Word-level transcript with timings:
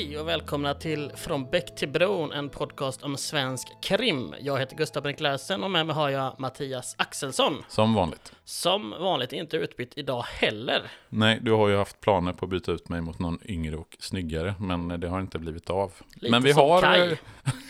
Hej 0.00 0.18
och 0.18 0.28
välkomna 0.28 0.74
till 0.74 1.12
Från 1.16 1.50
Bäck 1.50 1.76
till 1.76 1.88
Bron, 1.88 2.32
en 2.32 2.48
podcast 2.48 3.02
om 3.02 3.16
svensk 3.16 3.68
krim. 3.82 4.34
Jag 4.40 4.58
heter 4.58 4.76
Gustav 4.76 5.02
Brink 5.02 5.20
Larsen 5.20 5.64
och 5.64 5.70
med 5.70 5.86
mig 5.86 5.94
har 5.94 6.10
jag 6.10 6.40
Mattias 6.40 6.94
Axelsson. 6.98 7.64
Som 7.68 7.94
vanligt. 7.94 8.32
Som 8.44 8.90
vanligt 8.90 9.32
inte 9.32 9.56
utbytt 9.56 9.92
idag 9.96 10.22
heller. 10.22 10.82
Nej, 11.08 11.38
du 11.42 11.52
har 11.52 11.68
ju 11.68 11.76
haft 11.76 12.00
planer 12.00 12.32
på 12.32 12.44
att 12.44 12.50
byta 12.50 12.72
ut 12.72 12.88
mig 12.88 13.00
mot 13.00 13.18
någon 13.18 13.38
yngre 13.44 13.76
och 13.76 13.96
snyggare, 13.98 14.54
men 14.58 15.00
det 15.00 15.08
har 15.08 15.20
inte 15.20 15.38
blivit 15.38 15.70
av. 15.70 15.92
Lite 16.14 16.30
men 16.30 16.42
vi 16.42 16.54
som 16.54 16.62
har... 16.62 16.80
Kaj. 16.80 17.20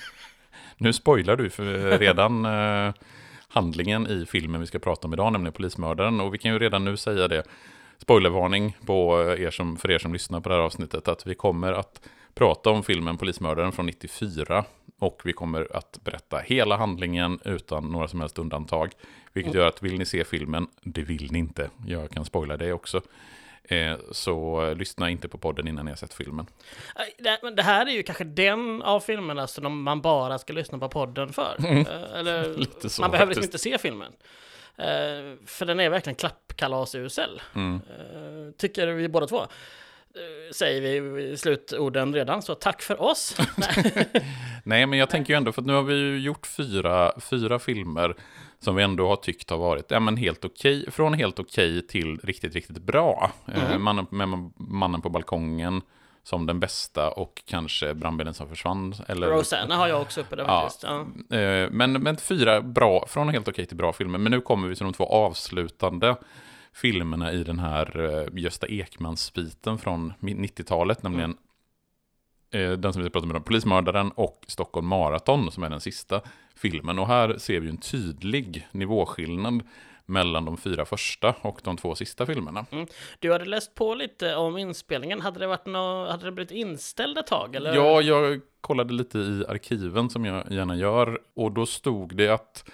nu 0.76 0.92
spoilar 0.92 1.36
du 1.36 1.50
för 1.50 1.98
redan 1.98 2.44
eh, 2.44 2.94
handlingen 3.48 4.06
i 4.06 4.26
filmen 4.26 4.60
vi 4.60 4.66
ska 4.66 4.78
prata 4.78 5.06
om 5.06 5.12
idag, 5.12 5.32
nämligen 5.32 5.52
Polismördaren. 5.52 6.20
Och 6.20 6.34
vi 6.34 6.38
kan 6.38 6.52
ju 6.52 6.58
redan 6.58 6.84
nu 6.84 6.96
säga 6.96 7.28
det, 7.28 7.42
spoilervarning 7.98 8.76
på 8.86 9.20
er 9.38 9.50
som, 9.50 9.76
för 9.76 9.90
er 9.90 9.98
som 9.98 10.12
lyssnar 10.12 10.40
på 10.40 10.48
det 10.48 10.54
här 10.54 10.62
avsnittet, 10.62 11.08
att 11.08 11.26
vi 11.26 11.34
kommer 11.34 11.72
att 11.72 12.00
prata 12.34 12.70
om 12.70 12.82
filmen 12.82 13.16
Polismördaren 13.18 13.72
från 13.72 13.86
94. 13.86 14.64
Och 14.98 15.20
vi 15.24 15.32
kommer 15.32 15.76
att 15.76 15.98
berätta 16.04 16.38
hela 16.38 16.76
handlingen 16.76 17.40
utan 17.44 17.84
några 17.84 18.08
som 18.08 18.20
helst 18.20 18.38
undantag. 18.38 18.92
Vilket 19.32 19.54
gör 19.54 19.66
att 19.66 19.82
vill 19.82 19.98
ni 19.98 20.06
se 20.06 20.24
filmen, 20.24 20.66
det 20.82 21.02
vill 21.02 21.32
ni 21.32 21.38
inte, 21.38 21.70
jag 21.86 22.10
kan 22.10 22.24
spoila 22.24 22.56
det 22.56 22.72
också. 22.72 23.00
Eh, 23.64 23.96
så 24.12 24.66
eh, 24.66 24.74
lyssna 24.74 25.10
inte 25.10 25.28
på 25.28 25.38
podden 25.38 25.68
innan 25.68 25.84
ni 25.84 25.90
har 25.90 25.96
sett 25.96 26.14
filmen. 26.14 26.46
Det, 27.56 27.62
här 27.62 27.86
är 27.86 27.90
ju 27.90 28.02
kanske 28.02 28.24
den 28.24 28.82
av 28.82 29.00
filmerna 29.00 29.46
som 29.46 29.82
man 29.82 30.00
bara 30.00 30.38
ska 30.38 30.52
lyssna 30.52 30.78
på 30.78 30.88
podden 30.88 31.32
för. 31.32 31.56
Eh, 31.64 32.18
Eller, 32.18 32.44
Mm. 32.44 32.56
Lite 32.60 32.90
så 32.90 33.02
man 33.02 33.10
behöver 33.10 33.30
liksom 33.30 33.42
faktiskt. 33.42 33.66
inte 33.66 33.78
se 33.78 33.88
filmen. 33.88 34.12
Eh, 34.76 35.46
för 35.46 35.66
den 35.66 35.80
är 35.80 35.90
verkligen 35.90 36.14
klappkalasusel. 36.14 37.42
Mm. 37.54 37.74
Eh, 37.74 38.52
tycker 38.56 38.86
vi 38.86 39.08
båda 39.08 39.26
två. 39.26 39.46
Eh, 40.14 40.52
säger 40.52 41.00
vi 41.00 41.22
i 41.22 41.36
slutorden 41.36 42.14
redan, 42.14 42.42
så 42.42 42.54
tack 42.54 42.82
för 42.82 43.02
oss. 43.02 43.36
Nej. 44.64 44.86
Men 44.86 44.98
jag 44.98 45.10
tänker 45.10 45.32
ju 45.32 45.36
ändå, 45.36 45.52
för 45.52 45.62
att 45.62 45.66
nu 45.66 45.72
har 45.72 45.82
vi 45.82 45.94
ju 45.94 46.18
gjort 46.20 46.46
fyra, 46.46 47.12
fyra 47.20 47.58
filmer 47.58 48.14
som 48.58 48.76
vi 48.76 48.82
ändå 48.82 49.08
har 49.08 49.16
tyckt 49.16 49.50
har 49.50 49.58
varit 49.58 49.90
ja, 49.90 50.00
men 50.00 50.16
helt 50.16 50.44
okej, 50.44 50.90
från 50.90 51.14
helt 51.14 51.38
okej 51.38 51.86
till 51.86 52.18
riktigt, 52.22 52.54
riktigt 52.54 52.78
bra. 52.82 53.32
Eh, 53.54 53.64
Mm. 53.70 53.82
mannen, 53.82 54.06
med 54.10 54.28
mannen 54.56 55.00
på 55.02 55.08
balkongen 55.08 55.82
som 56.22 56.46
den 56.46 56.60
bästa 56.60 57.10
och 57.10 57.42
kanske 57.46 57.94
brandbilen 57.94 58.34
som 58.34 58.48
försvann. 58.48 58.94
Eller, 59.08 59.26
Rosanna 59.26 59.76
har 59.76 59.88
jag 59.88 60.00
också 60.02 60.20
uppe 60.20 60.36
där 60.36 60.44
Ja. 60.44 60.60
faktiskt. 60.62 60.82
Ja. 61.28 61.36
Eh, 61.38 61.70
men, 61.70 61.92
men 61.92 62.16
fyra 62.16 62.60
bra, 62.60 63.06
från 63.08 63.28
helt 63.28 63.48
okej 63.48 63.66
till 63.66 63.76
bra 63.76 63.92
filmer. 63.92 64.18
Men 64.18 64.32
nu 64.32 64.40
kommer 64.40 64.68
vi 64.68 64.74
till 64.76 64.84
de 64.84 64.92
två 64.92 65.04
avslutande 65.06 66.16
filmerna 66.72 67.32
i 67.32 67.44
den 67.44 67.58
här 67.58 68.00
eh, 68.00 68.40
Gösta 68.40 68.66
Ekman-sviten 68.66 69.78
från 69.78 70.12
90-talet, 70.20 71.02
nämligen 71.02 71.36
eh, 72.50 72.70
den 72.70 72.92
som 72.92 73.02
vi 73.02 73.10
ska 73.10 73.20
prata 73.20 73.36
om, 73.36 73.42
Polismördaren 73.42 74.10
och 74.10 74.44
Stockholm 74.48 74.86
Marathon, 74.86 75.50
som 75.50 75.62
är 75.62 75.70
den 75.70 75.80
sista 75.80 76.20
filmen. 76.54 76.98
Och 76.98 77.06
här 77.06 77.38
ser 77.38 77.60
vi 77.60 77.68
en 77.68 77.78
tydlig 77.78 78.68
nivåskillnad 78.72 79.62
mellan 80.06 80.44
de 80.44 80.56
fyra 80.56 80.84
första 80.84 81.34
och 81.40 81.60
de 81.64 81.76
två 81.76 81.94
sista 81.94 82.26
filmerna. 82.26 82.66
Du 83.18 83.32
hade 83.32 83.44
läst 83.44 83.74
på 83.74 83.94
lite 83.94 84.36
om 84.36 84.58
inspelningen. 84.58 85.20
Hade 85.20 85.38
det, 85.40 85.46
varit 85.46 85.66
nå 85.66 86.06
hade 86.10 86.24
det 86.24 86.32
blivit 86.32 86.50
inställd 86.50 87.18
ett 87.18 87.26
tag? 87.26 87.54
Eller? 87.54 87.74
Ja, 87.74 88.00
jag 88.00 88.40
kollade 88.60 88.94
lite 88.94 89.18
i 89.18 89.44
arkiven 89.48 90.10
som 90.10 90.24
jag 90.24 90.52
gärna 90.52 90.76
gör 90.76 91.20
och 91.34 91.52
då 91.52 91.66
stod 91.66 92.16
det 92.16 92.28
att 92.28 92.70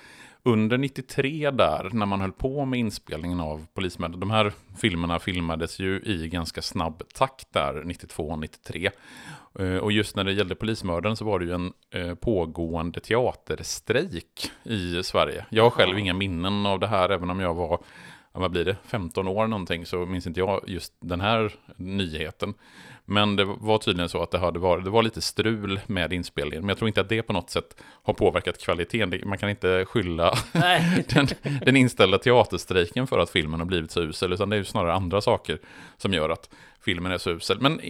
under 0.47 0.79
93 0.79 1.51
där, 1.51 1.91
när 1.93 2.07
man 2.07 2.21
höll 2.21 2.33
på 2.33 2.65
med 2.65 2.79
inspelningen 2.79 3.41
av 3.41 3.67
Polismördaren, 3.75 4.21
de 4.21 4.31
här 4.31 4.53
filmerna 4.79 5.19
filmades 5.19 5.79
ju 5.79 6.01
i 6.05 6.29
ganska 6.29 6.62
snabb 6.62 7.03
takt 7.15 7.53
där, 7.53 7.83
92-93. 7.83 8.91
Eh, 9.59 9.77
Och 9.77 9.93
just 9.93 10.17
när 10.17 10.25
det 10.25 10.33
gällde 10.33 10.55
Polismördaren 10.55 11.17
så 11.17 11.25
var 11.25 11.39
det 11.39 11.45
ju 11.45 11.53
en 11.53 11.73
eh, 11.91 12.15
pågående 12.15 13.01
teaterstrejk 13.01 14.51
i 14.65 15.03
Sverige. 15.03 15.47
Jag 15.51 15.62
har 15.62 15.71
själv 15.71 15.99
inga 15.99 16.15
minnen 16.15 16.67
av 16.67 16.81
det 16.81 16.87
här, 16.87 17.09
även 17.11 17.31
om 17.31 17.41
jag 17.41 17.55
var 17.55 17.78
vad 18.33 18.51
blir 18.51 18.65
det, 18.65 18.77
15 18.84 19.28
år 19.28 19.47
någonting, 19.47 19.87
så 19.87 20.07
minns 20.07 20.27
inte 20.27 20.41
jag 20.41 20.65
just 20.67 20.93
den 21.01 21.21
här 21.21 21.53
nyheten. 21.77 22.55
Men 23.09 23.37
det 23.37 23.44
var 23.44 23.78
tydligen 23.78 24.09
så 24.09 24.22
att 24.22 24.31
det, 24.31 24.39
hade 24.39 24.59
varit, 24.59 24.84
det 24.84 24.91
var 24.91 25.03
lite 25.03 25.21
strul 25.21 25.81
med 25.87 26.12
inspelningen, 26.12 26.62
men 26.62 26.69
jag 26.69 26.78
tror 26.78 26.89
inte 26.89 27.00
att 27.00 27.09
det 27.09 27.22
på 27.22 27.33
något 27.33 27.50
sätt 27.50 27.77
har 28.03 28.15
påverkat 28.15 28.59
kvaliteten. 28.59 29.21
Man 29.25 29.39
kan 29.39 29.50
inte 29.50 29.84
skylla 29.84 30.34
den, 31.09 31.27
den 31.65 31.77
inställda 31.77 32.19
teaterstrejken 32.19 33.06
för 33.06 33.19
att 33.19 33.31
filmen 33.31 33.61
har 33.61 33.66
blivit 33.66 33.91
så 33.91 34.03
usel, 34.03 34.33
utan 34.33 34.50
det 34.50 34.56
är 34.56 34.59
ju 34.59 34.65
snarare 34.65 34.93
andra 34.93 35.21
saker 35.21 35.59
som 35.97 36.12
gör 36.12 36.31
att 36.31 36.50
filmen 36.81 37.12
är 37.12 37.19
så 37.19 37.31
usel. 37.31 37.61
Men 37.61 37.81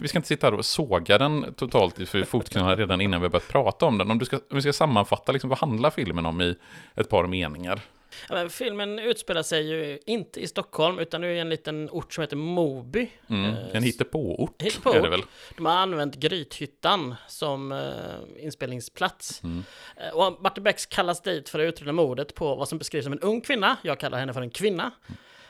vi 0.00 0.08
ska 0.08 0.18
inte 0.18 0.28
sitta 0.28 0.46
här 0.46 0.54
och 0.54 0.64
såga 0.64 1.18
den 1.18 1.54
totalt 1.54 2.08
för 2.08 2.24
fotknölarna 2.24 2.76
redan 2.76 3.00
innan 3.00 3.20
vi 3.20 3.24
har 3.24 3.30
börjat 3.30 3.48
prata 3.48 3.86
om 3.86 3.98
den. 3.98 4.10
Om, 4.10 4.18
du 4.18 4.24
ska, 4.24 4.36
om 4.36 4.42
vi 4.54 4.62
ska 4.62 4.72
sammanfatta, 4.72 5.32
liksom, 5.32 5.50
vad 5.50 5.58
handlar 5.58 5.90
filmen 5.90 6.26
om 6.26 6.40
i 6.40 6.56
ett 6.94 7.08
par 7.08 7.26
meningar? 7.26 7.80
Ja, 8.28 8.34
men 8.34 8.50
filmen 8.50 8.98
utspelar 8.98 9.42
sig 9.42 9.62
ju 9.68 9.98
inte 10.06 10.40
i 10.40 10.46
Stockholm, 10.46 10.98
utan 10.98 11.20
nu 11.20 11.34
i 11.34 11.38
en 11.38 11.48
liten 11.48 11.90
ort 11.90 12.12
som 12.14 12.22
heter 12.22 12.36
Moby. 12.36 13.10
Mm. 13.30 13.44
Eh, 13.54 13.76
En 13.76 13.82
hittepåort 13.82 14.62
hittepå. 14.62 14.92
är 14.92 15.02
det 15.02 15.08
väl? 15.08 15.22
De 15.56 15.66
har 15.66 15.72
använt 15.72 16.14
Grythyttan 16.14 17.14
som 17.28 17.72
eh, 17.72 18.44
inspelningsplats. 18.44 19.42
Mm. 19.42 19.64
Eh, 19.96 20.08
och 20.16 20.42
Martin 20.42 20.64
Bex 20.64 20.86
kallas 20.86 21.22
dit 21.22 21.48
för 21.48 21.58
att 21.58 21.68
utreda 21.68 21.92
mordet 21.92 22.34
på 22.34 22.54
vad 22.54 22.68
som 22.68 22.78
beskrivs 22.78 23.04
som 23.04 23.12
en 23.12 23.20
ung 23.20 23.40
kvinna, 23.40 23.76
jag 23.82 24.00
kallar 24.00 24.18
henne 24.18 24.32
för 24.32 24.40
en 24.42 24.50
kvinna, 24.50 24.90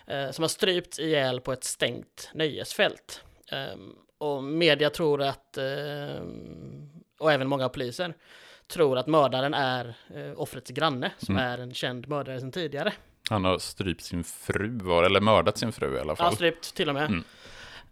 eh, 0.07 0.31
som 0.31 0.43
har 0.43 0.49
strypts 0.49 0.99
ihjäl 0.99 1.41
på 1.41 1.53
ett 1.53 1.65
stängt 1.65 2.31
nöjesfält. 2.35 3.23
Ehm, 3.53 3.95
och 4.19 4.45
media 4.45 4.91
tror 4.91 5.23
att, 5.23 5.57
ehm, 5.59 6.91
och 7.19 7.33
även 7.33 7.49
många 7.49 7.69
poliser, 7.69 8.15
tror 8.69 8.99
att 8.99 9.07
mördaren 9.07 9.55
är 9.55 9.95
eh, 10.15 10.33
offrets 10.41 10.71
granne, 10.71 11.11
som 11.19 11.37
Mm. 11.37 11.49
är 11.53 11.59
en 11.59 11.75
känd 11.75 12.09
mördare 12.09 12.41
sedan 12.41 12.53
tidigare. 12.53 12.93
Han 13.31 13.45
har 13.45 13.59
strypt 13.59 14.03
sin 14.03 14.25
fru, 14.25 14.79
var- 14.83 15.03
eller 15.05 15.21
mördat 15.21 15.59
sin 15.59 15.73
fru 15.73 15.97
i 15.97 16.01
alla 16.01 16.11
Ja, 16.13 16.17
fall. 16.17 16.35
strypt 16.35 16.75
till 16.75 16.89
och 16.89 16.95
med. 16.95 17.05
Mm. 17.07 17.25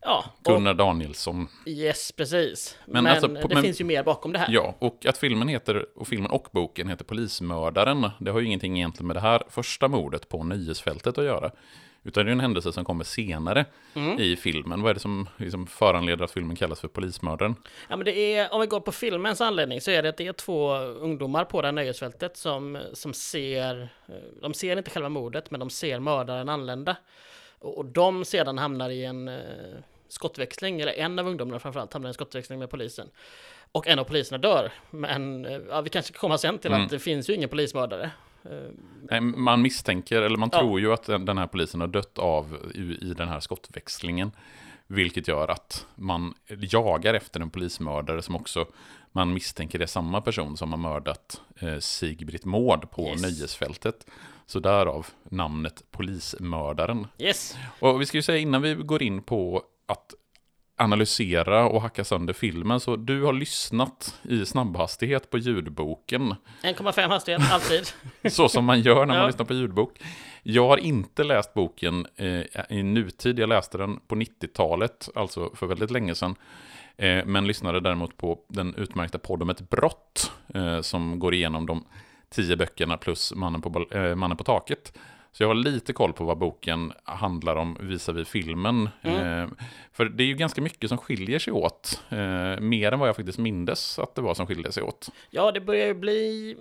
Ja, 0.01 0.25
och, 0.45 0.45
Gunnar 0.55 0.75
Danielsson. 0.75 1.49
yes, 1.67 2.13
precis. 2.13 2.79
Men, 2.87 3.05
Men 3.05 3.13
alltså, 3.13 3.29
på- 3.29 3.49
det 3.49 3.55
men- 3.55 3.63
finns 3.65 3.81
ju 3.81 3.85
mer 3.85 4.03
bakom 4.03 4.33
det 4.33 4.39
här. 4.39 4.49
Ja, 4.51 4.75
och 4.79 5.07
att 5.07 5.19
filmen 5.19 5.49
heter, 5.49 5.87
och 5.99 6.09
filmen 6.09 6.31
och 6.31 6.49
boken 6.53 6.89
heter 6.89 7.05
Polismördaren, 7.05 8.11
det 8.21 8.31
har 8.31 8.41
ju 8.41 8.47
ingenting 8.47 8.77
egentligen 8.77 9.07
med 9.07 9.17
det 9.17 9.21
här 9.21 9.43
första 9.49 9.89
mordet 9.89 10.29
på 10.29 10.45
nöjesfältet 10.45 11.19
att 11.19 11.25
göra. 11.25 11.51
Utan 12.07 12.25
det 12.27 12.31
är 12.31 12.33
en 12.33 12.41
händelse 12.41 12.73
som 12.73 12.85
kommer 12.85 13.05
senare 13.05 13.65
Mm. 13.95 14.19
i 14.21 14.37
filmen. 14.37 14.83
Vad 14.83 14.91
är 14.91 14.95
det 14.95 15.01
som 15.01 15.29
liksom 15.37 15.67
föranleder 15.67 16.25
att 16.25 16.31
filmen 16.31 16.57
kallas 16.57 16.81
för 16.81 16.89
Polismördaren? 16.89 17.55
Ja, 17.89 17.97
men 17.97 18.05
det 18.05 18.35
är, 18.35 18.55
om 18.55 18.61
vi 18.61 18.67
går 18.67 18.81
på 18.81 18.93
filmens 18.93 19.41
anledning 19.41 19.81
så 19.81 19.91
är 19.91 20.03
det 20.03 20.09
att 20.09 20.17
det 20.17 20.27
är 20.27 20.33
två 20.33 20.75
ungdomar 20.79 21.45
på 21.45 21.63
det 21.63 21.67
här 21.69 21.73
nöjesfältet 21.73 22.37
som, 22.37 22.79
som 22.93 23.15
ser, 23.15 23.89
eh, 24.09 24.15
de 24.43 24.55
ser 24.55 24.77
inte 24.77 24.91
själva 24.91 25.09
mordet, 25.09 25.51
men 25.51 25.61
de 25.61 25.71
ser 25.71 26.01
mördaren 26.01 26.49
anlända. 26.49 26.97
Och, 27.59 27.79
och 27.79 27.85
de 27.85 28.25
sedan 28.25 28.59
hamnar 28.59 28.91
i 28.91 29.05
en 29.05 29.29
eh, 29.29 29.35
skottväxling, 30.09 30.81
eller 30.81 30.93
en 30.93 31.19
av 31.19 31.27
ungdomarna 31.29 31.59
framförallt 31.61 31.93
hamnar 31.93 32.09
i 32.09 32.11
en 32.11 32.15
skottväxling 32.15 32.59
med 32.59 32.71
polisen. 32.71 33.09
Och 33.73 33.87
en 33.89 33.99
av 33.99 34.05
poliserna 34.05 34.39
dör. 34.39 34.73
Men 34.91 35.45
eh, 35.47 35.61
ja, 35.69 35.81
vi 35.81 35.91
kanske 35.91 36.13
komma 36.13 36.39
sen 36.39 36.59
till 36.59 36.71
Mm. 36.73 36.85
att 36.85 36.91
det 36.91 36.99
finns 36.99 37.31
ju 37.31 37.35
ingen 37.35 37.49
polismördare. 37.49 38.11
Eh, 38.45 38.71
Nej, 39.11 39.21
Man 39.21 39.63
misstänker, 39.63 40.23
eller 40.23 40.37
man 40.37 40.49
Ja. 40.53 40.59
tror 40.59 40.81
ju 40.81 40.93
att 40.93 41.03
den 41.05 41.25
den 41.25 41.39
här 41.39 41.47
polisen 41.47 41.81
har 41.81 41.89
dött 41.89 42.19
av 42.19 42.57
i, 42.75 42.79
i 43.11 43.15
den 43.15 43.29
här 43.29 43.41
skottväxlingen. 43.41 44.33
Vilket 44.87 45.29
gör 45.29 45.49
att 45.49 45.87
man 45.95 46.35
jagar 46.49 47.15
efter 47.15 47.41
en 47.41 47.51
polismördare 47.51 48.23
som 48.23 48.37
också 48.37 48.67
man 49.13 49.35
misstänker 49.35 49.81
är 49.83 49.87
samma 49.87 50.21
person 50.21 50.57
som 50.57 50.71
har 50.71 50.79
mördat 50.79 51.41
eh, 51.61 51.79
Sigbritt 51.79 52.45
Mård 52.45 52.91
på 52.91 53.09
Yes. 53.09 53.23
nöjesfältet. 53.23 54.07
Så 54.47 54.61
därav 54.61 55.07
namnet 55.25 55.83
Polismördaren. 55.91 57.07
yes, 57.19 57.57
Och 57.81 58.01
vi 58.01 58.07
ska 58.07 58.19
ju 58.19 58.23
säga 58.23 58.39
innan 58.39 58.63
vi 58.63 58.75
går 58.75 59.03
in 59.03 59.23
på 59.23 59.63
att 59.87 60.15
analysera 60.77 61.69
och 61.69 61.83
hacka 61.83 62.05
sönder 62.05 62.33
filmen, 62.33 62.81
så 62.81 62.97
du 62.97 63.23
har 63.23 63.33
lyssnat 63.33 64.21
i 64.23 64.47
snabbhastighet 64.47 65.31
på 65.31 65.39
ljudboken. 65.39 66.35
1,5 66.63 67.09
hastighet, 67.09 67.43
alltid. 67.53 67.87
Så 68.33 68.49
som 68.49 68.65
man 68.65 68.81
gör 68.81 69.07
när 69.07 69.07
man 69.07 69.17
Ja. 69.17 69.27
lyssnar 69.27 69.45
på 69.45 69.55
ljudbok. 69.55 69.99
Jag 70.43 70.69
har 70.69 70.77
inte 70.77 71.25
läst 71.25 71.55
boken 71.55 72.07
eh, 72.17 72.41
i 72.79 72.83
nutid, 72.83 73.39
jag 73.39 73.49
läste 73.49 73.79
den 73.79 74.01
på 74.07 74.15
90-talet, 74.15 75.09
alltså 75.15 75.51
för 75.55 75.67
väldigt 75.67 75.91
länge 75.91 76.15
sedan. 76.15 76.35
Eh, 76.97 77.25
men 77.27 77.47
lyssnade 77.47 77.81
däremot 77.81 78.17
på 78.17 78.39
den 78.49 78.75
utmärkta 78.75 79.19
podd 79.19 79.43
om 79.43 79.51
ett 79.51 79.71
brott, 79.71 80.33
eh, 80.55 80.81
som 80.81 81.19
går 81.19 81.35
igenom 81.35 81.67
de 81.67 81.85
tio 82.31 82.57
böckerna 82.57 82.97
plus 82.97 83.33
Mannen 83.35 83.63
på, 83.63 83.87
eh, 83.91 84.15
Mannen 84.15 84.37
på 84.37 84.45
taket. 84.45 84.99
Så 85.35 85.43
jag 85.43 85.49
har 85.49 85.55
lite 85.55 85.93
koll 85.93 86.13
på 86.13 86.25
vad 86.25 86.39
boken 86.39 86.93
handlar 87.05 87.57
om 87.57 87.77
visavi 87.81 88.25
filmen. 88.25 88.89
Mm. 89.03 89.43
Eh, 89.43 89.49
för 89.93 90.05
det 90.05 90.23
är 90.23 90.27
ju 90.27 90.35
ganska 90.35 90.63
mycket 90.63 90.89
som 90.89 90.99
skiljer 90.99 91.39
sig 91.39 91.53
åt. 91.53 92.03
Eh, 92.09 92.61
mer 92.61 92.93
än 92.93 92.99
vad 92.99 93.09
jag 93.09 93.17
faktiskt 93.17 93.39
mindes 93.39 93.99
att 93.99 94.15
det 94.15 94.23
var 94.23 94.35
som 94.35 94.47
skiljer 94.47 94.71
sig 94.71 94.83
åt. 94.83 95.09
Ja, 95.31 95.53
det 95.53 95.61
börjar 95.61 95.87
ju 95.87 95.95
bli... 95.95 96.57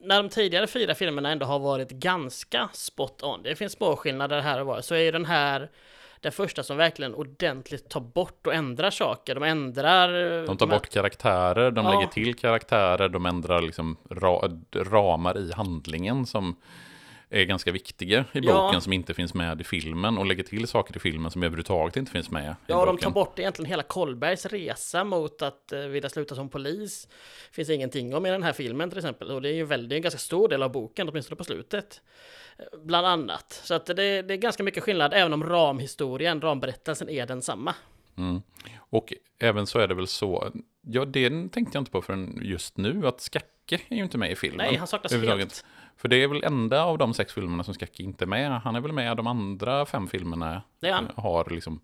När 0.00 0.22
de 0.22 0.28
tidigare 0.28 0.66
fyra 0.66 0.94
filmerna 0.94 1.30
ändå 1.30 1.46
har 1.46 1.58
varit 1.58 1.90
ganska 1.90 2.68
spot 2.72 3.22
on, 3.22 3.42
det 3.42 3.56
finns 3.56 3.72
små 3.72 3.96
skillnader 3.96 4.40
här 4.40 4.60
och 4.60 4.66
var, 4.66 4.80
så 4.80 4.94
är 4.94 5.00
ju 5.00 5.10
den 5.10 5.24
här 5.24 5.70
den 6.20 6.32
första 6.32 6.62
som 6.62 6.76
verkligen 6.76 7.14
ordentligt 7.14 7.88
tar 7.88 8.00
bort 8.00 8.46
och 8.46 8.54
ändrar 8.54 8.90
saker. 8.90 9.34
De 9.34 9.42
ändrar... 9.42 10.46
De 10.46 10.56
tar 10.56 10.66
bort 10.66 10.88
karaktärer, 10.88 11.70
de 11.70 11.84
Ja. 11.84 11.92
lägger 11.94 12.06
till 12.06 12.34
karaktärer, 12.34 13.08
de 13.08 13.26
ändrar 13.26 13.62
liksom 13.62 13.96
ra 14.10 14.50
ramar 14.74 15.38
i 15.38 15.52
handlingen 15.52 16.26
som 16.26 16.56
är 17.32 17.44
ganska 17.44 17.72
viktiga 17.72 18.24
i 18.32 18.38
Ja. 18.42 18.52
boken 18.66 18.80
som 18.80 18.92
inte 18.92 19.14
finns 19.14 19.34
med 19.34 19.60
i 19.60 19.64
filmen 19.64 20.18
och 20.18 20.26
lägger 20.26 20.42
till 20.42 20.66
saker 20.68 20.96
i 20.96 20.98
filmen 21.00 21.30
som 21.30 21.42
överhuvudtaget 21.42 21.96
inte 21.96 22.12
finns 22.12 22.30
med 22.30 22.44
i 22.44 22.54
Ja, 22.66 22.86
de 22.86 22.86
boken. 22.86 22.98
tar 23.04 23.10
bort 23.10 23.38
egentligen 23.38 23.68
hela 23.70 23.82
Kollbergs 23.82 24.46
resa 24.46 25.04
mot 25.04 25.42
att 25.42 25.72
eh, 25.72 25.80
vilja 25.80 26.08
sluta 26.10 26.34
som 26.34 26.48
polis. 26.48 27.08
Finns 27.52 27.70
ingenting 27.70 28.14
om 28.14 28.26
i 28.26 28.30
den 28.30 28.42
här 28.42 28.52
filmen 28.52 28.88
till 28.90 28.98
exempel. 28.98 29.30
Och 29.30 29.42
det 29.42 29.48
är 29.48 29.54
ju 29.54 29.64
väldigt, 29.64 29.90
det 29.90 29.96
en 29.96 30.02
ganska 30.02 30.18
stor 30.18 30.48
del 30.48 30.62
av 30.62 30.72
boken, 30.72 31.08
åtminstone 31.08 31.36
på 31.36 31.44
slutet. 31.44 32.00
Eh, 32.58 32.64
Bland 32.84 33.06
annat. 33.06 33.60
Så 33.64 33.74
att 33.74 33.86
det, 33.86 34.22
det 34.22 34.34
är 34.34 34.36
ganska 34.36 34.62
mycket 34.62 34.82
skillnad, 34.82 35.14
även 35.14 35.32
om 35.32 35.44
ramhistorien, 35.44 36.40
ramberättelsen 36.40 37.08
är 37.08 37.26
densamma. 37.26 37.74
Mm. 38.18 38.42
Och 38.78 39.12
även 39.38 39.66
så 39.66 39.78
är 39.78 39.88
det 39.88 39.94
väl 39.94 40.06
så, 40.06 40.52
ja 40.80 41.04
det 41.04 41.30
tänkte 41.30 41.60
jag 41.72 41.80
inte 41.80 41.90
på 41.90 42.02
förrän 42.02 42.38
just 42.42 42.76
nu, 42.76 43.06
att 43.06 43.20
Skacke 43.20 43.80
är 43.88 43.96
ju 43.96 44.02
inte 44.02 44.18
med 44.18 44.30
i 44.32 44.36
filmen. 44.36 44.66
Nej, 44.66 44.76
han 44.76 44.86
saknas 44.86 45.12
helt. 45.12 45.64
För 46.02 46.08
det 46.08 46.22
är 46.22 46.28
väl 46.28 46.44
enda 46.44 46.84
av 46.84 46.98
de 46.98 47.14
sex 47.14 47.32
filmerna 47.32 47.64
som 47.64 47.74
Skacke 47.74 48.02
inte 48.02 48.24
är 48.24 48.26
med. 48.26 48.50
Han 48.60 48.76
är 48.76 48.80
väl 48.80 48.92
med 48.92 49.16
de 49.16 49.26
andra 49.26 49.86
fem 49.86 50.08
filmerna. 50.08 50.62
Det 50.80 50.88
är 50.88 50.92
han. 50.92 51.08
eh, 51.16 51.22
Har 51.22 51.50
liksom 51.50 51.80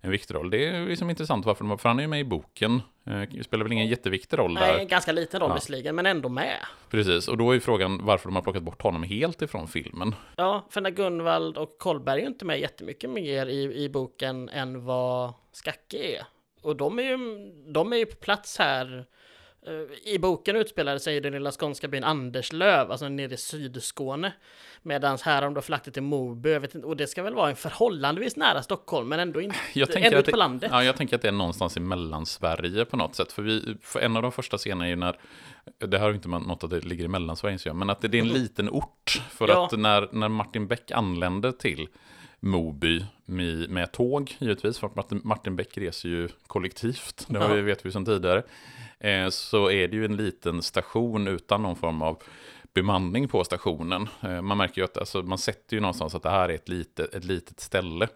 en 0.00 0.10
viktig 0.10 0.34
roll. 0.34 0.50
Det 0.50 0.68
är 0.68 0.86
liksom 0.86 1.10
intressant 1.10 1.46
varför 1.46 1.64
de, 1.64 1.78
för 1.78 1.88
han 1.88 1.98
är 1.98 2.02
ju 2.02 2.08
med 2.08 2.20
i 2.20 2.24
boken. 2.24 2.82
Eh, 3.06 3.42
Spelar 3.42 3.64
väl 3.64 3.72
ingen 3.72 3.86
jätteviktig 3.86 4.38
roll 4.38 4.54
där. 4.54 4.76
Nej, 4.76 4.86
ganska 4.86 5.12
liten 5.12 5.40
roll 5.40 5.50
Ja. 5.50 5.54
visserligen, 5.54 5.94
men 5.94 6.06
ändå 6.06 6.28
med. 6.28 6.56
Precis, 6.90 7.28
och 7.28 7.38
då 7.38 7.50
är 7.50 7.54
ju 7.54 7.60
frågan 7.60 8.04
varför 8.04 8.28
de 8.28 8.34
har 8.36 8.42
plockat 8.42 8.62
bort 8.62 8.82
honom 8.82 9.02
helt 9.02 9.42
ifrån 9.42 9.68
filmen. 9.68 10.14
Ja, 10.36 10.66
för 10.70 10.80
när 10.80 10.90
Gunvald 10.90 11.56
och 11.58 11.78
Kollberg 11.78 12.18
är 12.18 12.22
ju 12.22 12.28
inte 12.28 12.44
med 12.44 12.60
jättemycket 12.60 13.10
mer 13.10 13.46
i, 13.46 13.84
i 13.84 13.88
boken 13.88 14.48
än 14.48 14.84
vad 14.84 15.32
Skacke 15.52 15.96
är. 15.98 16.22
Och 16.62 16.76
de 16.76 16.98
är 16.98 17.02
ju, 17.02 17.18
de 17.72 17.92
är 17.92 17.96
ju 17.96 18.06
på 18.06 18.16
plats 18.16 18.58
här. 18.58 19.04
Eh, 19.66 20.12
I 20.14 20.18
boken 20.18 20.56
utspelar 20.56 20.98
sig 20.98 21.16
i 21.16 21.20
den 21.20 21.32
lilla 21.32 21.52
skånska 21.52 21.88
byn 21.88 22.04
Anderslöv, 22.04 22.90
alltså 22.90 23.08
nere 23.08 23.34
i 23.34 23.36
Sydskåne. 23.36 24.32
Medan 24.82 25.18
här 25.22 25.34
har 25.34 25.42
de 25.42 25.54
då 25.54 25.60
förlagt 25.60 25.84
det 25.84 25.90
till 25.90 26.02
Moby, 26.02 26.54
inte, 26.54 26.78
och 26.78 26.96
det 26.96 27.06
ska 27.06 27.22
väl 27.22 27.34
vara 27.34 27.50
en 27.50 27.56
förhållandevis 27.56 28.36
nära 28.36 28.62
Stockholm, 28.62 29.08
men 29.08 29.20
ändå 29.20 29.40
inte, 29.40 29.56
Jag 29.72 29.92
tänker, 29.92 30.06
ändå 30.06 30.18
att 30.18 30.22
ute 30.22 30.30
på 30.30 30.36
det, 30.36 30.38
landet. 30.38 30.70
ja, 30.72 30.84
jag 30.84 30.96
tänker 30.96 31.16
att 31.16 31.22
det 31.22 31.28
är 31.28 31.32
någonstans 31.32 31.76
i 31.76 31.80
Mellansverige 31.80 32.84
på 32.84 32.96
något 32.96 33.14
sätt. 33.14 33.32
För, 33.32 33.42
vi, 33.42 33.76
för 33.82 34.00
en 34.00 34.16
av 34.16 34.22
de 34.22 34.32
första 34.32 34.58
scenerna 34.58 34.84
är 34.84 34.88
ju 34.90 34.96
när, 34.96 35.18
det 35.78 35.98
här 35.98 36.08
ju 36.08 36.14
inte 36.14 36.28
något 36.28 36.64
att 36.64 36.70
det 36.70 36.84
ligger 36.84 37.04
i 37.04 37.08
Mellansverige, 37.08 37.72
men 37.72 37.90
att 37.90 38.00
det, 38.00 38.08
det 38.08 38.18
är 38.18 38.22
en 38.22 38.28
liten 38.28 38.68
ort. 38.70 39.22
För. 39.30 39.48
Ja. 39.48 39.66
att 39.66 39.78
när, 39.78 40.08
när 40.12 40.28
Martin 40.28 40.66
Beck 40.66 40.90
anländer 40.90 41.52
till 41.52 41.88
Moby 42.40 43.04
med, 43.24 43.70
med 43.70 43.92
tåg, 43.92 44.36
givetvis, 44.38 44.78
för 44.78 44.86
att 44.86 44.96
Martin, 44.96 45.20
Martin 45.24 45.56
Beck 45.56 45.78
reser 45.78 46.08
ju 46.08 46.28
kollektivt, 46.46 47.24
det 47.28 47.38
Ja. 47.38 47.48
vet 47.48 47.86
vi 47.86 47.92
sedan 47.92 48.04
tidigare, 48.04 48.42
eh, 49.00 49.28
så 49.28 49.70
är 49.70 49.88
det 49.88 49.96
ju 49.96 50.04
en 50.04 50.16
liten 50.16 50.62
station 50.62 51.28
utan 51.28 51.62
någon 51.62 51.76
form 51.76 52.02
av 52.02 52.22
bemanning 52.74 53.28
på 53.28 53.44
stationen. 53.44 54.08
Eh, 54.22 54.42
man 54.42 54.58
märker 54.58 54.80
ju 54.80 54.84
att 54.84 54.96
alltså, 54.96 55.22
man 55.22 55.38
sätter 55.38 55.76
ju 55.76 55.80
någonstans 55.80 56.14
att 56.14 56.22
det 56.22 56.30
här 56.30 56.48
är 56.48 56.54
ett 56.54 56.68
litet, 56.68 57.14
ett 57.14 57.24
litet 57.24 57.60
ställe. 57.60 58.08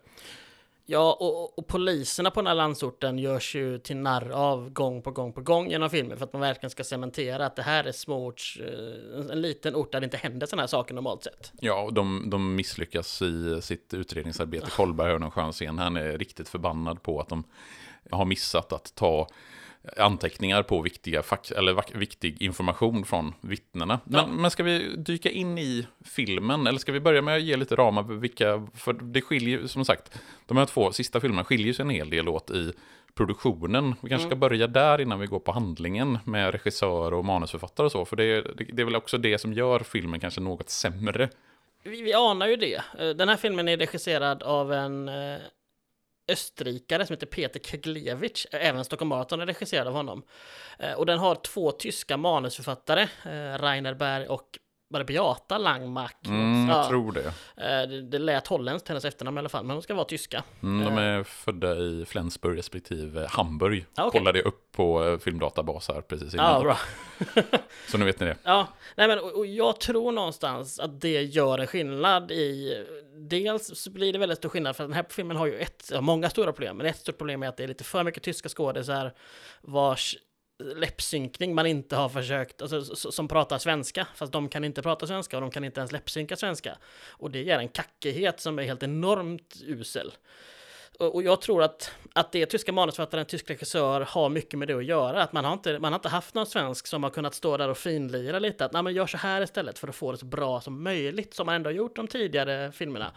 Ja, 0.87 1.17
och, 1.21 1.59
och 1.59 1.67
poliserna 1.67 2.31
på 2.31 2.41
den 2.41 2.47
här 2.47 2.55
landsorten 2.55 3.19
görs 3.19 3.55
ju 3.55 3.79
till 3.79 3.97
narr 3.97 4.31
av 4.31 4.71
gång 4.71 5.03
på 5.03 5.11
gång 5.11 5.33
på 5.33 5.41
gång 5.41 5.71
genom 5.71 5.91
filmen 5.91 6.19
för 6.19 6.25
att 6.25 6.33
man 6.33 6.43
verkligen 6.43 6.71
ska 6.71 6.85
cementera 6.85 7.47
att 7.47 7.57
det 7.57 7.63
här 7.63 7.85
är 7.85 7.93
småorts, 7.93 8.61
eh, 8.61 9.31
en 9.31 9.41
liten 9.41 9.75
ort 9.75 9.93
där 9.93 10.01
det 10.01 10.05
inte 10.05 10.17
händer 10.17 10.47
sådana 10.47 10.63
här 10.63 10.67
saker 10.67 10.95
normalt 10.95 11.25
sett. 11.25 11.53
Ja, 11.61 11.83
och 11.83 11.95
de, 11.95 12.31
de 12.31 12.55
misslyckas 12.55 13.23
i 13.23 13.63
sitt 13.63 13.95
utredningsarbete. 13.95 14.71
Kollberg 14.71 15.13
har 15.13 15.19
någon 15.19 15.31
skön 15.31 15.53
scen. 15.53 15.79
Han 15.79 15.97
är 15.97 16.19
riktigt 16.19 16.49
förbannad 16.49 17.03
på 17.03 17.21
att 17.21 17.29
de 17.29 17.45
har 18.11 18.25
missat 18.25 18.73
att 18.73 18.95
ta 18.95 19.29
anteckningar 19.97 20.63
på 20.63 20.81
viktiga 20.83 21.23
fack, 21.23 21.51
eller 21.51 21.99
viktig 21.99 22.43
information 22.43 23.05
från 23.05 23.35
vittnena. 23.41 24.01
Men, 24.05 24.21
Ja. 24.21 24.27
men 24.27 24.51
ska 24.51 24.63
vi 24.63 24.97
dyka 24.97 25.31
in 25.31 25.59
i 25.59 25.87
filmen? 26.05 26.67
Eller 26.67 26.79
ska 26.79 26.93
vi 26.93 27.01
börja 27.01 27.23
med 27.23 27.37
att 27.37 27.43
ge 27.43 27.57
lite 27.57 27.77
ramar 27.77 28.05
för 28.05 28.15
vilka... 28.15 28.67
För 28.75 28.93
det 28.93 29.21
skiljer 29.23 29.67
som 29.67 29.85
sagt, 29.85 30.19
de 30.47 30.57
här 30.57 30.67
två 30.67 30.93
sista 30.93 31.21
filmerna 31.21 31.45
skiljer 31.45 31.73
sig 31.73 31.83
en 31.83 31.91
hel 31.91 32.11
del 32.11 32.29
åt 32.29 32.51
i 32.51 32.73
produktionen. 33.15 33.95
Vi 34.01 34.09
kanske 34.09 34.29
ska 34.29 34.37
börja 34.37 34.67
där 34.67 35.01
innan 35.01 35.21
vi 35.21 35.27
går 35.27 35.41
på 35.41 35.53
handlingen 35.53 36.19
med 36.25 36.53
regissör 36.53 37.15
och 37.15 37.25
manusförfattare 37.25 37.85
och 37.87 37.93
så. 37.93 38.05
För 38.05 38.17
det, 38.17 38.43
det, 38.43 38.65
det 38.73 38.83
är 38.83 38.85
väl 38.85 38.97
också 38.97 39.19
det 39.19 39.39
som 39.39 39.53
gör 39.53 39.81
filmen 39.81 40.21
kanske 40.21 40.41
något 40.41 40.71
sämre. 40.71 41.29
Vi, 41.85 42.03
vi 42.03 42.13
anar 42.15 42.47
ju 42.49 42.57
det. 42.57 42.83
Eh, 42.99 43.09
Den 43.11 43.29
här 43.29 43.37
filmen 43.37 43.69
är 43.69 43.77
regisserad 43.77 44.43
av 44.43 44.73
en 44.73 45.09
eh, 45.09 45.37
österrikare 46.29 47.07
som 47.07 47.15
heter 47.15 47.27
Peter 47.27 47.61
Keglevich. 47.61 48.47
Även 48.51 48.85
Stockholm 48.85 49.09
Marathon 49.09 49.41
är 49.41 49.47
regisserad 49.47 49.87
av 49.87 49.95
honom. 49.95 50.23
Eh, 50.79 50.93
och 50.93 51.07
den 51.07 51.19
har 51.19 51.35
två 51.35 51.73
tyska 51.73 52.17
manusförfattare, 52.17 53.03
eh, 53.03 53.59
Rainer 53.59 53.95
Berg 53.95 54.27
och 54.27 54.59
var 54.93 54.99
det 54.99 55.05
Beata 55.05 55.59
Langmark? 55.59 56.17
Mm, 56.27 56.69
jag 56.69 56.79
Ja, 56.79 56.89
tror 56.89 57.13
det. 57.13 57.25
eh, 57.57 57.89
det, 57.89 58.03
det 58.03 58.19
lät 58.19 58.47
holländskt, 58.47 58.89
hennes 58.89 59.05
efternamn 59.05 59.37
i 59.37 59.41
alla 59.41 59.49
fall, 59.49 59.65
men 59.65 59.77
hon 59.77 59.83
ska 59.83 59.95
vara 59.95 60.05
tyska. 60.05 60.43
Mm, 60.63 60.85
de 60.95 61.03
är 61.03 61.23
födda 61.25 61.77
i 61.77 62.05
Flensburg 62.09 62.59
respektive 62.59 63.27
Hamburg. 63.31 63.87
Ja, 63.95 64.05
okej. 64.07 64.21
Kollade 64.21 64.39
jag 64.39 64.47
upp 64.47 64.73
på 64.73 65.05
eh, 65.05 65.19
filmdatabas 65.19 65.89
här 65.89 66.01
precis 66.01 66.35
innan. 66.35 66.53
Ja, 66.53 66.61
bra. 66.63 66.79
Så 67.89 67.99
nu 67.99 68.05
vet 68.05 68.21
ni 68.21 68.27
det. 68.27 68.37
Ja, 68.43 68.67
nej 68.97 69.09
men 69.09 69.19
och, 69.19 69.47
jag 69.47 69.81
tror 69.81 70.13
någonstans 70.13 70.81
att 70.81 71.01
det 71.01 71.23
gör 71.23 71.59
en 71.59 71.67
skillnad 71.67 72.31
i... 72.31 72.77
Dels 73.17 73.79
så 73.81 73.91
blir 73.91 74.13
det 74.13 74.19
väldigt 74.19 74.39
stor 74.39 74.49
skillnad 74.49 74.77
för 74.77 74.85
den 74.85 74.93
här 74.93 75.05
filmen 75.09 75.37
har 75.37 75.47
ju 75.47 75.59
ett, 75.59 75.93
många 76.01 76.31
stora 76.31 76.53
problem, 76.53 76.77
men 76.77 76.87
ett 76.87 76.97
stort 76.97 77.19
problem 77.19 77.43
är 77.43 77.49
att 77.49 77.57
det 77.57 77.63
är 77.65 77.69
lite 77.69 77.85
för 77.85 78.05
mycket 78.05 78.23
tyska 78.23 78.49
skådisar 78.49 79.13
vars 79.61 80.17
läppsynkning 80.59 81.55
man 81.55 81.67
inte 81.67 81.97
har 81.97 82.09
försökt, 82.09 82.63
alltså, 82.63 82.97
som 83.13 83.29
pratar 83.29 83.59
svenska, 83.59 84.07
fast 84.15 84.33
de 84.33 84.49
kan 84.49 84.65
inte 84.65 84.83
prata 84.83 85.07
svenska 85.07 85.37
och 85.37 85.41
de 85.41 85.51
kan 85.51 85.65
inte 85.65 85.81
ens 85.81 85.93
läppsynka 85.93 86.37
svenska. 86.37 86.79
Och 87.09 87.31
det 87.31 87.43
ger 87.43 87.59
en 87.59 87.69
kackighet 87.69 88.41
som 88.41 88.59
är 88.59 88.63
helt 88.63 88.83
enormt 88.83 89.57
usel. 89.67 90.13
Och 90.99 91.15
och 91.15 91.23
jag 91.23 91.41
tror 91.41 91.63
att, 91.63 91.93
att 92.13 92.33
det 92.33 92.47
tyska 92.47 92.73
manusförfattaren, 92.73 93.27
tysk 93.27 93.51
regissör 93.51 94.01
har 94.01 94.29
mycket 94.29 94.59
med 94.59 94.69
det 94.69 94.75
att 94.75 94.85
göra. 94.85 95.23
Att 95.23 95.33
man 95.33 95.45
har, 95.45 95.53
inte, 95.53 95.79
man 95.79 95.93
har 95.93 95.99
inte 95.99 96.09
haft 96.09 96.35
någon 96.35 96.47
svensk 96.47 96.87
som 96.87 97.03
har 97.03 97.11
kunnat 97.11 97.35
stå 97.35 97.57
där 97.57 97.69
och 97.69 97.79
finlira 97.79 98.39
lite. 98.39 98.65
Att 98.65 98.73
nej, 98.73 98.83
men 98.83 98.95
gör 98.95 99.07
så 99.07 99.17
här 99.17 99.43
istället 99.43 99.79
för 99.79 99.89
att 99.89 99.95
få 99.95 100.13
det 100.13 100.19
så 100.19 100.27
bra 100.27 100.61
som 100.61 100.83
möjligt. 100.83 101.35
Som 101.35 101.47
man 101.47 101.55
ändå 101.55 101.71
har 101.71 101.75
gjort 101.75 101.97
de 101.97 102.09
tidigare 102.09 102.73
filmerna. 102.73 103.13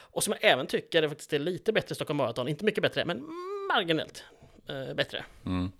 Och 0.00 0.24
som 0.24 0.34
jag 0.40 0.52
även 0.52 0.66
tycker 0.66 1.02
är 1.02 1.08
faktiskt 1.08 1.32
är 1.32 1.38
lite 1.38 1.72
bättre 1.72 1.92
i 1.92 1.94
Stockholm 1.94 2.16
Marathon. 2.16 2.48
Inte 2.48 2.64
mycket 2.64 2.82
bättre, 2.82 3.04
men 3.04 3.24
marginellt 3.68 4.24
eh, 4.68 4.94
bättre. 4.94 5.24
Mm. 5.46 5.72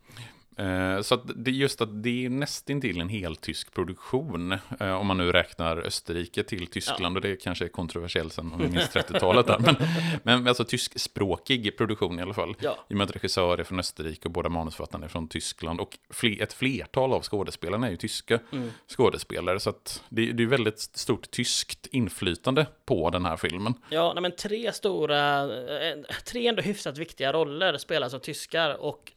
Eh, 0.59 1.01
Så 1.01 1.15
att 1.15 1.23
det, 1.37 1.51
just 1.51 1.81
att 1.81 2.03
det 2.03 2.25
är 2.25 2.31
nästintill 2.31 3.01
en 3.01 3.09
helt 3.09 3.41
tysk 3.41 3.75
produktion. 3.75 4.53
eh, 4.81 4.93
Om 5.01 5.07
man 5.07 5.17
nu 5.17 5.33
räknar 5.33 5.77
Österrike 5.87 6.43
till 6.43 6.67
Tyskland. 6.67 7.17
Och 7.17 7.23
det 7.23 7.37
kanske 7.37 7.65
är 7.65 7.69
kontroversiellt 7.69 8.33
sen 8.33 8.53
om 8.53 8.59
vi 8.63 8.69
minns 8.69 8.91
30-talet 8.91 9.47
där. 9.47 9.59
Men, 10.23 10.39
men 10.39 10.49
alltså 10.49 10.65
tyskspråkig 10.65 11.77
produktion 11.77 12.19
i 12.19 12.23
alla 12.23 12.35
fall. 12.35 12.55
Ja. 12.61 12.77
I 12.89 12.95
och 12.95 12.97
med 12.97 13.05
att 13.05 13.15
regissör 13.17 13.59
är 13.59 13.65
från 13.65 13.79
Österrike 13.79 14.25
och 14.25 14.31
båda 14.31 14.49
manusförfattarna 14.49 15.05
är 15.05 15.09
från 15.09 15.29
Tyskland. 15.29 15.81
Och 15.81 15.99
fle, 16.11 16.43
ett 16.43 16.53
flertal 16.53 17.13
av 17.13 17.23
skådespelarna 17.23 17.87
är 17.87 17.91
ju 17.91 17.97
tyska 17.97 18.41
Mm. 18.53 18.71
skådespelare. 18.97 19.61
Så 19.61 19.71
att 19.71 20.03
det, 20.09 20.33
det 20.33 20.43
är 20.43 20.47
väldigt 20.47 20.81
stort 20.81 21.31
tyskt 21.31 21.87
inflytande 21.87 22.67
på 22.87 23.11
den 23.11 23.25
här 23.25 23.37
filmen. 23.37 23.75
Ja, 23.91 24.13
nej, 24.15 24.23
men 24.23 24.37
tre 24.37 24.73
stora, 24.73 25.43
eh, 25.43 25.99
tre 26.27 26.47
ändå 26.47 26.63
hyfsat 26.63 26.99
viktiga 26.99 27.33
roller 27.33 27.77
spelas 27.77 28.15
av 28.15 28.19
tyskar 28.19 28.81
och 28.83 29.13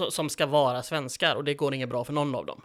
eh, 0.00 0.08
som 0.08 0.28
ska 0.28 0.46
vara 0.46 0.82
svenskar 0.82 1.36
och 1.36 1.44
det 1.44 1.54
går 1.54 1.74
inget 1.74 1.88
bra 1.88 2.04
för 2.04 2.12
någon 2.12 2.34
av 2.34 2.46
dem. 2.46 2.62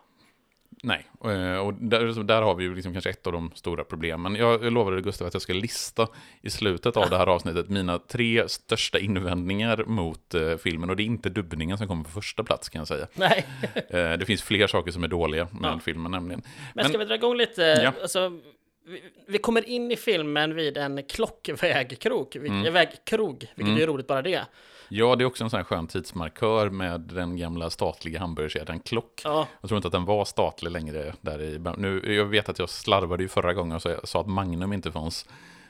Nej, 0.85 1.05
eh, 1.23 1.57
och 1.57 1.73
där, 1.73 2.23
där 2.23 2.41
har 2.41 2.55
vi 2.55 2.63
ju 2.63 2.75
liksom 2.75 2.93
kanske 2.93 3.09
ett 3.09 3.27
av 3.27 3.33
de 3.33 3.51
stora 3.55 3.83
problemen. 3.83 4.35
Jag, 4.35 4.73
lovade 4.73 5.01
Gustav 5.01 5.27
att 5.27 5.33
jag 5.33 5.41
ska 5.41 5.53
lista 5.53 6.07
i 6.41 6.49
slutet 6.49 6.97
av 6.97 7.09
det 7.09 7.17
här 7.17 7.27
avsnittet 7.27 7.69
mina 7.69 7.99
tre 7.99 8.49
största 8.49 8.99
invändningar 8.99 9.83
mot 9.87 10.33
eh, 10.33 10.57
filmen. 10.57 10.89
Och 10.89 10.95
det 10.95 11.03
är 11.03 11.05
inte 11.05 11.29
dubbningen 11.29 11.77
som 11.77 11.87
kommer 11.87 12.03
på 12.03 12.09
första 12.09 12.43
plats 12.43 12.69
kan 12.69 12.79
jag 12.79 12.87
säga. 12.87 13.07
Nej, 13.13 13.45
Eh, 13.89 14.13
det 14.13 14.25
finns 14.25 14.41
fler 14.41 14.67
saker 14.67 14.91
som 14.91 15.03
är 15.03 15.07
dåliga 15.07 15.47
med 15.51 15.71
Ja. 15.71 15.79
filmen 15.79 16.11
nämligen. 16.11 16.41
men 16.73 16.85
ska 16.85 16.97
vi 16.97 17.05
dra 17.05 17.15
igång 17.15 17.37
lite? 17.37 17.61
Ja. 17.61 17.93
Alltså, 18.01 18.39
vi, 18.85 19.03
vi 19.27 19.37
kommer 19.37 19.69
in 19.69 19.91
i 19.91 19.95
filmen 19.95 20.55
vid 20.55 20.77
en 20.77 21.03
klockvägkrok, 21.03 22.35
mm. 22.35 22.73
vägkrog, 22.73 23.45
vilket 23.55 23.79
är 23.79 23.87
roligt 23.87 24.07
bara 24.07 24.21
det. 24.21 24.45
Ja, 24.95 25.15
det 25.15 25.23
är 25.23 25.25
också 25.25 25.43
en 25.43 25.49
sån 25.49 25.57
här 25.57 25.63
skön 25.63 25.87
tidsmarkör 25.87 26.69
med 26.69 27.01
den 27.01 27.37
gamla 27.37 27.69
statliga 27.69 28.19
hamburgerkedjan 28.19 28.79
Klock. 28.79 29.21
Ja, 29.23 29.47
Jag 29.61 29.67
tror 29.67 29.77
inte 29.77 29.87
att 29.87 29.91
den 29.91 30.05
var 30.05 30.25
statlig 30.25 30.71
längre 30.71 31.13
där 31.21 31.41
i... 31.41 31.59
Nu, 31.77 32.15
jag 32.15 32.25
vet 32.25 32.49
att 32.49 32.59
jag 32.59 32.69
slarvade 32.69 33.23
ju 33.23 33.29
förra 33.29 33.53
gången 33.53 33.75
och 33.75 33.81
så- 33.81 33.99
sa 34.03 34.21
att 34.21 34.27
Magnum 34.27 34.73
inte 34.73 34.91
fanns 34.91 35.25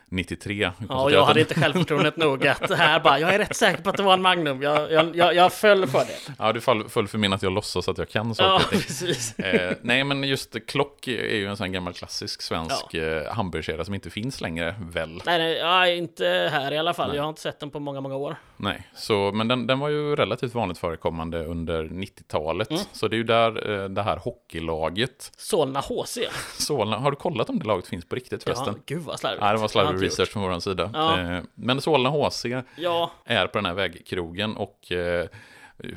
93. 0.10 0.72
Ja, 0.89 1.03
och 1.03 1.12
jag 1.12 1.25
hade 1.25 1.39
inte 1.39 1.55
självförtroendet 1.55 2.17
nog 2.17 2.48
att 2.48 2.67
det 2.67 2.75
här 2.75 3.00
bara, 3.00 3.19
jag 3.19 3.33
är 3.33 3.39
rätt 3.39 3.55
säker 3.55 3.83
på 3.83 3.89
att 3.89 3.98
det 3.98 4.03
var 4.03 4.13
en 4.13 4.22
Magnum. 4.22 4.62
Jag, 4.62 4.91
jag, 4.91 5.15
jag, 5.15 5.36
jag 5.36 5.53
föll 5.53 5.88
för 5.88 6.00
det. 6.00 6.33
Ja, 6.39 6.53
du 6.53 6.62
föll, 6.62 6.89
föll 6.89 7.07
för 7.07 7.17
min 7.17 7.33
att 7.33 7.43
jag 7.43 7.51
låtsas 7.53 7.89
att 7.89 7.98
jag 7.98 8.10
kan 8.10 8.36
saker 8.36 8.50
Ja, 8.50 8.62
precis. 8.72 9.39
Eh, 9.39 9.74
nej, 9.81 10.03
men 10.03 10.24
just 10.24 10.55
Klock 10.67 11.07
är 11.07 11.36
ju 11.36 11.48
en 11.48 11.57
sån 11.57 11.72
gammal 11.72 11.93
klassisk 11.93 12.41
svensk 12.41 12.93
eh, 12.93 13.33
hamburgerkedja 13.33 13.86
som 13.86 13.93
inte 13.93 14.10
finns 14.10 14.41
längre, 14.41 14.75
väl? 14.79 15.22
Nej, 15.25 15.38
nej, 15.38 15.53
ja, 15.57 15.88
inte 15.88 16.50
här 16.51 16.72
i 16.72 16.77
alla 16.77 16.93
fall. 16.93 17.15
Jag 17.15 17.24
har 17.24 17.29
inte 17.29 17.41
sett 17.41 17.60
den 17.60 17.69
på 17.69 17.79
många, 17.79 18.01
många 18.01 18.15
år. 18.15 18.36
Nej, 18.57 18.88
så, 18.95 19.31
men 19.33 19.48
den, 19.48 19.67
den 19.67 19.79
var 19.79 19.89
ju 19.89 20.15
relativt 20.15 20.53
vanligt 20.55 20.77
förekommande 20.77 21.45
under 21.45 21.83
90-talet. 21.83 22.69
Mm. 22.72 22.81
Så 22.91 23.07
det 23.07 23.15
är 23.15 23.17
ju 23.17 23.24
där 23.24 23.83
eh, 23.83 23.89
det 23.89 24.01
här 24.01 24.17
hockeylaget, 24.17 25.31
Solna 25.38 25.79
HC. 25.79 26.17
Solna, 26.57 26.98
har 26.98 27.12
du 27.12 27.17
kollat 27.17 27.50
om 27.50 27.60
det 27.60 27.65
laget 27.65 27.88
finns 27.88 28.05
på 28.05 28.15
riktigt 28.15 28.43
Ja, 28.45 28.53
förresten? 28.55 28.81
gud 28.86 29.01
vad 29.01 29.19
slarvigt. 29.19 29.41
Nej, 29.41 29.53
det 29.53 29.57
var 29.57 29.83
Jag 29.83 29.92
har 29.95 30.03
gjort. 30.03 30.12
research 30.12 30.29
från 30.29 30.43
vår 30.43 30.59
sida. 30.59 30.89
Ja. 30.93 31.19
Eh, 31.19 31.41
men 31.55 31.81
Solna 31.81 32.09
HC 32.09 32.45
Ja, 32.75 33.12
är 33.25 33.47
på 33.47 33.57
den 33.57 33.65
här 33.65 33.73
vägkrogen 33.73 34.57
och 34.57 34.91
eh, 34.91 35.27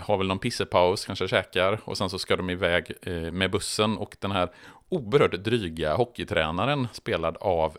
har 0.01 0.17
väl 0.19 0.27
någon 0.27 0.39
pissepaus, 0.39 1.05
kanske 1.05 1.29
käkar 1.29 1.81
och 1.85 1.99
sen 1.99 2.11
så 2.11 2.19
ska 2.19 2.37
de 2.37 2.51
iväg 2.51 2.93
eh, 3.03 3.13
med 3.13 3.51
bussen 3.51 3.97
och 3.97 4.17
den 4.21 4.31
här 4.31 4.49
oerhört 4.89 5.33
dryga 5.33 5.95
hockeytränaren 5.95 6.89
spelad 6.93 7.37
av 7.41 7.77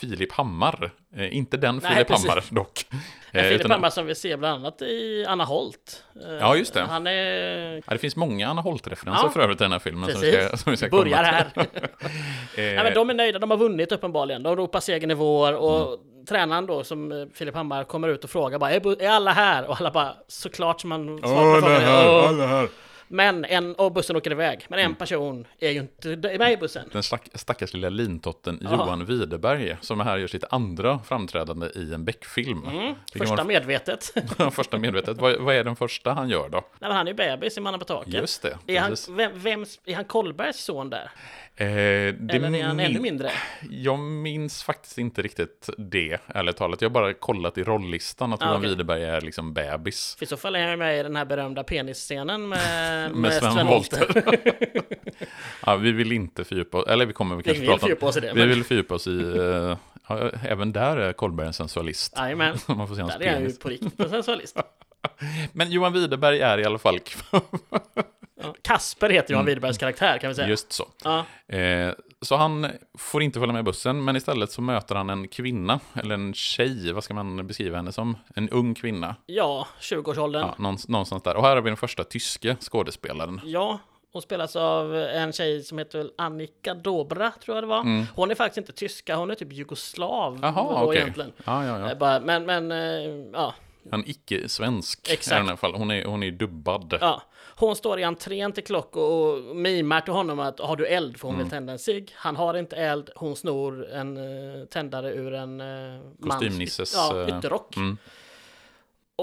Filip 0.00 0.32
Hammar. 0.32 0.90
Eh, 1.16 1.36
inte 1.36 1.56
den 1.56 1.80
Nej, 1.82 1.92
Filip 1.94 2.08
precis. 2.08 2.28
Hammar 2.28 2.44
dock. 2.50 2.86
Eh, 3.32 3.42
Filip 3.42 3.60
utan- 3.60 3.70
Hammar 3.70 3.90
som 3.90 4.06
vi 4.06 4.14
ser 4.14 4.36
bland 4.36 4.54
annat 4.54 4.82
i 4.82 5.24
Anna 5.28 5.44
Holt. 5.44 6.04
Eh, 6.26 6.34
Ja, 6.34 6.56
just 6.56 6.74
det. 6.74 6.80
Han 6.82 7.06
är... 7.06 7.74
Ja, 7.86 7.92
det 7.92 7.98
finns 7.98 8.16
många 8.16 8.48
Anna 8.48 8.60
Holt-referenser 8.62 9.24
Ja. 9.24 9.30
för 9.30 9.40
övrigt 9.40 9.60
i 9.60 9.64
den 9.64 9.72
här 9.72 9.78
filmen. 9.78 10.10
Som 10.12 10.20
vi 10.20 10.32
ska, 10.32 10.38
Precis. 10.40 10.60
som 10.64 10.70
vi 10.70 10.76
ska 10.76 10.88
Börjar 10.88 11.22
här. 11.24 11.44
till. 11.54 11.62
Nej, 12.56 12.76
Eh, 12.76 12.82
men 12.84 12.94
de 12.94 13.10
är 13.10 13.14
nöjda, 13.14 13.38
de 13.38 13.50
har 13.50 13.56
vunnit 13.58 13.92
uppenbarligen. 13.92 14.42
De 14.42 14.56
ropar 14.56 14.80
seger 14.80 15.10
i 15.10 15.14
vår 15.14 15.52
och 15.54 15.86
Mm. 16.20 16.26
tränaren 16.26 16.66
då 16.66 16.84
som 16.84 17.12
eh, 17.12 17.18
Filip 17.34 17.54
Hammar 17.54 17.84
kommer 17.84 18.08
ut 18.08 18.24
och 18.24 18.30
frågar 18.30 18.58
bara 18.58 18.70
är, 18.70 19.08
alla 19.08 19.30
här? 19.32 19.66
Och 19.66 19.80
alla 19.80 19.90
bara 19.90 20.14
såklart 20.28 20.80
som 20.80 20.88
man 20.88 21.18
svarar 21.18 21.60
på 21.60 21.66
alla 21.66 21.76
frågan. 21.78 21.82
här, 21.82 22.08
"Åh." 22.08 22.28
alla 22.28 22.46
här. 22.46 22.68
Men 23.12 23.44
en, 23.44 23.74
och 23.74 23.92
bussen 23.92 24.16
åker 24.16 24.30
iväg. 24.30 24.66
Men 24.68 24.78
Mm. 24.78 24.90
en 24.90 24.96
person 24.96 25.46
är 25.58 25.70
ju 25.70 25.80
inte 25.80 26.16
med 26.38 26.52
i 26.52 26.56
bussen. 26.56 26.88
Den 26.92 27.02
stack, 27.02 27.28
stackars 27.34 27.74
lilla 27.74 27.88
lintotten 27.88 28.58
Ja. 28.62 28.70
Johan 28.72 29.04
Widerberg, 29.04 29.76
som 29.80 30.00
här 30.00 30.18
gör 30.18 30.26
sitt 30.26 30.44
andra 30.50 30.98
framträdande 30.98 31.66
i 31.74 31.94
en 31.94 32.04
Beck-film. 32.04 32.64
Mm, 32.68 32.94
första 33.18 33.36
var 33.36 33.44
medvetet. 33.44 34.14
första 34.52 34.78
medvetet. 34.78 35.18
Vad, 35.18 35.40
vad 35.40 35.54
är 35.54 35.64
den 35.64 35.76
första 35.76 36.12
han 36.12 36.28
gör 36.28 36.48
då? 36.48 36.62
Nej, 36.78 36.92
han 36.92 37.06
är 37.06 37.10
ju 37.10 37.16
bebis 37.16 37.56
i 37.58 37.60
Mannen 37.60 37.80
på 37.80 37.86
taket. 37.86 38.14
Just 38.14 38.42
det, 38.42 38.58
Är 38.66 38.80
han, 38.80 38.96
vem, 39.08 39.32
vem, 39.34 39.64
är 39.84 39.94
han 39.94 40.04
Kolbergs 40.04 40.64
son 40.64 40.90
där? 40.90 41.10
Eh, 41.60 41.66
Eller 41.66 42.54
är 42.54 42.62
han 42.64 42.80
ännu 42.80 43.00
mindre? 43.00 43.30
Jag 43.70 43.98
minns 43.98 44.62
faktiskt 44.62 44.98
inte 44.98 45.22
riktigt 45.22 45.70
det, 45.78 46.18
ärligt 46.26 46.56
talat. 46.56 46.80
Jag 46.82 46.88
har 46.88 46.94
bara 46.94 47.14
kollat 47.14 47.58
i 47.58 47.62
rolllistan 47.62 48.32
att 48.32 48.42
Ah, 48.42 48.46
Johan 48.46 48.56
okej. 48.58 48.68
Widerberg 48.70 49.04
är 49.04 49.20
liksom 49.20 49.52
bebis. 49.54 50.14
För 50.18 50.24
i 50.24 50.26
så 50.26 50.36
fall 50.36 50.56
är 50.56 50.68
han 50.68 50.78
med 50.78 51.00
i 51.00 51.02
den 51.02 51.16
här 51.16 51.24
berömda 51.24 51.64
penisscenen 51.64 52.48
med, 52.48 53.10
Med 53.14 53.32
Sven 53.32 53.66
Wollter. 53.66 54.06
ja, 55.66 55.76
vi 55.76 55.92
vill 55.92 56.12
inte 56.12 56.44
fördjupa 56.44 56.78
oss, 56.78 56.86
eller 56.88 57.06
vi 57.06 57.12
kommer 57.12 57.36
Vi 57.36 57.42
kanske 57.42 57.60
vill 57.60 57.70
prata 57.70 57.86
om... 57.86 58.08
oss 58.08 58.16
i 58.16 58.20
det. 58.20 58.32
Vi 58.34 58.40
Men, 58.40 58.48
vill 58.48 58.64
fördjupa 58.64 58.94
oss 58.94 59.06
i... 59.06 59.20
eh, 59.20 59.76
ja, 60.08 60.30
även 60.48 60.72
där 60.72 60.96
är 60.96 61.12
Kolberg 61.12 61.46
en 61.46 61.52
sensualist. 61.52 62.14
Jajamän, 62.16 62.56
där 62.66 62.74
är 62.74 63.08
han 63.10 63.18
ju 63.20 63.24
penis. 63.26 63.58
på 63.58 63.68
riktigt 63.68 64.00
en 64.00 64.10
sensualist. 64.10 64.56
Men 65.52 65.70
Johan 65.70 65.92
Widerberg 65.92 66.40
är 66.40 66.58
i 66.58 66.64
alla 66.64 66.78
fall... 66.78 66.98
Kasper 68.62 69.08
heter 69.10 69.32
Johan 69.32 69.46
Widerbergs 69.46 69.78
karaktär 69.78 70.18
kan 70.18 70.28
vi 70.28 70.34
säga. 70.34 70.44
Mm. 70.44 70.50
Just 70.50 70.72
så. 70.72 70.88
Ja, 71.04 71.24
Eh, 71.56 71.92
så 72.22 72.36
han 72.36 72.66
får 72.98 73.22
inte 73.22 73.38
följa 73.40 73.52
med 73.52 73.64
bussen, 73.64 74.04
men 74.04 74.16
istället 74.16 74.52
så 74.52 74.62
möter 74.62 74.94
han 74.94 75.10
en 75.10 75.28
kvinna, 75.28 75.80
eller 75.94 76.14
en 76.14 76.34
tjej, 76.34 76.92
vad 76.92 77.04
ska 77.04 77.14
man 77.14 77.46
beskriva 77.46 77.76
henne 77.76 77.92
som? 77.92 78.16
En 78.34 78.48
ung 78.48 78.74
kvinna, 78.74 79.16
ja 79.26 79.66
20-årsåldern. 79.80 80.42
ja, 80.42 80.54
någons- 80.58 80.88
någonstans 80.90 81.22
där. 81.22 81.36
Och 81.36 81.42
här 81.42 81.54
har 81.56 81.62
vi 81.62 81.70
den 81.70 81.76
första 81.76 82.04
tyske 82.04 82.56
skådespelaren. 82.60 83.40
Ja, 83.44 83.78
hon 84.12 84.22
spelas 84.22 84.56
av 84.56 84.96
en 84.96 85.32
tjej 85.32 85.62
som 85.62 85.78
heter 85.78 86.10
Annika 86.18 86.74
Dobra, 86.74 87.32
tror 87.44 87.56
jag 87.56 87.64
det 87.64 87.68
var. 87.68 88.06
Hon 88.16 88.30
är 88.30 88.34
faktiskt 88.34 88.58
inte 88.58 88.72
tyska, 88.72 89.16
hon 89.16 89.30
är 89.30 89.34
typ 89.34 89.52
jugoslav. 89.52 90.36
Mm. 90.36 90.42
Jaha, 90.54 90.84
okej. 90.84 90.98
egentligen. 91.00 91.32
Ja, 91.44 91.66
ja, 91.66 91.78
ja. 92.00 92.16
Eh, 92.16 92.22
Men, 92.22 92.46
men, 92.46 92.72
eh, 92.72 93.30
ja. 93.32 93.54
En 93.92 94.04
icke-svensk 94.08 95.10
i 95.10 95.16
här 95.34 95.56
fall. 95.56 95.74
Hon 95.74 95.90
är, 95.90 96.04
hon 96.04 96.22
är 96.22 96.30
dubbad. 96.30 96.98
ja. 97.00 97.22
Hon 97.60 97.76
står 97.76 97.98
i 98.00 98.02
entrén 98.02 98.52
till 98.52 98.64
Klock 98.64 98.96
och, 98.96 99.32
och 99.32 99.56
mimar 99.56 100.00
till 100.00 100.12
honom 100.12 100.38
att 100.40 100.60
har 100.60 100.76
du 100.76 100.86
eld? 100.86 101.16
För 101.16 101.28
hon 101.28 101.34
Mm. 101.34 101.44
vill 101.44 101.50
tända 101.50 101.72
en 101.72 101.78
cigg. 101.78 102.12
Han 102.16 102.36
har 102.36 102.54
inte 102.54 102.76
eld, 102.76 103.10
hon 103.16 103.36
snor 103.36 103.86
en 103.92 104.16
uh, 104.16 104.64
tändare 104.64 105.12
ur 105.12 105.34
en 105.34 105.60
uh, 105.60 106.00
Kostymnisses, 106.22 106.94
ja, 106.94 107.20
eh, 107.28 107.38
ytterrock. 107.38 107.76
mm. 107.76 107.98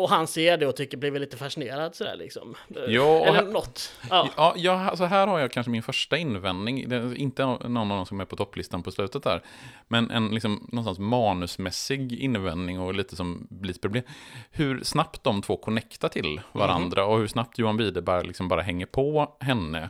Och 0.01 0.09
han 0.09 0.27
ser 0.27 0.57
det 0.57 0.67
och 0.67 0.75
tycker, 0.75 0.97
blir 0.97 1.11
väl 1.11 1.21
lite 1.21 1.37
fascinerad 1.37 1.95
sådär 1.95 2.15
liksom. 2.15 2.55
Ja, 2.87 3.01
och 3.19 3.27
Eller 3.27 3.33
här- 3.43 3.51
något. 3.51 3.91
Ja. 4.09 4.29
Ja, 4.37 4.53
ja, 4.57 4.89
alltså 4.89 5.05
här 5.05 5.27
har 5.27 5.39
jag 5.39 5.51
kanske 5.51 5.69
min 5.69 5.83
första 5.83 6.17
invändning. 6.17 6.89
Det 6.89 6.95
är 6.95 7.15
inte 7.15 7.45
någon 7.45 7.77
av 7.77 7.97
dem 7.97 8.05
som 8.05 8.19
är 8.19 8.25
på 8.25 8.35
topplistan 8.35 8.83
på 8.83 8.91
slutet 8.91 9.23
där. 9.23 9.41
Men 9.87 10.11
en 10.11 10.27
liksom, 10.27 10.67
någonstans 10.71 10.99
manusmässig 10.99 12.13
invändning 12.13 12.79
och 12.79 12.93
lite 12.93 13.15
som 13.15 13.47
blir 13.49 13.73
ett 13.73 13.81
problem. 13.81 14.03
Hur 14.51 14.83
snabbt 14.83 15.23
de 15.23 15.41
två 15.41 15.57
connectar 15.57 16.09
till 16.09 16.41
varandra 16.51 17.05
och 17.05 17.17
hur 17.19 17.27
snabbt 17.27 17.57
Johan 17.59 17.77
Widerberg 17.77 18.27
liksom 18.27 18.47
bara 18.47 18.61
hänger 18.61 18.85
på 18.85 19.35
henne. 19.39 19.89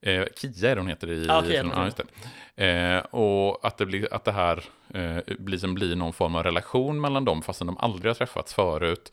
Eh, 0.00 0.24
Kia 0.36 0.70
är 0.70 0.76
hon 0.76 0.86
heter 0.86 1.10
i 1.10 1.26
Ja, 1.26 1.42
Kia 1.42 1.62
filmen. 1.62 1.92
Ja. 2.54 2.64
Eh, 2.64 2.98
och 2.98 3.66
att 3.66 3.78
det, 3.78 3.86
blir, 3.86 4.14
att 4.14 4.24
det 4.24 4.32
här 4.32 4.64
eh, 4.94 5.16
blir, 5.38 5.58
som 5.58 5.74
blir 5.74 5.96
någon 5.96 6.12
form 6.12 6.34
av 6.34 6.42
relation 6.42 7.00
mellan 7.00 7.24
dem 7.24 7.42
fastän 7.42 7.66
de 7.66 7.78
aldrig 7.78 8.10
har 8.10 8.14
träffats 8.14 8.54
förut. 8.54 9.12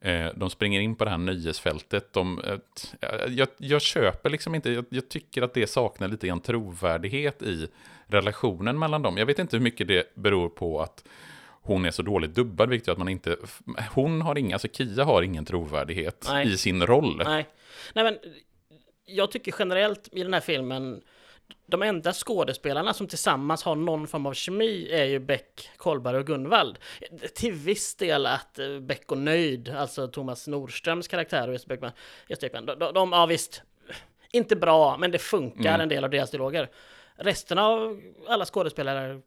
Eh, 0.00 0.26
de 0.36 0.50
springer 0.50 0.80
in 0.80 0.96
på 0.96 1.04
det 1.04 1.10
här 1.10 1.18
nöjesfältet. 1.18 2.12
De, 2.12 2.42
eh, 2.44 3.08
jag, 3.28 3.48
jag 3.56 3.82
köper 3.82 4.30
liksom 4.30 4.54
inte, 4.54 4.70
jag, 4.70 4.84
jag 4.88 5.08
tycker 5.08 5.42
att 5.42 5.54
det 5.54 5.66
saknar 5.66 6.08
lite 6.08 6.26
grann 6.26 6.40
trovärdighet 6.40 7.42
i 7.42 7.68
relationen 8.06 8.78
mellan 8.78 9.02
dem. 9.02 9.16
Jag 9.16 9.26
vet 9.26 9.38
inte 9.38 9.56
hur 9.56 9.64
mycket 9.64 9.88
det 9.88 10.14
beror 10.14 10.48
på 10.48 10.80
att 10.80 11.04
hon 11.66 11.84
är 11.84 11.90
så 11.90 12.02
dåligt 12.02 12.34
dubbad, 12.34 12.68
vilket 12.68 12.86
gör 12.86 12.92
att 12.92 12.98
man 12.98 13.08
inte... 13.08 13.36
Hon 13.94 14.22
har 14.22 14.38
inga, 14.38 14.54
alltså 14.54 14.68
Kia 14.72 15.04
har 15.04 15.22
ingen 15.22 15.44
trovärdighet 15.44 16.26
Nej. 16.28 16.52
i 16.52 16.56
sin 16.56 16.86
roll. 16.86 17.22
Nej. 17.24 17.46
Nej, 17.94 18.04
men 18.04 18.18
jag 19.06 19.30
tycker 19.30 19.54
generellt 19.58 20.08
i 20.12 20.22
den 20.22 20.34
här 20.34 20.40
filmen, 20.40 21.02
de 21.66 21.82
enda 21.82 22.12
skådespelarna 22.12 22.94
som 22.94 23.06
tillsammans 23.06 23.62
har 23.62 23.74
någon 23.74 24.06
form 24.06 24.26
av 24.26 24.34
kemi 24.34 24.88
är 24.92 25.04
ju 25.04 25.18
Beck, 25.18 25.70
Kolberg 25.76 26.16
och 26.16 26.26
Gunvald. 26.26 26.78
Till 27.34 27.52
viss 27.52 27.94
del 27.94 28.26
att 28.26 28.58
eh, 28.58 28.78
Beck 28.80 29.12
och 29.12 29.18
Nöjd, 29.18 29.68
alltså 29.68 30.08
Thomas 30.08 30.46
Nordströms 30.46 31.08
karaktär 31.08 31.48
och 31.48 31.54
Jesper 31.54 31.92
Bäckman, 32.28 32.66
de, 32.66 32.74
de, 32.78 32.94
de, 32.94 33.12
ja 33.12 33.26
visst, 33.26 33.62
inte 34.32 34.56
bra, 34.56 34.96
men 34.96 35.10
det 35.10 35.18
funkar 35.18 35.68
Mm. 35.74 35.80
en 35.80 35.88
del 35.88 36.04
av 36.04 36.10
deras 36.10 36.30
dialoger. 36.30 36.70
Resten 37.16 37.58
av 37.58 38.00
alla 38.28 38.44
skådespelare 38.44 39.20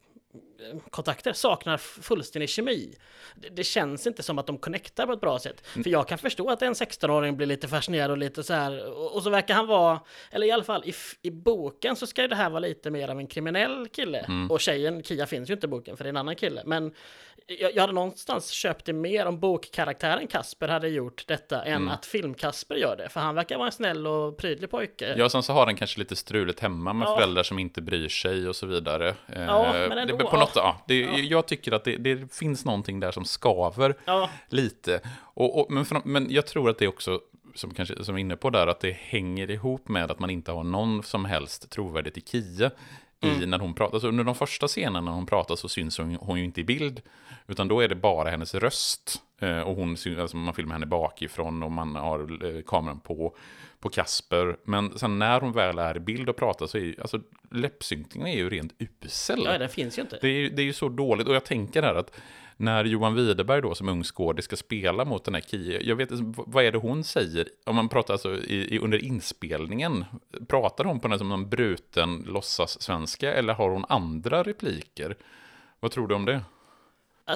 kontakter 0.90 1.32
saknar 1.32 1.76
fullständig 1.76 2.48
kemi. 2.48 2.94
Det, 3.34 3.48
det 3.48 3.64
känns 3.64 4.06
inte 4.06 4.22
som 4.22 4.38
att 4.38 4.46
de 4.46 4.58
connectar 4.58 5.06
på 5.06 5.12
ett 5.12 5.20
bra 5.20 5.38
sätt. 5.38 5.66
Mm. 5.74 5.84
För 5.84 5.90
jag 5.90 6.08
kan 6.08 6.18
förstå 6.18 6.50
att 6.50 6.62
en 6.62 6.74
16-åring 6.74 7.36
blir 7.36 7.46
lite 7.46 7.68
fascinerad 7.68 8.10
och 8.10 8.18
lite 8.18 8.42
så 8.42 8.54
här, 8.54 8.88
och, 8.98 9.14
och 9.14 9.22
så 9.22 9.30
verkar 9.30 9.54
han 9.54 9.66
vara, 9.66 10.00
eller 10.30 10.46
i 10.46 10.50
alla 10.50 10.64
fall 10.64 10.82
i, 10.84 10.94
i 11.22 11.30
boken 11.30 11.96
så 11.96 12.06
ska 12.06 12.22
ju 12.22 12.28
det 12.28 12.36
här 12.36 12.50
vara 12.50 12.60
lite 12.60 12.90
mer 12.90 13.08
av 13.08 13.18
en 13.18 13.26
kriminell 13.26 13.88
kille. 13.88 14.18
Mm. 14.18 14.50
Och 14.50 14.60
tjejen, 14.60 15.02
Kia 15.02 15.26
finns 15.26 15.50
ju 15.50 15.54
inte 15.54 15.66
i 15.66 15.68
boken 15.68 15.96
för 15.96 16.04
det 16.04 16.08
är 16.08 16.12
en 16.12 16.16
annan 16.16 16.36
kille. 16.36 16.62
Men 16.66 16.94
jag, 17.58 17.74
jag 17.74 17.80
hade 17.80 17.92
någonstans 17.92 18.50
köpt 18.50 18.84
det 18.84 18.92
mer 18.92 19.26
om 19.26 19.40
bokkaraktären 19.40 20.26
Kasper 20.26 20.68
hade 20.68 20.88
gjort 20.88 21.24
detta 21.26 21.64
än 21.64 21.76
Mm. 21.76 21.88
att 21.88 22.06
film-Kasper 22.06 22.74
gör 22.74 22.96
det. 22.96 23.08
För 23.08 23.20
han 23.20 23.34
verkar 23.34 23.56
vara 23.56 23.66
en 23.66 23.72
snäll 23.72 24.06
och 24.06 24.36
prydlig 24.36 24.70
pojke. 24.70 25.14
Ja, 25.18 25.28
sen 25.28 25.42
så 25.42 25.52
har 25.52 25.66
den 25.66 25.76
kanske 25.76 25.98
lite 25.98 26.16
struligt 26.16 26.60
hemma 26.60 26.92
med 26.92 27.08
Ja. 27.08 27.16
föräldrar 27.16 27.42
som 27.42 27.58
inte 27.58 27.82
bryr 27.82 28.08
sig 28.08 28.48
och 28.48 28.56
så 28.56 28.66
vidare. 28.66 29.08
Eh, 29.08 29.42
Ja, 29.42 29.72
men 29.88 29.98
ändå, 29.98 30.16
det, 30.16 30.24
på 30.24 30.36
något, 30.36 30.52
ja, 30.54 30.82
det, 30.86 31.00
Ja. 31.00 31.18
Jag 31.18 31.46
tycker 31.46 31.72
att 31.72 31.84
det, 31.84 31.96
det 31.96 32.34
finns 32.34 32.64
någonting 32.64 33.00
där 33.00 33.12
som 33.12 33.24
skaver 33.24 33.94
Ja, 34.04 34.30
lite. 34.48 35.00
Och, 35.18 35.60
och, 35.60 35.70
men, 35.72 35.84
för, 35.84 36.00
men 36.04 36.30
jag 36.30 36.46
tror 36.46 36.70
att 36.70 36.78
det 36.78 36.88
också, 36.88 37.20
som 37.54 37.74
kanske 37.74 38.04
som 38.04 38.14
är 38.14 38.18
inne 38.18 38.36
på 38.36 38.50
där, 38.50 38.66
att 38.66 38.80
det 38.80 38.92
hänger 38.92 39.50
ihop 39.50 39.88
med 39.88 40.10
att 40.10 40.18
man 40.18 40.30
inte 40.30 40.52
har 40.52 40.64
någon 40.64 41.02
som 41.02 41.24
helst 41.24 41.70
trovärdighet 41.70 42.18
i 42.18 42.20
Kia. 42.20 42.70
I 43.22 43.46
när 43.46 43.58
hon 43.58 43.74
pratar. 43.74 43.98
Så 43.98 44.08
under 44.08 44.24
de 44.24 44.34
första 44.34 44.68
scenerna 44.68 45.00
när 45.00 45.12
hon 45.12 45.26
pratar 45.26 45.56
så 45.56 45.68
syns 45.68 45.98
hon, 45.98 46.14
hon 46.20 46.38
ju 46.38 46.44
inte 46.44 46.60
i 46.60 46.64
bild. 46.64 47.02
Utan 47.46 47.68
då 47.68 47.80
är 47.80 47.88
det 47.88 47.94
bara 47.94 48.30
hennes 48.30 48.54
röst. 48.54 49.22
Eh, 49.40 49.60
och 49.60 49.76
hon, 49.76 49.96
alltså 50.18 50.36
man 50.36 50.54
filmar 50.54 50.72
henne 50.72 50.86
bakifrån 50.86 51.62
och 51.62 51.72
man 51.72 51.94
har 51.96 52.46
eh, 52.46 52.62
kameran 52.62 53.00
på, 53.00 53.36
på 53.80 53.88
Kasper. 53.88 54.56
Men 54.64 54.98
sen 54.98 55.18
när 55.18 55.40
hon 55.40 55.52
väl 55.52 55.78
är 55.78 55.96
i 55.96 56.00
bild 56.00 56.28
och 56.28 56.36
pratar 56.36 56.66
så 56.66 56.78
är 56.78 56.82
ju, 56.82 56.94
alltså 57.00 57.20
läppsynkningen 57.50 58.28
är 58.28 58.36
ju 58.36 58.50
rent 58.50 58.72
usel. 58.78 59.42
ja, 59.44 59.58
den 59.58 59.68
finns 59.68 59.98
ju 59.98 60.02
inte. 60.02 60.18
Det 60.20 60.28
är, 60.28 60.50
det 60.50 60.62
är 60.62 60.66
ju 60.66 60.72
så 60.72 60.88
dåligt. 60.88 61.28
Och 61.28 61.34
jag 61.34 61.44
tänker 61.44 61.82
här 61.82 61.94
att 61.94 62.20
när 62.60 62.84
Johan 62.84 63.14
Widerberg 63.14 63.62
då 63.62 63.74
som 63.74 63.88
ung 63.88 64.04
skådis 64.04 64.44
ska 64.44 64.56
spela 64.56 65.04
mot 65.04 65.24
den 65.24 65.34
här 65.34 65.40
Kie, 65.40 65.80
jag 65.82 65.96
vet 65.96 66.10
inte, 66.10 66.42
vad 66.46 66.64
är 66.64 66.72
det 66.72 66.78
hon 66.78 67.04
säger? 67.04 67.48
Om 67.66 67.76
man 67.76 67.88
pratar 67.88 68.14
alltså 68.14 68.36
i, 68.36 68.74
i, 68.74 68.78
under 68.78 69.04
inspelningen, 69.04 70.04
pratar 70.48 70.84
hon 70.84 71.00
på 71.00 71.08
den 71.08 71.18
som 71.18 71.28
någon 71.28 71.48
bruten 71.48 72.24
låtsas-svenska 72.28 73.34
eller 73.34 73.54
har 73.54 73.70
hon 73.70 73.84
andra 73.88 74.42
repliker? 74.42 75.16
Vad 75.80 75.90
tror 75.90 76.08
du 76.08 76.14
om 76.14 76.24
det? 76.24 76.40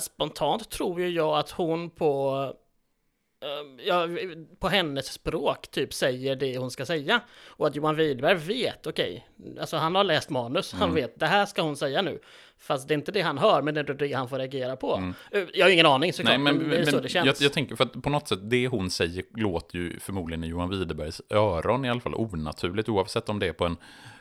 Spontant 0.01 0.71
tror 0.71 1.01
ju 1.01 1.09
jag 1.09 1.39
att 1.39 1.51
hon 1.51 1.91
på 1.91 2.53
Ja, 3.87 4.09
på 4.59 4.69
hennes 4.69 5.13
språk 5.13 5.71
typ 5.71 5.95
säger 5.95 6.37
det 6.37 6.59
hon 6.59 6.71
ska 6.71 6.87
säga. 6.87 7.21
Och 7.47 7.67
att 7.67 7.77
Johan 7.77 7.97
Widberg 7.97 8.35
vet, 8.35 8.87
okej, 8.87 9.29
alltså 9.61 9.77
han 9.77 9.95
har 9.95 10.05
läst 10.05 10.31
manus, 10.31 10.73
han 10.73 10.83
Mm. 10.83 10.95
vet, 10.95 11.21
det 11.21 11.27
här 11.27 11.47
ska 11.47 11.63
hon 11.63 11.77
säga 11.77 12.03
nu. 12.03 12.19
Fast 12.59 12.89
det 12.89 12.95
är 12.95 12.97
inte 12.97 13.13
det 13.13 13.21
han 13.21 13.39
hör, 13.39 13.63
men 13.63 13.75
det 13.75 13.81
är 13.81 13.85
det 13.95 14.13
han 14.13 14.29
får 14.29 14.39
reagera 14.39 14.77
på. 14.77 14.95
Mm. 14.97 15.15
Eh, 15.31 15.43
Jag 15.55 15.67
har 15.67 15.71
ingen 15.71 15.87
aning 15.87 16.13
såklart, 16.13 16.31
Nej, 16.31 16.39
men, 16.39 16.57
men, 16.57 16.71
det 16.71 16.77
är 16.77 16.85
så 16.85 17.01
det 17.01 17.09
känns. 17.09 17.27
jag, 17.27 17.37
jag 17.47 17.53
tänker, 17.53 17.77
för 17.77 17.85
att 17.85 18.03
på 18.03 18.11
något 18.11 18.29
sätt, 18.29 18.39
det 18.43 18.69
hon 18.69 18.91
säger 18.91 19.25
låter 19.37 19.77
ju 19.79 20.01
förmodligen 20.01 20.45
i 20.45 20.47
Johan 20.47 20.71
Widerbergs 20.71 21.23
öron 21.31 21.85
i 21.85 21.91
alla 21.91 22.01
fall 22.01 22.15
onaturligt, 22.15 22.89
oavsett 22.89 23.29
om 23.29 23.39
det 23.39 23.49
är 23.49 23.53
på 23.53 23.65
en 23.65 23.77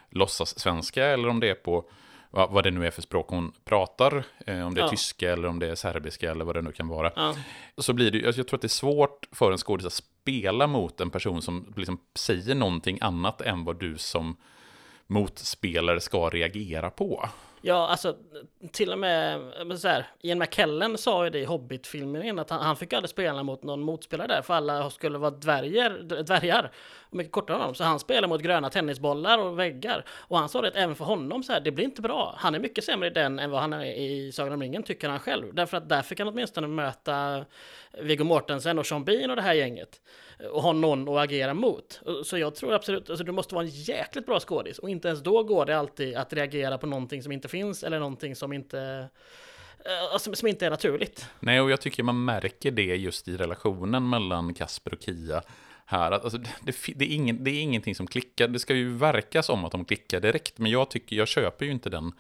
låtsas-svenska 0.10 1.06
eller 1.06 1.28
om 1.28 1.40
det 1.40 1.50
är 1.50 1.56
på 1.56 1.86
vad, 2.34 2.52
vad 2.52 2.64
det 2.64 2.72
nu 2.72 2.88
är 2.88 2.92
för 2.92 3.02
språk 3.02 3.30
hon 3.30 3.54
pratar, 3.66 4.24
eh, 4.46 4.68
om 4.68 4.74
det 4.74 4.82
är 4.82 4.86
Ja. 4.86 4.90
tyska 4.90 5.34
eller 5.34 5.48
om 5.48 5.60
det 5.60 5.68
är 5.70 5.76
serbiska 5.76 6.32
eller 6.32 6.46
vad 6.46 6.56
det 6.56 6.62
nu 6.62 6.72
kan 6.72 6.88
vara. 6.88 7.12
Ja. 7.16 7.36
Så 7.78 7.94
blir 7.94 8.12
det 8.12 8.26
alltså 8.26 8.40
jag 8.40 8.48
tror 8.48 8.58
att 8.58 8.62
det 8.62 8.66
är 8.66 8.70
svårt 8.70 9.28
för 9.32 9.52
en 9.52 9.58
skådis 9.58 9.86
att 9.86 9.94
spela 9.94 10.68
mot 10.68 11.02
en 11.02 11.10
person 11.10 11.42
som 11.42 11.74
liksom 11.78 11.98
säger 12.16 12.56
någonting 12.56 12.98
annat 13.02 13.42
än 13.42 13.64
vad 13.64 13.80
du 13.80 13.98
som 13.98 14.36
motspelare 15.08 16.00
ska 16.00 16.30
reagera 16.30 16.90
på. 16.90 17.30
Ja, 17.66 17.88
alltså 17.88 18.16
till 18.72 18.92
och 18.92 19.00
med 19.00 19.42
så 19.80 19.88
här, 19.88 20.08
Ian 20.22 20.40
McKellen 20.40 20.98
sa 20.98 21.24
ju 21.24 21.30
det 21.30 21.40
i 21.40 21.46
Hobbit-filmen 21.46 22.40
att 22.40 22.50
han, 22.50 22.62
han 22.62 22.76
fick 22.76 22.94
aldrig 22.94 23.10
spela 23.10 23.44
mot 23.44 23.64
någon 23.64 23.82
motspelare 23.82 24.28
där 24.28 24.42
för 24.42 24.54
alla 24.54 24.90
skulle 24.90 25.18
vara 25.18 25.32
dvärgar, 25.32 26.24
dvärgar 26.24 26.72
mycket 27.10 27.32
kortare 27.32 27.56
än 27.56 27.62
honom. 27.62 27.76
Så 27.76 27.84
han 27.84 28.00
spelade 28.00 28.28
mot 28.28 28.42
gröna 28.42 28.70
tennisbollar 28.70 29.38
och 29.38 29.60
väggar. 29.60 30.06
Och 30.10 30.38
han 30.38 30.50
sa 30.50 30.62
det 30.62 30.68
att 30.68 30.76
även 30.76 30.96
för 30.96 31.06
honom 31.06 31.44
så 31.44 31.54
här, 31.54 31.60
det 31.60 31.72
blir 31.72 31.86
inte 31.86 32.02
bra. 32.02 32.36
Han 32.38 32.56
är 32.56 32.60
mycket 32.60 32.84
sämre 32.84 33.08
i 33.08 33.12
den 33.12 33.40
än 33.40 33.52
vad 33.52 33.62
han 33.62 33.74
är 33.74 33.86
i 33.86 34.32
Sagan 34.32 34.54
om 34.54 34.62
ringen 34.62 34.84
tycker 34.84 35.10
han 35.10 35.20
själv. 35.20 35.54
Därför 35.54 35.78
att 35.78 35.90
där 35.90 36.02
fick 36.02 36.20
han 36.20 36.28
åtminstone 36.28 36.68
möta 36.68 37.46
Viggo 38.02 38.24
Mortensen 38.24 38.80
och 38.80 38.86
Sean 38.86 39.06
Bean 39.06 39.30
och 39.30 39.36
det 39.36 39.42
här 39.42 39.54
gänget. 39.54 40.02
Och 40.52 40.62
ha 40.62 40.74
någon 40.74 41.10
att 41.10 41.24
agera 41.24 41.54
mot. 41.54 42.02
Så 42.26 42.38
jag 42.38 42.56
tror 42.56 42.74
absolut, 42.74 43.10
alltså 43.10 43.26
du 43.26 43.32
måste 43.32 43.56
vara 43.56 43.66
en 43.66 43.72
jäkligt 43.72 44.26
bra 44.26 44.40
skådis. 44.40 44.80
Och 44.80 44.90
inte 44.90 45.08
ens 45.08 45.24
då 45.24 45.44
går 45.44 45.66
det 45.66 45.78
alltid 45.78 46.16
att 46.16 46.34
reagera 46.34 46.78
på 46.78 46.88
någonting 46.88 47.24
som 47.24 47.32
inte 47.32 47.48
finns 47.48 47.84
eller 47.84 48.00
någonting 48.00 48.36
som 48.36 48.54
inte 48.54 49.10
som, 50.20 50.36
som 50.36 50.48
inte 50.48 50.66
är 50.66 50.70
naturligt. 50.70 51.30
Nej, 51.40 51.62
och 51.62 51.72
jag 51.72 51.82
tycker 51.82 52.04
man 52.04 52.26
märker 52.26 52.72
det 52.72 52.96
just 52.96 53.28
i 53.28 53.38
relationen 53.38 54.10
mellan 54.10 54.54
Kasper 54.54 54.94
och 54.94 55.02
Kia. 55.02 55.42
Här, 55.86 56.12
alltså, 56.12 56.38
det, 56.38 56.50
det, 56.62 56.94
det, 56.96 57.06
är 57.06 57.16
ingen, 57.16 57.44
det 57.44 57.52
är 57.52 57.62
ingenting 57.62 57.96
som 57.96 58.08
klickar. 58.08 58.48
Det 58.48 58.60
ska 58.60 58.74
ju 58.74 58.98
verka 58.98 59.44
som 59.44 59.66
att 59.66 59.72
de 59.72 59.86
klickar 59.86 60.20
direkt, 60.20 60.58
men 60.58 60.72
jag 60.72 60.90
tycker, 60.90 61.16
jag 61.16 61.28
köper 61.28 61.66
ju 61.66 61.72
inte 61.72 61.90
den, 61.90 62.12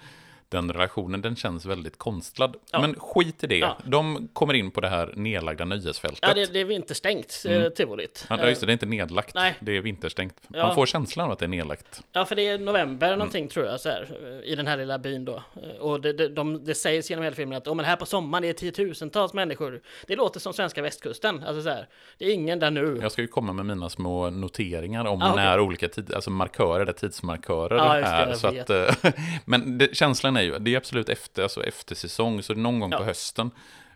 den 0.53 0.73
relationen. 0.73 1.21
Den 1.21 1.35
känns 1.35 1.65
väldigt 1.65 1.97
konstlad. 1.97 2.55
Ja. 2.71 2.81
Men 2.81 2.95
skit 2.99 3.43
i 3.43 3.47
det. 3.47 3.57
Ja. 3.57 3.77
De 3.83 4.27
kommer 4.33 4.53
in 4.53 4.71
på 4.71 4.81
det 4.81 4.89
här 4.89 5.13
nedlagda 5.15 5.65
nöjesfältet. 5.65 6.19
Ja, 6.21 6.33
det, 6.33 6.53
det 6.53 6.59
är 6.59 6.65
vinterstängt, 6.65 7.43
mm. 7.47 7.71
tivolit. 7.75 8.25
Ja, 8.29 8.49
just 8.49 8.61
det, 8.61 8.67
det 8.67 8.71
är 8.71 8.73
inte 8.73 8.85
nedlagt. 8.85 9.35
Nej. 9.35 9.55
Det 9.59 9.77
är 9.77 9.81
vinterstängt. 9.81 10.35
Ja. 10.47 10.65
Man 10.65 10.75
får 10.75 10.85
känslan 10.85 11.25
av 11.25 11.31
att 11.31 11.39
det 11.39 11.45
är 11.45 11.49
nedlagt. 11.49 12.01
Ja, 12.11 12.25
för 12.25 12.35
det 12.35 12.47
är 12.47 12.57
november 12.57 13.07
Mm. 13.07 13.19
någonting 13.19 13.47
tror 13.47 13.65
jag, 13.65 13.79
så 13.79 13.89
här, 13.89 14.07
i 14.43 14.55
den 14.55 14.67
här 14.67 14.77
lilla 14.77 14.99
byn 14.99 15.25
då. 15.25 15.43
Och 15.79 16.01
det, 16.01 16.13
det, 16.13 16.29
de, 16.29 16.65
det 16.65 16.75
sägs 16.75 17.09
genom 17.09 17.23
hela 17.23 17.35
filmen 17.35 17.57
att 17.57 17.67
oh, 17.67 17.75
men 17.75 17.85
här 17.85 17.95
på 17.95 18.05
sommaren 18.05 18.41
det 18.41 18.49
är 18.49 18.53
tiotusentals 18.53 19.33
människor. 19.33 19.81
Det 20.07 20.15
låter 20.15 20.39
som 20.39 20.53
svenska 20.53 20.81
västkusten. 20.81 21.43
Alltså 21.43 21.61
så 21.61 21.69
här, 21.69 21.87
det 22.17 22.25
är 22.25 22.33
ingen 22.33 22.59
där 22.59 22.71
nu. 22.71 22.99
Jag 23.01 23.11
ska 23.11 23.21
ju 23.21 23.27
komma 23.27 23.53
med 23.53 23.65
mina 23.65 23.89
små 23.89 24.29
noteringar 24.29 25.05
om 25.05 25.21
Ah, 25.21 25.31
okej. 25.31 25.43
när 25.43 25.59
olika 25.59 25.89
tid, 25.89 26.13
alltså 26.13 26.29
markörer, 26.29 26.85
det 26.85 26.93
tidsmarkörer 26.93 27.75
det, 27.75 28.07
är. 28.07 28.33
Så 28.33 28.47
att, 28.47 28.69
eh, 28.69 29.11
men 29.45 29.77
det, 29.77 29.95
känslan 29.95 30.37
är 30.37 30.41
ju, 30.43 30.59
det 30.59 30.73
är 30.73 30.77
absolut 30.77 31.09
efter, 31.09 31.43
alltså 31.43 31.63
efter 31.63 31.95
säsong, 31.95 32.43
så 32.43 32.53
någon 32.53 32.79
gång 32.79 32.91
Ja. 32.91 32.97
på 32.97 33.03
hösten, 33.03 33.51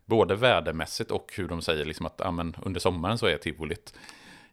både 0.05 0.35
vädermässigt 0.35 1.11
och 1.11 1.31
hur 1.35 1.47
de 1.47 1.61
säger 1.61 1.85
liksom 1.85 2.05
att 2.05 2.15
ja, 2.23 2.31
men 2.31 2.55
under 2.65 2.79
sommaren 2.79 3.17
så 3.17 3.25
är 3.25 3.37
tivolit 3.37 3.93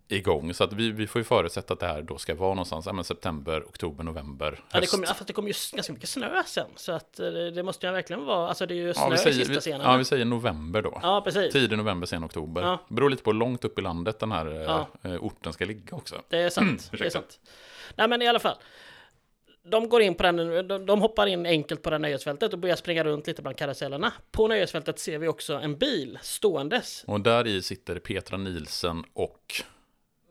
igång. 0.09 0.54
Så 0.54 0.64
att 0.64 0.72
vi, 0.72 0.90
vi 0.90 1.07
får 1.07 1.20
ju 1.20 1.24
förutsätta 1.24 1.74
att 1.74 1.80
det 1.80 1.87
här 1.87 2.02
då 2.02 2.18
ska 2.18 2.35
vara 2.35 2.50
någonstans 2.54 2.87
ja, 2.87 2.92
men 2.92 3.04
september, 3.04 3.61
oktober, 3.68 4.04
november, 4.04 4.50
höst. 4.50 4.62
Ja, 4.72 4.80
det 4.80 4.87
kommer, 4.87 5.07
ja, 5.07 5.14
det 5.26 5.33
kommer 5.33 5.48
ju 5.48 5.54
ganska 5.72 5.92
mycket 5.92 6.09
snö 6.09 6.42
sen. 6.46 6.66
Så 6.76 6.92
att 6.92 7.20
eh, 7.20 7.26
det 7.30 7.62
måste 7.62 7.87
ju 7.87 7.92
verkligen 7.92 8.24
vara, 8.24 8.48
alltså 8.48 8.66
det 8.66 8.74
är 8.74 8.76
ju 8.76 8.94
snö 8.94 9.02
ja, 9.04 9.09
vi 9.09 9.14
i 9.14 9.18
säger, 9.18 9.44
sista 9.44 9.61
scenen. 9.61 9.80
ja, 9.80 9.96
vi 9.96 10.04
säger 10.04 10.24
november 10.24 10.83
då. 10.83 10.98
Ja, 11.02 11.20
precis. 11.24 11.52
Tidig 11.52 11.78
november, 11.78 12.07
sen 12.07 12.24
oktober. 12.24 12.62
Ja. 12.62 12.78
Beror 12.88 13.11
lite 13.11 13.22
på 13.22 13.30
hur 13.30 13.38
långt 13.38 13.64
upp 13.64 13.78
i 13.78 13.83
landet 13.83 14.18
den 14.18 14.33
här 14.33 14.46
Ja. 14.46 14.88
eh, 15.02 15.14
orten 15.24 15.52
ska 15.52 15.64
ligga 15.64 15.96
också. 15.96 16.22
Det 16.28 16.38
är 16.38 16.50
sant. 16.50 16.90
det 16.98 17.07
är 17.07 17.11
sant. 17.11 17.40
Nej, 17.96 18.09
men 18.09 18.22
i 18.22 18.28
alla 18.28 18.38
fall. 18.38 18.57
De 19.66 19.88
går 19.88 20.03
in 20.03 20.14
på 20.14 20.22
den, 20.22 20.68
de, 20.68 20.87
de 20.87 21.00
hoppar 21.00 21.27
in 21.27 21.46
enkelt 21.46 21.83
på 21.83 21.90
det 21.90 21.98
nöjesfältet 21.98 22.53
och 22.53 22.59
börjar 22.59 22.77
springa 22.77 23.05
runt 23.05 23.27
lite 23.27 23.42
bland 23.42 23.57
karusellerna. 23.57 24.12
På 24.31 24.48
nöjesfältet 24.48 24.98
ser 24.98 25.18
vi 25.18 25.29
också 25.29 25.55
en 25.55 25.77
bil 25.79 26.18
ståendes. 26.22 27.05
Och 27.07 27.20
där 27.20 27.46
i 27.46 27.62
sitter 27.62 27.98
Petra 27.98 28.37
Nielsen 28.37 29.05
och... 29.12 29.55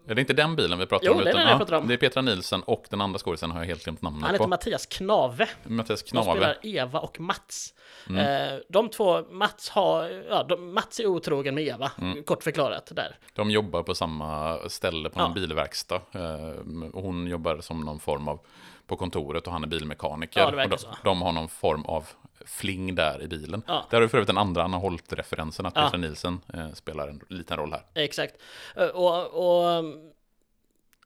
Är 0.08 0.15
det 0.15 0.22
inte 0.22 0.34
den 0.34 0.56
bilen 0.56 0.80
vi 0.80 0.86
pratar 0.86 1.06
Jo, 1.06 1.13
om? 1.13 1.24
det 1.24 1.30
är 1.30 1.34
den 1.34 1.48
jag 1.48 1.58
pratar 1.58 1.76
om. 1.78 1.88
Det 1.88 1.93
är 1.93 1.98
Petra 1.98 2.22
Nielsen 2.22 2.63
och 2.63 2.86
den 2.89 3.02
andra 3.02 3.19
skådisen 3.19 3.52
har 3.52 3.60
jag 3.60 3.65
helt 3.65 3.84
glömt 3.84 4.02
namnet 4.02 4.22
Han 4.24 4.32
heter 4.32 4.43
på. 4.43 4.50
Mattias 4.50 4.86
Knave. 4.86 5.50
Mattias 5.63 6.04
De 6.04 6.10
Knave. 6.10 6.32
spelar 6.32 6.58
Eva 6.62 7.00
och 7.00 7.19
Mats. 7.19 7.74
Mm. 8.10 8.54
Eh, 8.54 8.60
de 8.69 8.89
två, 8.89 9.22
Mats 9.32 9.69
har, 9.69 10.24
ja, 10.30 10.43
de, 10.43 10.74
Mats 10.74 11.00
är 11.00 11.06
otrogen 11.06 11.56
med 11.56 11.63
Eva, 11.67 11.91
Mm. 12.02 12.24
kort 12.24 12.43
förklarat 12.43 12.91
där. 12.96 13.17
De 13.34 13.52
jobbar 13.52 13.84
på 13.84 13.96
samma 13.96 14.60
ställe 14.69 15.10
på 15.10 15.19
Ja. 15.19 15.26
en 15.28 15.34
bilverkstad. 15.34 16.02
Eh, 16.12 16.54
Hon 16.93 17.28
jobbar 17.28 17.62
som 17.62 17.82
någon 17.82 18.00
form 18.00 18.28
av 18.28 18.39
på 18.88 18.96
kontoret 18.96 19.48
och 19.48 19.54
han 19.54 19.63
är 19.63 19.67
bilmekaniker. 19.67 20.39
Ja, 20.41 20.67
de, 20.67 20.78
de 21.04 21.22
har 21.22 21.32
någon 21.32 21.50
form 21.50 21.86
av 21.86 22.08
fling 22.46 22.96
där 22.96 23.22
i 23.22 23.28
bilen. 23.28 23.63
Ja. 23.67 23.86
Där 23.89 23.98
har 23.98 24.02
vi 24.02 24.08
för 24.08 24.17
övrigt 24.17 24.28
den 24.28 24.38
andra 24.38 24.63
Anna 24.63 24.78
Holt-referensen, 24.78 25.65
att 25.65 25.76
Ja. 25.76 25.84
Petra 25.84 25.98
Nielsen 25.98 26.41
eh, 26.54 26.72
spelar 26.74 27.08
en 27.08 27.22
liten 27.30 27.58
roll 27.58 27.72
här. 27.72 27.84
Exakt. 27.93 28.36
Eh, 28.76 28.88
Och, 28.88 29.26
och 29.26 29.84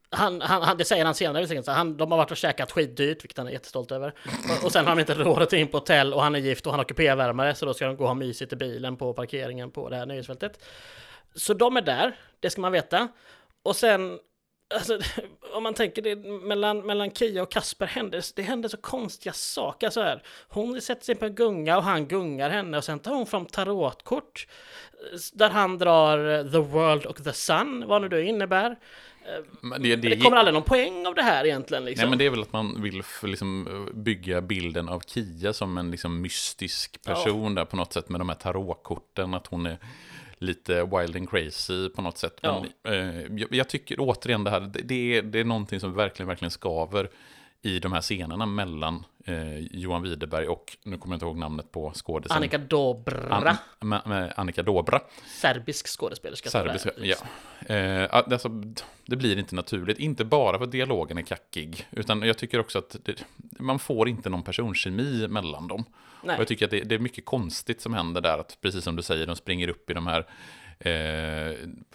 han, 0.10 0.42
han, 0.42 0.62
han, 0.62 0.78
det 0.78 0.86
säger 0.86 1.06
han 1.06 1.16
senare, 1.16 1.72
han, 1.72 1.98
de 1.98 2.12
har 2.12 2.18
varit 2.18 2.32
och 2.32 2.38
käkat 2.38 2.72
skitdyrt, 2.72 3.24
vilket 3.24 3.38
han 3.38 3.48
är 3.48 3.52
jättestolt 3.52 3.92
över. 3.92 4.14
Och, 4.60 4.66
och 4.66 4.72
sen 4.72 4.86
har 4.88 4.96
de 4.96 5.00
inte 5.00 5.14
råd 5.14 5.42
att 5.42 5.50
ta 5.50 5.56
in 5.56 5.68
på 5.68 5.78
hotell 5.78 6.14
och 6.14 6.22
han 6.24 6.36
är 6.36 6.40
gift 6.40 6.66
och 6.66 6.72
han 6.72 6.80
har 6.80 6.86
kupévärmare, 6.86 7.56
så 7.56 7.66
då 7.66 7.74
ska 7.74 7.86
de 7.86 7.96
gå 7.96 8.04
och 8.04 8.08
ha 8.10 8.14
mysigt 8.16 8.54
i 8.54 8.56
bilen 8.56 8.98
på 8.98 9.14
parkeringen 9.14 9.72
på 9.72 9.90
det 9.90 9.96
här 9.96 10.06
nöjesfältet. 10.06 10.64
Så 11.36 11.54
de 11.54 11.78
är 11.78 11.82
där, 11.82 12.16
det 12.40 12.50
ska 12.50 12.62
man 12.62 12.72
veta. 12.72 13.08
Och 13.64 13.76
sen, 13.76 14.20
alltså, 14.76 15.00
om 15.54 15.64
man 15.64 15.74
tänker 15.74 16.02
det, 16.02 16.16
mellan, 16.26 16.80
mellan 16.80 17.12
Kia 17.12 17.42
och 17.42 17.52
Kasper 17.52 17.86
händer 17.86 18.24
det 18.36 18.42
händer 18.42 18.70
så 18.70 18.78
konstiga 18.78 19.34
saker. 19.34 19.90
Så 19.90 20.02
här. 20.02 20.24
Hon 20.48 20.82
sätter 20.82 21.06
sig 21.06 21.16
på 21.16 21.26
en 21.26 21.36
gunga 21.36 21.78
och 21.78 21.84
han 21.84 22.08
gungar 22.08 22.50
henne 22.50 22.78
och 22.78 22.84
sen 22.84 23.00
tar 23.00 23.14
hon 23.14 23.26
fram 23.26 23.46
tarotkort 23.46 24.48
eh, 25.14 25.20
där 25.34 25.50
han 25.50 25.78
drar 25.78 26.40
eh, 26.40 26.52
The 26.52 26.60
World 26.60 27.06
och 27.06 27.24
The 27.24 27.34
Sun, 27.34 27.88
vad 27.88 28.02
nu 28.02 28.10
det 28.10 28.24
innebär. 28.24 28.78
Men 29.62 29.82
det, 29.82 29.96
Det 29.96 30.18
kommer 30.18 30.38
aldrig 30.38 30.54
någon 30.54 30.64
poäng 30.64 31.08
av 31.08 31.16
det 31.16 31.22
här 31.22 31.46
egentligen. 31.46 31.86
Liksom. 31.86 32.02
Nej, 32.02 32.10
men 32.10 32.20
det 32.20 32.26
är 32.26 32.30
väl 32.30 32.42
att 32.42 32.54
man 32.54 32.82
vill 32.82 33.04
liksom 33.24 33.68
eh, 33.68 33.96
bygga 33.96 34.42
bilden 34.42 34.90
av 34.90 35.00
Kia 35.00 35.54
som 35.54 35.78
en 35.78 35.92
liksom 35.92 36.22
mystisk 36.22 37.02
person 37.04 37.56
där 37.56 37.66
på 37.66 37.76
något 37.76 37.94
sätt 37.94 38.10
med 38.10 38.22
de 38.22 38.30
här 38.30 38.36
tarotkorten, 38.36 39.34
att 39.34 39.48
hon 39.48 39.66
är 39.66 39.78
lite 40.40 40.84
wild 40.84 41.16
and 41.16 41.30
crazy 41.30 41.90
på 41.90 42.02
något 42.02 42.18
sätt. 42.18 42.40
Men 42.42 42.66
eh, 42.84 43.22
jag, 43.22 43.48
jag 43.52 43.70
tycker 43.70 43.96
återigen 44.00 44.44
det 44.44 44.50
här, 44.50 44.60
det, 44.60 44.82
det, 44.82 45.18
är, 45.18 45.22
det 45.22 45.40
är 45.40 45.44
någonting 45.44 45.80
som 45.80 45.94
verkligen, 45.94 46.28
verkligen 46.28 46.52
skaver 46.52 47.10
i 47.62 47.80
de 47.80 47.92
här 47.94 48.02
scenerna 48.02 48.46
mellan 48.46 49.04
eh, 49.26 49.58
Johan 49.60 50.02
Widerberg 50.02 50.48
och, 50.48 50.78
nu 50.84 50.98
kommer 50.98 51.14
jag 51.14 51.18
inte 51.18 51.26
ihåg 51.26 51.38
namnet 51.38 51.72
på 51.72 51.92
skådisen. 51.96 52.38
Annika 52.38 52.58
Dobra, 52.58 53.36
An- 53.36 53.90
med, 53.90 54.02
med 54.06 54.34
Annika 54.38 54.64
Dobra. 54.64 55.00
serbisk 55.42 55.88
skådespelerska. 55.88 56.50
är. 56.50 57.16
ja. 57.68 57.76
Eh, 57.76 58.10
alltså, 58.12 58.50
det 59.06 59.16
blir 59.16 59.40
inte 59.40 59.56
naturligt, 59.56 60.00
inte 60.00 60.26
bara 60.26 60.58
för 60.58 60.66
att 60.66 60.72
dialogen 60.72 61.18
är 61.18 61.22
kackig, 61.22 61.88
utan 61.92 62.22
jag 62.22 62.38
tycker 62.38 62.60
också 62.60 62.80
att 62.80 62.96
det, 63.04 63.24
man 63.60 63.80
får 63.80 64.10
inte 64.10 64.30
någon 64.30 64.44
personkemi 64.44 65.28
mellan 65.28 65.68
dem. 65.68 65.86
Nej. 66.24 66.36
Och 66.36 66.42
jag 66.42 66.48
tycker 66.48 66.66
att 66.66 66.72
det, 66.72 66.80
det 66.84 66.96
är 66.96 67.00
mycket 67.00 67.26
konstigt 67.26 67.82
som 67.82 67.94
händer 67.94 68.22
där, 68.22 68.38
att 68.38 68.58
precis 68.62 68.84
som 68.84 68.96
du 68.96 69.04
säger, 69.04 69.28
de 69.28 69.36
springer 69.36 69.68
upp 69.68 69.90
i 69.90 69.94
de 69.94 70.08
här, 70.08 70.26
eh, 70.80 70.90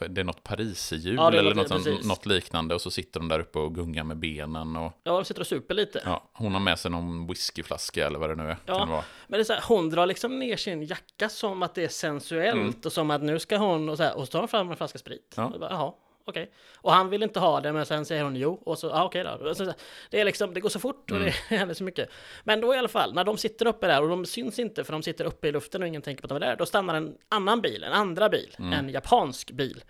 det 0.09 0.21
är 0.21 0.25
något 0.25 0.43
pariserhjul 0.45 1.15
Ja, 1.17 1.31
det 1.31 1.39
eller 1.39 1.55
något- 1.55 1.71
något, 1.71 2.05
något 2.05 2.27
liknande, 2.27 2.75
och 2.75 2.81
så 2.81 2.91
sitter 2.91 3.21
de 3.21 3.29
där 3.29 3.41
uppe 3.41 3.59
och 3.59 3.75
gungar 3.75 4.05
med 4.05 4.17
benen. 4.17 4.77
Och, 4.77 4.93
Ja, 5.05 5.13
de 5.13 5.25
sitter 5.25 5.41
och 5.41 5.47
super 5.47 5.75
lite. 5.75 6.03
ja, 6.05 6.31
hon 6.33 6.53
har 6.53 6.61
med 6.61 6.79
sig 6.79 6.91
någon 6.91 7.27
whiskyflaska 7.27 8.07
eller 8.07 8.19
vad 8.19 8.31
det 8.31 8.35
nu 8.35 8.49
är. 8.51 8.57
Ja. 8.67 8.85
Vara. 8.85 9.05
Men 9.27 9.39
det 9.39 9.43
är 9.43 9.45
så 9.45 9.53
här, 9.53 9.65
hon 9.69 9.91
drar 9.91 10.07
liksom 10.07 10.39
ner 10.39 10.57
sin 10.57 10.83
jacka 10.83 11.29
som 11.29 11.63
att 11.63 11.75
det 11.75 11.85
är 11.85 11.89
sensuellt 11.89 12.87
och 12.87 12.93
som 12.93 13.11
att 13.11 13.23
nu 13.23 13.39
ska 13.39 13.57
hon 13.57 13.89
och 13.89 13.97
så 13.97 14.03
här, 14.03 14.17
och 14.17 14.25
så 14.27 14.31
tar 14.33 14.39
hon 14.39 14.49
fram 14.49 14.71
en 14.71 14.77
flaska 14.77 14.99
sprit. 14.99 15.35
Ja. 15.37 15.45
Och 15.45 15.61
bara, 15.61 15.93
Okej. 16.25 16.51
Och 16.77 16.93
han 16.93 17.11
vill 17.11 17.23
inte 17.23 17.41
ha 17.41 17.61
det, 17.61 17.73
men 17.73 17.87
sen 17.87 18.05
säger 18.05 18.25
hon 18.25 18.37
jo, 18.37 18.63
och 18.65 18.79
så, 18.79 18.87
ja 18.87 19.05
okej 19.05 19.25
då. 19.25 19.49
Och 19.49 19.57
så, 19.57 19.73
det 20.11 20.21
är 20.21 20.25
liksom, 20.25 20.55
det 20.55 20.61
går 20.61 20.69
så 20.69 20.79
fort 20.81 21.11
och 21.11 21.19
det 21.19 21.31
händer 21.49 21.75
så 21.75 21.85
mycket. 21.85 22.09
Men 22.45 22.61
då 22.61 22.75
i 22.75 22.79
alla 22.79 22.89
fall, 22.89 23.15
när 23.15 23.25
de 23.25 23.37
sitter 23.37 23.67
uppe 23.67 23.87
där 23.87 24.03
och 24.03 24.09
de 24.09 24.27
syns 24.27 24.59
inte 24.59 24.85
för 24.85 24.93
de 24.93 25.03
sitter 25.03 25.25
uppe 25.25 25.49
i 25.49 25.53
luften 25.53 25.83
och 25.83 25.89
ingen 25.89 26.03
tänker 26.03 26.23
på 26.23 26.27
att 26.35 26.41
de 26.41 26.47
är 26.47 26.51
där, 26.51 26.57
då 26.57 26.67
stannar 26.67 26.95
en 26.95 27.15
annan 27.29 27.61
bil, 27.61 27.85
en 27.85 27.93
andra 27.93 28.29
bil, 28.29 28.57
en 28.73 28.89
japansk 28.89 29.51
bil. 29.51 29.85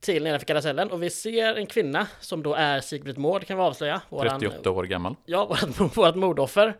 till 0.00 0.22
Nedanför 0.22 0.46
karusellen 0.46 0.90
och 0.90 1.02
vi 1.02 1.10
ser 1.10 1.54
en 1.54 1.66
kvinna 1.66 2.06
som 2.20 2.42
då 2.42 2.54
är 2.54 2.80
Sigrid 2.80 3.18
Mård 3.18 3.46
kan 3.46 3.56
vi 3.56 3.62
avslöja. 3.62 4.00
Våran, 4.08 4.40
38 4.40 4.70
år 4.70 4.84
gammal. 4.84 5.16
Ja, 5.26 5.56
vårt 5.94 6.14
mordoffer. 6.14 6.74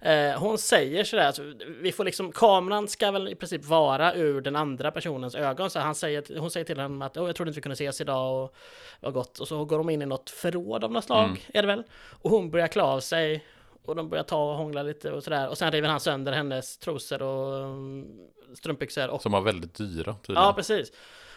Eh, 0.00 0.38
hon 0.38 0.58
säger 0.58 1.04
sådär, 1.04 1.26
alltså, 1.26 1.42
vi 1.80 1.92
får 1.92 2.04
liksom, 2.04 2.32
kameran 2.32 2.88
ska 2.88 3.10
väl 3.10 3.28
i 3.28 3.34
princip 3.34 3.64
vara 3.64 4.14
ur 4.14 4.40
den 4.40 4.56
andra 4.56 4.90
personens 4.90 5.34
ögon. 5.34 5.70
Så 5.70 5.78
han 5.78 5.94
säger, 5.94 6.38
hon 6.38 6.50
säger 6.50 6.64
till 6.64 6.80
honom 6.80 7.02
att 7.02 7.16
oh, 7.16 7.26
jag 7.26 7.36
trodde 7.36 7.48
inte 7.48 7.58
vi 7.58 7.62
kunde 7.62 7.72
ses 7.72 8.00
idag 8.00 8.44
och 8.44 8.56
vad 9.00 9.12
gott. 9.12 9.38
Och 9.38 9.48
så 9.48 9.64
går 9.64 9.78
de 9.78 9.90
in 9.90 10.02
i 10.02 10.06
något 10.06 10.30
förråd 10.30 10.84
av 10.84 10.92
något 10.92 11.04
slag, 11.04 11.24
mm. 11.24 11.38
är 11.54 11.62
det 11.62 11.68
väl. 11.68 11.82
Och 12.22 12.30
hon 12.30 12.50
börjar 12.50 12.68
klä 12.68 12.82
av 12.82 13.00
sig 13.00 13.44
och 13.84 13.96
de 13.96 14.08
börjar 14.08 14.24
ta 14.24 14.50
och 14.50 14.56
hångla 14.56 14.82
lite 14.82 15.12
och 15.12 15.24
sådär. 15.24 15.48
Och 15.48 15.58
sen 15.58 15.72
river 15.72 15.88
han 15.88 16.00
sönder 16.00 16.32
hennes 16.32 16.78
trosor 16.78 17.22
och 17.22 17.62
um, 17.62 18.06
strumpbyxor. 18.54 19.08
Och... 19.08 19.22
Som 19.22 19.32
var 19.32 19.40
väldigt 19.40 19.74
dyra 19.74 20.14
tydligen. 20.14 20.42
Ja, 20.42 20.52
precis. 20.52 20.92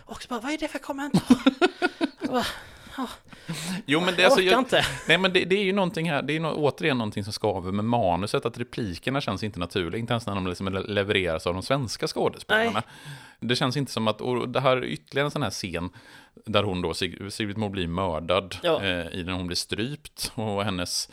Och 0.06 0.22
så 0.22 0.28
bara, 0.28 0.40
vad 0.40 0.52
är 0.52 0.58
det 0.58 0.68
för 0.68 0.80
kommentar? 0.80 1.38
Jo, 3.86 4.02
men 4.02 4.16
det, 4.16 4.26
alltså, 4.26 4.42
jag, 4.42 4.60
inte. 4.60 4.86
Nej, 5.08 5.18
men 5.18 5.34
det, 5.34 5.46
det, 5.46 5.56
är 5.56 5.64
ju 5.64 5.74
någonting 5.74 6.10
här, 6.10 6.22
det 6.22 6.36
är 6.36 6.40
no, 6.40 6.48
återigen 6.48 6.98
någonting 6.98 7.24
som 7.24 7.34
skaver 7.34 7.72
med 7.72 7.86
manuset, 7.86 8.46
att 8.46 8.58
replikerna 8.58 9.22
känns 9.22 9.44
inte 9.44 9.60
naturliga, 9.60 10.00
inte 10.00 10.14
ens 10.14 10.28
när 10.28 10.36
de 10.36 10.48
liksom 10.48 10.68
levereras 10.88 11.48
av 11.48 11.54
de 11.54 11.64
svenska 11.64 12.08
skådespelarna. 12.08 12.72
Nej. 12.72 13.14
Det 13.40 13.56
känns 13.56 13.78
inte 13.78 13.92
som 13.92 14.08
att, 14.08 14.22
och 14.22 14.50
det 14.50 14.60
här 14.60 14.78
är 14.78 14.84
ytterligare 14.84 15.28
en 15.28 15.32
sån 15.32 15.44
här 15.44 15.50
scen, 15.50 15.90
där 16.46 16.64
hon 16.64 16.82
då, 16.82 16.94
Sig, 16.94 17.32
Sigrid 17.32 17.58
Moore 17.58 17.72
blir 17.72 17.88
mördad, 17.88 18.56
ja. 18.64 18.84
eh, 18.84 19.08
i 19.12 19.24
den 19.24 19.36
hon 19.36 19.48
blir 19.48 19.56
strypt, 19.56 20.32
och 20.36 20.64
hennes 20.64 21.10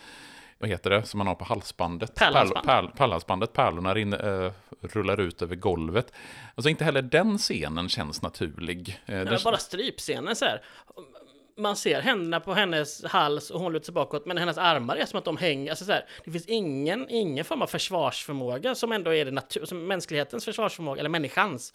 vad 0.59 0.71
heter 0.71 0.91
det, 0.91 1.05
som 1.05 1.19
man 1.19 1.27
har 1.27 1.35
på 1.35 1.45
halsbandet? 1.45 2.15
Pärlhalsband. 2.15 2.67
Pärl, 2.67 2.91
pärlhalsbandet, 2.97 3.53
pärlorna 3.53 3.95
rinner, 3.95 4.45
äh, 4.45 4.53
rullar 4.81 5.21
ut 5.21 5.43
över 5.43 5.57
golvet. 5.57 6.13
Alltså 6.55 6.69
inte 6.69 6.85
heller 6.85 7.03
den 7.03 7.39
scenen 7.39 7.89
känns 7.89 8.23
naturlig. 8.23 9.01
Eh, 9.07 9.21
det... 9.21 9.45
Bara 9.45 9.59
strypscenen 9.59 10.37
så 10.37 10.45
här. 10.45 10.63
Man 11.59 11.77
ser 11.77 12.01
händerna 12.01 12.41
på 12.41 12.55
hennes 12.55 13.05
hals 13.05 13.51
och 13.51 13.61
hon 13.61 13.73
lutar 13.73 13.85
sig 13.85 13.95
bakåt, 13.95 14.27
men 14.27 14.39
hennes 14.39 14.59
armar 14.59 14.97
är 14.97 15.07
som 15.07 15.19
att 15.19 15.25
de 15.25 15.37
hänger. 15.37 15.71
Alltså 15.71 15.85
så 15.85 15.93
här, 15.93 16.05
det 16.25 16.31
finns 16.31 16.47
ingen, 16.47 17.07
ingen 17.11 17.45
form 17.45 17.63
av 17.63 17.67
försvarsförmåga 17.67 18.75
som 18.75 18.93
ändå 18.93 19.15
är 19.15 19.25
det 19.25 19.31
natur, 19.31 19.65
som 19.65 19.87
mänsklighetens 19.87 20.45
försvarsförmåga, 20.45 21.01
eller 21.01 21.11
människans 21.11 21.73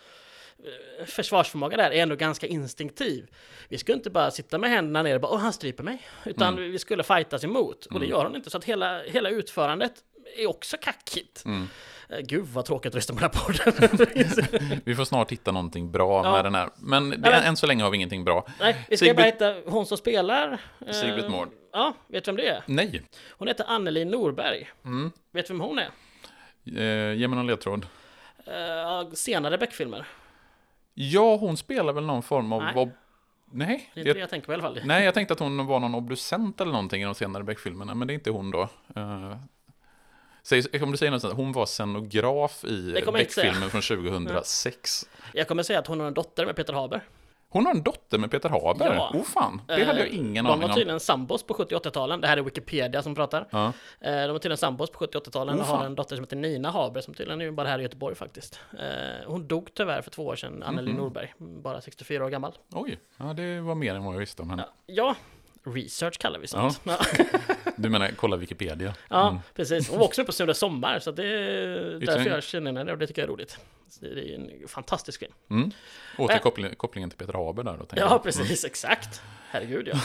försvarsförmåga 1.05 1.77
där 1.77 1.91
är 1.91 2.03
ändå 2.03 2.15
ganska 2.15 2.47
instinktiv. 2.47 3.27
Vi 3.67 3.77
skulle 3.77 3.95
inte 3.95 4.09
bara 4.09 4.31
sitta 4.31 4.57
med 4.57 4.69
händerna 4.69 5.03
ner 5.03 5.15
och 5.15 5.21
bara 5.21 5.31
åh 5.31 5.39
han 5.39 5.53
stryper 5.53 5.83
mig, 5.83 6.01
utan 6.25 6.53
mm. 6.53 6.71
vi 6.71 6.79
skulle 6.79 7.03
fightas 7.03 7.43
emot 7.43 7.85
och 7.85 7.99
det 7.99 8.05
mm. 8.05 8.09
gör 8.09 8.25
hon 8.25 8.35
inte. 8.35 8.49
Så 8.49 8.57
att 8.57 8.63
hela, 8.63 9.01
hela 9.01 9.29
utförandet 9.29 9.93
är 10.37 10.47
också 10.47 10.77
kackigt. 10.77 11.45
Mm. 11.45 11.67
Eh, 12.11 12.19
gud 12.19 12.45
vad 12.45 12.65
tråkigt 12.65 12.89
att 12.89 12.95
lyssna 12.95 13.29
på 13.29 13.51
den 13.51 13.59
här 13.65 13.87
podden. 13.87 14.81
vi 14.85 14.95
får 14.95 15.05
snart 15.05 15.31
hitta 15.31 15.51
någonting 15.51 15.91
bra 15.91 16.25
ja. 16.25 16.31
med 16.31 16.45
den 16.45 16.55
här. 16.55 16.69
Men 16.77 17.09
det, 17.09 17.33
än 17.33 17.57
så 17.57 17.67
länge 17.67 17.83
har 17.83 17.91
vi 17.91 17.95
ingenting 17.95 18.23
bra. 18.23 18.47
Nej, 18.59 18.85
vi 18.89 18.97
ska 18.97 19.05
Sigrid... 19.05 19.15
bara 19.15 19.25
hitta 19.25 19.55
hon 19.65 19.85
som 19.85 19.97
spelar. 19.97 20.57
Eh, 20.87 20.93
Sigrid 20.93 21.29
Mård. 21.29 21.49
Ja, 21.71 21.93
vet 22.07 22.25
du 22.25 22.31
vem 22.31 22.37
det 22.37 22.47
är? 22.47 22.63
Nej. 22.65 23.03
Hon 23.29 23.47
heter 23.47 23.65
Anneli 23.67 24.05
Norberg. 24.05 24.69
Mm. 24.85 25.11
Vet 25.31 25.47
du 25.47 25.53
vem 25.53 25.61
hon 25.61 25.79
är? 25.79 25.89
Eh, 26.65 27.13
ge 27.19 27.27
mig 27.27 27.37
någon 27.37 27.47
ledtråd. 27.47 27.85
Eh, 28.45 29.11
senare 29.13 29.57
Beck-filmer. 29.57 30.07
Ja, 30.93 31.35
hon 31.35 31.57
spelar 31.57 31.93
väl 31.93 32.05
någon 32.05 32.23
form 32.23 32.53
av... 32.53 32.63
Nej. 32.63 32.75
Ob... 32.75 32.91
Nej. 33.53 33.91
Det 33.93 33.99
är 33.99 34.01
inte 34.01 34.09
jag, 34.09 34.15
det 34.15 34.19
jag 34.19 34.29
tänker 34.29 34.45
på 34.45 34.51
i 34.51 34.55
alla 34.55 34.63
fall. 34.63 34.79
Nej, 34.83 35.05
jag 35.05 35.13
tänkte 35.13 35.33
att 35.33 35.39
hon 35.39 35.65
var 35.65 35.79
någon 35.79 35.95
obducent 35.95 36.61
eller 36.61 36.71
någonting 36.71 37.01
i 37.01 37.05
de 37.05 37.15
senare 37.15 37.43
Beck-filmerna, 37.43 37.95
men 37.95 38.07
det 38.07 38.13
är 38.13 38.15
inte 38.15 38.31
hon 38.31 38.51
då. 38.51 38.69
Uh, 38.97 39.35
säg, 40.43 40.61
du 40.61 40.97
säger 40.97 41.11
något 41.11 41.21
sånt, 41.21 41.33
hon 41.33 41.51
var 41.51 41.65
scenograf 41.65 42.65
i 42.65 42.93
Beck-filmen 43.13 43.69
från 43.69 43.81
2006. 43.81 45.09
Jag 45.33 45.47
kommer 45.47 45.63
säga 45.63 45.79
att 45.79 45.87
hon 45.87 45.99
har 45.99 46.07
en 46.07 46.13
dotter 46.13 46.45
med 46.45 46.55
Peter 46.55 46.73
Haber. 46.73 47.03
Hon 47.53 47.65
har 47.65 47.73
en 47.73 47.83
dotter 47.83 48.17
med 48.17 48.31
Peter 48.31 48.49
Haber? 48.49 48.95
Ja. 48.95 49.11
Oh 49.13 49.23
fan, 49.23 49.61
det 49.67 49.83
hade 49.83 49.99
jag 49.99 50.07
eh, 50.07 50.19
ingen 50.19 50.45
aning 50.45 50.53
om. 50.53 50.59
De 50.59 50.67
var 50.67 50.75
tydligen 50.75 50.99
sambos 50.99 51.43
på 51.43 51.53
70 51.53 51.75
80-talen. 51.75 52.21
Det 52.21 52.27
här 52.27 52.37
är 52.37 52.41
Wikipedia 52.41 53.01
som 53.01 53.15
pratar. 53.15 53.47
Ja. 53.49 53.73
Eh, 53.99 54.21
de 54.21 54.31
var 54.31 54.39
tydligen 54.39 54.57
sambos 54.57 54.89
på 54.89 54.99
70 54.99 55.17
80-talen 55.17 55.55
oh, 55.55 55.61
och 55.61 55.67
har 55.67 55.85
en 55.85 55.95
dotter 55.95 56.15
som 56.15 56.23
heter 56.23 56.35
Nina 56.35 56.71
Haber 56.71 57.01
som 57.01 57.13
tydligen 57.13 57.41
är 57.41 57.51
bara 57.51 57.67
här 57.67 57.79
i 57.79 57.81
Göteborg 57.81 58.15
faktiskt. 58.15 58.59
Eh, 58.79 59.27
hon 59.27 59.47
dog 59.47 59.73
tyvärr 59.73 60.01
för 60.01 60.11
två 60.11 60.25
år 60.25 60.35
sedan, 60.35 60.63
Anneli 60.63 60.89
mm 60.89 61.01
-hmm. 61.01 61.03
Norberg, 61.03 61.33
bara 61.37 61.81
64 61.81 62.25
år 62.25 62.29
gammal. 62.29 62.57
Oj, 62.73 62.99
ja, 63.17 63.25
det 63.25 63.61
var 63.61 63.75
mer 63.75 63.95
än 63.95 64.03
vad 64.03 64.13
jag 64.13 64.19
visste 64.19 64.41
om 64.41 64.49
henne. 64.49 64.65
Ja, 64.85 65.15
Research 65.63 66.17
kallar 66.17 66.39
vi 66.39 66.47
sånt. 66.47 66.81
Ja. 66.83 66.97
Du 67.75 67.89
menar 67.89 68.11
kolla 68.15 68.37
Wikipedia? 68.37 68.93
Ja, 69.09 69.29
mm. 69.29 69.41
precis. 69.55 69.89
Och 69.89 70.01
också 70.01 70.25
på 70.25 70.31
Stora 70.31 70.53
Sommar, 70.53 70.99
så 70.99 71.11
det 71.11 71.25
är 71.25 71.99
därför 72.05 72.29
jag 72.29 72.43
känner 72.43 72.73
henne 72.73 72.91
och 72.91 72.97
det 72.97 73.07
tycker 73.07 73.21
jag 73.21 73.27
är 73.29 73.33
roligt. 73.33 73.59
Det 73.99 74.07
är 74.07 74.35
en 74.35 74.67
fantastisk 74.67 75.19
film. 75.19 75.33
Mm. 75.49 75.71
Åter 76.17 76.75
kopplingen 76.75 77.09
till 77.09 77.19
Peter 77.19 77.33
Haber 77.33 77.63
där 77.63 77.77
då? 77.77 77.85
Ja, 77.89 77.95
jag. 77.95 78.23
precis, 78.23 78.63
mm. 78.63 78.69
exakt. 78.69 79.21
Herregud 79.51 79.87
ja. 79.87 79.99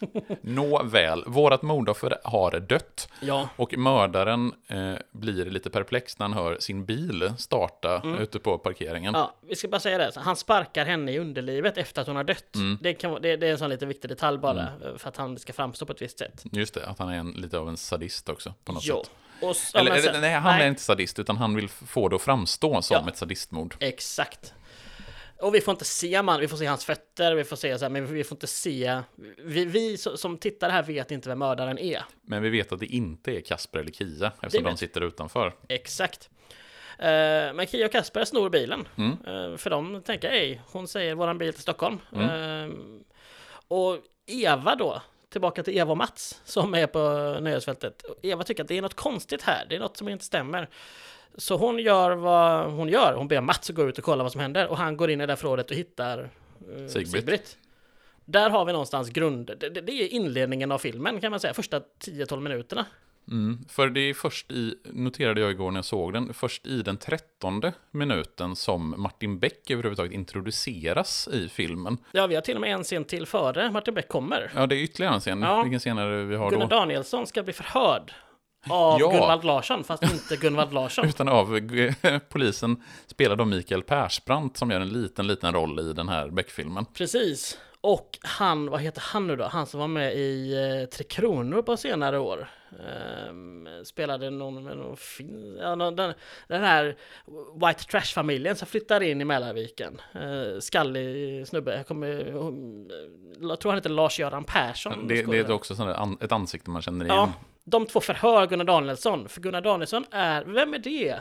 Nåväl, 0.40 1.24
vårat 1.26 1.62
mordoffer 1.62 2.18
har 2.24 2.60
dött. 2.60 3.08
Ja. 3.20 3.48
Och 3.56 3.78
mördaren 3.78 4.52
eh, 4.66 4.94
blir 5.10 5.44
lite 5.44 5.70
perplex 5.70 6.18
när 6.18 6.24
han 6.24 6.32
hör 6.32 6.56
sin 6.58 6.84
bil 6.84 7.32
starta 7.38 8.00
mm. 8.00 8.18
ute 8.18 8.38
på 8.38 8.58
parkeringen. 8.58 9.14
Ja, 9.14 9.34
vi 9.40 9.56
ska 9.56 9.68
bara 9.68 9.80
säga 9.80 9.98
det. 9.98 10.12
Han 10.16 10.36
sparkar 10.36 10.84
henne 10.84 11.12
i 11.12 11.18
underlivet 11.18 11.78
efter 11.78 12.00
att 12.00 12.06
hon 12.06 12.16
har 12.16 12.24
dött. 12.24 12.54
Mm. 12.54 12.78
Det, 12.80 12.94
kan, 12.94 13.22
det, 13.22 13.36
det, 13.36 13.46
är 13.46 13.52
en 13.52 13.58
sån 13.58 13.70
lite 13.70 13.86
viktig 13.86 14.10
detalj 14.10 14.38
bara, 14.38 14.68
mm. 14.68 14.98
för 14.98 15.08
att 15.08 15.16
han 15.16 15.38
ska 15.38 15.52
framstå 15.52 15.86
på 15.86 15.92
ett 15.92 16.02
visst 16.02 16.18
sätt. 16.18 16.44
Just 16.52 16.74
det, 16.74 16.86
att 16.86 16.98
han 16.98 17.08
är 17.08 17.18
en, 17.18 17.30
lite 17.30 17.58
av 17.58 17.68
en 17.68 17.76
sadist 17.76 18.28
också 18.28 18.54
på 18.64 18.72
något 18.72 18.84
jo. 18.84 18.96
sätt. 18.96 19.10
Och, 19.42 19.56
eller, 19.74 19.92
eller, 19.92 20.20
nej, 20.20 20.34
han 20.34 20.56
nej. 20.56 20.64
är 20.64 20.68
inte 20.68 20.82
sadist, 20.82 21.18
utan 21.18 21.36
han 21.36 21.54
vill 21.54 21.68
få 21.68 22.08
det 22.08 22.16
att 22.16 22.22
framstå 22.22 22.82
som 22.82 23.02
ja. 23.04 23.10
ett 23.10 23.16
sadistmord. 23.16 23.74
Exakt. 23.80 24.54
Och 25.42 25.54
vi 25.54 25.60
får 25.60 25.72
inte 25.72 25.84
se 25.84 26.22
man, 26.22 26.40
vi 26.40 26.48
får 26.48 26.56
se 26.56 26.66
hans 26.66 26.84
fötter, 26.84 27.34
vi 27.34 27.44
får 27.44 27.56
se 27.56 27.78
så 27.78 27.84
här, 27.84 27.90
men 27.90 28.06
vi 28.06 28.24
får 28.24 28.36
inte 28.36 28.46
se... 28.46 29.00
Vi, 29.38 29.64
vi 29.64 29.96
som 29.96 30.38
tittar 30.38 30.70
här 30.70 30.82
vet 30.82 31.10
inte 31.10 31.28
vem 31.28 31.38
mördaren 31.38 31.78
är. 31.78 32.02
Men 32.22 32.42
vi 32.42 32.50
vet 32.50 32.72
att 32.72 32.80
det 32.80 32.86
inte 32.86 33.36
är 33.36 33.40
Kasper 33.40 33.78
eller 33.78 33.92
Kia, 33.92 34.32
eftersom 34.42 34.64
de 34.64 34.76
sitter 34.76 35.00
utanför. 35.00 35.54
Exakt. 35.68 36.30
Uh, 36.98 37.54
men 37.54 37.66
Kia 37.66 37.86
och 37.86 37.92
Kasper 37.92 38.24
snor 38.24 38.50
bilen. 38.50 38.88
Mm. 38.96 39.10
Uh, 39.10 39.56
för 39.56 39.70
de 39.70 40.02
tänker, 40.02 40.30
ej, 40.30 40.60
hon 40.66 40.88
säger 40.88 41.14
våran 41.14 41.38
bil 41.38 41.52
till 41.52 41.62
Stockholm. 41.62 41.98
Mm. 42.12 42.30
Uh, 42.30 42.76
och 43.68 43.98
Eva 44.26 44.74
då, 44.76 45.02
tillbaka 45.32 45.62
till 45.62 45.78
Eva 45.78 45.90
och 45.90 45.96
Mats 45.96 46.40
som 46.44 46.74
är 46.74 46.86
på 46.86 47.00
nöjesfältet. 47.40 48.04
Eva 48.22 48.44
tycker 48.44 48.62
att 48.62 48.68
det 48.68 48.78
är 48.78 48.82
något 48.82 48.94
konstigt 48.94 49.42
här, 49.42 49.66
det 49.68 49.76
är 49.76 49.80
något 49.80 49.96
som 49.96 50.08
inte 50.08 50.24
stämmer. 50.24 50.68
Så 51.36 51.56
hon 51.56 51.78
gör 51.78 52.10
vad 52.10 52.72
hon 52.72 52.88
gör. 52.88 53.14
Hon 53.14 53.28
ber 53.28 53.40
Mats 53.40 53.68
gå 53.68 53.88
ut 53.88 53.98
och 53.98 54.04
kolla 54.04 54.22
vad 54.22 54.32
som 54.32 54.40
händer 54.40 54.68
och 54.68 54.76
han 54.76 54.96
går 54.96 55.10
in 55.10 55.20
i 55.20 55.26
det 55.26 55.36
förrådet 55.36 55.70
och 55.70 55.76
hittar 55.76 56.30
uh, 56.78 56.88
Sigbritt. 56.88 57.58
Där 58.24 58.50
har 58.50 58.64
vi 58.64 58.72
någonstans 58.72 59.10
grund... 59.10 59.50
Det, 59.58 59.68
det, 59.68 59.92
är 59.92 60.08
inledningen 60.08 60.72
av 60.72 60.78
filmen 60.78 61.20
kan 61.20 61.30
man 61.30 61.40
säga, 61.40 61.54
första 61.54 61.80
10-12 62.04 62.40
minuterna. 62.40 62.86
Mm, 63.30 63.64
för 63.68 63.90
det 63.90 64.00
är 64.00 64.14
först 64.14 64.52
i, 64.52 64.74
noterade 64.84 65.40
jag 65.40 65.50
igår 65.50 65.70
när 65.70 65.78
jag 65.78 65.84
såg 65.84 66.12
den, 66.12 66.34
först 66.34 66.66
i 66.66 66.82
den 66.82 66.96
trettonde 66.96 67.72
minuten 67.90 68.56
som 68.56 68.94
Martin 68.98 69.38
Beck 69.38 69.70
överhuvudtaget 69.70 70.12
introduceras 70.12 71.28
i 71.32 71.48
filmen. 71.48 71.98
Ja, 72.12 72.26
vi 72.26 72.34
har 72.34 72.42
till 72.42 72.54
och 72.54 72.60
med 72.60 72.74
en 72.74 72.84
scen 72.84 73.04
till 73.04 73.26
före 73.26 73.70
Martin 73.70 73.94
Beck 73.94 74.08
kommer. 74.08 74.52
Ja, 74.54 74.66
det 74.66 74.74
är 74.74 74.78
ytterligare 74.78 75.14
en 75.14 75.20
scen. 75.20 75.42
Ja. 75.42 75.62
Vilken 75.62 75.80
scen 75.80 75.98
är 75.98 76.10
det 76.10 76.24
vi 76.24 76.36
har 76.36 76.50
Gunnar 76.50 76.64
då? 76.64 76.68
Gunnar 76.68 76.80
Danielsson 76.80 77.26
ska 77.26 77.42
bli 77.42 77.52
förhörd 77.52 78.12
av 78.70 79.00
ja. 79.00 79.10
Gunvald 79.10 79.44
Larsson, 79.44 79.84
fast 79.84 80.02
inte 80.02 80.36
Gunvald 80.36 80.72
Larsson. 80.72 81.04
Utan 81.08 81.28
av 81.28 81.60
polisen 82.28 82.82
spelad 83.06 83.40
av 83.40 83.46
Mikael 83.46 83.82
Persbrandt 83.82 84.56
som 84.56 84.70
gör 84.70 84.80
en 84.80 84.88
liten, 84.88 85.26
liten 85.26 85.52
roll 85.52 85.80
i 85.80 85.92
den 85.92 86.08
här 86.08 86.28
Beck-filmen. 86.28 86.84
Precis. 86.94 87.58
Och 87.84 88.18
han, 88.22 88.70
vad 88.70 88.80
heter 88.80 89.02
han 89.04 89.26
nu 89.26 89.36
då? 89.36 89.44
Han 89.44 89.66
som 89.66 89.80
var 89.80 89.88
med 89.88 90.16
i 90.16 90.54
eh, 90.54 90.88
Tre 90.88 91.04
Kronor 91.04 91.62
på 91.62 91.76
senare 91.76 92.18
år. 92.18 92.48
Um, 93.30 93.68
spelade 93.84 94.30
någon 94.30 94.64
med 94.64 94.76
någon 94.76 94.96
fin... 94.96 95.58
Ja, 95.60 95.74
någon, 95.74 95.96
den, 95.96 96.14
den 96.48 96.62
här 96.62 96.96
White 97.66 97.84
Trash-familjen 97.84 98.56
som 98.56 98.68
flyttar 98.68 99.00
in 99.00 99.20
i 99.20 99.24
Mälarviken. 99.24 100.00
Uh, 100.16 100.60
skallig 100.60 101.48
snubbe. 101.48 101.76
Jag, 101.76 101.86
kommer, 101.86 102.08
jag 103.40 103.60
tror 103.60 103.70
han 103.70 103.78
heter 103.78 103.90
Lars-Göran 103.90 104.44
Persson. 104.44 105.08
Det, 105.08 105.22
det 105.22 105.38
är 105.38 105.52
också 105.52 105.74
sån 105.74 106.16
ett 106.20 106.32
ansikte 106.32 106.70
man 106.70 106.82
känner 106.82 107.04
igen. 107.04 107.16
Ja, 107.16 107.32
de 107.64 107.86
två 107.86 108.00
förhör 108.00 108.46
Gunnar 108.46 108.64
Danielsson. 108.64 109.28
För 109.28 109.40
Gunnar 109.40 109.60
Danielsson 109.60 110.04
är, 110.10 110.44
vem 110.44 110.74
är 110.74 110.78
det? 110.78 111.20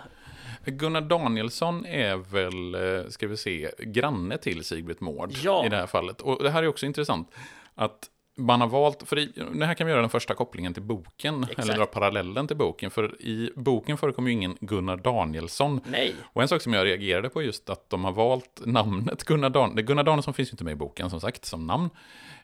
Gunnar 0.65 1.01
Danielsson 1.01 1.85
är 1.85 2.15
väl, 2.15 2.75
eh, 2.75 3.09
ska 3.09 3.27
vi 3.27 3.37
se, 3.37 3.71
granne 3.79 4.37
till 4.37 4.63
Sigbritt 4.63 5.01
Mård 5.01 5.31
ja. 5.43 5.65
i 5.65 5.69
det 5.69 5.75
här 5.75 5.87
fallet. 5.87 6.21
Och 6.21 6.43
det 6.43 6.49
här 6.49 6.63
är 6.63 6.67
också 6.67 6.85
intressant. 6.85 7.31
Att 7.75 8.09
man 8.37 8.61
har 8.61 8.67
valt, 8.67 9.03
för 9.07 9.19
i, 9.19 9.33
det 9.53 9.65
här 9.65 9.73
kan 9.73 9.87
vi 9.87 9.91
göra 9.91 10.01
den 10.01 10.09
första 10.09 10.33
kopplingen 10.33 10.73
till 10.73 10.83
boken, 10.83 11.43
Exakt. 11.43 11.59
eller 11.59 11.77
dra 11.77 11.85
parallellen 11.85 12.47
till 12.47 12.57
boken, 12.57 12.91
för 12.91 13.21
i 13.21 13.51
boken 13.55 13.97
förekommer 13.97 14.29
ju 14.29 14.33
ingen 14.33 14.57
Gunnar 14.59 14.97
Danielsson. 14.97 15.81
Nej. 15.85 16.15
Och 16.23 16.41
en 16.41 16.47
sak 16.47 16.61
som 16.61 16.73
jag 16.73 16.85
reagerade 16.85 17.29
på 17.29 17.41
just 17.41 17.69
att 17.69 17.89
de 17.89 18.03
har 18.03 18.11
valt 18.11 18.61
namnet 18.65 19.23
Gunnar 19.23 19.49
Danielsson, 19.49 19.85
Gunnar 19.85 20.03
Danielsson 20.03 20.33
finns 20.33 20.49
ju 20.49 20.53
inte 20.53 20.63
med 20.63 20.71
i 20.71 20.75
boken 20.75 21.09
som 21.09 21.21
sagt, 21.21 21.45
som 21.45 21.67
namn, 21.67 21.89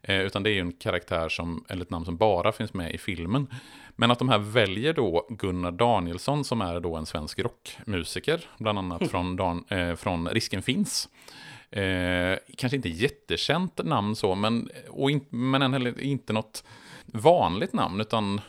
eh, 0.01 0.21
utan 0.21 0.43
det 0.43 0.49
är 0.49 0.53
ju 0.53 0.59
en 0.59 0.71
karaktär 0.71 1.29
som, 1.29 1.65
eller 1.69 1.81
ett 1.81 1.89
namn 1.89 2.05
som 2.05 2.17
bara 2.17 2.51
finns 2.51 2.73
med 2.73 2.91
i 2.91 2.97
filmen. 2.97 3.47
Men 3.95 4.11
att 4.11 4.19
de 4.19 4.29
här 4.29 4.37
väljer 4.37 4.93
då 4.93 5.27
Gunnar 5.29 5.71
Danielsson 5.71 6.43
som 6.43 6.61
är 6.61 6.79
då 6.79 6.95
en 6.95 7.05
svensk 7.05 7.39
rockmusiker, 7.39 8.45
bland 8.57 8.79
annat 8.79 9.01
mm. 9.01 9.09
från, 9.09 9.35
Dan, 9.35 9.63
eh, 9.69 9.95
från 9.95 10.27
Risken 10.27 10.61
Finns. 10.61 11.09
Eh, 11.71 12.37
kanske 12.57 12.75
inte 12.75 12.89
jättekänt 12.89 13.83
namn 13.83 14.15
så, 14.15 14.35
men, 14.35 14.69
och 14.89 15.11
in, 15.11 15.25
men 15.29 15.73
heller 15.73 16.01
inte 16.01 16.33
något 16.33 16.63
vanligt 17.05 17.73
namn, 17.73 18.01
utan 18.01 18.41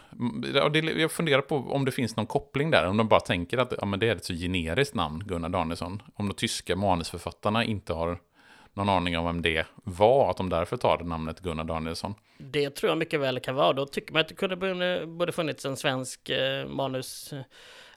det, 0.73 0.79
jag 0.79 1.13
funderar 1.13 1.41
på 1.41 1.57
om 1.57 1.85
det 1.85 1.93
finns 1.93 2.17
någon 2.17 2.27
koppling 2.27 2.71
där, 2.71 2.87
om 2.87 2.97
de 2.97 3.09
bara 3.09 3.21
tänker 3.21 3.59
att 3.59 3.73
ja, 3.79 3.87
men 3.87 4.01
det 4.01 4.09
är 4.09 4.17
ett 4.17 4.25
så 4.25 4.35
generiskt 4.35 4.95
namn, 4.95 5.23
Gunnar 5.27 5.49
Danielsson. 5.49 6.03
Om 6.15 6.29
de 6.29 6.35
tyska 6.35 6.77
manusförfattarna 6.77 7.65
inte 7.65 7.93
har 7.93 8.19
någon 8.79 8.89
aning 8.89 9.19
om 9.19 9.25
vem 9.25 9.43
det 9.43 9.67
var, 9.85 10.31
att 10.31 10.37
de 10.37 10.49
därför 10.49 10.77
tar 10.77 10.99
namnet 10.99 11.41
Gunnar 11.41 11.65
Danielsson. 11.65 12.15
Det 12.39 12.71
tror 12.71 12.91
jag 12.91 12.99
mycket 12.99 13.21
väl 13.21 13.41
kan 13.41 13.55
vara. 13.55 13.73
Då 13.73 13.87
tycker 13.87 14.13
man 14.13 14.21
att 14.21 14.29
det 14.29 14.35
kunde 14.35 15.07
borde 15.07 15.33
funnits 15.33 15.65
en 15.65 15.77
svensk 15.77 16.29
eh, 16.29 16.67
manus, 16.67 17.35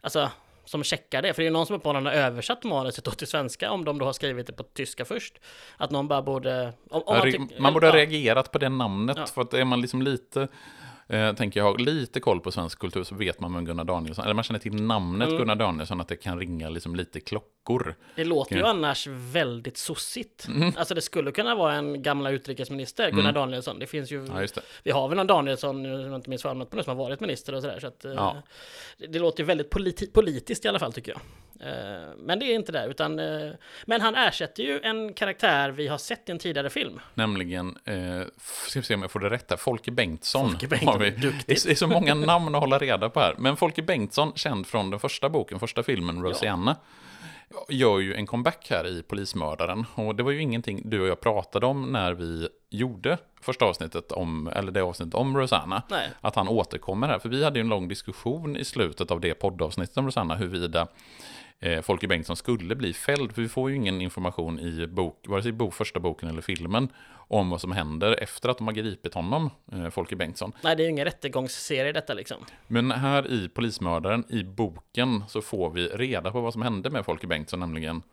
alltså 0.01 0.29
som 0.65 0.83
checkar 0.83 1.21
det. 1.21 1.33
För 1.33 1.41
det 1.41 1.47
är 1.47 1.51
någon 1.51 1.65
som 1.65 1.75
uppenbarligen 1.75 2.05
har 2.05 2.13
översatt 2.13 2.63
manuset 2.63 3.17
till 3.17 3.27
svenska 3.27 3.71
om 3.71 3.85
de 3.85 3.97
då 3.97 4.05
har 4.05 4.13
skrivit 4.13 4.47
det 4.47 4.53
på 4.53 4.63
tyska 4.63 5.05
först. 5.05 5.39
Att 5.77 5.91
någon 5.91 6.07
bara 6.07 6.21
borde... 6.21 6.73
Om, 6.89 7.03
om 7.05 7.17
man, 7.17 7.49
man, 7.59 7.73
borde 7.73 7.87
ha 7.87 7.95
reagerat 7.95 8.51
på 8.51 8.57
det 8.57 8.69
namnet, 8.69 9.17
ja. 9.17 9.25
för 9.25 9.41
att 9.41 9.53
är 9.53 9.65
man 9.65 9.81
liksom 9.81 10.01
lite 10.01 10.47
eh, 11.07 11.33
tänker 11.33 11.59
jag, 11.59 11.71
har 11.71 11.77
lite 11.77 12.19
koll 12.19 12.39
på 12.39 12.51
svensk 12.51 12.79
kultur 12.79 13.03
så 13.03 13.15
vet 13.15 13.39
man 13.39 13.53
vem 13.53 13.65
Gunnar 13.65 13.83
Danielsson, 13.83 14.25
eller 14.25 14.33
man 14.33 14.43
känner 14.43 14.59
till 14.59 14.83
namnet 14.83 15.27
mm. 15.27 15.39
Gunnar 15.39 15.55
Danielsson, 15.55 16.01
att 16.01 16.07
det 16.07 16.15
kan 16.15 16.39
ringa 16.39 16.69
liksom 16.69 16.95
lite 16.95 17.19
klockor. 17.65 17.95
Det 18.15 18.23
låter 18.23 18.55
ju 18.55 18.63
annars 18.63 19.07
väldigt 19.07 19.77
sossigt. 19.77 20.47
Mm. 20.47 20.73
Alltså 20.77 20.93
det 20.93 21.01
skulle 21.01 21.31
kunna 21.31 21.55
vara 21.55 21.73
en 21.73 22.03
gamla 22.03 22.29
utrikesminister, 22.29 23.09
Gunnar 23.11 23.29
mm. 23.29 23.33
Danielsson. 23.33 23.79
Det 23.79 23.87
finns 23.87 24.11
ju, 24.11 24.25
ja, 24.25 24.33
det. 24.33 24.61
vi 24.83 24.91
har 24.91 25.07
väl 25.07 25.17
någon 25.17 25.27
Danielsson, 25.27 25.83
jag 25.85 26.15
inte 26.15 26.29
minns 26.29 26.43
vad 26.43 26.67
som 26.69 26.83
har 26.85 26.95
varit 26.95 27.19
minister 27.19 27.55
och 27.55 27.61
sådär. 27.61 27.79
Så 27.79 27.87
att, 27.87 28.03
ja. 28.03 28.35
eh, 28.99 29.09
det 29.09 29.19
låter 29.19 29.39
ju 29.39 29.45
väldigt 29.45 29.69
politi 29.69 30.07
politiskt 30.07 30.65
i 30.65 30.67
alla 30.67 30.79
fall 30.79 30.93
tycker 30.93 31.11
jag. 31.11 31.21
Eh, 31.69 32.09
men 32.17 32.39
det 32.39 32.45
är 32.45 32.55
inte 32.55 32.71
det, 32.71 32.85
utan... 32.85 33.19
Eh, 33.19 33.51
men 33.85 34.01
han 34.01 34.15
ersätter 34.15 34.63
ju 34.63 34.81
en 34.81 35.13
karaktär 35.13 35.71
vi 35.71 35.87
har 35.87 35.97
sett 35.97 36.29
i 36.29 36.31
en 36.31 36.39
tidigare 36.39 36.69
film. 36.69 36.99
Nämligen, 37.13 37.77
eh, 37.85 38.27
ska 38.67 38.81
se 38.81 38.95
om 38.95 39.01
jag 39.01 39.11
får 39.11 39.19
det 39.19 39.29
rätt 39.29 39.49
här, 39.49 39.57
Folke 39.57 39.91
Bengtsson. 39.91 40.49
Folke 40.49 40.67
Bengtsson, 40.67 40.99
vi. 40.99 41.11
Det 41.45 41.53
är 41.53 41.75
så 41.75 41.87
många 41.87 42.13
namn 42.13 42.55
att 42.55 42.61
hålla 42.61 42.77
reda 42.77 43.09
på 43.09 43.19
här. 43.19 43.35
Men 43.37 43.57
Folke 43.57 43.81
Bengtsson, 43.81 44.33
känd 44.35 44.67
från 44.67 44.89
den 44.89 44.99
första 44.99 45.29
boken, 45.29 45.59
första 45.59 45.83
filmen, 45.83 46.23
Rosianna. 46.23 46.75
Ja. 46.79 46.87
Gör 47.69 47.99
ju 47.99 48.13
en 48.13 48.27
comeback 48.27 48.67
här 48.69 48.87
i 48.87 49.03
Polismördaren. 49.03 49.85
Och 49.95 50.15
det 50.15 50.23
var 50.23 50.31
ju 50.31 50.41
ingenting 50.41 50.81
du 50.85 51.01
och 51.01 51.07
jag 51.07 51.19
pratade 51.19 51.65
om 51.65 51.91
när 51.91 52.13
vi 52.13 52.47
gjorde 52.69 53.17
första 53.41 53.65
avsnittet 53.65 54.11
om, 54.11 54.47
eller 54.47 54.71
det 54.71 54.81
avsnittet 54.81 55.15
om 55.15 55.37
Rosanna. 55.37 55.83
Nej. 55.89 56.09
Att 56.21 56.35
han 56.35 56.47
återkommer 56.47 57.07
här. 57.07 57.19
För 57.19 57.29
vi 57.29 57.43
hade 57.43 57.59
ju 57.59 57.61
en 57.61 57.69
lång 57.69 57.87
diskussion 57.87 58.57
i 58.57 58.65
slutet 58.65 59.11
av 59.11 59.19
det 59.19 59.33
poddavsnittet 59.33 59.97
om 59.97 60.05
Rosanna, 60.05 60.35
huruvida 60.35 60.87
eh, 61.61 61.81
Folke 61.81 62.07
Bengtsson 62.07 62.35
skulle 62.35 62.75
bli 62.75 62.93
fälld. 62.93 63.35
För 63.35 63.41
vi 63.41 63.49
får 63.49 63.69
ju 63.69 63.75
ingen 63.75 64.01
information 64.01 64.59
i 64.59 64.87
bok, 64.87 65.25
vare 65.27 65.41
sig 65.41 65.49
i 65.49 65.53
bok, 65.53 65.73
första 65.73 65.99
boken 65.99 66.29
eller 66.29 66.41
filmen 66.41 66.89
om 67.27 67.49
vad 67.49 67.61
som 67.61 67.71
händer 67.71 68.23
efter 68.23 68.49
att 68.49 68.57
de 68.57 68.67
har 68.67 68.73
gripit 68.73 69.13
honom, 69.13 69.49
eh, 69.71 69.89
Folke 69.89 70.15
Bengtsson. 70.15 70.51
Nej, 70.61 70.75
det 70.75 70.83
är 70.83 70.85
ju 70.85 70.91
ingen 70.91 71.05
rättegångsserie 71.05 71.91
detta 71.91 72.13
liksom. 72.13 72.37
Men 72.67 72.91
här 72.91 73.31
i 73.31 73.49
Polismördaren, 73.49 74.25
i 74.29 74.43
boken, 74.43 75.23
så 75.27 75.41
får 75.41 75.69
vi 75.69 75.87
reda 75.87 76.31
på 76.31 76.41
vad 76.41 76.53
som 76.53 76.61
hände 76.61 76.89
med 76.89 77.05
Folke 77.05 77.27
Bengtsson, 77.27 77.59
nämligen 77.59 78.03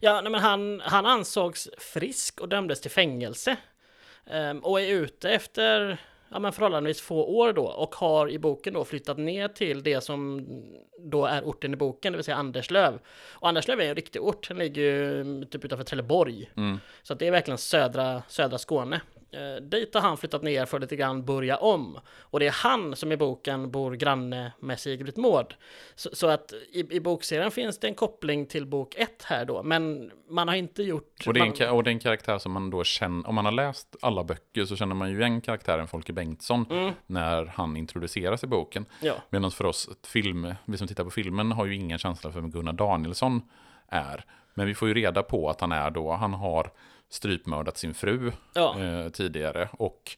Ja, 0.00 0.20
nej, 0.20 0.32
men 0.32 0.40
han, 0.40 0.80
han 0.84 1.06
ansågs 1.06 1.68
frisk 1.78 2.40
och 2.40 2.48
dömdes 2.48 2.80
till 2.80 2.90
fängelse. 2.90 3.56
Um, 4.30 4.58
och 4.58 4.80
är 4.80 4.86
ute 4.86 5.30
efter 5.30 6.00
ja, 6.28 6.38
men 6.38 6.52
förhållandevis 6.52 7.00
få 7.00 7.24
år 7.24 7.52
då 7.52 7.66
och 7.66 7.94
har 7.94 8.30
i 8.30 8.38
boken 8.38 8.74
då 8.74 8.84
flyttat 8.84 9.18
ner 9.18 9.48
till 9.48 9.82
det 9.82 10.00
som 10.00 10.46
då 10.98 11.26
är 11.26 11.42
orten 11.42 11.72
i 11.72 11.76
boken, 11.76 12.12
det 12.12 12.16
vill 12.16 12.24
säga 12.24 12.36
Anderslöv. 12.36 12.98
Och 13.28 13.48
Anderslöv 13.48 13.80
är 13.80 13.88
en 13.88 13.94
riktig 13.94 14.22
ort, 14.22 14.48
den 14.48 14.58
ligger 14.58 14.82
ju 14.82 15.44
typ 15.44 15.64
utanför 15.64 15.84
Trelleborg. 15.84 16.50
Mm. 16.56 16.78
Så 17.02 17.14
det 17.14 17.26
är 17.26 17.30
verkligen 17.30 17.58
södra, 17.58 18.22
södra 18.28 18.58
Skåne. 18.58 19.00
Eh, 19.34 19.62
dit 19.62 19.94
har 19.94 20.00
han 20.00 20.16
flyttat 20.16 20.42
ner 20.42 20.66
för 20.66 20.76
att 20.76 20.80
lite 20.80 20.96
grann 20.96 21.24
börja 21.24 21.56
om. 21.56 21.98
Och 22.20 22.40
det 22.40 22.46
är 22.46 22.52
han 22.52 22.96
som 22.96 23.12
i 23.12 23.16
boken 23.16 23.70
bor 23.70 23.92
granne 23.92 24.52
med 24.60 24.80
Sigrid 24.80 25.18
Mård. 25.18 25.54
Så, 25.94 26.10
så, 26.12 26.26
att 26.26 26.52
i, 26.72 26.96
i 26.96 27.00
bokserien 27.00 27.50
finns 27.50 27.78
det 27.78 27.88
en 27.88 27.94
koppling 27.94 28.46
till 28.46 28.66
bok 28.66 28.94
1 28.94 29.22
här 29.22 29.44
då, 29.44 29.62
men 29.62 30.10
man 30.28 30.48
har 30.48 30.54
inte 30.54 30.82
gjort... 30.82 31.26
Och 31.26 31.34
det, 31.34 31.40
är 31.40 31.62
en, 31.62 31.70
och 31.70 31.84
det 31.84 31.90
är 31.90 31.92
en 31.92 31.98
karaktär 31.98 32.38
som 32.38 32.52
man 32.52 32.70
då 32.70 32.84
känner, 32.84 33.28
om 33.28 33.34
man 33.34 33.44
har 33.44 33.52
läst 33.52 33.96
alla 34.02 34.24
böcker 34.24 34.64
så 34.64 34.76
känner 34.76 34.94
man 34.94 35.10
ju 35.10 35.18
igen 35.20 35.40
karaktären 35.40 35.88
Folke 35.88 36.12
Bengtsson 36.12 36.66
mm. 36.70 36.92
när 37.06 37.46
han 37.46 37.76
introduceras 37.76 38.44
i 38.44 38.46
boken. 38.46 38.86
Ja. 39.00 39.14
Medan 39.30 39.50
för 39.50 39.66
oss, 39.66 39.88
film, 40.02 40.54
vi 40.64 40.78
som 40.78 40.88
tittar 40.88 41.04
på 41.04 41.10
filmen 41.10 41.52
har 41.52 41.66
ju 41.66 41.74
ingen 41.74 41.98
känsla 41.98 42.32
för 42.32 42.40
vem 42.40 42.50
Gunnar 42.50 42.72
Danielsson 42.72 43.42
är. 43.88 44.24
Men 44.54 44.66
vi 44.66 44.74
får 44.74 44.88
ju 44.88 44.94
reda 44.94 45.22
på 45.22 45.50
att 45.50 45.60
han 45.60 45.72
är 45.72 45.90
då, 45.90 46.12
han 46.12 46.34
har 46.34 46.70
strypmördat 47.10 47.78
sin 47.78 47.94
fru 47.94 48.32
ja. 48.54 48.80
eh, 48.80 49.08
tidigare. 49.08 49.68
Och 49.72 50.16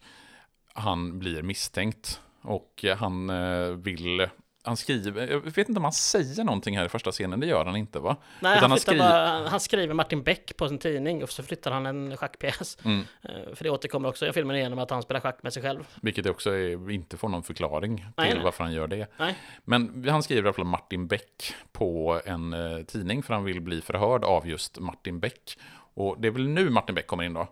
han 0.73 1.19
blir 1.19 1.41
misstänkt. 1.41 2.21
Och 2.41 2.85
han 2.97 3.29
eh, 3.29 3.67
vill 3.67 4.27
han 4.67 4.77
skriver, 4.77 5.27
jag 5.27 5.39
vet 5.39 5.69
inte 5.69 5.79
om 5.79 5.83
han 5.83 5.93
säger 5.93 6.43
någonting 6.43 6.77
här 6.77 6.85
i 6.85 6.89
första 6.89 7.11
scenen, 7.11 7.39
det 7.39 7.47
gör 7.47 7.65
han 7.65 7.75
inte 7.75 7.99
va? 7.99 8.15
Nej, 8.39 8.57
han, 8.59 8.69
han, 8.69 8.79
skriver... 8.79 9.09
Bara, 9.09 9.49
han 9.49 9.59
skriver 9.59 9.93
Martin 9.93 10.23
Beck 10.23 10.57
på 10.57 10.69
sin 10.69 10.77
tidning 10.77 11.23
och 11.23 11.29
så 11.29 11.43
flyttar 11.43 11.71
han 11.71 11.85
en 11.85 12.17
schackpjäs. 12.17 12.77
Mm. 12.83 13.05
Eh, 13.21 13.55
för 13.55 13.63
det 13.63 13.69
återkommer 13.69 14.09
också 14.09 14.27
i 14.27 14.33
filmen 14.33 14.55
igenom 14.55 14.79
att 14.79 14.89
han 14.89 15.01
spelar 15.01 15.21
schack 15.21 15.43
med 15.43 15.53
sig 15.53 15.63
själv. 15.63 15.87
Vilket 16.01 16.25
också 16.25 16.49
är, 16.49 16.91
inte 16.91 17.17
får 17.17 17.29
någon 17.29 17.43
förklaring 17.43 17.97
till 17.97 18.05
nej, 18.17 18.39
varför 18.43 18.63
han 18.63 18.73
gör 18.73 18.87
det. 18.87 19.07
Nej. 19.17 19.35
Men 19.63 20.05
han 20.09 20.23
skriver 20.23 20.41
i 20.41 20.45
alla 20.45 20.53
fall 20.53 20.65
Martin 20.65 21.07
Beck 21.07 21.53
på 21.71 22.21
en 22.25 22.53
eh, 22.53 22.83
tidning 22.83 23.23
för 23.23 23.33
han 23.33 23.43
vill 23.43 23.61
bli 23.61 23.81
förhörd 23.81 24.23
av 24.23 24.47
just 24.47 24.79
Martin 24.79 25.19
Beck. 25.19 25.57
Och 25.97 26.21
det 26.21 26.27
är 26.27 26.31
väl 26.31 26.47
nu 26.47 26.69
Martin 26.69 26.95
Beck 26.95 27.07
kommer 27.07 27.23
in 27.23 27.33
då? 27.33 27.47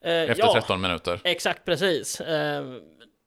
Eh, 0.00 0.12
Efter 0.12 0.38
ja, 0.38 0.52
13 0.52 0.80
minuter. 0.80 1.20
Exakt, 1.24 1.64
precis. 1.64 2.20
Eh, 2.20 2.64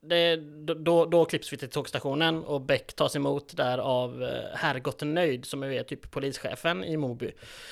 det, 0.02 0.36
då, 0.76 1.06
då 1.06 1.26
klipps 1.26 1.54
vi 1.54 1.58
till 1.58 1.70
tågstationen 1.70 2.44
och 2.44 2.62
Beck 2.62 2.94
tas 2.94 3.16
emot 3.16 3.58
där 3.58 3.78
av 3.78 4.24
eh, 4.24 4.30
Herrgott 4.54 5.02
Nöjd 5.02 5.46
som 5.46 5.64
är 5.64 5.84
typ 5.84 6.12
polischefen 6.12 6.84
i 6.84 6.98
Moby. 6.98 7.32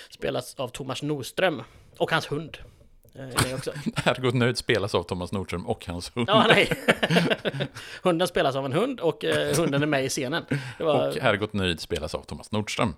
Spelas 0.09 0.55
av 0.55 0.67
Thomas 0.67 1.03
Nordström 1.03 1.63
och 1.97 2.11
hans 2.11 2.31
hund. 2.31 2.57
Herrgott 3.95 4.33
Nöjd 4.33 4.57
spelas 4.57 4.95
av 4.95 5.03
Thomas 5.03 5.31
Nordström 5.31 5.67
och 5.67 5.87
hans 5.87 6.11
hund. 6.15 6.29
Ja, 6.29 6.45
nej. 6.47 6.71
hunden 8.03 8.27
spelas 8.27 8.55
av 8.55 8.65
en 8.65 8.73
hund 8.73 8.99
och 8.99 9.23
hunden 9.57 9.83
är 9.83 9.87
med 9.87 10.05
i 10.05 10.09
scenen. 10.09 10.45
Var... 10.79 11.07
Och 11.07 11.15
Herrgott 11.15 11.53
Nöjd 11.53 11.79
spelas 11.79 12.15
av 12.15 12.21
Thomas 12.21 12.51
Nordström. 12.51 12.93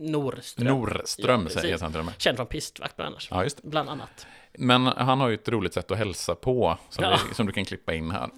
Norström. 0.00 0.66
Norström 0.66 1.48
ja, 1.54 1.60
säger 1.60 1.78
han 1.78 1.92
till 1.92 2.00
och 2.00 2.06
med. 2.06 2.14
Känd 2.18 2.36
från 2.36 2.46
pistvakt 2.46 2.96
bland 2.96 3.08
annat. 3.08 3.26
Ja, 3.30 3.44
just. 3.44 3.62
Bland 3.62 3.88
annat. 3.88 4.26
Men 4.58 4.86
han 4.86 5.20
har 5.20 5.28
ju 5.28 5.34
ett 5.34 5.48
roligt 5.48 5.74
sätt 5.74 5.90
att 5.90 5.98
hälsa 5.98 6.34
på, 6.34 6.78
som, 6.88 7.04
ja. 7.04 7.18
vi, 7.28 7.34
som 7.34 7.46
du 7.46 7.52
kan 7.52 7.64
klippa 7.64 7.94
in 7.94 8.10
här. 8.10 8.30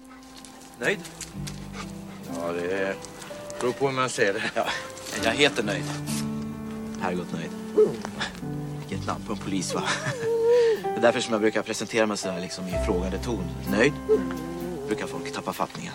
Nöjd? 0.79 0.99
Ja, 2.35 2.51
det 2.51 2.95
beror 3.59 3.71
på 3.71 3.87
hur 3.87 3.93
man 3.93 4.09
ser 4.09 4.33
det. 4.33 4.43
Ja, 4.55 4.65
jag 5.23 5.31
heter 5.31 5.63
Nöjd. 5.63 5.83
Herrgott 7.01 7.33
Nöjd. 7.33 7.51
Vilket 8.79 9.07
namn 9.07 9.25
på 9.25 9.33
en 9.33 9.39
polis, 9.39 9.73
va? 9.73 9.83
Det 10.83 10.89
är 10.89 11.01
därför 11.01 11.19
som 11.19 11.33
jag 11.33 11.41
brukar 11.41 11.61
presentera 11.61 12.05
mig 12.05 12.17
sådär 12.17 12.41
liksom 12.41 12.67
i 12.67 12.85
frågande 12.85 13.17
ton. 13.17 13.43
Nöjd? 13.71 13.93
Brukar 14.87 15.07
folk 15.07 15.33
tappa 15.33 15.53
fattningen. 15.53 15.93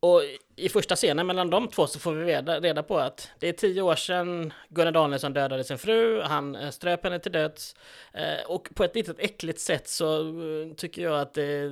Och 0.00 0.22
i 0.58 0.68
första 0.68 0.96
scenen 0.96 1.26
mellan 1.26 1.50
de 1.50 1.68
två 1.68 1.86
så 1.86 1.98
får 1.98 2.12
vi 2.12 2.24
reda, 2.24 2.60
reda 2.60 2.82
på 2.82 2.98
att 2.98 3.30
det 3.38 3.48
är 3.48 3.52
tio 3.52 3.82
år 3.82 3.94
sedan 3.94 4.52
Gunnar 4.68 4.92
Danielsson 4.92 5.32
dödade 5.32 5.64
sin 5.64 5.78
fru, 5.78 6.22
han 6.22 6.56
eh, 6.56 6.70
ströp 6.70 7.04
henne 7.04 7.18
till 7.18 7.32
döds 7.32 7.76
eh, 8.12 8.50
och 8.50 8.68
på 8.74 8.84
ett 8.84 8.94
litet 8.94 9.20
äckligt 9.20 9.60
sätt 9.60 9.88
så 9.88 10.20
eh, 10.20 10.74
tycker 10.76 11.02
jag 11.02 11.20
att 11.20 11.34
det, 11.34 11.70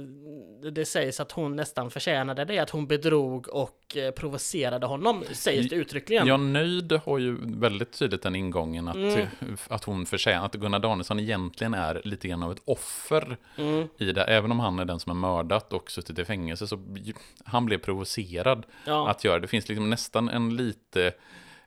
det 0.70 0.85
sägs 0.85 1.20
att 1.20 1.33
hon 1.33 1.57
nästan 1.57 1.90
förtjänade 1.90 2.44
det, 2.44 2.59
att 2.59 2.70
hon 2.70 2.87
bedrog 2.87 3.49
och 3.49 3.96
provocerade 4.16 4.87
honom, 4.87 5.25
sägs 5.33 5.68
det 5.68 5.77
uttryckligen. 5.77 6.27
Ja, 6.27 6.37
Nöjd 6.37 6.92
har 6.92 7.18
ju 7.18 7.37
väldigt 7.40 7.92
tydligt 7.92 8.22
den 8.22 8.37
ingången 8.37 8.88
att, 8.88 8.96
mm. 8.96 9.27
att 9.68 9.85
hon 9.85 10.07
förtjänar, 10.07 10.46
att 10.46 10.55
Gunnar 10.55 10.79
Danielsson 10.79 11.20
egentligen 11.20 11.75
är 11.75 12.01
lite 12.05 12.29
grann 12.29 12.42
av 12.42 12.53
ett 12.53 12.62
offer 12.64 13.37
mm. 13.57 13.88
i 13.99 14.12
det, 14.12 14.25
även 14.25 14.53
om 14.53 14.61
han 14.61 14.79
är 14.79 14.85
den 14.85 15.01
som 15.01 15.11
har 15.11 15.31
mördat 15.31 15.72
och 15.72 15.90
suttit 15.90 16.18
i 16.18 16.25
fängelse, 16.25 16.66
så 16.66 16.79
han 17.44 17.66
blev 17.66 17.79
provocerad 17.79 18.66
ja. 18.84 19.10
att 19.10 19.24
göra. 19.24 19.38
Det 19.38 19.48
finns 19.48 19.68
liksom 19.68 19.90
nästan 19.90 20.28
en 20.28 20.56
lite 20.56 21.12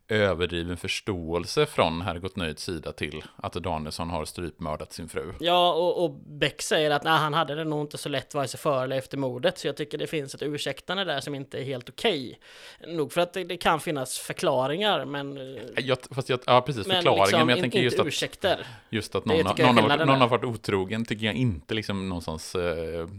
överdriven 0.10 0.78
förståelse 0.78 1.66
från 1.66 2.02
Herrgott 2.02 2.36
Nöjds 2.36 2.64
sida 2.64 2.92
till 2.92 3.24
att 3.36 3.54
Danielsson 3.54 4.10
har 4.10 4.26
strypmördat 4.26 4.94
sin 4.94 5.10
fru. 5.10 5.34
Ja, 5.40 5.74
och, 5.74 6.04
och 6.04 6.12
Beck 6.12 6.62
säger 6.62 6.92
att 6.92 7.04
nej, 7.04 7.18
han 7.18 7.34
hade 7.34 7.56
det 7.56 7.64
nog 7.64 7.82
inte 7.82 7.98
så 7.98 8.10
lätt 8.10 8.34
vare 8.34 8.48
sig 8.48 8.60
före 8.60 8.84
eller 8.84 8.98
efter 8.98 9.18
mordet, 9.18 9.58
så 9.58 9.68
jag 9.68 9.78
tycker 9.78 9.98
det 9.98 10.08
finns 10.08 10.36
ett 10.36 10.42
ursäktande 10.42 11.04
där 11.04 11.20
som 11.20 11.36
inte 11.36 11.60
är 11.60 11.64
helt 11.64 11.90
okej. 11.90 12.40
Nog 12.88 13.14
för 13.14 13.22
att 13.22 13.34
det, 13.34 13.44
det, 13.44 13.58
kan 13.58 13.80
finnas 13.80 14.20
förklaringar, 14.20 15.06
men... 15.06 15.58
Jag, 15.78 15.98
fast 16.12 16.30
jag, 16.30 16.40
ja, 16.46 16.62
precis, 16.62 16.88
förklaringen, 16.88 17.20
liksom, 17.20 17.40
men 17.40 17.50
jag 17.50 17.60
tänker 17.60 17.80
just 17.80 18.00
att... 18.00 18.08
ursäkter. 18.08 18.68
Just 18.90 19.16
att 19.16 19.26
någon, 19.26 19.46
har, 19.46 19.58
någon, 19.58 19.78
har, 19.78 19.90
varit, 19.90 20.08
någon 20.08 20.22
har 20.22 20.28
varit 20.28 20.44
otrogen, 20.44 21.06
tycker 21.06 21.26
jag 21.26 21.36
inte 21.36 21.74
liksom 21.74 22.10
någonstans 22.10 22.56
uh, 22.56 22.62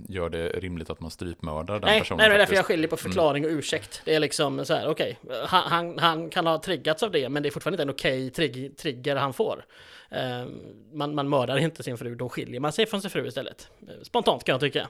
gör 0.09 0.29
det 0.29 0.49
rimligt 0.49 0.91
att 0.91 1.01
man 1.01 1.11
strypmördar 1.11 1.75
den 1.75 1.83
nej, 1.85 2.01
personen. 2.01 2.19
Nej, 2.19 2.29
det 2.29 2.35
är 2.35 2.39
därför 2.39 2.55
jag 2.55 2.65
skiljer 2.65 2.89
på 2.89 2.97
förklaring 2.97 3.45
och 3.45 3.51
ursäkt. 3.51 4.03
Det 4.05 4.15
är 4.15 4.21
liksom 4.21 4.65
så 4.65 4.75
här, 4.75 4.89
okej, 4.89 5.19
okay, 5.23 5.37
han, 5.47 5.71
han, 5.71 5.99
han 5.99 6.31
kan 6.31 6.47
ha 6.47 6.59
triggat 6.59 6.80
triggats 6.81 7.03
av 7.03 7.11
det, 7.11 7.29
men 7.29 7.43
det 7.43 7.49
är 7.49 7.51
fortfarande 7.51 7.83
inte 7.83 7.83
en 7.83 7.91
okej 7.91 8.31
trigg, 8.31 8.77
trigger 8.77 9.17
han 9.17 9.33
får. 9.33 9.65
Eh, 10.11 10.47
man, 10.93 11.15
man 11.15 11.29
mördar 11.29 11.57
inte 11.57 11.83
sin 11.83 11.99
fru, 11.99 12.15
då 12.15 12.29
skiljer 12.29 12.61
man 12.61 12.73
sig 12.73 12.87
från 12.87 13.03
sin 13.03 13.11
fru 13.11 13.27
istället. 13.27 13.69
Spontant 14.03 14.45
kan 14.45 14.53
jag 14.53 14.61
tycka. 14.61 14.89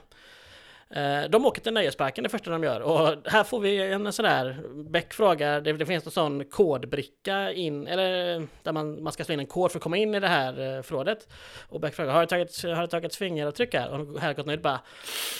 Eh, 0.95 1.29
De 1.29 1.45
åker 1.45 1.61
till 1.61 1.73
nöjesparken 1.73 2.23
det 2.23 2.29
första 2.29 2.51
de 2.51 2.63
gör 2.63 2.81
och 2.81 3.31
här 3.31 3.43
får 3.43 3.59
vi 3.59 3.91
en 3.91 4.13
sån 4.13 4.25
där 4.25 4.63
Beck 4.89 5.13
frågar, 5.13 5.61
det, 5.61 5.73
det 5.73 5.85
finns 5.85 6.05
en 6.05 6.11
sån 6.11 6.45
kodbricka 6.45 7.51
in, 7.51 7.87
eller 7.87 8.47
där 8.63 8.71
man, 8.71 9.03
man 9.03 9.13
ska 9.13 9.23
slå 9.23 9.33
in 9.33 9.39
en 9.39 9.45
kod 9.45 9.71
för 9.71 9.79
att 9.79 9.83
komma 9.83 9.97
in 9.97 10.15
i 10.15 10.19
det 10.19 10.27
här 10.27 10.77
eh, 10.77 10.81
förrådet. 10.81 11.27
Och 11.69 11.79
Beck 11.79 11.95
frågar, 11.95 12.13
har 12.13 12.21
du 12.21 12.27
tagit, 12.27 12.63
har 12.63 12.81
du 12.81 12.87
tagit 12.87 13.15
fingeravtryck 13.15 13.73
här? 13.73 13.89
Och 13.89 14.19
Herrgott 14.19 14.45
nöjd 14.45 14.61
bara, 14.61 14.79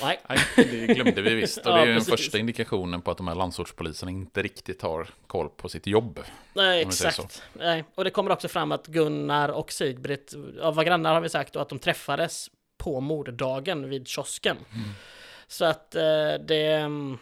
nej. 0.01 0.19
Nej, 0.29 0.39
det 0.55 0.93
glömde 0.93 1.21
vi 1.21 1.33
visst. 1.35 1.57
Och 1.57 1.65
Ja, 1.71 1.75
det 1.75 1.81
är 1.81 1.85
ju 1.85 1.91
den 1.91 1.99
precis. 1.99 2.11
första 2.11 2.37
indikationen 2.37 3.01
på 3.01 3.11
att 3.11 3.17
de 3.17 3.27
här 3.27 3.35
landsortspoliserna 3.35 4.11
inte 4.11 4.41
riktigt 4.41 4.81
har 4.81 5.07
koll 5.27 5.49
på 5.49 5.69
sitt 5.69 5.87
jobb. 5.87 6.19
Nej, 6.53 6.81
exakt. 6.81 7.43
Nej. 7.53 7.83
Och 7.95 8.03
det 8.03 8.09
kommer 8.09 8.31
också 8.31 8.47
fram 8.47 8.71
att 8.71 8.87
Gunnar 8.87 9.49
och 9.49 9.71
Sigbritt 9.71 10.33
ja, 10.61 10.71
var 10.71 10.83
grannar 10.83 11.13
har 11.13 11.21
vi 11.21 11.29
sagt 11.29 11.55
och 11.55 11.61
att 11.61 11.69
de 11.69 11.79
träffades 11.79 12.49
på 12.77 12.99
morddagen 12.99 13.89
vid 13.89 14.07
kiosken. 14.07 14.57
Så 15.51 15.65
att 15.65 15.95
eh, 15.95 16.33
det, 16.47 16.73
mm, 16.73 17.17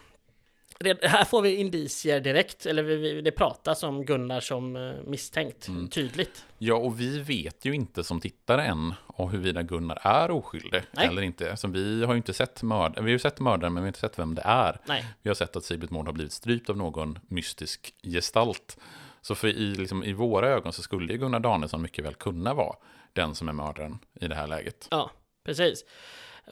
det... 0.78 1.04
Här 1.04 1.24
får 1.24 1.42
vi 1.42 1.54
indicier 1.54 2.20
direkt, 2.20 2.66
eller 2.66 2.82
vi, 2.82 2.96
vi, 2.96 3.20
det 3.20 3.30
pratas 3.30 3.82
om 3.82 4.04
Gunnar 4.04 4.40
som 4.40 4.76
eh, 4.76 4.92
misstänkt, 5.06 5.68
tydligt. 5.90 6.44
Ja, 6.58 6.74
och 6.74 7.00
vi 7.00 7.18
vet 7.18 7.64
ju 7.64 7.74
inte 7.74 8.04
som 8.04 8.20
tittare 8.20 8.64
än 8.64 8.94
om 9.06 9.30
huruvida 9.30 9.62
Gunnar 9.62 9.98
är 10.02 10.30
oskyldig 10.30 10.82
Nej. 10.90 11.06
eller 11.06 11.22
inte. 11.22 11.50
Alltså, 11.50 11.68
vi 11.68 12.04
har 12.04 12.12
ju 12.12 12.16
inte 12.16 12.32
sett 12.32 12.62
mördaren, 12.62 13.04
vi 13.04 13.10
har 13.10 13.14
ju 13.14 13.18
sett 13.18 13.40
mördaren 13.40 13.72
men 13.72 13.82
vi 13.82 13.86
har 13.86 13.88
inte 13.88 14.00
sett 14.00 14.18
vem 14.18 14.34
det 14.34 14.42
är. 14.44 14.80
Nej, 14.84 15.04
Vi 15.22 15.30
har 15.30 15.34
sett 15.34 15.56
att 15.56 15.64
Sigbritt 15.64 15.90
Mård 15.90 16.06
har 16.06 16.12
blivit 16.12 16.32
strypt 16.32 16.70
av 16.70 16.76
någon 16.76 17.18
mystisk 17.28 17.94
gestalt. 18.02 18.78
Så 19.20 19.34
för 19.34 19.48
i, 19.48 19.74
liksom, 19.74 20.04
i 20.04 20.12
våra 20.12 20.48
ögon 20.48 20.72
så 20.72 20.82
skulle 20.82 21.12
ju 21.12 21.18
Gunnar 21.18 21.40
Danielsson 21.40 21.82
mycket 21.82 22.04
väl 22.04 22.14
kunna 22.14 22.54
vara 22.54 22.76
den 23.12 23.34
som 23.34 23.48
är 23.48 23.52
mördaren 23.52 23.98
i 24.20 24.28
det 24.28 24.34
här 24.34 24.46
läget. 24.46 24.88
ja, 24.90 25.10
precis. 25.44 25.84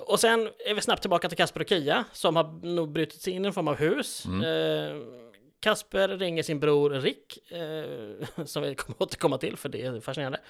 Och 0.00 0.20
sen 0.20 0.48
är 0.66 0.74
vi 0.74 0.80
snabbt 0.80 1.02
tillbaka 1.02 1.28
till 1.28 1.38
Kasper 1.38 1.60
och 1.60 1.68
Kia 1.68 2.04
som 2.12 2.36
har 2.36 2.66
nog 2.66 2.92
brutit 2.92 3.22
sig 3.22 3.32
in 3.32 3.44
i 3.44 3.48
en 3.48 3.52
form 3.52 3.68
av 3.68 3.74
hus. 3.74 4.26
Eh, 4.26 4.96
Kasper 5.60 6.08
ringer 6.08 6.42
sin 6.42 6.60
bror 6.60 6.90
Rick, 6.90 7.52
eh, 7.52 8.44
som 8.44 8.62
vi 8.62 8.74
kommer 8.74 9.02
återkomma 9.02 9.38
till 9.38 9.56
för 9.56 9.68
det 9.68 9.84
är 9.84 10.00
fascinerande. 10.00 10.40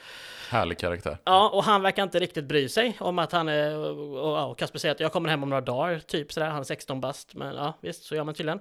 Härlig 0.51 0.79
karaktär. 0.79 1.19
Ja, 1.25 1.49
och 1.49 1.65
han 1.65 1.83
verkar 1.83 2.03
inte 2.03 2.19
riktigt 2.19 2.45
bry 2.45 2.69
sig 2.69 2.97
om 3.01 3.19
att 3.19 3.33
han 3.33 3.49
är... 3.49 3.77
Och, 3.77 4.51
och 4.51 4.59
Kasper 4.59 4.79
säger 4.79 4.95
att 4.95 5.01
jag 5.01 5.13
kommer 5.13 5.29
hem 5.29 5.43
om 5.43 5.51
några 5.51 5.61
dagar, 5.61 5.99
typ 5.99 6.33
sådär. 6.33 6.49
Han 6.49 6.61
är 6.61 6.65
16 6.65 7.01
bast, 7.01 7.35
men 7.35 7.55
ja, 7.55 7.79
visst, 7.81 8.05
så 8.05 8.15
gör 8.15 8.25
man 8.25 8.35
tydligen. 8.35 8.61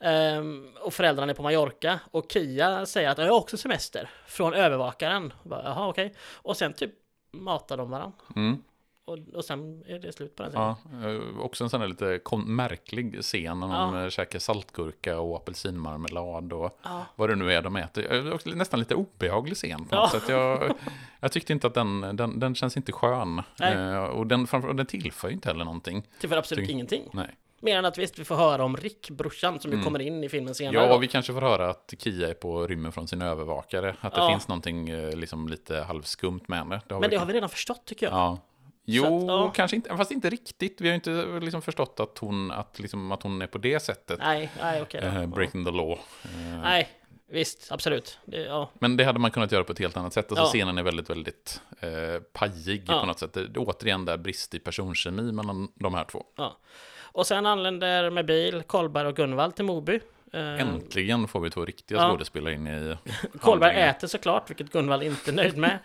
Ehm, 0.00 0.68
och 0.80 0.94
föräldrarna 0.94 1.30
är 1.32 1.36
på 1.36 1.42
Mallorca. 1.42 2.00
Och 2.10 2.32
Kia 2.32 2.86
säger 2.86 3.10
att 3.10 3.18
jag 3.18 3.24
har 3.24 3.38
också 3.38 3.56
semester 3.56 4.10
från 4.26 4.54
övervakaren. 4.54 5.32
Bara, 5.42 5.62
Jaha, 5.62 5.88
okej. 5.88 6.14
Och 6.34 6.56
sen 6.56 6.72
typ 6.72 6.90
matar 7.32 7.76
de 7.76 7.90
varandra. 7.90 8.12
Mm. 8.36 8.62
Och, 9.04 9.18
och 9.34 9.44
sen 9.44 9.82
är 9.86 9.98
det 9.98 10.12
slut 10.12 10.36
på 10.36 10.42
den 10.42 10.52
scenen. 10.52 10.74
Ja, 11.02 11.08
eh, 11.10 11.38
också 11.40 11.64
en 11.64 11.70
sån 11.70 11.80
här 11.80 11.88
lite 11.88 12.20
märklig 12.46 13.22
scen 13.22 13.60
när 13.60 13.66
de 13.68 13.94
Ja. 13.94 14.02
ja. 14.02 14.10
käkar 14.10 14.38
saltgurka 14.38 15.20
och 15.20 15.36
apelsinmarmelad 15.36 16.52
och 16.52 16.78
Ja. 16.82 17.04
vad 17.16 17.28
det 17.28 17.36
nu 17.36 17.52
är 17.52 17.62
de 17.62 17.76
äter. 17.76 18.12
Eh, 18.12 18.54
Nästan 18.54 18.80
lite 18.80 18.94
obehaglig 18.94 19.56
scen 19.56 19.84
på 19.84 19.96
Ja. 19.96 20.00
något 20.00 20.10
sätt. 20.10 20.28
Jag, 20.28 20.74
jag 21.20 21.32
tyckte 21.32 21.52
inte 21.52 21.66
att 21.66 21.74
den, 21.74 22.16
den, 22.16 22.38
den 22.40 22.54
känns 22.54 22.76
inte 22.76 22.92
skön. 22.92 23.42
Nej. 23.60 23.74
Eh, 23.74 24.04
och, 24.04 24.26
den, 24.26 24.46
framför- 24.46 24.72
den 24.74 24.86
tillför 24.86 25.28
ju 25.28 25.34
inte 25.34 25.48
heller 25.48 25.64
någonting. 25.64 26.02
Tyvärr 26.20 26.36
absolut 26.38 26.68
Tyck- 26.68 26.72
ingenting. 26.72 27.08
Nej. 27.12 27.36
Mer 27.60 27.78
än 27.78 27.84
att 27.84 27.98
visst, 27.98 28.18
vi 28.18 28.24
får 28.24 28.34
höra 28.36 28.64
om 28.64 28.76
Rick, 28.76 29.10
brorsan, 29.10 29.60
som 29.60 29.70
ju 29.70 29.74
Mm. 29.74 29.84
kommer 29.84 30.00
in 30.00 30.24
i 30.24 30.28
filmen 30.28 30.54
senare. 30.54 30.86
Ja, 30.86 30.98
vi 30.98 31.08
kanske 31.08 31.32
får 31.32 31.40
höra 31.40 31.70
att 31.70 31.94
Kia 31.98 32.28
är 32.28 32.34
på 32.34 32.66
rymmen 32.66 32.92
från 32.92 33.08
sin 33.08 33.22
övervakare. 33.22 33.96
Att 34.00 34.14
det 34.14 34.20
Ja. 34.20 34.28
finns 34.30 34.48
någonting 34.48 34.88
eh, 34.90 35.16
liksom 35.16 35.48
lite 35.48 35.76
halvskumt 35.80 36.40
med 36.46 36.58
henne. 36.58 36.80
Det 36.88 36.94
Men 36.94 37.00
vi 37.02 37.08
det 37.08 37.16
har 37.16 37.26
vi 37.26 37.32
redan 37.32 37.48
förstått 37.48 37.82
tycker 37.84 38.06
jag. 38.06 38.14
Ja. 38.14 38.38
Jo, 38.84 39.18
att, 39.18 39.26
ja. 39.26 39.52
kanske 39.54 39.76
inte, 39.76 39.96
fast 39.96 40.10
inte 40.10 40.30
riktigt. 40.30 40.80
Vi 40.80 40.88
har 40.88 40.92
ju 40.92 40.94
inte 40.94 41.40
liksom 41.44 41.62
förstått 41.62 42.00
att 42.00 42.18
hon, 42.18 42.50
att, 42.50 42.78
liksom, 42.78 43.12
att 43.12 43.22
hon 43.22 43.42
är 43.42 43.46
på 43.46 43.58
det 43.58 43.80
sättet. 43.80 44.18
Nej, 44.18 44.50
nej, 44.60 44.82
okej 44.82 45.00
då. 45.00 45.06
Eh, 45.20 45.26
breaking 45.26 45.64
the 45.64 45.70
law. 45.70 45.92
Eh, 46.24 46.30
Nej, 46.62 46.88
visst, 47.30 47.72
absolut. 47.72 48.18
Det, 48.24 48.36
ja. 48.40 48.70
Men 48.78 48.96
det 48.96 49.04
hade 49.04 49.18
man 49.18 49.30
kunnat 49.30 49.52
göra 49.52 49.64
på 49.64 49.72
ett 49.72 49.78
helt 49.78 49.96
annat 49.96 50.12
sätt. 50.12 50.26
Alltså 50.32 50.44
Ja. 50.44 50.48
scenen 50.48 50.78
är 50.78 50.82
väldigt, 50.82 51.10
väldigt 51.10 51.60
eh, 51.80 51.88
pajig 52.32 52.82
Ja. 52.88 53.00
på 53.00 53.06
något 53.06 53.18
sätt. 53.18 53.32
Det, 53.32 53.48
det, 53.48 53.60
återigen 53.60 54.04
där 54.04 54.16
brist 54.16 54.54
i 54.54 54.58
personkemi 54.58 55.32
mellan 55.32 55.68
de 55.74 55.94
här 55.94 56.04
två. 56.04 56.24
Ja. 56.36 56.56
Och 57.02 57.26
sen 57.26 57.46
anländer 57.46 58.10
med 58.10 58.26
bil 58.26 58.62
Kolberg 58.66 59.06
och 59.08 59.16
Gunvald 59.16 59.54
till 59.56 59.64
Moby. 59.64 60.00
Äntligen 60.32 61.28
får 61.28 61.40
vi 61.40 61.50
två 61.50 61.64
riktiga 61.64 61.98
Ja. 61.98 62.10
skådespelare 62.10 62.54
in 62.54 62.66
i 62.66 62.96
Kolberg 63.40 63.76
äter 63.80 64.06
såklart, 64.08 64.50
vilket 64.50 64.72
Gunvald 64.72 65.02
inte 65.02 65.30
är 65.30 65.34
nöjd 65.34 65.56
med. 65.56 65.78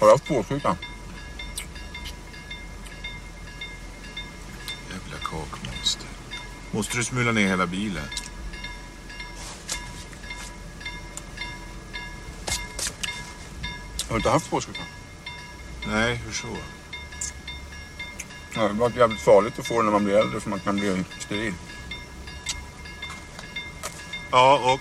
Har 0.00 0.06
du 0.06 0.12
haft 0.12 0.28
påsjukan? 0.28 0.76
Jävla 4.90 5.15
kakmonster. 5.30 6.08
Måste 6.70 6.96
du 6.96 7.04
smula 7.04 7.32
ner 7.32 7.48
hela 7.48 7.66
bilen? 7.66 8.04
Har 14.08 14.10
du 14.10 14.16
inte 14.16 14.30
haft 14.30 14.50
påsjukan? 14.50 14.84
Nej, 15.86 16.14
hur 16.14 16.32
så? 16.32 16.46
Ja, 18.54 18.62
det 18.62 18.74
varit 18.74 18.96
jävligt 18.96 19.20
farligt 19.20 19.58
att 19.58 19.66
få 19.66 19.74
den 19.74 19.84
när 19.84 19.92
man 19.92 20.04
blir 20.04 20.16
äldre 20.16 20.40
för 20.40 20.50
man 20.50 20.60
kan 20.60 20.76
bli 20.76 21.04
steril. 21.18 21.54
Ja, 24.30 24.74
och... 24.74 24.80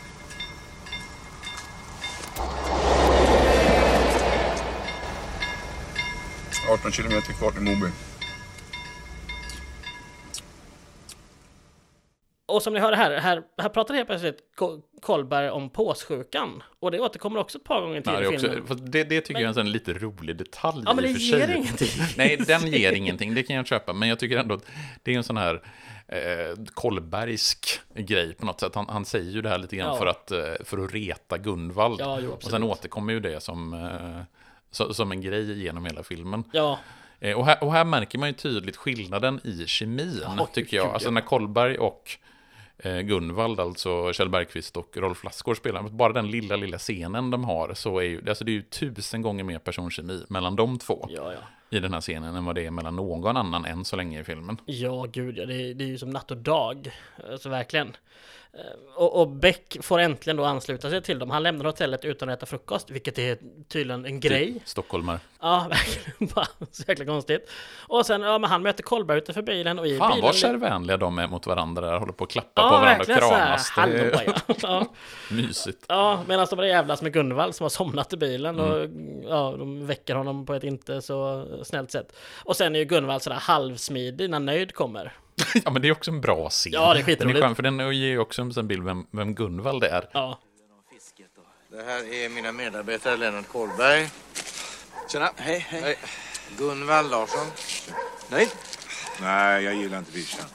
Ja. 6.67 6.73
18 6.73 6.91
kilometer 6.91 7.34
kvar 7.34 7.51
till 7.51 7.62
Moby. 7.62 7.89
Och 12.47 12.62
som 12.63 12.73
ni 12.73 12.79
hör 12.79 12.93
här, 12.93 13.17
här, 13.19 13.41
här 13.58 13.69
pratar 13.69 13.93
helt 13.93 14.08
plötsligt 14.08 14.38
Ko- 14.55 14.81
Kolberg 15.01 15.49
om 15.49 15.69
påssjukan. 15.69 16.63
Och 16.79 16.91
det 16.91 16.99
återkommer 16.99 17.39
också 17.39 17.58
ett 17.58 17.63
par 17.63 17.81
gånger 17.81 18.01
till 18.01 18.12
det, 18.13 18.23
i 18.23 18.27
också, 18.27 18.47
filmen. 18.49 18.67
fast 18.67 18.91
det, 18.91 19.03
det 19.03 19.21
tycker 19.21 19.34
Men- 19.34 19.41
jag 19.41 19.45
är 19.47 19.49
en 19.60 19.65
sån 19.65 19.71
lite 19.71 19.93
rolig 19.93 20.38
detalj 20.38 20.84
Ja, 20.86 20.93
men 20.93 21.03
det 21.03 21.10
ger 21.12 21.39
sig. 21.47 21.58
ingenting. 21.58 21.89
Nej, 22.17 22.38
den 22.38 22.67
ger 22.67 22.91
ingenting, 22.91 23.36
det 23.36 23.43
kan 23.43 23.55
jag 23.55 23.67
köpa. 23.67 23.93
Men 23.93 24.10
jag 24.10 24.19
tycker 24.19 24.38
ändå 24.38 24.55
att 24.55 24.65
det 25.03 25.13
är 25.13 25.17
en 25.17 25.23
sån 25.23 25.38
här 25.38 25.62
eh, 26.08 26.19
Kolbergsk 26.73 27.79
grej 27.95 28.34
på 28.34 28.45
något 28.45 28.60
sätt. 28.60 28.75
Han, 28.75 28.86
han 28.89 29.05
säger 29.05 29.31
ju 29.31 29.41
det 29.41 29.49
här 29.49 29.58
lite 29.58 29.75
grann 29.75 29.88
Ja. 29.88 29.95
för, 29.97 30.05
att, 30.05 30.31
eh, 30.31 30.39
för 30.63 30.86
att 30.86 30.93
reta 30.93 31.38
Gunvald. 31.38 31.99
Ja, 32.01 32.19
jo, 32.21 32.31
och 32.31 32.43
sen 32.43 32.63
återkommer 32.63 33.13
ju 33.13 33.19
det 33.19 33.43
som, 33.43 33.73
eh, 33.73 34.91
som 34.91 35.12
en 35.12 35.21
grej 35.21 35.63
genom 35.63 35.86
hela 35.86 36.03
filmen. 36.03 36.43
Ja, 36.53 36.79
Eh, 37.19 37.38
och, 37.38 37.45
här, 37.45 37.63
och 37.63 37.73
här 37.73 37.86
märker 37.86 38.19
man 38.19 38.29
ju 38.29 38.34
tydligt 38.34 38.75
skillnaden 38.77 39.39
i 39.43 39.67
kemin, 39.67 40.19
Ja, 40.38 40.47
tycker 40.53 40.77
jag. 40.77 40.88
Alltså 40.88 41.12
när 41.12 41.21
Kolberg 41.21 41.77
och 41.77 42.17
Gunvald, 42.84 43.60
alltså 43.60 44.14
Kjell 44.14 44.30
Bergqvist 44.30 44.78
och 44.78 44.98
Rolf 44.98 45.24
Lassgård 45.24 45.58
spelar, 45.58 45.84
bara 45.84 46.14
den 46.14 46.32
lilla, 46.32 46.56
lilla 46.56 46.78
scenen 46.78 47.32
de 47.32 47.44
har, 47.44 47.74
så 47.74 48.00
är 48.00 48.04
ju, 48.04 48.30
alltså 48.30 48.44
det 48.44 48.52
är 48.52 48.54
ju 48.54 48.62
tusen 48.62 49.22
gånger 49.22 49.44
mer 49.44 49.60
personkemi 49.60 50.26
mellan 50.30 50.56
de 50.56 50.80
två 50.80 51.06
ja, 51.10 51.34
ja. 51.34 51.78
i 51.78 51.80
den 51.80 51.94
här 51.94 52.02
scenen 52.02 52.36
än 52.36 52.46
vad 52.46 52.56
det 52.56 52.66
är 52.66 52.72
mellan 52.72 52.96
någon 52.96 53.38
annan 53.38 53.66
än 53.66 53.86
så 53.86 53.96
länge 53.96 54.20
i 54.20 54.24
filmen. 54.24 54.58
Ja, 54.66 55.06
gud 55.12 55.38
ja. 55.38 55.46
Det, 55.46 55.54
är- 55.56 55.74
det 55.74 55.84
är 55.84 55.88
ju 55.88 55.98
som 55.98 56.10
natt 56.10 56.32
och 56.32 56.38
dag. 56.38 56.92
Alltså 57.32 57.50
verkligen. 57.50 57.96
Eh, 58.56 58.62
Och, 58.96 59.22
och 59.22 59.28
Beck 59.28 59.78
får 59.82 60.00
äntligen 60.00 60.38
då 60.38 60.44
ansluta 60.44 60.89
sig 60.89 61.02
till 61.02 61.20
dem. 61.20 61.30
Han 61.30 61.44
lämnar 61.44 61.65
hotellet 61.65 62.06
utan 62.06 62.30
att 62.30 62.38
äta 62.38 62.46
frukost, 62.46 62.89
vilket 62.89 63.20
är 63.20 63.38
tydligen 63.70 64.06
en 64.06 64.20
grej. 64.20 64.54
Typ 64.54 64.68
Stockholmar. 64.68 65.20
Ja, 65.41 65.68
verkligen. 65.70 66.34
Bara 66.36 66.46
Så 66.72 66.84
jäkla 66.88 67.06
konstigt. 67.06 67.50
Och 67.88 68.06
sen, 68.06 68.22
ja 68.22 68.38
men 68.38 68.50
han 68.50 68.62
möter 68.63 68.84
Kolberg 68.84 69.18
utanför 69.18 69.41
bilen 69.41 69.80
och 69.80 69.88
i 69.88 69.98
Fan 69.98 70.10
bilen... 70.12 70.24
vad 70.26 70.36
kärvänliga 70.36 70.98
de 70.98 71.20
är 71.20 71.28
mot 71.28 71.48
varandra 71.48 71.82
där, 71.92 71.98
håller 72.00 72.13
på 72.13 72.23
att 72.23 72.29
klappa 72.29 72.62
Ja, 72.62 72.69
på 72.69 72.75
varandra 72.75 72.92
och 72.94 73.10
verkligen 73.10 73.21
så 73.21 73.36
här. 73.36 73.46
kramas. 73.46 73.71
Det 73.75 74.21
är 74.21 74.34
ja. 74.48 74.56
ja. 74.62 74.94
mysigt. 75.32 75.86
Ja, 75.88 76.19
medan 76.27 76.48
de 76.50 76.56
börjar 76.56 76.71
jävlas 76.75 77.02
med 77.02 77.13
Gunvald 77.13 77.56
som 77.56 77.63
har 77.63 77.69
somnat 77.69 78.13
i 78.13 78.17
bilen 78.17 78.60
och 78.60 78.75
Mm. 78.75 79.21
ja, 79.27 79.56
de 79.58 79.88
väcker 79.88 80.15
honom 80.15 80.46
på 80.46 80.54
ett 80.54 80.63
inte 80.63 81.02
så 81.02 81.46
snällt 81.63 81.92
sätt. 81.92 82.15
Och 82.44 82.56
sen 82.56 82.75
är 82.75 82.79
ju 82.79 82.86
Gunvald 82.86 83.21
sådär 83.21 83.38
halvsmidig 83.38 84.29
när 84.29 84.40
Nöjd 84.40 84.73
kommer. 84.75 85.13
Ja, 85.65 85.71
men 85.71 85.81
det 85.81 85.88
är 85.88 85.92
också 85.92 86.12
en 86.12 86.21
bra 86.21 86.50
scen. 86.50 86.71
Ja, 86.73 86.81
det 86.81 86.86
är 86.88 86.94
Den 86.94 87.06
skitroligt. 87.06 87.38
är 87.38 87.42
skön, 87.42 87.56
för 87.56 87.63
den 87.63 87.79
ger 87.79 88.08
ju 88.08 88.19
också 88.19 88.42
en 88.42 88.54
sån 88.54 88.67
bild 88.67 88.83
vem, 88.83 89.08
vem 89.12 89.36
Gunvald 89.36 89.83
är. 89.83 90.10
Ja, 90.12 90.40
Det 91.69 91.83
här 91.83 92.13
är 92.13 92.29
mina 92.29 92.52
medarbetare 92.52 93.17
Lennart 93.17 93.48
Kollberg. 93.48 94.10
Tjena. 95.12 95.31
Hej, 95.36 95.60
hej. 95.69 95.98
Gunvald 96.58 97.12
Larsson. 97.12 97.48
Nöjd? 98.29 98.50
Nej, 99.21 99.63
jag 99.63 99.75
gillar 99.75 100.00
inte 100.00 100.12
vischan. 100.12 100.46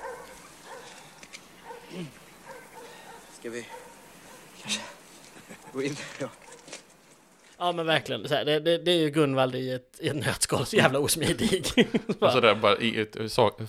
Ska 3.38 3.50
vi 3.50 3.66
kanske 4.62 4.80
gå 5.72 5.82
in? 5.82 5.96
Ja. 6.18 6.28
Ja 7.60 7.72
men 7.72 7.86
verkligen. 7.86 8.26
Här, 8.30 8.44
det, 8.44 8.60
det, 8.60 8.78
det 8.78 8.90
är 8.90 8.96
ju 8.96 9.10
Gunvald 9.10 9.54
i 9.54 9.70
ett, 9.70 9.98
i 10.00 10.08
ett 10.08 10.16
nötskal, 10.16 10.66
så 10.66 10.76
jävla 10.76 10.98
osmidig. 10.98 11.64
Alltså 12.20 12.40
det 12.40 12.50
är 12.50 12.54
bara 12.54 12.78
i 12.78 13.00
ett, 13.00 13.32
sak, 13.32 13.60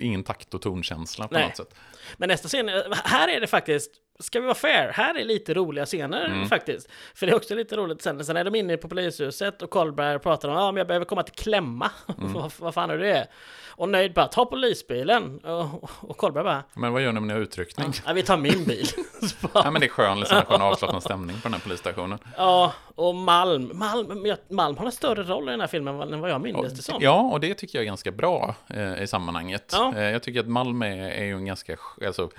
ingen 0.00 0.24
takt 0.24 0.54
och 0.54 0.62
tonkänsla 0.62 1.28
på 1.28 1.34
Nej. 1.34 1.46
något 1.46 1.56
sätt. 1.56 1.74
Men 2.16 2.28
nästa 2.28 2.48
scen, 2.48 2.68
här 3.04 3.28
är 3.28 3.40
det 3.40 3.46
faktiskt 3.46 3.90
ska 4.18 4.40
vi 4.40 4.46
vara 4.46 4.54
fair, 4.54 4.92
här 4.92 5.14
är 5.18 5.24
lite 5.24 5.54
roliga 5.54 5.86
scener 5.86 6.24
Mm. 6.26 6.48
faktiskt. 6.48 6.88
För 7.14 7.26
det 7.26 7.32
är 7.32 7.36
också 7.36 7.54
lite 7.54 7.76
roligt 7.76 8.02
sen, 8.02 8.24
sen 8.24 8.36
är 8.36 8.44
de 8.44 8.54
inne 8.54 8.76
på 8.76 8.88
polishuset 8.88 9.62
och 9.62 9.70
Kolberg 9.70 10.18
pratar 10.18 10.48
om, 10.48 10.54
ja 10.54 10.72
men 10.72 10.76
jag 10.76 10.86
behöver 10.86 11.06
komma 11.06 11.22
till 11.22 11.34
klämma. 11.34 11.90
Mm. 12.18 12.32
vad, 12.32 12.52
vad 12.58 12.74
fan 12.74 12.90
är 12.90 12.98
det? 12.98 13.26
Och 13.68 13.88
Nöjd 13.88 14.12
bara, 14.14 14.26
ta 14.26 14.44
polisbilen. 14.46 15.38
Och, 15.38 15.90
och 16.10 16.16
Kolberg 16.16 16.44
bara, 16.44 16.62
Men 16.74 16.92
vad 16.92 17.02
gör 17.02 17.12
ni 17.12 17.20
med 17.20 17.36
er 17.36 17.40
utryckning? 17.40 17.92
ja 18.06 18.12
vi 18.12 18.22
tar 18.22 18.36
min 18.36 18.64
bil. 18.64 18.86
Ja, 19.54 19.70
men 19.70 19.80
det 19.80 19.86
är 19.86 19.88
skön, 19.88 20.20
liksom, 20.20 20.42
skön 20.42 20.62
avslappnad 20.62 21.02
stämning 21.02 21.36
på 21.36 21.42
den 21.42 21.52
här 21.52 21.60
polisstationen. 21.60 22.18
Ja, 22.36 22.72
och 22.94 23.14
Malm. 23.14 23.70
Malm, 23.74 24.26
Malm 24.50 24.76
har 24.76 24.86
en 24.86 24.92
större 24.92 25.22
roll 25.22 25.48
i 25.48 25.50
den 25.50 25.60
här 25.60 25.66
filmen 25.66 26.00
än 26.12 26.20
vad 26.20 26.30
jag 26.30 26.40
minns 26.40 26.72
det 26.72 26.82
som. 26.82 26.96
Ja, 27.00 27.20
och 27.32 27.40
det 27.40 27.54
tycker 27.54 27.78
jag 27.78 27.82
är 27.82 27.86
ganska 27.86 28.10
bra 28.10 28.54
eh, 28.70 29.02
i 29.02 29.06
sammanhanget. 29.06 29.72
Ja. 29.76 29.92
Eh, 29.96 30.02
jag 30.04 30.22
tycker 30.22 30.40
att 30.40 30.48
Malm 30.48 30.82
är, 30.82 30.98
är 31.10 31.24
ju 31.24 31.32
en 31.32 31.46
ganska 31.46 31.74
sk- 31.74 32.06
alltså, 32.06 32.30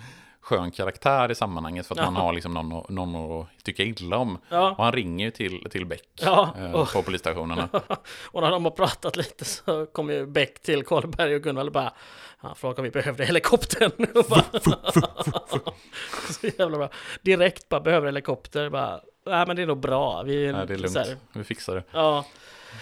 skön 0.48 0.72
karaktär 0.72 1.32
i 1.32 1.36
sammanhanget 1.36 1.88
för 1.88 1.96
att 1.96 2.00
Ja. 2.00 2.06
man 2.12 2.16
har 2.16 2.34
liksom 2.34 2.54
någon, 2.54 2.74
att- 2.74 2.90
någon 2.90 3.42
att 3.42 3.48
tycka 3.64 3.84
illa 3.84 4.18
om. 4.18 4.38
Ja. 4.50 4.72
Och 4.78 4.84
han 4.84 4.94
ringer 4.94 5.26
ju 5.26 5.32
till, 5.32 5.68
till 5.72 5.86
Beck 5.86 6.04
Ja, 6.22 6.54
eh, 6.58 6.86
på 6.94 7.04
polisstationerna. 7.04 7.70
Och 8.32 8.42
när 8.42 8.52
de 8.52 8.64
har 8.64 8.72
pratat 8.72 9.16
lite 9.16 9.46
så 9.46 9.86
kommer 9.86 10.14
ju 10.14 10.26
Beck 10.26 10.62
till 10.62 10.86
Karlberg 10.86 11.36
och 11.36 11.42
Gunvald 11.42 11.68
och 11.70 11.74
bara 11.74 11.94
Han 12.38 12.56
frågade 12.56 12.80
om 12.82 12.84
vi 12.84 12.92
behövde 12.92 13.26
helikoptern. 13.26 13.92
Så 16.30 16.48
jävla 16.58 16.78
bra. 16.78 16.90
Direkt 17.22 17.70
bara 17.70 17.82
behöver 17.82 18.06
helikopter. 18.08 18.70
Bara, 18.70 19.00
Nej 19.26 19.48
men 19.48 19.56
det 19.56 19.62
är 19.62 19.66
nog 19.66 19.80
bra. 19.80 20.24
Vi, 20.24 20.52
Nej, 20.52 20.68
det 20.68 20.74
är 20.74 20.78
lugnt, 20.78 21.18
vi 21.34 21.44
fixar 21.44 21.76
det. 21.76 21.84
Ja. 21.92 22.26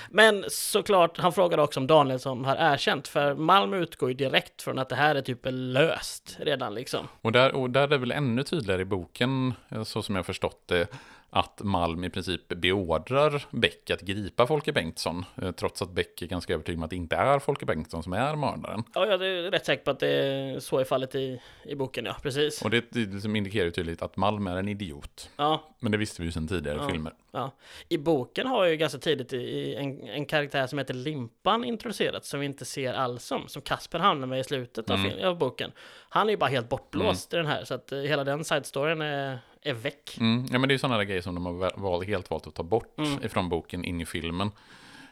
Men 0.10 0.46
såklart, 0.48 1.18
han 1.18 1.34
frågade 1.34 1.64
också 1.64 1.80
om 1.80 1.88
Danielsson 1.88 2.46
har 2.46 2.56
erkänt. 2.56 3.08
För 3.08 3.36
Malmö 3.36 3.78
utgår 3.78 4.10
ju 4.10 4.16
direkt 4.16 4.62
från 4.62 4.80
att 4.80 4.90
det 4.90 4.96
här 4.96 5.16
är 5.16 5.22
typ 5.22 5.40
löst 5.44 6.38
redan 6.40 6.74
liksom. 6.74 7.08
Och 7.22 7.32
där, 7.32 7.56
och 7.56 7.70
där 7.70 7.82
är 7.82 7.88
det 7.88 7.98
väl 7.98 8.12
ännu 8.12 8.44
tydligare 8.44 8.82
i 8.82 8.86
boken, 8.86 9.54
eh, 9.70 9.84
så 9.84 10.02
som 10.02 10.16
jag 10.16 10.20
har 10.20 10.24
förstått 10.24 10.64
det, 10.66 10.88
att 11.36 11.62
Malm 11.64 12.04
i 12.04 12.10
princip 12.10 12.48
beordrar 12.48 13.46
Beck 13.52 13.90
att 13.90 14.02
gripa 14.02 14.48
Folke 14.48 14.72
Bengtsson, 14.74 15.26
eh, 15.42 15.52
trots 15.52 15.82
att 15.82 15.92
Beck 15.92 16.22
är 16.22 16.28
ganska 16.28 16.54
övertygad 16.54 16.78
om 16.80 16.84
att 16.84 16.90
det 16.90 16.96
inte 16.96 17.16
är 17.16 17.40
Folke 17.40 17.66
Bengtsson 17.66 18.04
som 18.04 18.14
är 18.14 18.36
mördaren. 18.36 18.84
Ja, 18.94 19.06
jag 19.06 19.14
är 19.26 19.52
rätt 19.52 19.66
säker 19.66 19.84
på 19.84 19.92
att 19.92 20.00
det 20.00 20.08
är 20.08 20.60
så 20.60 20.80
är 20.80 20.84
fallet 20.84 21.16
i, 21.16 21.42
i 21.66 21.76
boken, 21.76 22.06
ja. 22.06 22.16
Precis. 22.22 22.62
Och 22.62 22.70
det, 22.70 22.86
det 22.90 23.00
liksom 23.00 23.36
indikerar 23.36 23.66
ju 23.66 23.72
tydligt 23.72 24.02
att 24.02 24.18
Malm 24.18 24.48
är 24.48 24.56
en 24.58 24.68
idiot. 24.68 25.30
Ja, 25.36 25.64
Men 25.80 25.92
det 25.92 25.98
visste 25.98 26.22
vi 26.22 26.26
ju 26.26 26.32
sedan 26.32 26.48
tidigare 26.48 26.78
Ja. 26.82 26.90
filmer. 26.90 27.14
Ja. 27.32 27.52
I 27.90 27.98
boken 27.98 28.48
har 28.48 28.66
ju 28.66 28.76
ganska 28.78 29.00
tidigt 29.00 29.34
i, 29.34 29.76
en, 29.76 30.08
en 30.08 30.26
karaktär 30.26 30.68
som 30.68 30.80
heter 30.80 30.94
Limpan 30.94 31.64
introducerats 31.64 32.30
som 32.30 32.40
vi 32.40 32.46
inte 32.46 32.66
ser 32.66 32.94
alls 32.94 33.32
om. 33.32 33.48
Som 33.48 33.62
Kasper 33.62 34.00
hamnar 34.00 34.28
med 34.28 34.40
i 34.40 34.44
slutet 34.44 34.90
av, 34.90 34.98
film, 34.98 35.26
av 35.28 35.38
boken. 35.38 35.72
Han 36.16 36.28
är 36.28 36.32
ju 36.32 36.38
bara 36.38 36.50
helt 36.50 36.70
bortblåst 36.70 37.34
i 37.34 37.38
den 37.38 37.46
här. 37.46 37.64
Så 37.66 37.74
att 37.74 37.92
eh, 37.92 38.00
hela 38.00 38.24
den 38.24 38.44
side-storyn 38.44 39.02
är, 39.02 39.40
är 39.62 39.74
väck. 39.74 40.18
Mm. 40.20 40.46
Ja, 40.52 40.60
men 40.60 40.68
det 40.68 40.72
är 40.72 40.76
ju 40.76 40.80
sådana 40.80 40.98
där 40.98 41.04
grejer 41.04 41.22
som 41.22 41.36
de 41.36 41.46
har 41.46 41.54
va- 41.54 41.72
val, 41.76 42.04
helt 42.04 42.30
valt 42.30 42.48
att 42.48 42.56
ta 42.56 42.64
bort 42.64 42.98
Mm. 42.98 43.24
ifrån 43.24 43.50
boken 43.50 43.86
in 43.86 44.02
i 44.02 44.06
filmen. 44.06 44.52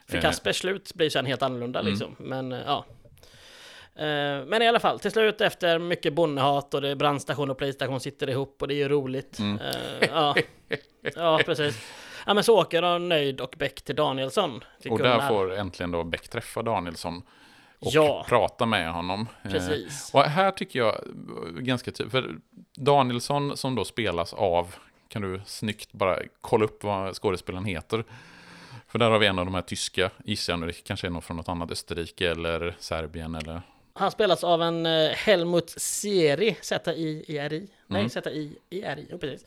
För 0.07 0.15
Eh. 0.17 0.21
Kaspers 0.21 0.55
slut 0.59 0.93
blir 0.93 1.09
sen 1.09 1.25
helt 1.25 1.41
annorlunda 1.41 1.81
liksom. 1.81 2.15
Men 2.19 2.51
eh, 2.51 2.59
ja. 2.65 2.85
Men 4.45 4.61
i 4.61 4.67
alla 4.67 4.79
fall, 4.79 4.99
till 4.99 5.11
slut 5.11 5.41
efter 5.41 5.79
mycket 5.79 6.13
bondehat 6.13 6.73
och 6.73 6.81
det 6.81 6.89
är 6.89 6.95
brandstation 6.95 7.49
och 7.49 7.57
polisstation 7.57 7.99
sitter 7.99 8.29
ihop 8.29 8.61
och 8.61 8.67
det 8.67 8.73
är 8.73 8.77
ju 8.77 8.89
roligt. 8.89 9.39
Eh, 9.39 10.07
ja. 10.09 10.35
ja, 11.15 11.39
precis. 11.45 11.91
Ja, 12.25 12.33
men 12.33 12.43
så 12.43 12.59
åker 12.61 12.81
de 12.81 13.09
Nöjd 13.09 13.41
och 13.41 13.55
Beck 13.57 13.81
till 13.81 13.95
Danielsson. 13.95 14.63
Och 14.89 14.99
där 14.99 15.27
får 15.27 15.53
äntligen 15.53 15.91
då 15.91 16.03
Beck 16.03 16.27
träffa 16.27 16.61
Danielsson. 16.61 17.21
Och 17.85 17.91
Ja. 17.93 18.25
prata 18.29 18.65
med 18.65 18.93
honom. 18.93 19.27
Eh, 19.43 19.51
Precis. 19.51 20.11
Och 20.13 20.23
här 20.23 20.51
tycker 20.51 20.79
jag 20.79 20.95
ganska 21.59 21.91
tydligt, 21.91 22.11
för 22.11 22.35
Danielsson 22.75 23.57
som 23.57 23.75
då 23.75 23.85
spelas 23.85 24.33
av, 24.33 24.75
kan 25.07 25.21
du 25.21 25.41
snyggt 25.45 25.91
bara 25.91 26.19
kolla 26.41 26.65
upp 26.65 26.83
vad 26.83 27.15
skådespelaren 27.15 27.65
heter? 27.65 28.03
För 28.87 28.99
där 28.99 29.09
har 29.09 29.19
vi 29.19 29.27
en 29.27 29.39
av 29.39 29.45
de 29.45 29.53
här 29.55 29.61
tyska, 29.61 30.09
gissar 30.23 30.53
jag 30.53 30.59
nu, 30.59 30.67
det 30.67 30.83
kanske 30.83 31.07
är 31.07 31.11
någon 31.11 31.21
från 31.21 31.37
något 31.37 31.49
annat 31.49 31.71
Österrike 31.71 32.31
eller 32.31 32.75
Serbien 32.79 33.35
eller... 33.35 33.61
Han 33.95 34.11
spelas 34.11 34.43
av 34.43 34.61
en 34.61 34.85
eh, 34.85 35.09
Helmut 35.09 35.69
Seri, 35.69 36.55
Z-I-E-R-I. 36.61 37.67
Nej, 37.87 38.09
Z-I-E-R-I, 38.09 39.07
ja, 39.11 39.17
precis. 39.17 39.45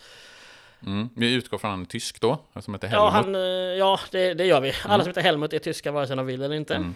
Mm. 0.87 1.09
Vi 1.15 1.33
utgår 1.35 1.59
från 1.59 1.71
är 1.71 1.87
tysk 1.87 2.21
då, 2.21 2.39
som 2.61 2.75
heter 2.75 2.89
Ja, 2.93 3.09
Helmut. 3.11 3.27
han, 3.27 3.35
eh, 3.35 3.41
ja 3.79 4.01
det, 4.11 4.35
det 4.35 4.45
gör 4.47 4.61
vi. 4.61 4.73
Alla 4.85 5.05
som 5.05 5.11
heter 5.11 5.21
Helmut 5.23 5.53
är 5.53 5.59
tyska 5.59 5.93
vare 5.93 6.07
sig 6.07 6.17
de 6.17 6.27
vill 6.27 6.43
eller 6.43 6.57
inte. 6.57 6.75
Mm. 6.75 6.95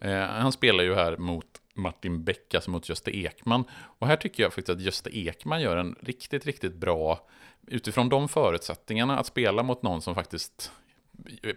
Eh, 0.00 0.18
han 0.18 0.52
spelar 0.52 0.84
ju 0.84 0.94
här 0.94 1.16
mot 1.16 1.46
Martin 1.74 2.24
Beck, 2.24 2.54
alltså 2.54 2.70
mot 2.70 2.88
Gösta 2.88 3.10
Ekman. 3.10 3.64
Och 3.72 4.06
här 4.06 4.16
tycker 4.16 4.42
jag 4.42 4.52
faktiskt 4.52 4.76
att 4.76 4.80
Gösta 4.80 5.10
Ekman 5.10 5.60
gör 5.60 5.76
en 5.76 5.96
riktigt, 6.00 6.46
riktigt 6.46 6.74
bra, 6.74 7.26
utifrån 7.66 8.08
de 8.08 8.28
förutsättningarna, 8.28 9.18
att 9.18 9.26
spela 9.26 9.62
mot 9.62 9.82
någon 9.82 10.02
som 10.02 10.14
faktiskt 10.14 10.72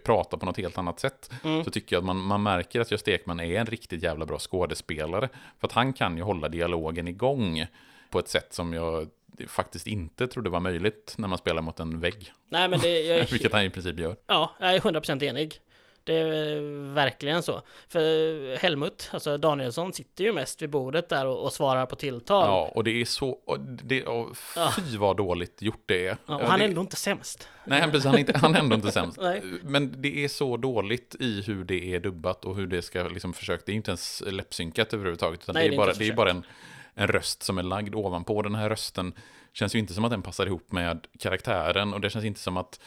pratar 0.04 0.38
på 0.38 0.46
något 0.46 0.56
helt 0.56 0.78
annat 0.78 1.00
sätt. 1.00 1.30
Mm. 1.44 1.64
Så 1.64 1.70
tycker 1.70 1.96
jag 1.96 2.00
att 2.00 2.06
man, 2.06 2.16
man 2.16 2.42
märker 2.42 2.80
att 2.80 2.90
Gösta 2.90 3.10
Ekman 3.10 3.40
är 3.40 3.60
en 3.60 3.66
riktigt 3.66 4.02
jävla 4.02 4.26
bra 4.26 4.38
skådespelare. 4.38 5.28
För 5.60 5.66
att 5.68 5.72
han 5.72 5.92
kan 5.92 6.16
ju 6.16 6.22
hålla 6.22 6.48
dialogen 6.48 7.08
igång 7.08 7.66
på 8.10 8.18
ett 8.18 8.28
sätt 8.28 8.52
som 8.52 8.72
jag 8.72 9.08
faktiskt 9.48 9.86
inte 9.86 10.26
trodde 10.26 10.50
var 10.50 10.60
möjligt 10.60 11.14
när 11.18 11.28
man 11.28 11.38
spelar 11.38 11.62
mot 11.62 11.80
en 11.80 12.00
vägg. 12.00 12.32
Nej, 12.48 12.68
men 12.68 12.80
det, 12.80 13.00
jag, 13.00 13.26
Vilket 13.30 13.52
han 13.52 13.62
i 13.62 13.70
princip 13.70 13.98
gör. 13.98 14.16
ja, 14.26 14.54
jag 14.60 14.74
är 14.74 14.80
100% 14.80 15.24
enig. 15.24 15.60
Det 16.08 16.14
är 16.14 16.56
eh, 16.56 16.62
verkligen 16.94 17.42
så. 17.42 17.62
För 17.88 18.56
Helmut, 18.56 19.10
alltså 19.12 19.38
Danielsson, 19.38 19.92
sitter 19.92 20.24
ju 20.24 20.32
mest 20.32 20.62
vid 20.62 20.70
bordet 20.70 21.08
där 21.08 21.26
och, 21.26 21.44
och 21.44 21.52
svarar 21.52 21.86
på 21.86 21.96
tilltal. 21.96 22.46
Ja, 22.46 22.72
och 22.74 22.84
det 22.84 23.00
är 23.00 23.04
så... 23.04 23.30
Och 23.30 23.60
det, 23.60 24.04
och 24.04 24.36
fy 24.76 24.96
vad 24.96 25.16
dåligt 25.16 25.62
gjort 25.62 25.82
det 25.86 26.06
är. 26.06 26.16
Ja, 26.26 26.34
och 26.34 26.42
Ja, 26.42 26.46
han 26.46 26.60
är 26.60 26.64
ändå 26.64 26.80
inte 26.80 26.96
sämst. 26.96 27.48
Nej, 27.64 27.82
precis, 27.82 28.04
han, 28.04 28.14
är 28.14 28.18
inte, 28.18 28.38
han 28.38 28.54
är 28.54 28.58
ändå 28.58 28.74
inte 28.76 28.92
sämst. 28.92 29.18
Men 29.62 30.02
det 30.02 30.24
är 30.24 30.28
så 30.28 30.56
dåligt 30.56 31.16
i 31.20 31.42
hur 31.42 31.64
det 31.64 31.94
är 31.94 32.00
dubbat 32.00 32.44
och 32.44 32.56
hur 32.56 32.66
det 32.66 32.82
ska 32.82 33.02
liksom 33.02 33.32
försöka. 33.32 33.62
Det 33.66 33.72
är 33.72 33.76
inte 33.76 33.90
ens 33.90 34.22
läppsynkat 34.26 34.94
överhuvudtaget. 34.94 35.42
Utan 35.42 35.54
Nej, 35.54 35.68
det 35.68 35.74
är, 35.74 35.76
bara, 35.76 35.92
det 35.92 36.08
är 36.08 36.12
bara 36.12 36.30
en, 36.30 36.46
en 36.94 37.06
röst 37.06 37.42
som 37.42 37.58
är 37.58 37.62
lagd 37.62 37.94
ovanpå. 37.94 38.42
Den 38.42 38.54
här 38.54 38.68
rösten 38.68 39.12
känns 39.52 39.74
ju 39.74 39.78
inte 39.78 39.94
som 39.94 40.04
att 40.04 40.10
den 40.10 40.22
passar 40.22 40.46
ihop 40.46 40.72
med 40.72 41.06
karaktären. 41.18 41.94
Och 41.94 42.00
det 42.00 42.10
känns 42.10 42.24
inte 42.24 42.40
som 42.40 42.56
att 42.56 42.80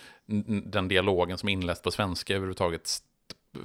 den 0.65 0.87
dialogen 0.87 1.37
som 1.37 1.49
är 1.49 1.53
inläst 1.53 1.83
på 1.83 1.91
svenska 1.91 2.35
överhuvudtaget 2.35 2.87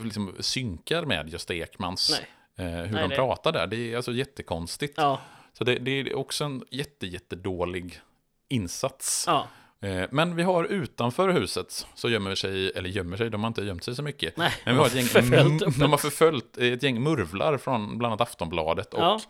liksom 0.03 0.35
synkar 0.41 1.05
med 1.05 1.29
Gösta 1.29 1.55
Ekmans. 1.55 2.21
Eh, 2.59 2.65
hur 2.67 2.73
Nej, 2.73 3.03
de 3.03 3.09
det- 3.09 3.17
pratar 3.17 3.53
där. 3.53 3.67
Det 3.67 3.77
är 3.93 3.97
alltså 3.97 4.13
jättekonstigt. 4.13 4.95
Ja, 4.97 5.21
Så 5.53 5.65
det, 5.65 5.75
det 5.79 5.91
är 6.01 6.15
också 6.15 6.45
en 6.45 6.65
jätte, 6.71 7.07
jättedålig 7.07 8.01
insats. 8.49 9.25
ja. 9.27 9.47
Eh, 9.81 10.05
Men 10.11 10.37
vi 10.37 10.43
har 10.43 10.65
utanför 10.65 11.29
huset 11.29 11.87
så 11.95 12.09
gömmer 12.09 12.35
sig, 12.35 12.71
eller 12.71 12.89
gömmer 12.89 13.17
sig, 13.17 13.31
de 13.31 13.41
har 13.43 13.49
inte 13.49 13.63
gömt 13.63 13.85
sig 13.85 13.95
så 13.95 14.03
mycket. 14.03 14.37
Nej, 14.37 14.53
Men 14.65 14.75
vi 14.75 14.81
har 14.81 14.87
ett 14.87 14.95
gäng, 15.15 15.35
mm, 15.35 15.59
de 15.59 15.91
har 15.91 15.99
förföljt 15.99 16.57
ett 16.59 16.83
gäng 16.83 17.03
murvlar 17.03 17.59
från 17.59 17.99
bland 17.99 18.13
annat 18.13 18.21
Aftonbladet 18.29 18.95
och 18.95 19.01
Ja. 19.03 19.21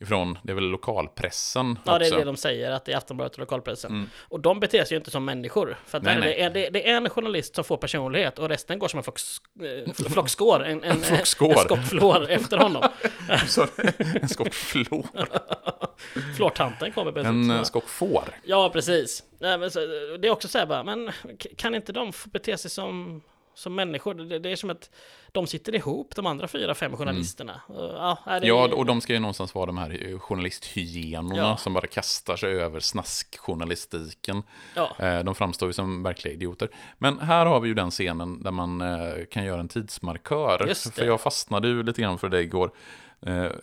Ifrån, 0.00 0.38
det 0.42 0.52
är 0.52 0.54
väl 0.54 0.64
lokalpressen 0.64 1.78
Ja, 1.84 1.98
det 1.98 2.04
är 2.04 2.08
också. 2.08 2.18
det 2.18 2.24
de 2.24 2.36
säger, 2.36 2.70
att 2.70 2.84
det 2.84 2.92
är 2.92 2.96
Aftonbladet 2.96 3.32
och 3.32 3.38
lokalpressen. 3.38 3.90
Mm. 3.90 4.10
Och 4.28 4.40
de 4.40 4.60
beter 4.60 4.84
sig 4.84 4.94
ju 4.94 4.96
inte 4.98 5.10
som 5.10 5.24
människor. 5.24 5.76
För 5.86 5.98
att 5.98 6.04
Nej. 6.04 6.20
Det, 6.20 6.42
är, 6.42 6.50
det, 6.50 6.70
det 6.70 6.88
är 6.90 6.96
en 6.96 7.10
journalist 7.10 7.54
som 7.54 7.64
får 7.64 7.76
personlighet 7.76 8.38
och 8.38 8.48
resten 8.48 8.78
går 8.78 8.88
som 8.88 8.98
en 8.98 9.04
flock, 9.04 9.18
eh, 9.62 9.92
flockskår. 10.12 10.64
En, 10.64 10.84
en, 10.84 11.00
flockskår. 11.02 11.52
en 11.52 11.58
skockflår 11.58 12.30
efter 12.30 12.56
honom. 12.56 12.88
En 14.22 14.28
skock 14.28 14.54
flår. 14.54 15.06
Flårtanten 16.36 16.92
kommer 16.92 17.12
precis. 17.12 17.28
En 17.28 17.50
eh, 17.50 17.56
Ja. 17.56 17.64
skock 17.64 17.88
får. 17.88 18.24
Ja, 18.44 18.70
precis. 18.72 19.22
Det 19.38 20.26
är 20.26 20.30
också 20.30 20.48
så 20.48 20.58
här 20.58 20.66
bara, 20.66 20.82
men 20.84 21.10
kan 21.56 21.74
inte 21.74 21.92
de 21.92 22.12
få 22.12 22.28
bete 22.28 22.58
sig 22.58 22.70
som, 22.70 23.22
som 23.56 23.74
människor? 23.74 24.14
Det, 24.14 24.38
det 24.38 24.50
är 24.52 24.56
som 24.56 24.70
att 24.70 24.90
de 25.32 25.46
sitter 25.46 25.74
ihop, 25.74 26.14
de 26.16 26.26
andra 26.26 26.48
fyra, 26.48 26.74
fem 26.74 26.96
journalisterna. 26.96 27.60
Och, 27.66 27.76
Ja, 27.94 28.18
det 28.40 28.46
Ja, 28.46 28.74
och 28.74 28.86
de 28.86 29.00
ska 29.00 29.12
ju 29.12 29.18
någonstans 29.18 29.54
vara 29.54 29.66
de 29.66 29.78
här 29.78 30.06
eh, 30.12 30.18
journalisthyenorna 30.18 31.36
Ja. 31.36 31.56
som 31.56 31.72
bara 31.74 31.86
kastar 31.86 32.36
sig 32.36 32.52
över 32.60 32.80
snaskjournalistiken. 32.80 34.42
ja, 34.74 34.96
Eh, 34.98 35.24
De 35.24 35.34
framstår 35.34 35.68
ju 35.68 35.72
som 35.72 36.02
verkliga 36.02 36.34
idioter. 36.34 36.68
Men 36.98 37.18
här 37.20 37.46
har 37.46 37.60
vi 37.60 37.68
ju 37.68 37.74
den 37.74 37.90
scenen 37.90 38.42
där 38.42 38.50
man 38.50 38.80
eh, 38.80 39.24
kan 39.30 39.44
göra 39.44 39.60
en 39.60 39.68
tidsmarkör. 39.68 40.74
För 40.92 41.04
jag 41.04 41.20
fastnade 41.20 41.68
ju 41.68 41.82
lite 41.82 42.02
grann 42.02 42.18
för 42.18 42.28
det 42.28 42.40
igår. 42.42 42.70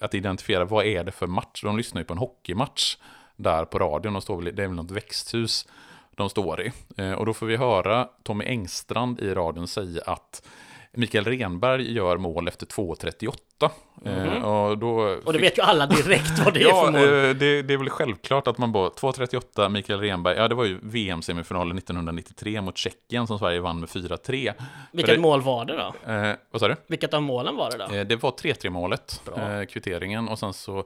Att 0.02 0.14
identifiera 0.14 0.66
vad 0.66 0.86
är 0.86 1.04
det 1.04 1.12
för 1.12 1.28
match. 1.28 1.62
De 1.64 1.78
lyssnar 1.78 2.02
ju 2.02 2.06
på 2.06 2.14
en 2.14 2.18
hockeymatch 2.20 2.98
där 3.36 3.66
på 3.66 3.80
radion. 3.80 4.14
De 4.14 4.22
står 4.22 4.42
det 4.42 4.64
är 4.64 4.68
väl 4.68 4.76
något 4.76 4.92
växthus 4.92 5.68
de 6.16 6.30
står 6.30 6.62
i. 6.62 6.72
Eh, 6.98 7.12
Och 7.12 7.26
då 7.26 7.34
får 7.34 7.46
vi 7.46 7.58
höra 7.58 8.08
Tommy 8.24 8.46
Engstrand 8.46 9.20
i 9.20 9.34
radion 9.34 9.68
säga 9.68 10.02
att 10.06 10.48
Mikael 10.96 11.26
Renberg 11.26 11.94
gör 11.94 12.18
mål 12.18 12.48
efter 12.48 12.66
2.38. 12.66 13.70
Eh, 14.06 14.44
Och, 14.46 14.78
då 14.78 15.00
Mhm. 15.02 15.20
och 15.26 15.34
det 15.34 15.40
vet 15.40 15.58
ju 15.58 15.62
alla 15.62 15.86
direkt 15.86 16.40
vad 16.46 16.54
det 16.54 16.60
är 16.64 16.64
ja, 16.70 16.86
för 16.86 16.92
mål. 16.92 17.02
eh, 17.02 17.36
det, 17.36 17.62
det 17.62 17.74
är 17.74 17.78
väl 17.78 17.90
självklart 17.90 18.48
att 18.48 18.58
man 18.58 18.72
bara, 18.72 18.90
2.38, 18.90 19.70
Mikael 19.70 20.00
Renberg, 20.00 20.38
ja 20.38 20.48
det 20.48 20.56
var 20.56 20.66
ju 20.66 20.80
VM-semifinalen 20.82 21.78
1993 21.78 22.62
mot 22.62 22.78
Tjeckien 22.78 23.28
som 23.28 23.40
Sverige 23.40 23.60
vann 23.60 23.80
med 23.80 23.90
4-3. 23.90 24.54
Vilket 24.92 25.16
det- 25.16 25.22
mål 25.22 25.42
var 25.42 25.66
det 25.66 25.74
då? 25.78 26.12
Eh, 26.12 26.36
vad 26.52 26.60
sa 26.62 26.68
du? 26.68 26.76
Vilket 26.88 27.14
av 27.14 27.22
målen 27.22 27.56
var 27.56 27.72
det 27.72 27.78
då? 27.78 27.96
Eh, 27.96 28.06
det 28.06 28.16
var 28.16 28.32
3-3 28.32 28.70
målet, 28.70 29.22
kvitteringen, 29.70 30.28
och 30.28 30.40
sen 30.40 30.54
så 30.54 30.84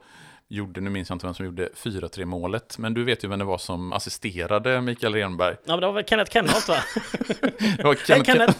gjorde, 0.50 0.82
nu 0.82 0.90
minns 0.90 1.10
jag 1.10 1.16
inte 1.16 1.26
vem 1.26 1.34
som 1.34 1.46
gjorde 1.46 1.70
4-3 1.76 2.26
målet, 2.26 2.78
men 2.78 2.94
du 2.94 3.04
vet 3.04 3.24
ju 3.24 3.28
vem 3.28 3.40
det 3.40 3.46
var 3.46 3.58
som 3.58 3.94
assisterade 3.94 4.82
Mikael 4.82 5.14
Renberg. 5.14 5.56
Ja, 5.64 5.72
men 5.72 5.80
det 5.80 5.86
var 5.86 5.94
väl 5.94 6.06
Kenneth 6.06 6.32
Kenholt 6.32 6.68
va? 6.70 6.76
Det 7.78 7.84
var 7.84 7.96
Kenneth, 7.96 8.32
Kenneth! 8.32 8.60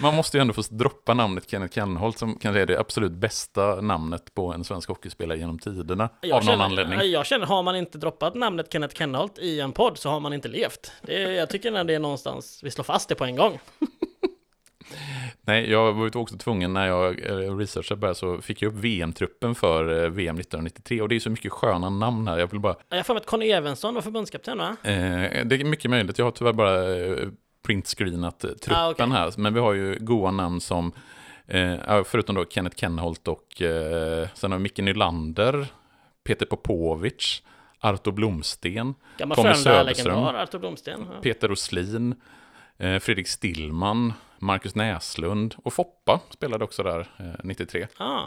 Man 0.00 0.14
måste 0.14 0.36
ju 0.36 0.40
ändå 0.40 0.54
få 0.54 0.62
droppa 0.70 1.14
namnet 1.14 1.50
Kenneth 1.50 1.74
Kenholt 1.74 2.18
som 2.18 2.38
kanske 2.38 2.60
är 2.60 2.66
det 2.66 2.80
absolut 2.80 3.12
bästa 3.12 3.80
namnet 3.80 4.34
på 4.34 4.52
en 4.52 4.64
svensk 4.64 4.88
hockeyspelare 4.88 5.38
genom 5.38 5.58
tiderna. 5.58 6.08
Jag 6.20 6.36
av 6.36 6.44
någon 6.44 6.52
känner, 6.52 6.64
anledning. 6.64 7.10
Jag 7.10 7.26
känner, 7.26 7.46
har 7.46 7.62
man 7.62 7.76
inte 7.76 7.98
droppat 7.98 8.34
namnet 8.34 8.72
Kenneth 8.72 8.94
Kenholt 8.96 9.38
i 9.38 9.60
en 9.60 9.72
podd 9.72 9.98
så 9.98 10.10
har 10.10 10.20
man 10.20 10.32
inte 10.32 10.48
levt. 10.48 10.92
Det 11.02 11.32
jag 11.32 11.50
tycker 11.50 11.70
när 11.70 11.84
det 11.84 11.94
är 11.94 11.98
någonstans, 11.98 12.60
vi 12.62 12.70
slår 12.70 12.84
fast 12.84 13.08
det 13.08 13.14
på 13.14 13.24
en 13.24 13.36
gång. 13.36 13.58
Nej, 15.42 15.70
jag 15.70 15.92
var 15.92 16.04
ju 16.04 16.18
också 16.20 16.36
tvungen 16.36 16.72
när 16.72 16.86
jag 16.86 17.20
researchade 17.60 18.00
bara 18.00 18.14
så 18.14 18.40
fick 18.40 18.62
jag 18.62 18.72
upp 18.72 18.78
VM-truppen 18.84 19.54
för 19.54 20.04
eh, 20.04 20.10
VM 20.10 20.38
1993 20.38 21.00
och 21.02 21.08
det 21.08 21.14
är 21.16 21.20
så 21.20 21.30
mycket 21.30 21.52
sköna 21.52 21.90
namn 21.90 22.28
här. 22.28 22.38
Jag 22.38 22.46
vill 22.50 22.60
bara, 22.60 22.76
Jag 22.88 23.06
får 23.06 23.14
med 23.14 23.20
att 23.20 23.26
Conny 23.26 23.50
Evensson 23.50 23.94
var 23.94 24.02
förbundskapten 24.02 24.58
va? 24.58 24.76
eh, 24.82 24.92
det 25.44 25.54
är 25.60 25.64
mycket 25.64 25.90
möjligt. 25.90 26.18
Jag 26.18 26.26
har 26.26 26.30
tyvärr 26.30 26.52
bara 26.52 26.96
eh, 26.96 27.28
printscreenat 27.66 28.44
eh, 28.44 28.50
truppen 28.50 28.76
Ah, 28.82 28.90
okej. 28.90 29.06
här, 29.10 29.32
men 29.36 29.54
vi 29.54 29.60
har 29.60 29.72
ju 29.72 29.96
goa 30.00 30.30
namn 30.30 30.60
som 30.60 30.92
eh, 31.46 32.02
förutom 32.04 32.34
då 32.34 32.44
Kenneth 32.50 32.76
Kenholt 32.76 33.28
och 33.28 33.62
eh, 33.62 34.28
sen 34.34 34.52
har 34.52 34.58
vi 34.58 34.62
Micke 34.62 34.78
Nylander, 34.78 35.66
Peter 36.24 36.46
Popovic, 36.46 37.42
Arto 37.80 38.10
Blomsten, 38.12 38.94
Gammal 39.18 39.36
Tommy 39.36 39.48
Frölunda-legendar, 39.54 40.34
Artur 40.34 40.58
Blomsten. 40.58 41.06
Ja. 41.14 41.20
Peter 41.22 41.48
Roslin, 41.48 42.14
Fredrik 43.00 43.28
Stillman, 43.28 44.12
Marcus 44.38 44.74
Näslund 44.74 45.54
och 45.64 45.72
Foppa 45.72 46.20
spelade 46.30 46.64
också 46.64 46.82
där 46.82 47.00
eh, 47.18 47.24
93. 47.44 47.86
Ah. 47.96 48.22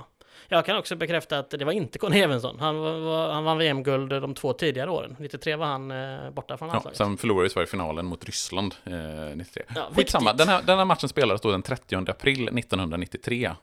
Jag 0.48 0.66
kan 0.66 0.78
också 0.78 0.96
bekräfta 0.96 1.40
att 1.40 1.50
det 1.50 1.66
var 1.66 1.72
inte 1.72 2.00
Conny 2.00 2.20
Evensson. 2.20 2.56
Han, 2.60 2.80
var, 2.80 3.34
han 3.34 3.44
vann 3.44 3.58
VM-guld 3.58 4.10
de 4.10 4.34
två 4.36 4.54
tidigare 4.54 4.90
åren. 4.92 5.16
93 5.20 5.56
var 5.56 5.66
han 5.66 5.92
eh, 5.92 6.30
borta 6.32 6.58
från 6.58 6.68
Ja, 6.68 6.74
landslaget. 6.74 6.98
sen 6.98 7.18
förlorade 7.18 7.50
Sverige 7.50 7.68
finalen 7.68 8.06
mot 8.06 8.26
Ryssland 8.26 8.76
eh, 8.84 8.94
93. 9.36 9.64
Ja, 9.76 9.90
Skitsamma, 9.96 10.34
den 10.34 10.48
här, 10.48 10.62
den 10.62 10.78
här 10.78 10.86
matchen 10.86 11.10
spelades 11.10 11.42
då 11.42 11.52
den 11.52 11.62
30 11.62 11.96
april 11.96 12.44
1993, 12.48 13.46
eh, 13.46 13.54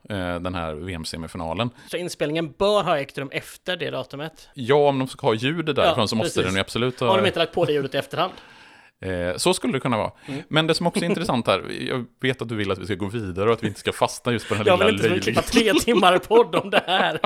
den 0.41 0.55
här 0.55 0.75
VM-semifinalen. 0.75 1.71
Så 1.91 1.97
inspelningen 1.97 2.53
bör 2.59 2.83
ha 2.83 2.99
ägt 2.99 3.19
rum 3.19 3.29
efter 3.33 3.77
det 3.77 3.91
datumet. 3.91 4.49
Ja, 4.55 4.89
om 4.89 4.99
de 4.99 5.09
ska 5.09 5.27
ha 5.27 5.35
ljud 5.35 5.65
därifrån 5.67 5.95
Ja, 5.97 6.07
så 6.07 6.17
måste 6.17 6.29
precis. 6.41 6.45
den 6.45 6.55
ju 6.55 6.61
absolut 6.61 7.01
ha... 7.01 7.09
Har 7.09 7.19
de 7.19 7.27
inte 7.27 7.39
lagt 7.39 7.53
på 7.53 7.65
det 7.65 7.73
ljudet 7.73 7.95
i 7.95 7.99
efterhand? 7.99 8.33
Eh, 9.03 9.37
så 9.37 9.55
skulle 9.55 9.73
det 9.73 9.81
kunna 9.81 9.97
vara. 9.97 10.13
Mm. 10.27 10.43
Men 10.49 10.67
det 10.67 10.75
som 10.75 10.87
också 10.87 11.05
är 11.05 11.09
intressant 11.09 11.47
här, 11.47 11.65
jag 11.89 12.05
vet 12.21 12.43
att 12.43 12.49
du 12.49 12.55
vill 12.55 12.71
att 12.71 12.79
vi 12.79 12.85
ska 12.85 12.95
gå 12.95 13.07
vidare 13.07 13.49
och 13.49 13.53
att 13.53 13.63
vi 13.63 13.69
inte 13.69 13.81
ska 13.81 13.93
fastna 13.93 14.33
just 14.33 14.49
på 14.49 14.55
den 14.55 14.59
här 14.59 14.71
Jag 14.71 14.79
vill 14.79 14.87
lilla 14.87 14.97
inte 14.97 15.09
löjliga... 15.09 15.43
klippa 15.43 15.43
tre 15.43 15.73
timmar 15.75 16.19
podd 16.19 16.55
om 16.55 16.71
det 16.71 16.83
här. 16.87 17.21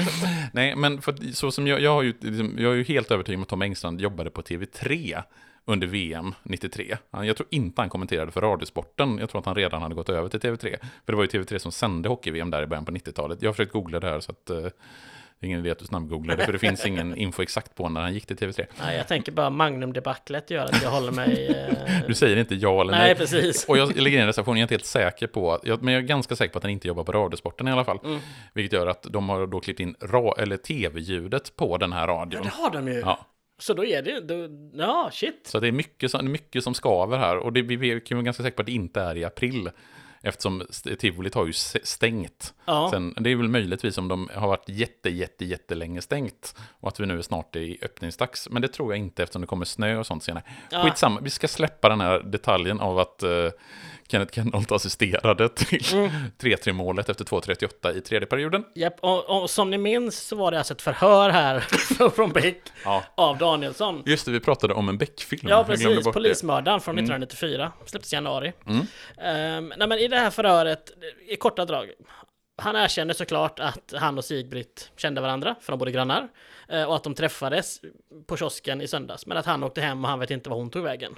Nej, 0.52 0.76
men 0.76 1.02
för, 1.02 1.32
så 1.32 1.50
som 1.50 1.66
jag, 1.66 1.80
jag, 1.80 1.90
har 1.90 2.02
ju, 2.02 2.14
liksom, 2.20 2.54
jag 2.58 2.72
är 2.72 2.76
ju 2.76 2.84
helt 2.84 3.10
övertygad 3.10 3.36
om 3.38 3.42
att 3.42 3.48
Tom 3.48 3.62
Engstrand 3.62 4.00
jobbade 4.00 4.30
på 4.30 4.42
TV3 4.42 5.22
under 5.64 5.86
VM 5.86 6.34
93. 6.42 6.96
Han, 7.10 7.26
jag 7.26 7.36
tror 7.36 7.48
inte 7.50 7.82
han 7.82 7.88
kommenterade 7.88 8.32
för 8.32 8.40
Radiosporten. 8.40 9.18
Jag 9.18 9.30
tror 9.30 9.38
att 9.38 9.46
han 9.46 9.54
redan 9.54 9.82
hade 9.82 9.94
gått 9.94 10.08
över 10.08 10.28
till 10.28 10.40
TV3. 10.40 10.76
För 11.04 11.12
det 11.12 11.16
var 11.16 11.22
ju 11.22 11.28
TV3 11.28 11.58
som 11.58 11.72
sände 11.72 12.08
hockey-VM 12.08 12.50
där 12.50 12.62
i 12.62 12.66
början 12.66 12.84
på 12.84 12.92
90-talet. 12.92 13.42
Jag 13.42 13.48
har 13.48 13.54
försökt 13.54 13.72
googla 13.72 14.00
det 14.00 14.08
här 14.10 14.20
så 14.20 14.32
att 14.32 14.50
eh, 14.50 14.66
det 15.42 15.46
är 15.46 15.48
ingen 15.48 15.60
idé 15.60 15.70
att 15.70 15.78
du 15.78 15.84
snabbgooglade, 15.84 16.44
för 16.44 16.52
det 16.52 16.58
finns 16.58 16.86
ingen 16.86 17.16
info 17.16 17.42
exakt 17.42 17.74
på 17.74 17.88
när 17.88 18.00
han 18.00 18.14
gick 18.14 18.26
till 18.26 18.36
TV3. 18.36 18.66
Nej, 18.80 18.96
jag 18.96 19.08
tänker 19.08 19.32
bara 19.32 19.50
Magnum-debaclet 19.50 20.50
gör 20.50 20.64
att 20.64 20.82
jag 20.82 20.90
håller 20.90 21.12
mig... 21.12 21.46
Eh... 21.46 22.06
Du 22.06 22.14
säger 22.14 22.36
inte 22.36 22.54
ja 22.54 22.80
eller 22.80 22.92
nej. 22.92 23.00
Nej, 23.00 23.14
precis. 23.14 23.64
Och 23.68 23.78
jag 23.78 23.96
lägger 23.96 24.16
in 24.16 24.22
en 24.22 24.26
reservation, 24.26 24.56
jag 24.56 24.60
är 24.60 24.62
inte 24.62 24.74
helt 24.74 24.84
säker 24.84 25.26
på, 25.26 25.60
jag, 25.62 25.82
men 25.82 25.94
jag 25.94 26.02
är 26.02 26.06
ganska 26.06 26.36
säker 26.36 26.52
på 26.52 26.58
att 26.58 26.64
han 26.64 26.70
inte 26.70 26.88
jobbar 26.88 27.04
på 27.04 27.12
Radiosporten 27.12 27.68
i 27.68 27.72
alla 27.72 27.84
fall. 27.84 27.98
Mm. 28.04 28.18
Vilket 28.54 28.72
gör 28.72 28.86
att 28.86 29.02
de 29.02 29.28
har 29.28 29.46
då 29.46 29.60
klippt 29.60 29.80
in 29.80 29.94
ra, 30.00 30.34
eller 30.38 30.56
tv-ljudet 30.56 31.56
på 31.56 31.78
den 31.78 31.92
här 31.92 32.08
Ja, 32.08 32.14
radion. 32.14 32.42
det 32.42 32.48
har 32.48 32.70
de 32.70 32.88
ju. 32.88 33.00
Ja. 33.00 33.26
Så 33.58 33.74
då 33.74 33.84
är 33.84 34.02
det... 34.02 34.20
Då... 34.20 34.48
Ja, 34.74 35.10
shit. 35.12 35.40
Så 35.46 35.60
det 35.60 35.68
är 35.68 35.72
mycket 35.72 36.22
mycket 36.22 36.64
som 36.64 36.74
skaver 36.74 37.18
här. 37.18 37.36
Och 37.36 37.52
det, 37.52 37.62
vi 37.62 37.76
vi 37.76 38.00
kan 38.00 38.16
vara 38.16 38.24
ganska 38.24 38.42
säkra 38.42 38.56
på 38.56 38.62
att 38.62 38.66
det 38.66 38.72
inte 38.72 39.00
är 39.00 39.16
i 39.16 39.24
april. 39.24 39.70
Eftersom 40.22 40.66
tivolit 40.98 41.34
har 41.34 41.46
ju 41.46 41.52
stängt. 41.52 42.54
Ja. 42.64 42.88
Sen, 42.90 43.14
det 43.18 43.30
är 43.30 43.36
väl 43.36 43.48
möjligtvis 43.48 43.98
om 43.98 44.08
de 44.08 44.30
har 44.34 44.48
varit 44.48 44.68
jätte, 44.68 45.10
jätte, 45.10 45.44
jättelänge 45.44 46.02
stängt. 46.02 46.54
Och 46.80 46.88
att 46.88 47.00
vi 47.00 47.06
nu 47.06 47.18
är 47.18 47.22
snart 47.22 47.56
i 47.56 47.78
öppningsdags. 47.82 48.48
Men 48.50 48.62
det 48.62 48.68
tror 48.68 48.92
jag 48.92 48.98
inte 48.98 49.22
eftersom 49.22 49.42
det 49.42 49.46
kommer 49.46 49.64
snö 49.64 49.96
och 49.96 50.06
sånt 50.06 50.22
senare. 50.22 50.44
Ja. 50.70 50.82
Skitsamma, 50.82 51.20
vi 51.20 51.30
ska 51.30 51.48
släppa 51.48 51.88
den 51.88 52.00
här 52.00 52.18
detaljen 52.18 52.80
av 52.80 52.98
att 52.98 53.22
uh, 53.22 53.50
Kenneth 54.12 54.34
Kenholt 54.34 54.72
assisterade 54.72 55.48
till 55.48 55.94
Mm. 55.94 56.10
3-3 56.38 56.72
målet 56.72 57.08
efter 57.08 57.24
2.38 57.24 57.96
i 57.96 58.00
tredje 58.00 58.26
perioden. 58.26 58.64
Japp, 58.74 58.96
och, 59.00 59.42
och 59.42 59.50
som 59.50 59.70
ni 59.70 59.78
minns 59.78 60.18
så 60.20 60.36
var 60.36 60.50
det 60.50 60.58
alltså 60.58 60.74
ett 60.74 60.82
förhör 60.82 61.30
här 61.30 61.60
från 62.10 62.32
Beck 62.32 62.56
Ja. 62.84 63.02
av 63.14 63.38
Danielsson. 63.38 64.02
Just 64.06 64.26
det, 64.26 64.32
vi 64.32 64.40
pratade 64.40 64.74
om 64.74 64.88
en 64.88 64.98
Beck-film. 64.98 65.48
Ja, 65.48 65.64
precis. 65.64 66.04
det. 66.04 66.12
Polismördaren 66.12 66.80
från 66.80 66.94
1994. 66.98 67.72
Släpptes 67.86 68.12
i 68.12 68.16
januari. 68.16 68.52
Mm. 68.66 68.86
Ehm, 69.18 69.72
nej, 69.78 69.88
men 69.88 69.98
i 69.98 70.08
det 70.08 70.16
här 70.18 70.30
förhöret, 70.30 70.90
i 71.28 71.36
korta 71.36 71.64
drag. 71.64 71.86
Han 72.62 72.76
erkänner 72.76 73.14
såklart 73.14 73.58
att 73.60 73.94
han 73.96 74.18
och 74.18 74.24
Sigbritt 74.24 74.90
kände 74.96 75.20
varandra, 75.20 75.54
för 75.60 75.72
de 75.72 75.78
bodde 75.78 75.90
grannar. 75.90 76.28
eh, 76.68 76.82
Och 76.84 76.96
att 76.96 77.04
de 77.04 77.14
träffades 77.14 77.80
på 78.26 78.36
kiosken 78.36 78.80
i 78.80 78.88
söndags. 78.88 79.26
Men 79.26 79.36
att 79.36 79.46
han 79.46 79.62
åkte 79.64 79.80
hem 79.80 80.04
och 80.04 80.10
han 80.10 80.18
vet 80.20 80.30
inte 80.30 80.50
var 80.50 80.56
hon 80.56 80.70
tog 80.70 80.82
vägen. 80.84 81.14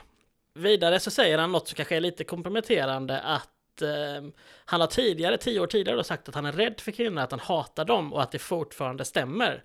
Vidare 0.55 1.01
så 1.01 1.11
säger 1.11 1.39
han 1.39 1.53
något 1.53 1.69
som 1.69 1.77
kanske 1.77 1.97
är 1.97 2.01
lite 2.01 2.25
komprometterande 2.25 3.21
att 3.21 3.83
eh, 3.83 4.29
han 4.65 4.81
har 4.81 4.89
tidigare, 4.89 5.37
tio 5.37 5.61
år 5.61 5.67
tidigare, 5.67 5.97
då 5.97 6.05
sagt 6.05 6.29
att 6.29 6.35
han 6.35 6.47
är 6.47 6.53
rädd 6.53 6.81
för 6.81 6.93
kvinnor, 6.93 7.23
att 7.23 7.31
han 7.31 7.41
hatar 7.41 7.85
dem 7.85 8.13
och 8.13 8.23
att 8.23 8.33
det 8.33 8.39
fortfarande 8.39 9.05
stämmer. 9.05 9.65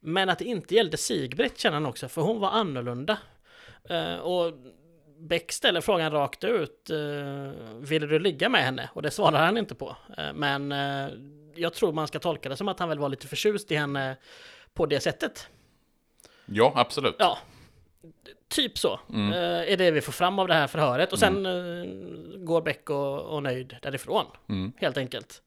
Men 0.00 0.28
att 0.28 0.38
det 0.38 0.44
inte 0.44 0.74
gällde 0.74 0.96
Sigbritt 0.96 1.58
känner 1.58 1.74
han 1.74 1.86
också, 1.86 2.08
för 2.08 2.22
hon 2.22 2.40
var 2.40 2.50
annorlunda. 2.50 3.18
Eh, 3.88 4.16
och 4.16 4.52
Beck 5.18 5.52
ställer 5.52 5.80
frågan 5.80 6.12
rakt 6.12 6.44
ut. 6.44 6.90
Uh, 6.92 7.52
ville 7.80 8.06
du 8.06 8.18
ligga 8.18 8.48
med 8.48 8.64
henne? 8.64 8.90
Och 8.92 9.02
det 9.02 9.10
svarar 9.10 9.46
han 9.46 9.58
inte 9.58 9.74
på. 9.74 9.96
Eh, 10.18 10.32
men 10.34 10.72
eh, 10.72 11.08
jag 11.54 11.74
tror 11.74 11.92
man 11.92 12.08
ska 12.08 12.18
tolka 12.18 12.48
det 12.48 12.56
som 12.56 12.68
att 12.68 12.78
han 12.78 12.88
väl 12.88 12.98
var 12.98 13.08
lite 13.08 13.26
förtjust 13.26 13.72
i 13.72 13.76
henne 13.76 14.16
på 14.74 14.86
det 14.86 15.00
sättet. 15.00 15.48
Ja, 16.46 16.72
absolut. 16.76 17.16
Ja, 17.18 17.38
typ 18.48 18.78
så. 18.78 19.00
Mm. 19.12 19.32
eh, 19.32 19.72
är 19.72 19.76
det 19.76 19.90
vi 19.90 20.00
får 20.00 20.12
fram 20.12 20.38
av 20.38 20.48
det 20.48 20.54
här 20.54 20.66
förhöret. 20.66 21.12
Och 21.12 21.18
sen 21.18 21.46
eh, 21.46 21.86
går 22.44 22.62
Beck 22.62 22.90
och, 22.90 23.20
och 23.20 23.42
nöjd 23.42 23.76
därifrån. 23.82 24.24
Mm. 24.48 24.72
Helt 24.76 24.96
enkelt. 24.96 25.42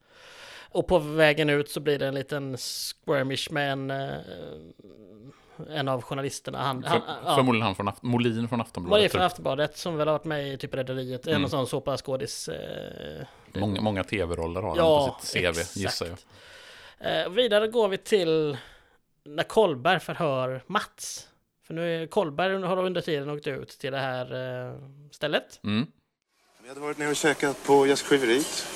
Och 0.73 0.87
på 0.87 0.99
vägen 0.99 1.49
ut 1.49 1.69
så 1.69 1.79
blir 1.79 1.99
det 1.99 2.07
en 2.07 2.15
liten 2.15 2.57
skirmish 2.57 3.51
med 3.51 3.71
en, 3.71 3.91
eh, 3.91 4.09
en 5.69 5.87
av 5.87 6.01
journalisterna. 6.01 6.57
Han, 6.57 6.83
han, 6.83 7.01
För, 7.01 7.07
ja. 7.25 7.35
Förmodligen 7.35 7.65
han 7.65 7.75
från 7.75 7.91
Molin 8.01 8.47
från 8.47 8.61
Aftonbladet. 8.61 9.03
det 9.05 9.09
för 9.09 9.17
tror 9.17 9.25
Aftonbladet 9.25 9.77
som 9.77 9.97
väl 9.97 10.07
har 10.07 10.13
varit 10.13 10.25
med 10.25 10.53
i 10.53 10.57
typ 10.57 10.73
Rederiet? 10.73 11.27
En 11.27 11.35
Mm. 11.35 11.49
sån 11.49 11.67
såpaskådis. 11.67 12.47
Eh. 12.49 13.25
Många, 13.53 13.81
många 13.81 14.03
tv-roller 14.03 14.61
har 14.61 14.77
Ja, 14.77 15.01
han 15.01 15.19
på 15.19 15.25
sitt 15.25 15.41
CV, 15.41 15.47
exakt. 15.49 15.77
gissar 15.77 16.05
jag. 16.99 17.23
eh, 17.23 17.29
vidare 17.29 17.67
går 17.67 17.87
vi 17.87 17.97
till 17.97 18.57
när 19.23 19.43
Kolberg 19.43 19.99
förhör 19.99 20.63
Mats. 20.67 21.27
För 21.71 21.75
nu 21.75 22.03
är 22.03 22.07
Kolberg 22.07 22.63
har 22.63 22.85
under 22.85 23.01
tiden 23.01 23.29
åkt 23.29 23.47
ut 23.47 23.69
till 23.69 23.91
det 23.91 23.97
här 23.97 24.25
eh, 24.25 24.73
stället. 25.11 25.59
Mm. 25.63 25.87
Vi 26.63 26.69
hade 26.69 26.81
varit 26.81 26.97
nere 26.97 27.09
och 27.09 27.15
käkat 27.15 27.63
på 27.63 27.87
gästgiveriet. 27.87 28.67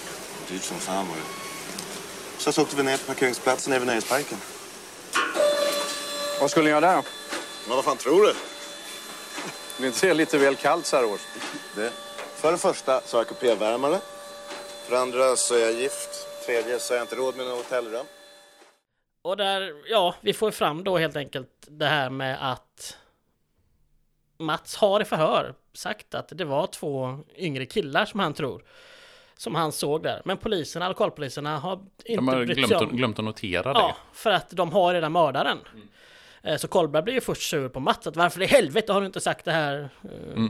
Dyrt 0.50 0.62
som 0.62 0.78
fan 0.78 1.08
var 1.08 1.16
det. 1.16 1.22
Sen 2.38 2.54
så 2.54 2.62
åkte 2.62 2.76
vi 2.76 2.84
ner 2.84 2.98
till 2.98 3.08
parkeringsplatsen 3.08 3.74
över 3.74 3.86
Nöjesparken. 3.86 4.38
Vad 6.41 6.50
skulle 6.52 6.64
ni 6.64 6.70
göra 6.70 6.82
där 6.82 6.96
då? 6.96 7.04
Men 7.68 7.76
vad 7.76 7.86
fan 7.86 7.98
tror 7.98 8.22
du? 8.24 8.34
Vill 9.78 9.88
inte 9.88 10.14
lite 10.14 10.38
väl 10.38 10.56
kallt 10.56 10.86
så 10.86 10.96
här 10.96 11.06
års? 11.06 11.22
Det. 11.76 11.91
För 12.36 12.52
det 12.52 12.58
första 12.58 13.02
så 13.02 13.18
har 13.18 13.24
jag 13.24 13.28
kupévärmare. 13.28 14.00
För 14.86 14.96
det 14.96 15.02
andra 15.02 15.36
så 15.36 15.56
är 15.56 15.60
jag 15.60 15.74
gift. 15.74 16.28
Tredje 16.46 16.80
så 16.80 16.93
har 16.93 16.98
jag 16.98 17.04
inte 17.04 17.16
råd 17.16 17.38
med 17.38 17.46
något 17.46 17.58
hotellrum. 17.58 18.06
Och 19.26 19.38
där, 19.38 19.73
ja, 19.89 20.15
vi 20.21 20.34
får 20.34 20.51
fram 20.51 20.84
då 20.84 20.97
helt 20.97 21.15
enkelt 21.15 21.49
det 21.67 21.86
här 21.86 22.09
med 22.09 22.51
att 22.51 22.97
Mats 24.38 24.76
har 24.76 25.01
i 25.01 25.05
förhör 25.05 25.53
sagt 25.73 26.15
att 26.15 26.28
det 26.30 26.45
var 26.45 26.67
två 26.67 27.19
yngre 27.38 27.65
killar 27.65 28.05
som 28.05 28.19
han 28.19 28.34
tror. 28.34 28.63
Som 29.38 29.55
han 29.55 29.71
såg 29.71 30.03
där. 30.03 30.21
Men 30.26 30.38
poliserna, 30.38 30.88
lokalpoliserna 30.89 31.57
har 31.59 31.73
inte 32.05 32.15
De 32.15 32.28
har 32.28 32.43
glömt, 32.43 32.67
sig 32.67 32.76
att- 32.78 32.82
om. 32.84 32.97
glömt 32.97 33.19
att 33.19 33.26
notera 33.26 33.71
Ja, 33.76 33.88
det. 33.88 34.17
för 34.17 34.32
att 34.32 34.49
de 34.49 34.71
har 34.71 34.93
redan 34.93 35.11
mördaren. 35.11 35.57
Eh, 36.43 36.57
Så 36.57 36.67
Kolberg 36.67 37.03
blir 37.03 37.13
ju 37.13 37.21
först 37.21 37.49
sur 37.49 37.69
på 37.69 37.80
Mats, 37.80 38.07
att 38.07 38.15
varför 38.15 38.41
i 38.41 38.45
helvete 38.45 38.93
har 38.93 39.01
du 39.01 39.07
inte 39.07 39.21
sagt 39.21 39.45
det 39.45 39.51
här 39.51 39.89
eh, 40.03 40.43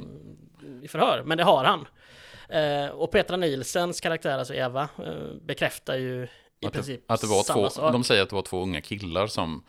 i 0.84 0.88
förhör? 0.88 1.23
Men 1.26 1.38
det 1.38 1.43
har 1.43 1.63
han. 1.63 1.88
Eh, 2.49 2.88
och 2.89 3.11
Petra 3.11 3.38
Nielsens 3.38 4.01
karaktär, 4.01 4.38
alltså 4.39 4.53
Eva, 4.53 4.89
bekräftar 5.41 5.95
ju 5.95 6.28
i 6.66 6.68
Att 6.68 6.74
princip 6.74 7.03
det, 7.07 7.13
att 7.13 7.22
det 7.22 7.28
var 7.28 7.43
samma 7.43 7.59
två, 7.61 7.70
sak. 7.70 7.93
de 7.93 8.03
säger 8.03 8.24
att 8.24 8.30
det 8.30 8.36
var 8.36 8.43
två 8.43 8.61
unga 8.63 8.82
killar 8.82 9.28
som 9.28 9.63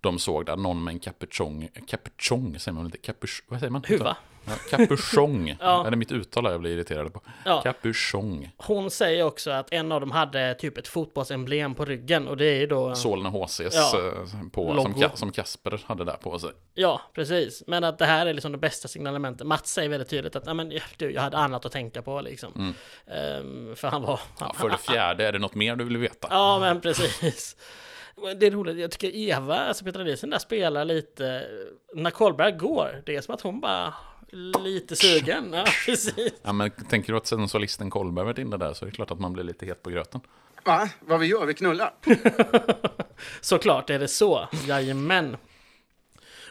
de 0.00 0.18
såg 0.18 0.46
där 0.46 0.56
någon 0.56 0.84
med 0.84 0.92
en 0.92 0.98
capuchong, 1.00 1.68
capuchong 1.86 2.58
säger 2.58 2.74
man 2.74 2.84
inte, 2.84 2.98
Capuch, 2.98 3.42
vad 3.48 3.60
säger 3.60 3.70
man? 3.70 3.84
Huva. 3.88 4.16
Ja, 4.44 4.54
capuchong, 4.70 5.56
Ja. 5.60 5.86
är 5.86 5.90
det 5.90 5.96
mitt 5.96 6.12
uttal 6.12 6.44
jag 6.44 6.60
blir 6.60 6.70
irriterad 6.70 7.12
på? 7.12 7.20
Ja. 7.44 7.60
Capuchong, 7.62 8.50
Hon 8.56 8.90
säger 8.90 9.24
också 9.24 9.50
att 9.50 9.72
en 9.72 9.92
av 9.92 10.00
dem 10.00 10.10
hade 10.10 10.54
typ 10.54 10.78
ett 10.78 10.88
fotbollsemblem 10.88 11.74
på 11.74 11.84
ryggen 11.84 12.28
och 12.28 12.36
det 12.36 12.44
är 12.46 12.60
ju 12.60 12.66
då... 12.66 12.94
Solna 12.94 13.28
HCs 13.28 13.60
Ja. 13.74 13.92
eh, 13.98 14.48
på, 14.52 14.82
som, 14.82 15.10
som 15.14 15.32
Kasper 15.32 15.80
hade 15.86 16.04
där 16.04 16.16
på 16.16 16.38
sig. 16.38 16.50
Ja, 16.74 17.00
precis. 17.14 17.62
Men 17.66 17.84
att 17.84 17.98
det 17.98 18.06
här 18.06 18.26
är 18.26 18.32
liksom 18.32 18.52
det 18.52 18.58
bästa 18.58 18.88
signalementet. 18.88 19.46
Mats 19.46 19.72
säger 19.72 19.88
väldigt 19.88 20.08
tydligt 20.08 20.36
att 20.36 20.46
"Ja, 20.46 20.54
men, 20.54 20.72
du, 20.96 21.10
jag 21.12 21.22
hade 21.22 21.36
annat 21.36 21.66
att 21.66 21.72
tänka 21.72 22.02
på 22.02 22.20
liksom. 22.20 22.74
Ehm, 23.06 23.76
för 23.76 23.88
han 23.88 24.02
var... 24.02 24.08
Mm. 24.14 24.20
Ja, 24.40 24.52
för 24.58 24.68
det 24.70 24.76
fjärde, 24.78 25.26
är 25.28 25.32
det 25.32 25.38
något 25.38 25.54
mer 25.54 25.76
du 25.76 25.84
vill 25.84 25.96
veta? 25.96 26.28
Ja, 26.30 26.58
men 26.58 26.80
precis. 26.80 27.56
Det 28.40 28.46
är 28.46 28.50
roligt, 28.50 28.78
jag 28.78 28.90
tycker 28.90 29.16
Eva, 29.16 29.56
alltså 29.58 29.84
Petra 29.84 30.04
Nilsson 30.04 30.30
där 30.30 30.38
spelar 30.38 30.84
lite, 30.84 31.46
när 31.94 32.10
Karlberg 32.10 32.52
går, 32.52 33.02
det 33.06 33.16
är 33.16 33.20
som 33.20 33.34
att 33.34 33.40
hon 33.40 33.60
bara 33.60 33.94
lite 34.58 34.96
sugen. 34.96 35.50
Ja, 35.52 35.64
precis. 35.86 36.32
Ja, 36.42 36.52
men 36.52 36.70
tänker 36.70 37.12
du 37.12 37.16
att 37.18 37.26
sensualisten 37.26 37.90
Kolberg 37.90 38.24
varit 38.24 38.38
inne 38.38 38.56
där 38.56 38.72
så 38.72 38.84
är 38.84 38.90
det 38.90 38.94
klart 38.96 39.10
att 39.10 39.20
man 39.20 39.32
blir 39.32 39.44
lite 39.44 39.66
het 39.66 39.82
på 39.82 39.90
gröten. 39.90 40.20
Va? 40.64 40.88
Vad 41.00 41.20
vi 41.20 41.26
gör? 41.26 41.46
Vi 41.46 41.54
knullar? 41.54 41.94
Såklart 43.40 43.90
är 43.90 43.98
det 43.98 44.08
så, 44.08 44.48
jajamän. 44.66 45.36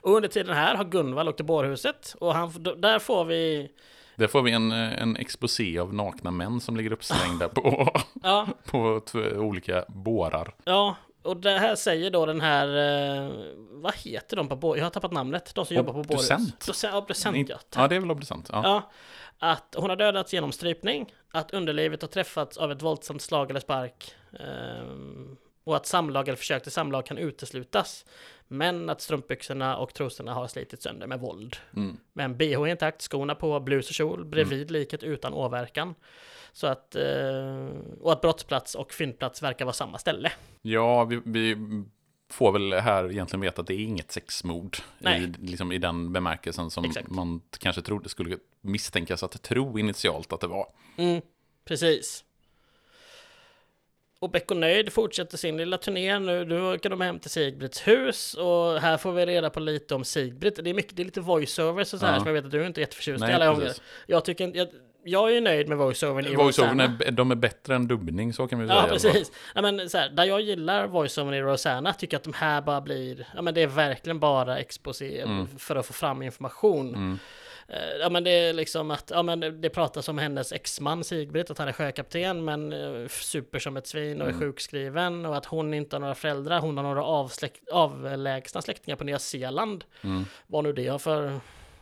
Och 0.01 0.15
under 0.15 0.29
tiden 0.29 0.55
här 0.55 0.75
har 0.75 0.83
Gunvald 0.85 1.29
åkt 1.29 1.37
till 1.37 1.45
bårhuset 1.45 2.15
och 2.19 2.33
han, 2.33 2.51
där 2.77 2.99
får 2.99 3.25
vi, 3.25 3.71
Där 4.15 4.27
får 4.27 4.41
vi 4.41 4.51
en, 4.51 4.71
eh, 4.71 5.01
en 5.01 5.15
exposé 5.17 5.79
av 5.79 5.93
nakna 5.93 6.31
män 6.31 6.59
som 6.59 6.77
ligger 6.77 6.91
uppslängda 6.91 7.49
på, 7.49 7.89
ja, 8.23 8.47
på 8.65 9.01
olika 9.35 9.85
bårar. 9.87 10.55
ja, 10.63 10.95
och 11.27 11.37
det 11.37 11.59
här 11.59 11.75
säger 11.75 12.11
då 12.11 12.25
den 12.25 12.41
här, 12.41 12.67
eh, 12.67 13.31
vad 13.69 13.95
heter 13.95 14.37
de 14.37 14.49
på 14.49 14.55
bårhuset? 14.55 14.79
Jag 14.79 14.85
har 14.85 14.89
tappat 14.89 15.11
namnet, 15.11 15.55
de 15.55 15.65
som 15.65 15.75
jobbar 15.75 15.93
på 15.93 16.03
bårhuset. 16.03 16.37
Obducent. 16.37 16.65
Docent, 17.07 17.49
ja, 17.49 17.55
ja. 17.55 17.81
Ja, 17.81 17.87
det 17.87 17.95
är 17.95 17.99
väl 17.99 18.11
obducent. 18.11 18.49
Ja. 18.51 18.61
Ja, 18.63 18.91
att 19.39 19.75
hon 19.77 19.89
har 19.89 19.97
dödats 19.97 20.33
genom 20.33 20.51
strypning, 20.51 21.13
att 21.31 21.53
underlivet 21.53 22.01
har 22.01 22.09
träffats 22.09 22.57
av 22.57 22.71
ett 22.71 22.81
våldsamt 22.81 23.21
slag 23.21 23.49
eller 23.49 23.59
spark 23.59 24.15
ehm, 24.39 25.37
och 25.63 25.75
att 25.75 25.85
samlag 25.85 26.27
eller 26.27 26.37
försök 26.37 26.63
till 26.63 26.71
samlag 26.71 27.05
kan 27.05 27.17
uteslutas. 27.17 28.05
Men 28.47 28.89
att 28.89 29.01
strumpbyxorna 29.01 29.77
och 29.77 29.93
trosorna 29.93 30.33
har 30.33 30.47
slitits 30.47 30.83
sönder 30.83 31.07
med 31.07 31.19
våld. 31.19 31.55
Mm. 31.75 31.97
Men 32.13 32.37
bh 32.37 32.61
är 32.61 32.67
intakt, 32.67 33.01
skorna 33.01 33.35
på, 33.35 33.59
blus 33.59 33.89
och 33.89 33.93
kjol 33.93 34.25
bredvid 34.25 34.71
liket 34.71 35.03
utan 35.03 35.33
åverkan. 35.33 35.95
Så 36.57 36.67
att, 36.67 36.95
eh, 36.95 37.67
och 38.01 38.11
att 38.11 38.21
brottsplats 38.21 38.75
och 38.75 38.93
fyndplats 38.93 39.43
verkar 39.43 39.65
vara 39.65 39.73
samma 39.73 39.97
ställe. 39.97 40.31
Ja, 40.61 41.03
vi, 41.03 41.21
vi 41.25 41.57
får 42.29 42.51
väl 42.51 42.73
här 42.73 43.11
egentligen 43.11 43.41
veta 43.41 43.61
att 43.61 43.67
det 43.67 43.73
är 43.73 43.79
inget 43.79 44.11
sexmord 44.11 44.77
Nej. 44.99 45.23
i, 45.23 45.47
liksom 45.47 45.71
i 45.71 45.77
den 45.77 46.13
bemärkelsen 46.13 46.69
som 46.69 46.85
Exakt. 46.85 47.09
man 47.09 47.41
kanske 47.59 47.81
trodde 47.81 48.09
skulle 48.09 48.37
misstänkas 48.61 49.23
att 49.23 49.41
tro 49.41 49.79
initialt 49.79 50.33
att 50.33 50.39
det 50.39 50.47
var. 50.47 50.67
Mm, 50.97 51.21
precis. 51.65 52.23
Och 54.19 54.29
Beck 54.29 54.51
och 54.51 54.57
Nöjd 54.57 54.93
fortsätter 54.93 55.37
sin 55.37 55.57
lilla 55.57 55.77
turné 55.77 56.19
nu. 56.19 56.45
Nu 56.45 56.61
åker 56.61 56.89
de 56.89 57.01
hem 57.01 57.19
till 57.19 57.29
Sigbrids 57.31 57.87
hus 57.87 58.33
och 58.33 58.79
här 58.79 58.97
får 58.97 59.11
vi 59.11 59.25
reda 59.25 59.49
på 59.49 59.59
lite 59.59 59.95
om 59.95 60.03
Sigbritt. 60.03 60.55
Det 60.63 60.69
är, 60.69 60.73
mycket, 60.73 60.95
det 60.95 61.03
är 61.03 61.05
lite 61.05 61.21
voiceovers 61.21 61.93
och 61.93 61.99
så 61.99 62.05
här 62.05 62.13
Ja. 62.13 62.19
som 62.19 62.27
jag 62.27 62.33
vet 62.33 62.45
att 62.45 62.51
du 62.51 62.67
inte 62.67 62.79
är 62.79 62.83
jätteförtjust 62.83 63.23
i 63.23 63.31
alla 63.31 63.47
gånger. 63.47 63.73
Jag 64.07 64.25
tycker 64.25 64.57
jag, 64.57 64.67
jag 65.07 65.29
är 65.29 65.33
ju 65.33 65.41
nöjd 65.41 65.69
med 65.69 65.77
voiceovern 65.77 66.25
i 66.25 66.35
Voiceovern 66.35 66.79
Rosanna. 66.79 66.97
är, 67.05 67.11
de 67.11 67.31
är 67.31 67.35
bättre 67.35 67.75
än 67.75 67.87
dubbning, 67.87 68.33
så 68.33 68.47
kan 68.47 68.59
vi 68.59 68.67
säga. 68.67 68.79
Ja, 68.79 68.87
precis. 68.93 69.31
Ja, 69.55 69.61
men 69.61 69.89
så 69.89 69.97
här, 69.97 70.09
där 70.09 70.23
jag 70.23 70.41
gillar 70.41 70.87
voiceovern 70.87 71.33
i 71.33 71.41
Rosanna 71.41 71.93
tycker 71.93 72.17
att 72.17 72.23
de 72.23 72.33
här 72.33 72.61
bara 72.61 72.81
blir, 72.81 73.27
ja 73.35 73.41
men 73.41 73.53
det 73.53 73.61
är 73.61 73.67
verkligen 73.67 74.19
bara 74.19 74.57
exposé 74.59 75.21
Mm. 75.21 75.47
för 75.57 75.75
att 75.75 75.85
få 75.85 75.93
fram 75.93 76.21
information. 76.21 77.19
Eh, 77.69 77.75
Ja 78.01 78.09
men 78.09 78.23
det 78.23 78.29
är 78.31 78.53
liksom 78.53 78.91
att, 78.91 79.11
ja 79.13 79.23
men 79.23 79.61
det 79.61 79.69
pratas 79.69 80.09
om 80.09 80.17
hennes 80.17 80.51
exman 80.51 81.03
Sigbritt, 81.03 81.49
att 81.51 81.57
han 81.57 81.67
är 81.67 81.71
sjökapten 81.71 82.45
men 82.45 82.73
eh, 82.73 83.07
super 83.07 83.59
som 83.59 83.77
ett 83.77 83.87
svin 83.87 84.21
och 84.21 84.27
är 84.27 84.31
Mm. 84.31 84.41
sjukskriven 84.41 85.25
och 85.25 85.37
att 85.37 85.45
hon 85.45 85.73
inte 85.73 85.95
har 85.95 85.99
några 86.01 86.15
föräldrar, 86.15 86.59
hon 86.59 86.77
har 86.77 86.83
några 86.83 87.03
avsläkt, 87.03 87.69
avlägsna 87.71 88.61
släktingar 88.61 88.95
på 88.97 89.03
Nya 89.03 89.19
Zeeland. 89.19 89.83
Mm. 90.03 90.25
Vad 90.47 90.63
nu 90.63 90.73
det 90.73 90.87
har 90.87 90.99
för... 90.99 91.39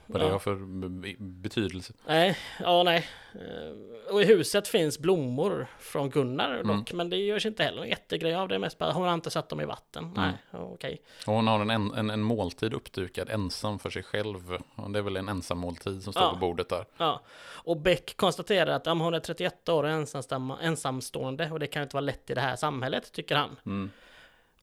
Vad 0.08 0.22
det 0.22 0.26
Ja. 0.26 0.32
har 0.32 0.40
för 0.40 0.56
be- 0.90 1.16
betydelse. 1.20 1.94
Nej, 2.08 2.38
ja 2.60 2.84
nej. 2.84 3.08
Eh, 3.34 4.14
Och 4.14 4.22
i 4.22 4.26
huset 4.26 4.68
finns 4.68 5.00
blommor 5.00 5.68
från 5.80 6.10
Gunnar 6.10 6.52
Mm. 6.60 6.78
dock, 6.78 6.94
men 6.94 7.10
det 7.10 7.18
görs 7.18 7.46
inte 7.46 7.64
heller 7.64 7.78
någon 7.78 7.88
jättegrej 7.90 8.36
av 8.36 8.48
det. 8.48 8.60
Mest 8.60 8.78
bara, 8.78 8.92
hon 8.92 9.08
har 9.08 9.14
inte 9.14 9.30
satt 9.30 9.50
dem 9.50 9.62
i 9.62 9.66
vatten. 9.66 10.04
Mm. 10.04 10.14
Nej, 10.16 10.34
okej. 10.52 11.02
Och 11.28 11.34
hon 11.34 11.48
har 11.48 11.60
en, 11.60 11.70
en, 11.70 12.10
en, 12.10 12.22
måltid 12.22 12.74
uppdukad 12.74 13.30
ensam 13.30 13.80
för 13.80 13.90
sig 13.90 14.04
själv. 14.04 14.58
Och 14.76 14.92
det 14.92 15.00
är 15.00 15.04
väl 15.04 15.18
en 15.18 15.30
ensam 15.30 15.58
måltid 15.58 16.04
som 16.04 16.14
står 16.14 16.24
Ja. 16.26 16.30
på 16.30 16.36
bordet 16.36 16.70
där. 16.70 16.86
Ja. 16.98 17.22
Och 17.64 17.78
Beck 17.78 18.18
konstaterar 18.18 18.72
att 18.76 18.86
men 18.86 19.00
hon 19.00 19.14
är 19.14 19.20
31 19.20 19.70
år 19.70 19.84
och 19.84 19.90
ensamstamma- 19.90 20.58
ensamstående 20.62 21.52
och 21.52 21.60
det 21.60 21.68
kan 21.68 21.84
inte 21.84 21.96
vara 21.96 22.02
lätt 22.06 22.30
i 22.30 22.34
det 22.34 22.42
här 22.42 22.56
samhället, 22.56 23.12
tycker 23.12 23.36
han. 23.36 23.56
Mm. 23.66 23.90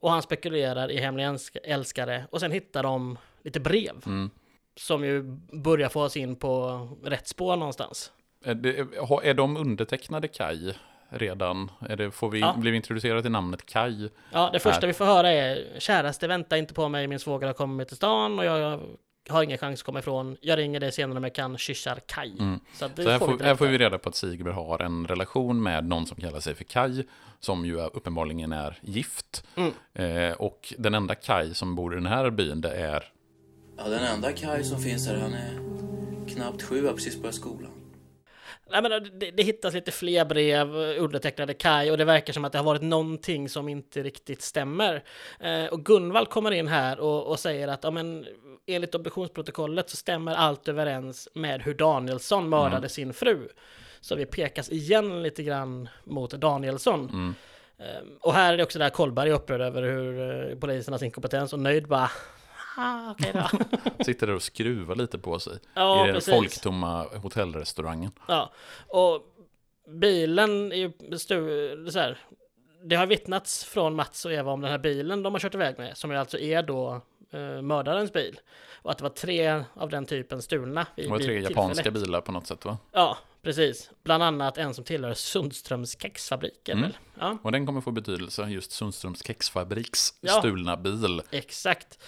Och 0.00 0.10
han 0.10 0.22
spekulerar 0.22 0.90
i 0.90 1.00
hemlig 1.00 1.24
älsk- 1.24 1.56
älskare 1.64 2.24
och 2.30 2.40
sen 2.40 2.52
hittar 2.52 2.82
de 2.82 3.18
lite 3.42 3.60
brev. 3.60 3.94
Mm. 4.06 4.30
Som 4.76 5.04
ju 5.04 5.22
börjar 5.62 5.88
få 5.88 6.02
oss 6.02 6.16
in 6.16 6.36
på 6.36 6.88
rätt 7.04 7.28
spår 7.28 7.56
någonstans. 7.56 8.12
Är, 8.44 8.54
det, 8.54 8.78
är 9.22 9.34
de 9.34 9.56
undertecknade 9.56 10.28
Kaj 10.28 10.74
redan? 11.08 11.70
Är 11.88 11.96
det, 11.96 12.10
får 12.10 12.30
vi, 12.30 12.40
Ja. 12.40 12.54
Blir 12.58 12.70
vi 12.70 12.76
introducerade 12.76 13.22
till 13.22 13.30
namnet 13.30 13.66
Kaj? 13.66 14.10
Ja, 14.32 14.50
det 14.52 14.58
första 14.58 14.80
Här. 14.80 14.86
vi 14.86 14.92
får 14.92 15.04
höra 15.04 15.30
är 15.30 15.78
Käraste, 15.78 16.28
vänta 16.28 16.56
inte 16.56 16.74
på 16.74 16.88
mig, 16.88 17.06
min 17.06 17.18
svåger 17.18 17.46
har 17.46 17.54
kommit 17.54 17.88
till 17.88 17.96
stan 17.96 18.38
och 18.38 18.44
jag 18.44 18.80
har 19.28 19.42
ingen 19.42 19.58
chans 19.58 19.80
att 19.80 19.86
komma 19.86 19.98
ifrån. 19.98 20.36
Jag 20.40 20.58
ringer 20.58 20.80
dig 20.80 20.92
senare 20.92 21.16
om 21.16 21.24
jag 21.24 21.34
kan, 21.34 21.58
kyssar 21.58 22.00
Kaj. 22.06 22.34
Så, 22.36 22.42
Mm. 22.42 22.60
Så 22.74 23.10
här 23.10 23.18
får 23.18 23.26
får, 23.26 23.38
vi 23.38 23.44
här 23.44 23.54
får 23.56 23.66
vi 23.66 23.78
reda 23.78 23.98
på 23.98 24.08
att 24.08 24.14
Sigrid 24.14 24.54
har 24.54 24.82
en 24.82 25.06
relation 25.06 25.62
med 25.62 25.84
någon 25.84 26.06
som 26.06 26.16
kallar 26.16 26.40
sig 26.40 26.54
för 26.54 26.64
Kaj, 26.64 27.06
som 27.40 27.64
ju 27.64 27.80
uppenbarligen 27.80 28.52
är 28.52 28.78
gift. 28.80 29.44
Mm. 29.54 29.72
Eh, 29.94 30.32
och 30.34 30.74
den 30.78 30.94
enda 30.94 31.14
Kaj 31.14 31.54
som 31.54 31.74
bor 31.74 31.92
i 31.92 31.96
den 31.96 32.06
här 32.06 32.30
byn, 32.30 32.60
det 32.60 32.74
är 32.74 33.04
Ja, 33.76 33.88
den 33.88 34.04
enda 34.04 34.32
Kaj 34.32 34.64
som 34.64 34.80
finns 34.80 35.06
här, 35.06 35.16
han 35.16 35.34
är 35.34 35.58
knappt 36.28 36.62
sju, 36.62 36.86
har 36.86 36.92
precis 36.92 37.16
börjat 37.16 37.34
skolan. 37.34 37.72
Nej, 38.70 38.82
men 38.82 38.90
det, 38.90 39.30
det 39.30 39.42
hittas 39.42 39.74
lite 39.74 39.90
fler 39.90 40.24
brev 40.24 40.82
eh, 40.82 41.02
undertecknade 41.02 41.54
Kai 41.54 41.90
och 41.90 41.98
det 41.98 42.04
verkar 42.04 42.32
som 42.32 42.44
att 42.44 42.52
det 42.52 42.58
har 42.58 42.64
varit 42.64 42.82
någonting 42.82 43.48
som 43.48 43.68
inte 43.68 44.02
riktigt 44.02 44.42
stämmer. 44.42 45.04
Eh, 45.40 45.64
och 45.66 45.84
Gunvald 45.84 46.28
kommer 46.28 46.50
in 46.50 46.68
här 46.68 47.00
och, 47.00 47.26
och 47.26 47.38
säger 47.38 47.68
att 47.68 47.84
ja, 47.84 47.90
men, 47.90 48.26
enligt 48.66 48.94
obduktionsprotokollet 48.94 49.90
så 49.90 49.96
stämmer 49.96 50.34
allt 50.34 50.68
överens 50.68 51.28
med 51.34 51.62
hur 51.62 51.74
Danielsson 51.74 52.48
mördade 52.48 52.88
sin 52.88 53.12
fru. 53.12 53.48
Så 54.00 54.14
vi 54.14 54.26
pekas 54.26 54.70
igen 54.70 55.22
lite 55.22 55.42
grann 55.42 55.88
mot 56.04 56.30
Danielsson. 56.30 57.34
Eh, 57.78 57.84
och 58.20 58.34
här 58.34 58.52
är 58.52 58.56
det 58.56 58.62
också 58.62 58.78
där 58.78 58.90
Kolberg 58.90 59.30
är 59.30 59.34
upprörd 59.34 59.60
över 59.60 59.82
hur 59.82 60.50
eh, 60.50 60.58
polisernas 60.58 61.02
inkompetens 61.02 61.52
och 61.52 61.58
nöjd 61.58 61.88
bara 61.88 62.10
Okej 63.10 63.32
då. 63.34 64.04
sitter 64.04 64.26
där 64.26 64.34
och 64.34 64.42
skruvar 64.42 64.94
lite 64.94 65.18
på 65.18 65.38
sig 65.38 65.58
Ja, 65.74 66.02
i 66.04 66.06
den 66.06 66.14
precis. 66.14 66.34
folktomma 66.34 67.06
hotellrestaurangen. 67.22 68.10
Ja, 68.28 68.52
och 68.88 69.22
bilen 69.88 70.72
är 70.72 70.76
ju 70.76 70.88
stu- 71.10 71.90
så 71.90 71.98
här, 71.98 72.18
Det 72.84 72.96
har 72.96 73.06
vittnats 73.06 73.64
från 73.64 73.94
Mats 73.94 74.24
och 74.24 74.32
Eva 74.32 74.52
om 74.52 74.60
den 74.60 74.70
här 74.70 74.78
bilen 74.78 75.22
de 75.22 75.34
har 75.34 75.40
kört 75.40 75.54
iväg 75.54 75.78
med, 75.78 75.96
som 75.96 76.10
alltså 76.16 76.38
är 76.38 76.62
då 76.62 77.00
eh, 77.30 77.62
mördarens 77.62 78.12
bil. 78.12 78.40
Och 78.74 78.90
att 78.90 78.98
det 78.98 79.02
var 79.04 79.10
tre 79.10 79.64
av 79.74 79.90
den 79.90 80.06
typen 80.06 80.42
stulna 80.42 80.86
Det 80.96 81.08
var 81.08 81.18
tre 81.18 81.40
japanska 81.40 81.90
bilar 81.90 82.20
på 82.20 82.32
något 82.32 82.46
sätt 82.46 82.64
va? 82.64 82.78
Ja, 82.92 83.18
precis. 83.42 83.90
Bland 84.04 84.22
annat 84.22 84.58
en 84.58 84.74
som 84.74 84.84
tillhör 84.84 85.14
Sundströms 85.14 86.00
kexfabrik. 86.02 86.68
Mm. 86.68 86.82
väl? 86.82 86.96
Ja, 87.20 87.38
Och 87.42 87.52
den 87.52 87.66
kommer 87.66 87.80
få 87.80 87.90
betydelse, 87.90 88.42
just 88.42 88.72
Sundströms 88.72 89.26
kexfabriks 89.26 90.14
Ja. 90.20 90.32
stulna 90.32 90.76
bil. 90.76 91.22
exakt. 91.30 91.98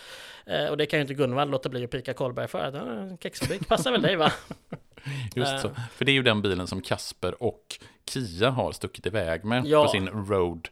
Eh, 0.47 0.67
och 0.67 0.77
det 0.77 0.87
kan 0.87 0.99
ju 0.99 1.01
inte 1.03 1.15
Gunvald 1.15 1.51
låta 1.51 1.69
bli 1.69 1.85
att 1.85 1.91
pika 1.91 2.15
Karlberg 2.15 2.49
för. 2.49 2.59
Att, 2.59 2.75
"Ja, 2.75 2.81
en 2.93 3.19
kexfabrik 3.19 3.69
passar 3.69 3.93
väl 3.93 4.03
dig 4.03 4.17
va? 4.17 4.33
Just 5.35 5.53
Eh. 5.53 5.59
så. 5.61 5.71
För 5.97 6.05
det 6.05 6.11
är 6.13 6.15
ju 6.15 6.23
den 6.23 6.43
bilen 6.43 6.67
som 6.67 6.81
Kasper 6.83 7.43
och 7.43 7.79
Kia 8.11 8.51
har 8.51 8.73
stuckit 8.73 9.07
iväg 9.07 9.45
med 9.45 9.67
Ja. 9.67 9.85
på 9.85 9.91
sin 9.91 10.09
road 10.09 10.69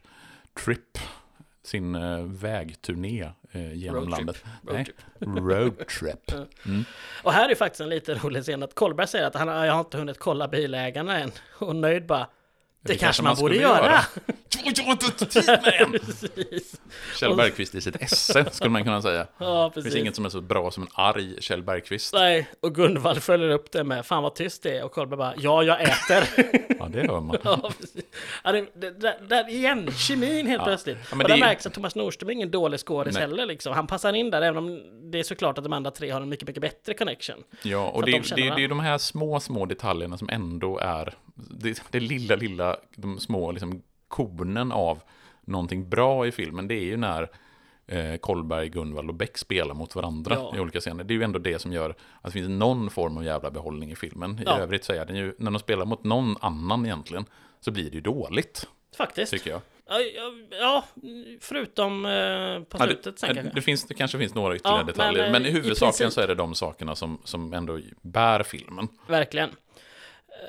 trip. 0.65 0.97
Sin 1.63 1.95
eh, 1.95 2.23
vägturné 2.23 3.21
eh, 3.21 3.29
genom 3.59 3.95
Road 3.95 4.05
trip. 4.05 4.17
landet. 4.17 4.43
Road 4.63 4.75
Nej, 4.75 4.85
trip. 4.85 4.97
road 5.37 5.87
trip. 5.87 6.31
Och 7.23 7.33
här 7.33 7.49
är 7.49 7.55
faktiskt 7.55 7.81
en 7.81 7.89
lite 7.89 8.13
rolig 8.13 8.43
scen 8.43 8.63
att 8.63 8.75
Kolberg 8.75 9.07
säger 9.07 9.25
att 9.27 9.35
han, 9.35 9.47
jag 9.47 9.73
har 9.73 9.79
inte 9.79 9.97
hunnit 9.97 10.19
kolla 10.19 10.47
bilägarna 10.47 11.19
än. 11.19 11.31
Och 11.59 11.75
Nöjd 11.75 12.05
bara, 12.05 12.27
Det, 12.85 12.95
kanske 12.95 13.23
man 13.23 13.35
borde 13.35 13.55
skulle 13.55 13.67
göra. 13.69 13.99
Jag 14.63 14.83
har 14.83 14.91
inte 14.91 15.25
tid 15.25 15.43
med 15.47 15.81
än! 15.81 15.99
Kjell 17.19 17.35
Bergqvist 17.35 17.75
i 17.75 17.81
sitt 17.81 17.95
esse, 18.01 18.45
skulle 18.51 18.69
man 18.69 18.83
kunna 18.83 19.01
säga. 19.01 19.27
Ja, 19.37 19.71
Det 19.75 19.81
finns 19.81 19.95
inget 19.95 20.15
som 20.15 20.25
är 20.25 20.29
så 20.29 20.41
bra 20.41 20.71
som 20.71 20.83
en 20.83 20.89
arg 20.93 21.41
Kjell 21.41 21.63
Bergqvist. 21.63 22.13
Nej, 22.13 22.47
och 22.61 22.75
Gunvald 22.75 23.23
följer 23.23 23.49
upp 23.49 23.71
det 23.71 23.83
med 23.83 24.05
Fan 24.05 24.23
vad 24.23 24.35
tyst 24.35 24.63
det 24.63 24.77
är 24.77 24.83
och 24.83 24.91
Kolberg 24.91 25.17
bara 25.17 25.33
Ja, 25.37 25.63
jag 25.63 25.81
äter. 25.81 26.27
Ja, 26.79 26.87
det 26.89 26.99
hör 27.11 27.19
man. 27.21 27.37
ja, 27.43 27.71
precis. 27.79 28.03
ja, 28.43 28.51
det, 28.51 28.65
det, 28.75 28.91
där, 28.99 29.15
där 29.29 29.49
igen, 29.49 29.91
kemin 29.91 30.47
helt 30.47 30.59
Ja. 30.61 30.65
plötsligt. 30.65 30.97
Ja, 31.09 31.15
men 31.15 31.25
och 31.25 31.29
där 31.29 31.35
det- 31.35 31.45
märks 31.45 31.65
att 31.65 31.73
Thomas 31.73 31.95
Nordström 31.95 32.29
är 32.29 32.33
ingen 32.33 32.51
dålig 32.51 32.79
skådis 32.79 33.13
Nej. 33.13 33.21
heller 33.21 33.45
liksom. 33.45 33.73
Han 33.73 33.87
passar 33.87 34.13
in 34.13 34.29
där, 34.31 34.41
även 34.41 34.57
om 34.57 34.81
det 35.11 35.19
är 35.19 35.23
såklart 35.23 35.57
att 35.57 35.63
de 35.63 35.73
andra 35.73 35.91
tre 35.91 36.09
har 36.09 36.21
en 36.21 36.29
mycket, 36.29 36.47
mycket 36.47 36.61
bättre 36.61 36.93
connection. 36.93 37.43
Ja, 37.63 37.89
och 37.89 38.05
det, 38.05 38.11
de 38.11 38.19
det, 38.35 38.55
det 38.55 38.63
är 38.63 38.67
de 38.67 38.79
här 38.79 38.97
små, 38.97 39.39
små 39.39 39.65
detaljerna 39.65 40.17
som 40.17 40.29
ändå 40.29 40.77
är 40.79 41.13
det, 41.33 41.83
det 41.91 41.99
lilla, 41.99 42.35
lilla, 42.35 42.77
de 42.95 43.19
små 43.19 43.51
liksom, 43.51 43.81
kornen 44.07 44.71
av 44.71 44.99
någonting 45.41 45.89
bra 45.89 46.27
i 46.27 46.31
filmen. 46.31 46.67
Det 46.67 46.75
är 46.75 46.83
ju 46.85 46.97
när 46.97 47.29
eh, 47.87 48.15
Kolberg, 48.15 48.69
Gunvald 48.69 49.09
och 49.09 49.15
Beck 49.15 49.37
spelar 49.37 49.75
mot 49.75 49.95
varandra 49.95 50.35
Ja. 50.35 50.55
i 50.55 50.59
olika 50.59 50.79
scener. 50.79 51.03
Det 51.03 51.13
är 51.13 51.15
ju 51.15 51.23
ändå 51.23 51.39
det 51.39 51.59
som 51.59 51.73
gör 51.73 51.89
att 51.89 51.97
det 52.23 52.31
finns 52.31 52.49
någon 52.49 52.89
form 52.89 53.17
av 53.17 53.23
jävla 53.23 53.51
behållning 53.51 53.91
i 53.91 53.95
filmen. 53.95 54.39
I 54.39 54.43
Ja. 54.45 54.57
övrigt 54.59 54.83
så 54.83 54.93
är 54.93 55.05
det 55.05 55.13
ju, 55.17 55.35
när 55.37 55.51
de 55.51 55.59
spelar 55.59 55.85
mot 55.85 56.03
någon 56.03 56.35
annan 56.41 56.85
egentligen, 56.85 57.25
så 57.59 57.71
blir 57.71 57.83
det 57.89 57.95
ju 57.95 58.01
dåligt, 58.01 58.67
Faktiskt. 58.97 59.31
tycker 59.31 59.49
jag. 59.51 59.61
Ja, 59.87 59.99
ja, 59.99 60.31
ja, 60.59 60.83
förutom 61.41 62.05
eh, 62.05 62.11
på 62.63 62.77
Ja, 62.77 62.85
slutet 62.85 63.03
det, 63.15 63.19
sen 63.19 63.35
kanske. 63.35 63.51
det, 63.55 63.61
finns, 63.61 63.83
det 63.87 63.93
kanske 63.93 64.17
finns 64.17 64.33
några 64.35 64.55
ytterligare 64.55 64.79
Ja, 64.79 64.85
men, 64.85 64.93
detaljer, 64.93 65.31
men, 65.31 65.41
eh, 65.41 65.47
i 65.47 65.51
i 65.51 65.53
huvudsaken 65.53 65.93
princip- 65.93 66.09
så 66.13 66.21
är 66.21 66.27
det 66.27 66.35
de 66.35 66.55
sakerna 66.55 66.95
som, 66.95 67.17
som 67.23 67.53
ändå 67.53 67.79
bär 68.01 68.43
filmen. 68.43 68.87
Verkligen. 69.07 69.49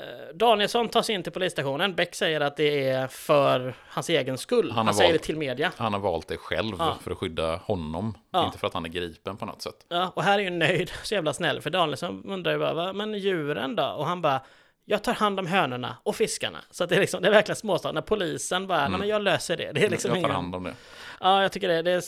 Eh, 0.01 0.35
Danielsson 0.35 0.89
tar 0.89 1.03
sig 1.03 1.15
in 1.15 1.23
till 1.23 1.33
polisstationen. 1.33 1.95
Beck 1.95 2.15
säger 2.15 2.41
att 2.41 2.57
det 2.57 2.89
är 2.89 3.07
för 3.07 3.75
hans 3.89 4.09
egen 4.11 4.39
skull. 4.39 4.71
Han 4.71 4.87
Han, 4.87 4.95
säger 4.95 5.11
valt- 5.11 5.21
det 5.21 5.25
till 5.27 5.37
media. 5.37 5.73
Han 5.77 5.93
har 5.93 6.01
valt 6.01 6.29
det 6.29 6.37
själv 6.37 6.75
Ja. 6.79 6.97
för 7.03 7.11
att 7.11 7.19
skydda 7.19 7.57
honom, 7.57 8.19
Ja. 8.31 8.47
inte 8.47 8.59
för 8.59 8.67
att 8.67 8.75
han 8.75 8.85
är 8.85 8.89
gripen 8.89 9.37
på 9.37 9.47
något 9.47 9.63
sätt. 9.63 9.87
Ja, 9.89 10.13
och 10.17 10.23
här 10.23 10.39
är 10.39 10.43
ju 10.43 10.51
nöjd, 10.51 10.91
så 11.03 11.15
jävla 11.15 11.33
snäll, 11.33 11.61
för 11.61 11.71
Danielsson 11.71 12.25
undrar 12.25 12.53
ju 12.53 12.59
bara, 12.59 12.75
"Va, 12.75 12.93
men 12.93 13.15
djuren 13.15 13.77
då? 13.77 13.85
Och 13.87 14.07
han 14.07 14.23
bara, 14.23 14.41
jag 14.85 15.03
tar 15.05 15.15
hand 15.15 15.41
om 15.41 15.47
hönorna 15.47 15.97
och 16.03 16.17
fiskarna. 16.17 16.59
Så 16.71 16.85
att 16.85 16.91
det 16.91 16.97
är 16.97 17.01
liksom, 17.01 17.23
det 17.23 17.29
är 17.29 17.33
verkligen 17.33 17.57
småstad. 17.57 17.93
När 17.93 18.01
polisen 18.03 18.67
bara, 18.67 18.89
nej 18.89 18.99
men 18.99 19.09
jag 19.09 19.23
löser 19.23 19.57
det. 19.57 19.73
Det 19.73 19.85
är 19.85 19.91
liksom 19.91 20.11
Mm. 20.11 20.23
jag 20.23 20.31
tar 20.31 20.35
hand 20.35 20.55
om 20.55 20.63
det. 20.65 20.75
Ja, 21.21 21.43
jag 21.43 21.53
tycker 21.53 21.69
det, 21.69 21.83
det 21.83 21.91
är... 21.91 22.03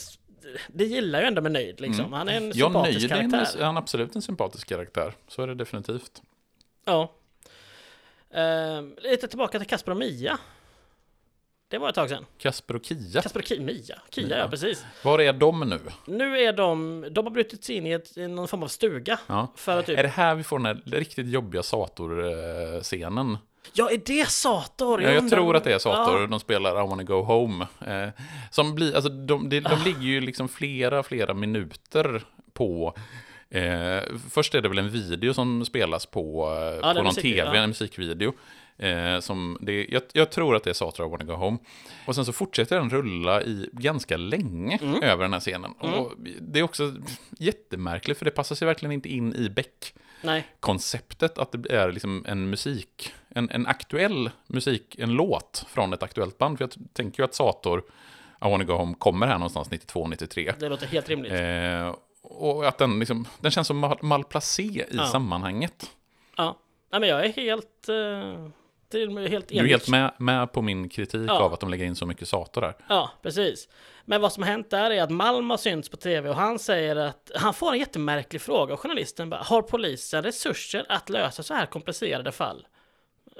Det 0.69 0.85
gillar 0.85 1.21
ju 1.21 1.27
ändå 1.27 1.43
med 1.43 1.53
nöjd 1.53 1.81
liksom. 1.81 2.13
Han 2.13 2.29
är 2.29 2.37
en 2.37 2.53
Ja, 2.55 2.67
sympatisk 2.67 3.01
nöjd 3.01 3.13
är 3.13 3.17
en, 3.25 3.31
karaktär. 3.31 3.61
är 3.61 3.65
han 3.65 3.77
absolut 3.77 4.17
en 4.17 4.23
sympatisk 4.23 4.69
karaktär. 4.69 5.13
Så 5.29 5.43
är 5.43 5.47
det 5.47 5.55
definitivt. 5.55 6.23
Ja. 6.85 7.13
Eh, 8.37 8.83
lite 9.11 9.29
tillbaka 9.29 9.59
till 9.59 9.69
Kasper 9.69 9.91
och 9.93 9.97
Mia. 9.99 10.39
Det 11.69 11.79
var 11.79 11.89
ett 11.89 11.95
tag 11.95 12.09
sedan. 12.09 12.27
Kasper 12.39 12.77
och 12.77 12.85
Kia, 12.85 13.23
Kasper 13.23 13.41
och 13.41 13.47
Ki- 13.47 13.61
Mia. 13.61 13.99
Kia, 14.11 14.29
ja. 14.29 14.37
Ja. 14.37 14.49
precis. 14.49 14.85
var 15.05 15.21
är 15.21 15.33
de 15.33 15.61
nu? 15.61 15.81
Nu 16.07 16.39
är 16.41 16.53
de, 16.53 17.05
de 17.11 17.25
har 17.27 17.31
brutit 17.31 17.65
sig 17.65 17.77
in 17.77 17.87
i, 17.87 17.93
ett, 17.93 18.17
i 18.17 18.29
någon 18.29 18.49
form 18.49 18.63
av 18.63 18.69
stuga. 18.69 19.19
Ja. 19.27 19.53
För 19.57 19.79
att 19.79 19.87
typ, 19.87 19.99
Är 19.99 20.03
det 20.03 20.09
här 20.09 20.35
vi 20.35 20.43
får 20.43 20.59
den 20.59 20.67
här 20.67 20.83
riktigt 20.87 21.27
jobbiga 21.27 21.63
Sator-scenen? 21.63 23.39
ja, 23.73 23.91
är 23.91 24.01
det 24.07 24.29
Sator? 24.29 25.03
Ja, 25.03 25.11
jag 25.11 25.31
tror 25.31 25.57
att 25.57 25.65
det 25.65 25.73
är 25.73 25.79
Sator. 25.79 26.21
Ja. 26.21 26.27
De 26.27 26.41
spelar 26.41 26.85
I 26.85 26.89
wanna 26.89 27.03
go 27.03 27.23
home. 27.23 27.67
Eh, 27.87 28.09
som 28.51 28.75
blir, 28.75 28.95
alltså, 28.95 29.11
de, 29.11 29.49
de, 29.49 29.61
de 29.61 29.83
ligger 29.85 30.01
ju 30.03 30.21
liksom 30.21 30.49
flera, 30.49 31.03
flera 31.03 31.35
minuter 31.35 32.23
på 32.53 32.95
Eh, 33.51 34.03
först 34.31 34.55
är 34.55 34.61
det 34.63 34.69
väl 34.69 34.79
en 34.79 34.91
video 34.91 35.35
som 35.35 35.65
spelas 35.65 36.07
på, 36.07 36.49
eh, 36.49 36.77
det 36.77 36.81
på 36.81 36.93
någon 37.03 37.05
musik- 37.05 37.23
tv, 37.23 37.39
ja. 37.57 37.63
en 37.63 37.69
musikvideo. 37.69 38.33
Eh, 38.79 39.21
som 39.21 39.59
det, 39.61 39.87
jag, 39.91 40.03
jag 40.13 40.31
tror 40.31 40.57
att 40.57 40.65
det 40.65 40.71
är 40.71 40.75
Sator 40.75 41.07
I 41.07 41.11
wanna 41.11 41.25
go 41.25 41.33
home. 41.33 41.59
Och 42.07 42.15
sen 42.15 42.25
så 42.25 42.33
fortsätter 42.33 42.77
den 42.77 42.91
rulla 42.91 43.43
i 43.43 43.69
ganska 43.73 44.17
länge 44.17 44.79
Mm. 44.83 45.03
över 45.03 45.25
den 45.25 45.33
här 45.33 45.41
scenen. 45.41 45.73
Och 45.73 46.13
det 46.41 46.59
är 46.59 46.63
också 46.63 46.95
jättemärkligt, 47.39 48.19
för 48.19 48.25
det 48.25 48.31
passar 48.31 48.55
sig 48.57 48.67
verkligen 48.67 48.93
inte 48.93 49.09
in 49.09 49.35
i 49.35 49.49
Beck 49.51 49.95
Nej, 50.23 50.47
konceptet 50.61 51.39
att 51.39 51.53
det 51.53 51.75
är 51.77 51.93
liksom 51.93 52.25
en 52.29 52.51
musik, 52.51 53.13
en, 53.29 53.51
en 53.51 53.67
aktuell 53.67 54.31
musik, 54.47 54.97
en 54.99 55.11
låt 55.13 55.67
från 55.69 55.93
ett 55.93 56.03
aktuellt 56.03 56.39
band. 56.39 56.59
För 56.59 56.63
jag 56.65 56.73
tänker 56.93 57.21
ju 57.23 57.25
att 57.25 57.35
Sator, 57.35 57.79
I 58.41 58.51
wanna 58.51 58.65
go 58.65 58.73
home, 58.73 58.95
kommer 58.99 59.27
här 59.27 59.39
någonstans 59.39 59.71
92-93. 59.71 60.53
det 60.59 60.69
låter 60.69 60.87
helt 60.87 61.09
rimligt. 61.09 61.33
Eh, 61.33 61.95
och 62.31 62.67
att 62.69 62.79
den, 62.79 62.99
liksom, 62.99 63.29
den 63.41 63.51
känns 63.51 63.67
som 63.67 63.79
mal, 63.79 63.99
malplacé 64.03 64.63
i 64.63 64.85
Ja. 64.91 65.07
sammanhanget. 65.07 65.91
Ja. 66.37 66.57
Nej, 66.93 67.01
men 67.01 67.09
jag 67.09 67.25
är 67.25 67.29
helt... 67.33 67.87
Uh, 67.89 68.49
det 68.89 69.03
är 69.03 69.29
helt 69.29 69.49
Du 69.49 69.59
är 69.59 69.65
helt 69.65 69.89
med, 69.89 70.13
med 70.19 70.53
på 70.53 70.63
min 70.63 70.89
kritik 70.89 71.29
Ja. 71.31 71.39
av 71.41 71.53
att 71.53 71.61
de 71.61 71.71
lägger 71.71 71.85
in 71.85 71.97
så 71.97 72.07
mycket 72.07 72.29
Sator 72.29 72.61
där. 72.61 72.77
Ja, 72.89 73.11
precis. 73.23 73.69
Men 74.05 74.21
vad 74.21 74.33
som 74.33 74.43
har 74.43 74.51
hänt 74.51 74.71
där 74.71 74.91
är 74.91 75.03
att 75.03 75.11
Malm 75.11 75.51
har 75.51 75.57
synts 75.57 75.89
på 75.89 75.97
tv 75.97 76.29
och 76.31 76.37
han 76.37 76.59
säger 76.59 76.97
att 76.97 77.31
han 77.35 77.55
får 77.55 77.73
en 77.73 77.79
jättemärklig 77.79 78.43
fråga 78.43 78.75
och 78.75 78.81
journalisten 78.81 79.31
bara, 79.31 79.43
har 79.43 79.63
polisen 79.63 80.23
resurser 80.23 80.87
att 80.89 81.09
lösa 81.09 81.43
så 81.43 81.55
här 81.55 81.67
komplicerade 81.67 82.33
fall? 82.33 82.67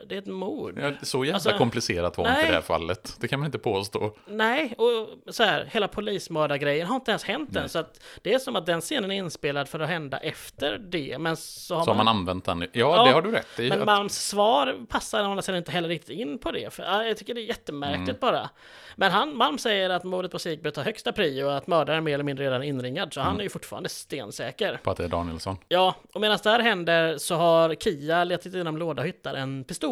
Det 0.09 0.15
är 0.15 0.19
ett 0.19 0.27
mord. 0.27 0.79
Ja, 0.83 0.93
så 1.03 1.25
jävla 1.25 1.35
Alltså, 1.35 1.51
komplicerat 1.59 2.19
var 2.19 2.25
inte 2.29 2.39
nej. 2.41 2.47
det 2.49 2.55
här 2.55 2.61
fallet. 2.61 3.17
Det 3.21 3.29
kan 3.29 3.41
man 3.41 3.47
inte 3.47 3.59
påstå. 3.59 4.17
Nej, 4.27 4.75
och 4.79 5.35
så 5.35 5.43
här, 5.45 5.69
hela 5.73 5.89
polismördargrejen 5.89 6.87
har 6.87 6.97
inte 6.97 7.11
ens 7.11 7.25
hänt 7.25 7.57
än. 7.57 7.69
Så 7.69 7.79
att 7.79 8.01
det 8.23 8.35
är 8.35 8.39
som 8.39 8.57
att 8.57 8.67
den 8.67 8.81
scenen 8.81 9.11
är 9.11 9.17
inspelad 9.17 9.69
för 9.69 9.81
att 9.81 9.89
hända 9.89 10.19
efter 10.19 10.79
det. 10.79 11.19
Men 11.19 11.37
så 11.37 11.75
har, 11.75 11.85
Så 11.85 11.91
har 11.91 11.97
man 11.97 12.09
använt 12.09 12.45
den. 12.45 12.61
Ja, 12.61 12.69
Ja, 12.73 13.05
det 13.05 13.11
har 13.13 13.23
du 13.23 13.31
rätt 13.31 13.61
i. 13.61 13.69
Men 13.69 13.81
Att- 13.81 13.87
Malms 13.87 14.19
svar 14.29 14.87
passar 14.89 15.23
andra 15.23 15.43
sidan 15.43 15.59
inte 15.59 15.71
heller 15.73 15.89
riktigt 15.89 16.19
in 16.19 16.39
på 16.39 16.53
det. 16.53 16.73
För 16.75 16.83
ja, 16.83 17.05
jag 17.05 17.17
tycker 17.17 17.35
det 17.35 17.41
är 17.41 17.49
jättemärkligt 17.49 18.09
Mm. 18.09 18.19
bara. 18.21 18.51
Men 18.97 19.11
han, 19.13 19.37
Malm 19.37 19.59
säger 19.59 19.91
att 19.91 20.05
mordet 20.05 20.31
på 20.33 20.39
Sigbert 20.39 20.77
har 20.77 20.85
högsta 20.85 21.13
prio 21.13 21.45
och 21.45 21.57
att 21.57 21.67
mördaren 21.67 22.05
mer 22.05 22.15
eller 22.15 22.25
mindre 22.25 22.45
redan 22.45 22.63
är 22.63 22.67
inringad. 22.67 23.13
Så 23.15 23.21
Mm. 23.21 23.31
han 23.31 23.39
är 23.41 23.43
ju 23.45 23.49
fortfarande 23.51 23.89
stensäker. 23.89 24.81
På 24.83 24.91
att 24.91 24.97
det 24.97 25.05
är 25.05 25.09
Danielsson. 25.09 25.57
Ja, 25.69 25.95
och 26.15 26.21
medan 26.21 26.39
det 26.43 26.51
här 26.51 26.61
händer 26.61 27.19
så 27.19 27.35
har 27.35 27.75
Kia 27.75 28.25
letat 28.25 28.55
inom 28.55 28.79
låda 28.79 29.03
och 29.03 29.09
hittar 29.09 29.35
en 29.35 29.65
pistol. 29.65 29.86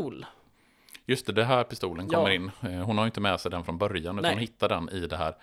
Just 1.06 1.26
det, 1.26 1.32
det 1.32 1.44
här 1.44 1.64
pistolen 1.64 2.08
Ja. 2.10 2.18
kommer 2.18 2.30
in. 2.30 2.50
Eh, 2.62 2.70
Hon 2.70 2.98
har 2.98 3.06
inte 3.06 3.20
med 3.20 3.40
sig 3.40 3.50
den 3.50 3.64
från 3.64 3.78
början, 3.78 4.14
utan 4.18 4.22
Nej. 4.22 4.30
hon 4.32 4.40
hittar 4.40 4.68
den 4.68 4.88
i 4.88 5.06
det 5.06 5.16
här 5.16 5.34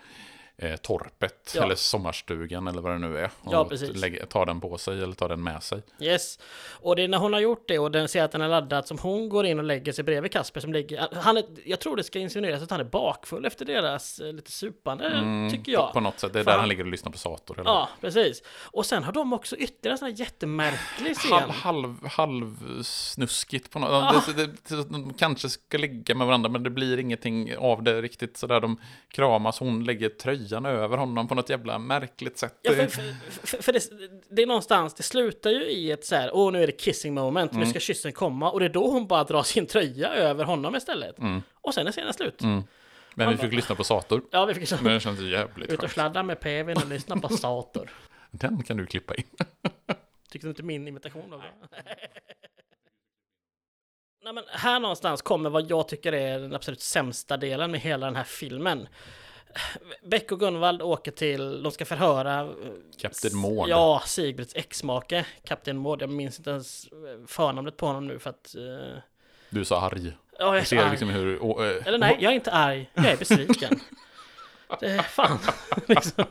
eh, 0.56 0.76
torpet, 0.76 1.52
Ja. 1.56 1.62
eller 1.62 1.74
sommarstugan 1.74 2.68
eller 2.68 2.82
vad 2.82 2.92
det 2.92 2.98
nu 2.98 3.18
är. 3.18 3.30
Och 3.40 3.52
Ja, 3.52 3.64
precis. 3.64 3.96
lägger, 3.96 4.26
tar 4.26 4.46
den 4.46 4.60
på 4.60 4.78
sig 4.78 5.02
eller 5.02 5.14
tar 5.14 5.28
den 5.28 5.42
med 5.42 5.62
sig. 5.62 5.82
Yes. 6.00 6.38
Och 6.70 6.96
det 6.96 7.02
är 7.02 7.08
när 7.08 7.18
hon 7.18 7.32
har 7.32 7.40
gjort 7.40 7.68
det 7.68 7.78
och 7.78 7.90
den 7.90 8.08
ser 8.08 8.22
att 8.22 8.32
den 8.32 8.40
är 8.40 8.48
laddad 8.48 8.86
som 8.86 8.98
hon 8.98 9.28
går 9.28 9.46
in 9.46 9.58
och 9.58 9.64
lägger 9.64 9.92
sig 9.92 10.04
bredvid 10.04 10.32
Kasper 10.32 10.60
som 10.60 10.72
ligger... 10.72 11.08
Han 11.22 11.36
är, 11.36 11.44
jag 11.64 11.80
tror 11.80 11.96
det 11.96 12.04
ska 12.04 12.18
insinueras 12.18 12.62
att 12.62 12.70
han 12.70 12.80
är 12.80 12.84
bakfull 12.84 13.44
efter 13.44 13.64
deras 13.64 14.18
eh, 14.18 14.32
lite 14.32 14.52
supande, 14.52 15.48
tycker 15.52 15.72
jag. 15.72 15.86
På, 15.86 15.92
på 15.92 16.00
något 16.00 16.20
sätt, 16.20 16.32
det 16.32 16.40
är 16.40 16.44
Fan. 16.44 16.52
där 16.52 16.58
han 16.58 16.68
ligger 16.68 16.84
och 16.84 16.90
lyssnar 16.90 17.12
på 17.12 17.18
Sator. 17.18 17.60
Eller? 17.60 17.70
Ja, 17.70 17.88
precis. 18.00 18.42
Och 18.62 18.86
sen 18.86 19.02
har 19.04 19.12
de 19.12 19.32
också 19.32 19.56
ytterligare 19.56 19.94
en 19.94 19.98
sån 19.98 20.08
här 20.08 20.14
jättemärklig 20.16 21.16
scen. 21.16 21.50
Halv, 21.50 21.52
halv, 21.52 22.06
halvsnuskigt 22.06 23.70
på 23.70 23.78
något 23.78 24.26
det, 24.36 24.46
det, 24.46 24.52
det, 24.68 24.76
De 24.88 25.14
kanske 25.14 25.48
ska 25.48 25.78
ligga 25.78 26.14
med 26.14 26.26
varandra, 26.26 26.50
men 26.50 26.62
det 26.62 26.70
blir 26.70 26.98
ingenting 26.98 27.56
av 27.56 27.82
det 27.82 28.02
riktigt 28.02 28.36
sådär. 28.36 28.60
De 28.60 28.80
kramas, 29.08 29.58
hon 29.58 29.84
lägger 29.84 30.08
tröjan 30.48 30.66
över 30.66 30.96
honom 30.96 31.28
på 31.28 31.34
något 31.34 31.50
jävla 31.50 31.78
märkligt 31.78 32.38
sätt. 32.38 32.58
Ja, 32.62 32.72
för, 32.72 32.86
för, 33.46 33.62
för, 33.62 33.72
det, 33.72 33.82
det 34.30 34.42
är 34.42 34.46
någonstans, 34.46 34.94
det 34.94 35.02
slutar 35.02 35.50
ju 35.50 35.62
i 35.70 35.90
ett 35.90 36.04
så 36.04 36.14
här, 36.14 36.30
åh 36.34 36.52
nu 36.52 36.62
är 36.62 36.66
det 36.66 36.72
kissing 36.72 37.14
moment, 37.14 37.50
Mm. 37.52 37.64
nu 37.64 37.70
ska 37.70 37.80
kyssen 37.80 38.12
komma, 38.12 38.50
och 38.50 38.60
det 38.60 38.66
är 38.66 38.70
då 38.70 38.90
hon 38.90 39.06
bara 39.06 39.24
drar 39.24 39.42
sin 39.42 39.66
tröja 39.66 40.08
över 40.08 40.44
honom 40.44 40.76
istället. 40.76 41.18
Mm. 41.18 41.42
Och 41.54 41.74
sen 41.74 41.86
är 41.86 41.92
scenen 41.92 42.14
slut. 42.14 42.40
men 43.14 43.30
vi 43.30 43.36
fick 43.36 43.52
lyssna 43.52 43.74
på 43.74 43.84
Sator. 43.84 44.22
Ja, 44.30 44.44
vi 44.44 44.54
fick 44.54 44.68
så, 44.68 44.76
Men 44.82 44.92
det 44.94 45.00
känns 45.00 45.20
jävligt 45.20 45.68
ut 45.70 45.74
och 45.74 45.80
skönt. 45.80 45.92
sladda 45.92 46.22
med 46.22 46.40
PVn 46.40 46.76
och 46.76 46.88
lyssna 46.88 47.16
på 47.16 47.28
Sator. 47.28 47.90
Den 48.30 48.62
kan 48.62 48.76
du 48.76 48.86
klippa 48.86 49.14
in. 49.14 49.24
Tyckte 50.30 50.46
du 50.46 50.50
inte 50.50 50.62
min 50.62 50.88
imitation 50.88 51.30
var 51.30 51.38
bra? 51.38 51.46
Nej, 54.24 54.32
men 54.32 54.44
här 54.48 54.80
någonstans 54.80 55.22
kommer 55.22 55.50
vad 55.50 55.70
jag 55.70 55.88
tycker 55.88 56.12
är 56.12 56.38
den 56.38 56.54
absolut 56.54 56.80
sämsta 56.80 57.36
delen 57.36 57.70
med 57.70 57.80
hela 57.80 58.06
den 58.06 58.16
här 58.16 58.24
filmen. 58.24 58.88
Beck 60.02 60.32
och 60.32 60.40
Gunvald 60.40 60.82
åker 60.82 61.10
till, 61.12 61.62
de 61.62 61.72
ska 61.72 61.84
förhöra 61.84 62.40
eh, 62.40 62.48
Kapten 63.00 63.36
Mård. 63.36 63.68
Ja, 63.68 64.02
Sigbrids 64.06 64.54
exmake, 64.56 65.26
Kapten 65.44 65.76
Mård. 65.76 66.02
Jag 66.02 66.10
minns 66.10 66.38
inte 66.38 66.50
ens 66.50 66.84
eh, 66.86 67.26
förnamnet 67.26 67.76
på 67.76 67.86
honom 67.86 68.06
nu 68.06 68.18
för 68.18 68.30
att... 68.30 68.54
eh, 68.54 68.98
Du 69.50 69.64
så 69.64 69.76
arg. 69.76 70.06
ja, 70.38 70.44
jag 70.46 70.58
är 70.58 70.64
ser 70.64 70.78
arg. 70.82 70.90
liksom 70.90 71.08
hur... 71.08 71.42
Och, 71.42 71.66
eh, 71.66 71.86
Eller 71.86 71.98
nej, 71.98 72.16
jag 72.20 72.30
är 72.32 72.34
inte 72.36 72.52
arg. 72.52 72.90
Jag 72.94 73.06
är 73.06 73.16
besviken. 73.16 73.80
det 74.80 74.86
är 74.86 75.02
fan. 75.02 75.38
liksom. 75.86 76.24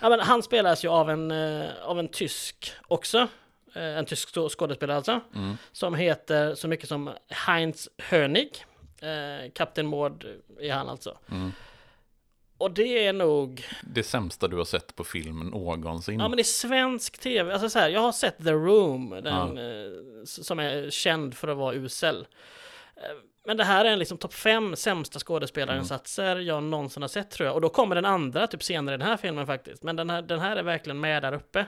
ja, 0.00 0.08
men 0.08 0.20
han 0.20 0.42
spelas 0.42 0.84
ju 0.84 0.88
av 0.88 1.10
en, 1.10 1.30
av 1.82 1.98
en 1.98 2.08
tysk 2.08 2.72
också. 2.88 3.28
En 3.74 4.04
tysk 4.04 4.28
skå- 4.36 4.48
skådespelare 4.48 4.96
alltså. 4.96 5.20
Mm. 5.34 5.56
Som 5.72 5.94
heter 5.94 6.54
så 6.54 6.68
mycket 6.68 6.88
som 6.88 7.10
Heinz 7.28 7.88
Hönig. 7.98 8.64
Kapten 9.54 9.86
Mård 9.86 10.26
är 10.60 10.72
han 10.72 10.88
alltså. 10.88 11.18
Mm. 11.30 11.52
Och 12.60 12.70
det 12.70 13.06
är 13.06 13.12
nog... 13.12 13.64
Det 13.82 14.02
sämsta 14.02 14.48
du 14.48 14.56
har 14.56 14.64
sett 14.64 14.96
på 14.96 15.04
film 15.04 15.40
någonsin. 15.40 16.20
Ja 16.20 16.28
men 16.28 16.38
är 16.38 16.42
svensk 16.42 17.18
tv, 17.18 17.52
alltså 17.52 17.70
så 17.70 17.78
här, 17.78 17.88
jag 17.88 18.00
har 18.00 18.12
sett 18.12 18.38
The 18.44 18.52
Room, 18.52 19.10
den, 19.10 19.58
eh, 19.58 20.22
s- 20.22 20.46
som 20.46 20.58
är 20.58 20.90
känd 20.90 21.34
för 21.36 21.48
att 21.48 21.56
vara 21.56 21.74
usel. 21.74 22.26
Eh, 22.96 23.02
Men 23.46 23.56
det 23.56 23.64
här 23.64 23.84
är 23.84 23.88
en 23.92 23.98
liksom 23.98 24.18
topp 24.18 24.34
fem 24.34 24.76
sämsta 24.76 25.18
skådespelarinsatser 25.18 26.36
jag 26.36 26.62
någonsin 26.62 27.02
har 27.02 27.08
sett 27.08 27.30
tror 27.30 27.46
jag. 27.46 27.54
Och 27.54 27.60
då 27.60 27.68
kommer 27.68 27.94
den 27.94 28.04
andra 28.04 28.46
typ 28.46 28.62
senare 28.62 28.94
i 28.94 28.98
den 28.98 29.06
här 29.08 29.16
filmen 29.16 29.46
faktiskt. 29.46 29.82
Men 29.82 29.96
den 29.96 30.10
här, 30.10 30.22
den 30.22 30.40
här 30.40 30.56
är 30.56 30.62
verkligen 30.62 31.00
med 31.00 31.22
där 31.22 31.32
uppe. 31.32 31.66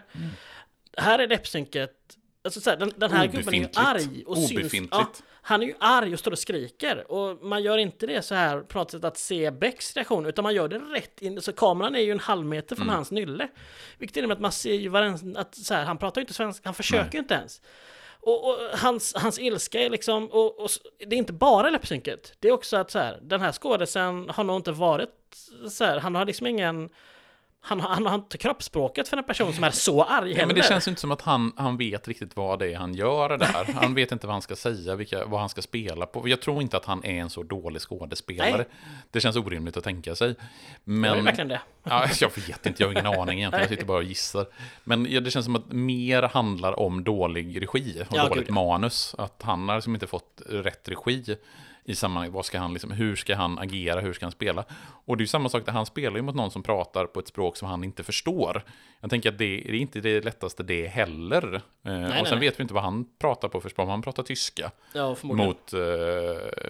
Här 0.97 1.19
är 1.19 1.29
läppsynket 1.29 1.93
Alltså 2.45 2.61
så 2.61 2.71
här, 2.71 2.77
den, 2.77 2.93
den 2.97 3.11
här 3.13 3.27
gubben 3.27 3.55
är 3.55 3.71
arg 3.75 4.25
och 4.27 4.37
syns. 4.39 4.73
Ja, 4.91 5.09
han 5.45 5.63
är 5.63 5.67
ju 5.67 5.75
arg 5.79 6.13
och 6.13 6.19
står 6.19 6.31
och 6.31 6.39
skriker. 6.39 7.13
Och 7.13 7.45
man 7.45 7.63
gör 7.63 7.79
inte 7.79 8.07
det 8.07 8.23
så 8.23 8.35
här 8.35 8.61
på 8.61 8.79
något 8.79 8.91
sätt 8.91 9.05
att 9.05 9.19
se 9.19 9.51
Becks 9.51 9.97
reaktion, 9.97 10.27
utan 10.27 10.43
man 10.43 10.55
gör 10.55 10.69
det 10.69 10.79
rätt 10.79 11.23
in. 11.23 11.43
Så 11.43 11.53
kameran 11.53 11.95
är 11.95 12.01
ju 12.01 12.13
en 12.13 12.21
halv 12.21 12.47
meter 12.47 12.77
från 12.77 12.89
hans 12.89 13.11
nylle. 13.11 13.49
Vilket 13.99 14.17
innebär 14.17 14.35
att 14.35 14.41
man 14.41 14.53
ser 14.53 14.75
ju 14.75 14.89
varenda, 14.89 15.41
att 15.41 15.55
så 15.55 15.75
här, 15.75 15.85
han 15.85 15.99
pratar 15.99 16.21
ju 16.21 16.23
inte 16.23 16.35
svenska, 16.35 16.69
han 16.69 16.75
försöker 16.75 17.13
ju 17.13 17.19
inte 17.19 17.35
ens. 17.35 17.61
Och, 18.21 18.49
och 18.49 18.59
hans, 18.79 19.15
hans 19.15 19.39
ilska 19.39 19.81
är 19.81 19.91
liksom, 19.91 20.27
och, 20.29 20.61
och 20.61 20.71
det 20.99 21.17
är 21.17 21.19
inte 21.19 21.33
bara 21.33 21.71
läppsynket. 21.71 22.35
Det 22.41 22.49
är 22.49 22.53
också 22.53 22.77
att 22.77 22.91
så 22.91 22.99
här, 22.99 23.19
den 23.23 23.41
här 23.41 23.53
skådisen 23.53 24.31
har 24.31 24.45
nog 24.45 24.57
inte 24.57 24.73
varit 24.73 25.37
så 25.71 25.85
här, 25.85 26.01
han 26.01 26.15
har 26.15 26.25
liksom 26.25 26.47
ingen, 26.47 26.91
han, 27.65 27.81
han 27.81 28.07
har 28.07 28.15
inte 28.15 28.39
kroppsspråket 28.39 29.09
för 29.09 29.17
en 29.17 29.25
person 29.25 29.53
som 29.53 29.65
är 29.65 29.71
så 29.71 30.03
arg 30.03 30.31
Ja, 30.31 30.35
heller. 30.37 30.47
men 30.47 30.57
det 30.57 30.63
känns 30.63 30.89
inte 30.89 31.01
som 31.01 31.11
att 31.13 31.21
han, 31.23 31.53
han 31.57 31.77
vet 31.77 32.09
riktigt 32.09 32.37
vad 32.37 32.59
det 32.59 32.73
är 32.73 32.77
han 32.77 32.95
gör 32.95 33.29
där. 33.39 33.73
Han 33.75 33.95
vet 33.95 34.13
inte 34.13 34.27
vad 34.27 34.35
han 34.35 34.43
ska 34.43 34.57
säga, 34.57 34.95
vilka, 34.97 35.25
vad 35.27 35.41
han 35.41 35.49
ska 35.49 35.63
spela 35.63 36.07
på. 36.07 36.29
Jag 36.29 36.41
tror 36.41 36.63
inte 36.63 36.77
att 36.77 36.85
han 36.85 37.05
är 37.05 37.21
en 37.21 37.31
så 37.31 37.43
dålig 37.43 37.83
skådespelare. 37.83 38.57
Nej. 38.57 38.67
Det 39.11 39.21
känns 39.21 39.37
orimligt 39.37 39.77
att 39.77 39.85
tänka 39.85 40.15
sig. 40.15 40.29
Jag 40.29 40.37
är 40.37 40.39
Men, 40.85 41.25
verkligen 41.25 41.49
det. 41.49 41.61
ja, 41.83 42.07
jag 42.21 42.31
vet 42.47 42.67
inte, 42.67 42.83
jag 42.83 42.89
har 42.89 42.93
ingen 42.93 43.07
aning 43.21 43.39
egentligen. 43.39 43.63
Jag 43.63 43.69
sitter 43.71 43.87
bara 43.87 43.99
och 43.99 44.05
gissar. 44.05 44.47
Men 44.85 45.07
ja, 45.11 45.21
det 45.21 45.31
känns 45.31 45.45
som 45.45 45.57
att 45.57 45.73
mer 45.73 46.23
handlar 46.23 46.79
om 46.81 47.05
dålig 47.05 47.63
regi 47.63 48.03
och 48.03 48.17
Ja, 48.17 48.29
dåligt 48.29 48.47
gud. 48.47 48.55
manus. 48.55 49.15
Att 49.19 49.43
han 49.43 49.69
har 49.69 49.77
liksom 49.77 49.95
inte 49.95 50.07
fått 50.07 50.43
rätt 50.49 50.89
regi 50.89 51.37
i 51.85 51.95
sammanhanget. 51.95 52.35
Vad 52.35 52.45
ska 52.45 52.59
han 52.59 52.73
liksom, 52.73 52.91
hur 52.91 53.17
ska 53.17 53.35
han 53.35 53.59
agera, 53.59 54.01
hur 54.01 54.13
ska 54.13 54.25
han 54.25 54.33
spela? 54.33 54.65
Och 55.05 55.17
det 55.17 55.21
är 55.21 55.25
ju 55.25 55.29
samma 55.29 55.49
sak 55.49 55.67
där, 55.67 55.73
han 55.73 55.87
spelar 55.87 56.17
ju 56.17 56.23
mot 56.23 56.35
någon 56.35 56.51
som 56.51 56.63
pratar 56.63 57.07
på 57.07 57.21
ett 57.21 57.29
språk 57.29 57.57
som 57.57 57.69
han 57.69 57.85
inte 57.85 58.03
förstår. 58.03 58.65
Jag 59.01 59.11
tänker 59.11 59.29
att 59.29 59.39
det, 59.39 59.57
det 59.57 59.71
är 59.71 59.75
inte 59.75 60.01
det 60.01 60.25
lättaste 60.25 60.63
det 60.63 60.87
heller. 60.87 61.55
Eh, 61.55 61.61
nej, 61.83 62.21
och 62.21 62.27
sen 62.29 62.39
nej. 62.39 62.49
vet 62.49 62.61
vi 62.61 62.63
inte 62.63 62.75
vad 62.75 62.83
han 62.83 63.07
pratar 63.19 63.49
på 63.49 63.61
för 63.61 63.69
språk, 63.69 63.89
han 63.89 64.03
pratar 64.03 64.23
tyska. 64.23 64.71
Ja. 64.93 65.17
Mot, 65.23 65.73
eh, 65.73 65.81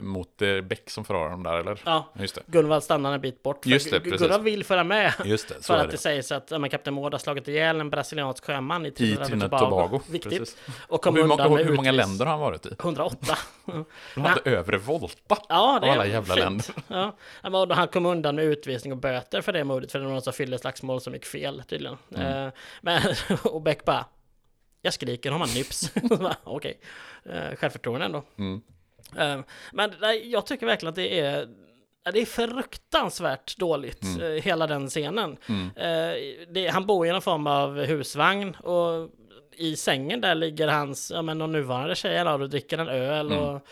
mot 0.01 0.43
eh, 0.43 0.61
Beck 0.61 0.91
som 0.91 1.05
förhör 1.05 1.31
dem 1.31 1.43
där, 1.43 1.59
eller? 1.59 1.81
Ja. 1.85 2.13
Just 2.19 2.35
det. 2.35 2.43
Gunvald 2.47 2.83
stannar 2.83 3.13
en 3.13 3.21
bit 3.21 3.43
bort. 3.43 3.67
Just 3.67 3.91
det, 3.91 4.01
precis. 4.01 4.21
Gunvald 4.21 4.43
vill 4.43 4.65
föra 4.65 4.85
med. 4.85 5.13
Just 5.25 5.49
det, 5.49 5.55
så 5.61 5.63
för 5.63 5.75
att 5.75 5.83
det. 5.83 5.91
det 5.91 5.99
sägs 5.99 6.33
att 6.33 6.51
men 6.51 6.71
Kapten 6.71 6.95
Maud 6.95 7.15
har 7.15 7.19
slagit 7.19 7.49
ihjäl 7.49 7.81
en 7.81 7.91
brasiliansk 7.91 8.45
sjöman 8.45 8.87
i 8.87 8.91
Trinidad, 8.91 9.53
och 9.53 9.53
och 9.53 9.59
Tobago. 9.59 10.01
Viktigt. 10.07 10.39
precis. 10.39 10.57
Och 10.89 11.03
kom 11.03 11.17
hur, 11.17 11.23
många, 11.23 11.45
undan 11.45 11.57
med 11.57 11.67
hur 11.67 11.75
många 11.75 11.93
länder 11.93 12.25
har 12.27 12.33
han 12.33 12.41
varit 12.41 12.67
i? 12.67 12.75
108. 12.81 13.39
De 14.15 14.21
hade 14.25 14.41
övre 14.45 14.79
Volta. 15.03 15.37
Ja, 15.49 15.79
det 15.83 15.87
Av 15.87 15.93
alla 15.93 16.07
jävla 16.07 16.35
fint. 16.35 16.45
länder. 16.45 16.65
Ja. 16.89 17.17
Men 17.51 17.71
Han 17.71 17.89
kom 17.89 18.07
undan 18.07 18.35
med 18.37 18.45
utvisning 18.45 18.93
och 18.93 18.99
böter 18.99 19.41
för 19.41 19.53
det 19.53 19.65
mordet, 19.65 19.93
för 19.93 19.99
det 19.99 20.05
var 20.05 20.13
någon 20.13 20.23
som 20.23 20.33
fyllde 20.33 20.59
slagsmål 20.59 21.01
som 21.01 21.13
gick 21.15 21.25
fel 21.25 21.63
tydligen. 21.69 21.99
Mm. 22.17 22.47
Eh, 22.47 22.53
men, 22.81 23.03
och 23.45 23.63
Beck 23.63 23.85
bara, 23.85 24.05
jag 24.83 24.95
skriker, 24.95 25.31
har 25.31 25.39
man 25.39 25.49
nyps? 25.55 25.93
Okej, 26.45 26.81
eh, 27.25 27.57
självförtroende 27.57 28.07
ändå. 28.07 28.23
Mm. 28.39 28.61
Eh, 29.19 29.41
men 29.73 29.93
jag 30.25 30.47
tycker 30.47 30.67
verkligen 30.67 30.89
att 30.91 30.97
det 30.97 31.21
är 31.21 31.49
det 32.13 32.19
är 32.21 32.27
fruktansvärt 32.27 33.57
dåligt, 33.59 34.03
Mm. 34.03 34.43
hela 34.43 34.67
den 34.67 34.89
scenen. 34.89 35.37
Eh, 35.77 36.45
det, 36.49 36.69
han 36.73 36.87
bor 36.87 37.07
i 37.07 37.11
någon 37.11 37.23
form 37.23 37.47
av 37.47 37.81
husvagn 37.85 38.55
och 38.55 39.11
i 39.57 39.77
sängen 39.77 40.21
där 40.21 40.35
ligger 40.35 40.69
hans, 40.69 41.11
ja 41.15 41.23
men 41.23 41.39
någon 41.39 41.53
nuvarande 41.53 41.95
tjej 41.95 42.17
eller 42.17 42.41
och 42.43 42.49
dricker 42.51 42.79
en 42.79 42.89
öl 42.89 43.27
Mm. 43.33 43.39
och 43.45 43.67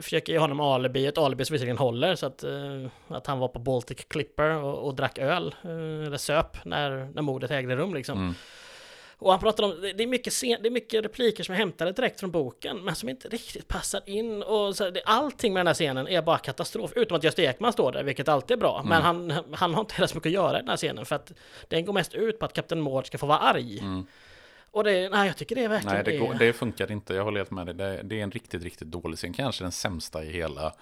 försöker 0.00 0.32
ge 0.32 0.38
honom 0.38 0.60
alibi, 0.60 1.06
ett 1.06 1.18
alibi 1.18 1.44
som 1.44 1.54
visserligen 1.54 1.78
håller 1.78 2.14
så 2.14 2.26
att, 2.26 2.44
eh, 2.44 2.86
att 3.08 3.26
han 3.26 3.38
var 3.38 3.48
på 3.48 3.58
Baltic 3.58 4.04
Clipper 4.08 4.50
och, 4.50 4.86
och 4.86 4.94
drack 4.94 5.18
öl, 5.18 5.54
eh, 5.64 6.06
eller 6.06 6.16
söp, 6.16 6.64
när, 6.64 6.90
när 7.14 7.22
mordet 7.22 7.50
ägde 7.50 7.76
rum 7.76 7.94
liksom. 7.94 8.18
Mm. 8.18 8.34
Och 9.20 9.30
han 9.30 9.40
pratar 9.40 9.64
om, 9.64 9.80
det 9.80 10.02
är, 10.02 10.06
mycket 10.06 10.32
scen, 10.32 10.58
det 10.62 10.68
är 10.68 10.70
mycket 10.70 11.04
repliker 11.04 11.44
som 11.44 11.54
är 11.54 11.58
hämtade 11.58 11.92
direkt 11.92 12.20
från 12.20 12.30
boken, 12.30 12.84
men 12.84 12.94
som 12.94 13.08
inte 13.08 13.28
riktigt 13.28 13.68
passar 13.68 14.00
in. 14.06 14.42
Och 14.42 14.76
så, 14.76 14.90
det, 14.90 15.02
allting 15.04 15.52
med 15.52 15.60
den 15.60 15.66
här 15.66 15.74
scenen 15.74 16.08
är 16.08 16.22
bara 16.22 16.38
katastrof, 16.38 16.92
utom 16.96 17.16
att 17.16 17.24
Gösta 17.24 17.42
Ekman 17.42 17.72
står 17.72 17.92
där, 17.92 18.02
vilket 18.02 18.28
alltid 18.28 18.54
är 18.56 18.60
bra. 18.60 18.82
Men 18.84 19.02
han, 19.02 19.32
han 19.52 19.74
har 19.74 19.80
inte 19.80 19.94
heller 19.94 20.06
så 20.06 20.14
mycket 20.14 20.30
att 20.30 20.34
göra 20.34 20.58
i 20.58 20.60
den 20.60 20.68
här 20.68 20.76
scenen, 20.76 21.04
för 21.04 21.16
att 21.16 21.32
den 21.68 21.84
går 21.84 21.92
mest 21.92 22.14
ut 22.14 22.38
på 22.38 22.44
att 22.44 22.52
Kapten 22.52 22.80
Maud 22.80 23.06
ska 23.06 23.18
få 23.18 23.26
vara 23.26 23.38
arg. 23.38 23.82
Och 24.70 24.84
det, 24.84 25.08
nej 25.08 25.26
jag 25.26 25.36
tycker 25.36 25.54
det 25.56 25.64
är 25.64 25.68
verkligen 25.68 25.94
Nej, 25.94 26.04
det, 26.04 26.16
går, 26.18 26.34
det 26.34 26.52
funkar 26.52 26.92
inte. 26.92 27.14
Jag 27.14 27.24
håller 27.24 27.38
helt 27.40 27.50
med 27.50 27.66
dig. 27.66 27.74
Det, 27.74 28.02
det 28.02 28.18
är 28.20 28.22
en 28.22 28.30
riktigt, 28.30 28.62
riktigt 28.62 28.88
dålig 28.88 29.18
scen. 29.18 29.32
Kanske 29.32 29.64
den 29.64 29.72
sämsta 29.72 30.24
i 30.24 30.32
hela, 30.32 30.72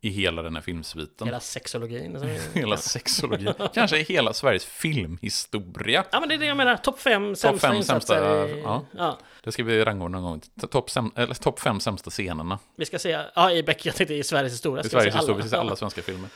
i 0.00 0.08
hela 0.08 0.42
den 0.42 0.54
här 0.54 0.62
filmsviten. 0.62 1.26
Hela 1.26 1.40
sexologin. 1.40 2.16
är- 2.16 2.54
Hela 2.58 2.76
sexologin. 2.76 3.52
Kanske 3.74 3.98
i 3.98 4.02
hela 4.02 4.32
Sveriges 4.32 4.64
filmhistoria. 4.64 6.04
Ja 6.10 6.20
men 6.20 6.28
det 6.28 6.34
är 6.34 6.38
det 6.38 6.46
jag 6.46 6.56
menar, 6.56 6.76
topp 6.76 7.00
fem 7.00 7.36
sämsta 7.36 7.68
fem 7.68 7.76
insatser. 7.76 8.14
sämsta, 8.14 8.48
i, 8.58 8.60
ja. 8.62 8.84
ja. 8.96 9.18
Det 9.44 9.52
ska 9.52 9.64
vi 9.64 9.84
rangordna 9.84 10.20
någon 10.20 10.30
gång. 10.30 10.68
Topp 10.70 10.88
sem- 10.90 11.34
topp 11.34 11.60
fem 11.60 11.80
sämsta 11.80 12.10
scenerna 12.10 12.58
Vi 12.76 12.84
ska 12.84 12.98
se, 12.98 13.18
ja 13.34 13.52
i 13.52 13.62
Beck, 13.62 13.86
jag 13.86 13.94
tänkte 13.94 14.14
i 14.14 14.22
Sveriges 14.22 14.52
historia. 14.52 14.84
i 14.84 14.88
Sveriges 14.88 15.14
historia. 15.14 15.36
Vi 15.36 15.42
ska 15.42 15.50
se 15.50 15.56
alla 15.56 15.76
svenska 15.76 16.02
filmer. 16.02 16.28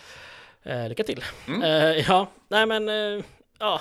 Eh, 0.62 0.89
lycka 0.89 1.03
till. 1.05 1.24
Mm. 1.49 1.62
Eh, 1.62 2.09
ja, 2.09 2.31
nej 2.49 2.66
men, 2.66 2.89
eh, 2.89 3.24
ja. 3.59 3.81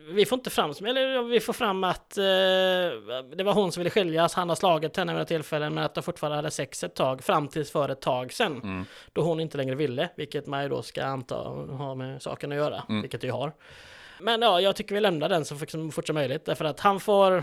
Vi 0.00 0.26
får 0.26 0.38
inte 0.38 0.50
fram, 0.50 0.70
eller 0.70 1.22
vi 1.22 1.40
får 1.40 1.52
fram 1.52 1.84
att 1.84 2.18
eh, 2.18 2.24
det 3.36 3.44
var 3.44 3.52
hon 3.52 3.72
som 3.72 3.80
ville 3.80 3.90
skiljas, 3.90 4.34
han 4.34 4.48
har 4.48 4.56
slagit 4.56 4.96
henne 4.96 5.12
vid 5.12 5.14
några 5.14 5.24
tillfällen, 5.24 5.74
men 5.74 5.84
att 5.84 5.94
de 5.94 6.02
fortfarande 6.02 6.36
hade 6.36 6.50
sex 6.50 6.84
ett 6.84 6.94
tag, 6.94 7.24
fram 7.24 7.48
tills 7.48 7.70
för 7.70 7.88
ett 7.88 8.00
tag 8.00 8.32
sedan. 8.32 8.60
Mm. 8.62 8.84
Då 9.12 9.22
hon 9.22 9.40
inte 9.40 9.56
längre 9.56 9.74
ville, 9.74 10.08
vilket 10.16 10.46
man 10.46 10.62
ju 10.62 10.68
då 10.68 10.82
ska 10.82 11.04
anta 11.04 11.34
har 11.78 11.94
med 11.94 12.22
saken 12.22 12.52
att 12.52 12.58
göra, 12.58 12.82
Mm. 12.88 13.02
vilket 13.02 13.20
det 13.20 13.26
ju 13.26 13.32
har. 13.32 13.52
Men 14.20 14.42
ja, 14.42 14.60
jag 14.60 14.76
tycker 14.76 14.94
vi 14.94 15.00
lämnar 15.00 15.28
den 15.28 15.44
så 15.44 15.56
fort 15.56 16.06
som 16.06 16.14
möjligt, 16.14 16.44
därför 16.44 16.64
att 16.64 16.80
han 16.80 17.00
får 17.00 17.42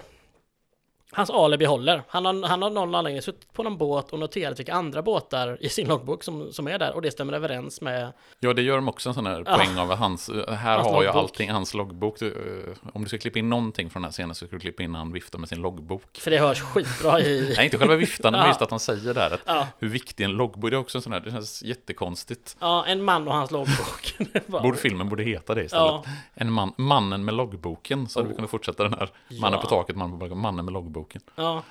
Hans 1.12 1.30
alibi 1.30 1.66
håller. 1.66 2.03
Han 2.08 2.26
har, 2.26 2.47
han 2.47 2.62
har 2.62 2.70
någon 2.70 2.95
anledning 2.95 3.22
suttit 3.22 3.53
på 3.53 3.64
någon 3.64 3.78
båt 3.78 4.14
och 4.14 4.20
noterat 4.20 4.60
vilka 4.60 4.74
andra 4.74 5.01
båtar 5.01 5.58
i 5.62 5.70
sin 5.70 5.88
loggbok 5.88 6.24
som, 6.24 6.53
som 6.53 6.68
är 6.68 6.80
där 6.80 6.95
och 6.95 7.01
det 7.01 7.12
stämmer 7.12 7.34
överens 7.34 7.82
med 7.82 8.14
Ja, 8.39 8.53
det 8.53 8.62
gör 8.62 8.76
de 8.76 8.88
också 8.89 9.10
en 9.10 9.16
sån 9.16 9.26
här 9.26 9.43
Ja. 9.45 9.56
poäng 9.58 9.78
av 9.80 9.95
hans, 9.95 10.30
här 10.30 10.45
Hans 10.76 10.88
har 10.88 10.93
jag 10.93 11.16
loggbok. 11.16 11.16
allting, 11.16 11.51
hans 11.51 11.74
loggbok. 11.74 12.20
Du, 12.20 12.28
eh, 12.28 12.89
Om 12.93 13.01
du 13.03 13.08
ska 13.08 13.18
klippa 13.18 13.39
in 13.39 13.49
någonting 13.49 13.89
från 13.89 14.01
den 14.01 14.08
här 14.08 14.12
scenen 14.12 14.36
så 14.36 14.45
ska 14.47 14.56
du 14.56 14.60
klippa 14.60 14.84
in 14.84 14.95
han 14.95 15.12
viftar 15.12 15.39
med 15.39 15.49
sin 15.49 15.62
loggbok. 15.62 16.18
För 16.18 16.32
det 16.32 16.38
hörs 16.39 16.62
skitbra 16.62 17.20
i... 17.22 17.53
Nej, 17.58 17.66
inte 17.66 17.78
själva 17.78 17.95
viftan, 17.95 18.34
men 18.34 18.47
just 18.47 18.62
att 18.62 18.70
han 18.72 18.80
säger 18.80 19.14
där 19.14 19.32
att 19.34 19.41
Ja. 19.45 19.68
hur 19.80 19.88
viktig 19.89 20.24
en 20.24 20.32
loggbok, 20.32 20.72
är 20.72 20.78
också 20.78 20.97
en 20.97 21.01
sån 21.01 21.14
här, 21.14 21.20
det 21.20 21.32
känns 21.32 21.64
jättekonstigt. 21.64 22.58
Ja, 22.60 22.86
en 22.86 23.03
man 23.03 23.28
och 23.28 23.34
hans 23.34 23.51
loggbok. 23.51 24.16
Bara- 24.47 24.62
Borde 24.62 24.78
filmen 24.78 25.10
borde 25.10 25.24
heta 25.24 25.56
det 25.56 25.64
istället. 25.64 25.86
Ja. 25.86 26.03
En 26.34 26.51
man, 26.51 26.74
mannen 26.78 27.26
med 27.26 27.34
loggboken, 27.34 28.08
så 28.08 28.20
hade 28.20 28.28
vi 28.28 28.34
Oh. 28.34 28.36
kunnat 28.36 28.51
fortsätta 28.51 28.84
den 28.84 28.93
här. 28.93 29.10
Mannen 29.41 29.60
på 29.62 29.68
taket, 29.68 29.95
mannen 29.95 30.12
på 30.12 30.18
balkongen, 30.18 30.41
mannen 30.41 30.66
med 30.66 30.74
loggboken. 30.74 30.94
Ja. 31.35 31.63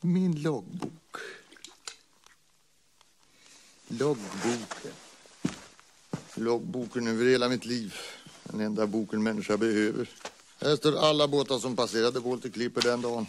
Min 0.00 0.42
loggbok. 0.42 1.16
Loggboken. 3.88 4.92
Loggboken 6.34 7.06
över 7.08 7.24
hela 7.24 7.48
mitt 7.48 7.64
liv. 7.64 7.94
Den 8.44 8.60
enda 8.60 8.86
boken 8.86 9.22
människa 9.22 9.56
behöver. 9.56 10.08
Här 10.60 10.76
står 10.76 10.98
alla 10.98 11.28
båtar 11.28 11.58
som 11.58 11.76
passerade 11.76 12.20
Baltic 12.20 12.52
Clipper 12.52 12.82
den 12.82 13.02
dagen. 13.02 13.26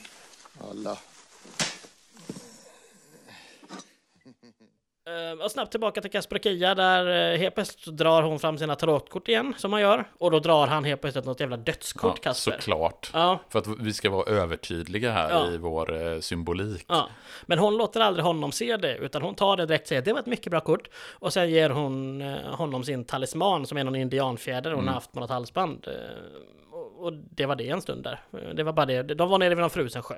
Alla. 0.70 0.98
Eh, 5.06 5.44
Och 5.46 5.52
snabbt 5.52 5.72
tillbaka 5.72 6.02
till 6.02 6.12
Kasper 6.12 6.36
och 6.36 6.44
Kia 6.44 6.76
där 6.76 7.32
eh, 7.34 7.38
helt 7.40 7.56
plötsligt 7.56 7.98
drar 7.98 8.24
hon 8.24 8.40
fram 8.40 8.58
sina 8.58 8.76
tarotkort 8.76 9.28
igen 9.28 9.54
som 9.58 9.72
man 9.72 9.82
gör. 9.82 10.06
Och 10.18 10.32
då 10.32 10.40
drar 10.40 10.68
han 10.68 10.84
helt 10.84 11.02
plötsligt 11.02 11.26
något 11.26 11.40
jävla 11.40 11.58
dödskort 11.58 12.14
Ja, 12.18 12.22
Kasper. 12.24 12.52
såklart. 12.52 13.10
Ja. 13.14 13.40
För 13.50 13.60
att 13.60 13.68
vi 13.80 13.94
ska 13.94 14.10
vara 14.10 14.32
övertydliga 14.32 15.12
här 15.12 15.30
Ja. 15.30 15.52
i 15.52 15.58
vår 15.58 16.08
eh, 16.14 16.20
symbolik. 16.20 16.86
Ja, 16.90 17.10
men 17.46 17.60
hon 17.60 17.78
låter 17.78 18.00
aldrig 18.02 18.26
honom 18.26 18.52
se 18.52 18.78
det, 18.78 18.98
utan 18.98 19.22
hon 19.22 19.36
tar 19.36 19.58
det 19.58 19.66
direkt 19.66 19.82
och 19.84 19.88
säger 19.88 20.02
det 20.02 20.14
var 20.14 20.20
ett 20.20 20.26
mycket 20.26 20.52
bra 20.52 20.60
kort. 20.60 20.90
Och 21.14 21.34
sen 21.34 21.50
ger 21.50 21.70
hon 21.70 22.22
eh, 22.22 22.38
honom 22.56 22.84
sin 22.84 23.06
talisman 23.06 23.66
som 23.66 23.78
är 23.78 23.84
någon 23.84 23.96
indianfjäder 23.96 24.70
hon 24.72 24.80
Mm. 24.80 24.88
har 24.88 24.94
haft 24.94 25.12
på 25.12 25.20
något 25.20 25.30
halsband. 25.30 25.88
Eh, 25.88 26.74
och- 27.00 27.14
det 27.14 27.46
var 27.46 27.56
det 27.56 27.70
en 27.70 27.82
stund 27.82 28.04
där. 28.04 28.20
Eh, 28.34 28.50
Det 28.56 28.64
var 28.64 28.74
bara 28.74 28.86
det. 28.86 29.04
De 29.04 29.30
var 29.30 29.38
nere 29.38 29.50
vid 29.50 29.58
någon 29.58 29.70
frusen 29.70 30.04
sjö. 30.04 30.16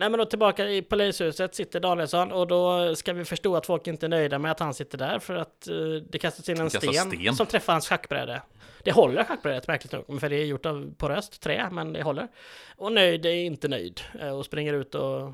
Nej 0.00 0.10
men 0.10 0.18
då 0.18 0.24
tillbaka 0.24 0.68
i 0.68 0.82
polishuset 0.82 1.54
sitter 1.54 1.80
Danielsson 1.80 2.32
och 2.32 2.46
då 2.46 2.96
ska 2.96 3.12
vi 3.12 3.24
förstå 3.24 3.56
att 3.56 3.66
folk 3.66 3.86
inte 3.86 4.06
är 4.06 4.08
nöjda 4.08 4.38
med 4.38 4.50
att 4.50 4.60
han 4.60 4.74
sitter 4.74 4.98
där 4.98 5.18
för 5.18 5.34
att 5.34 5.68
eh, 5.68 5.74
det 6.10 6.18
kastas 6.18 6.48
in 6.48 6.60
en 6.60 6.70
sten, 6.70 6.92
sten. 6.94 7.34
som 7.36 7.46
träffar 7.46 7.72
hans 7.72 7.88
schackbräde. 7.88 8.42
Det 8.84 8.92
håller 8.92 9.24
schackbrädet 9.24 9.68
märkligt 9.68 9.92
nog, 9.92 10.20
för 10.20 10.28
det 10.28 10.36
är 10.36 10.44
gjort 10.44 10.66
av 10.66 10.94
poröst 10.98 11.40
trä, 11.40 11.68
men 11.72 11.92
det 11.92 12.02
håller. 12.02 12.28
Och 12.76 12.92
nöjd 12.92 13.26
är 13.26 13.30
inte 13.30 13.68
nöjd 13.68 14.00
eh, 14.20 14.38
och 14.38 14.44
springer 14.44 14.72
ut 14.74 14.94
och 14.94 15.32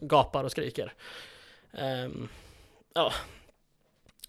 gapar 0.00 0.44
och 0.44 0.50
skriker. 0.50 0.92
Ehm, 1.72 2.28
ja, 2.94 3.12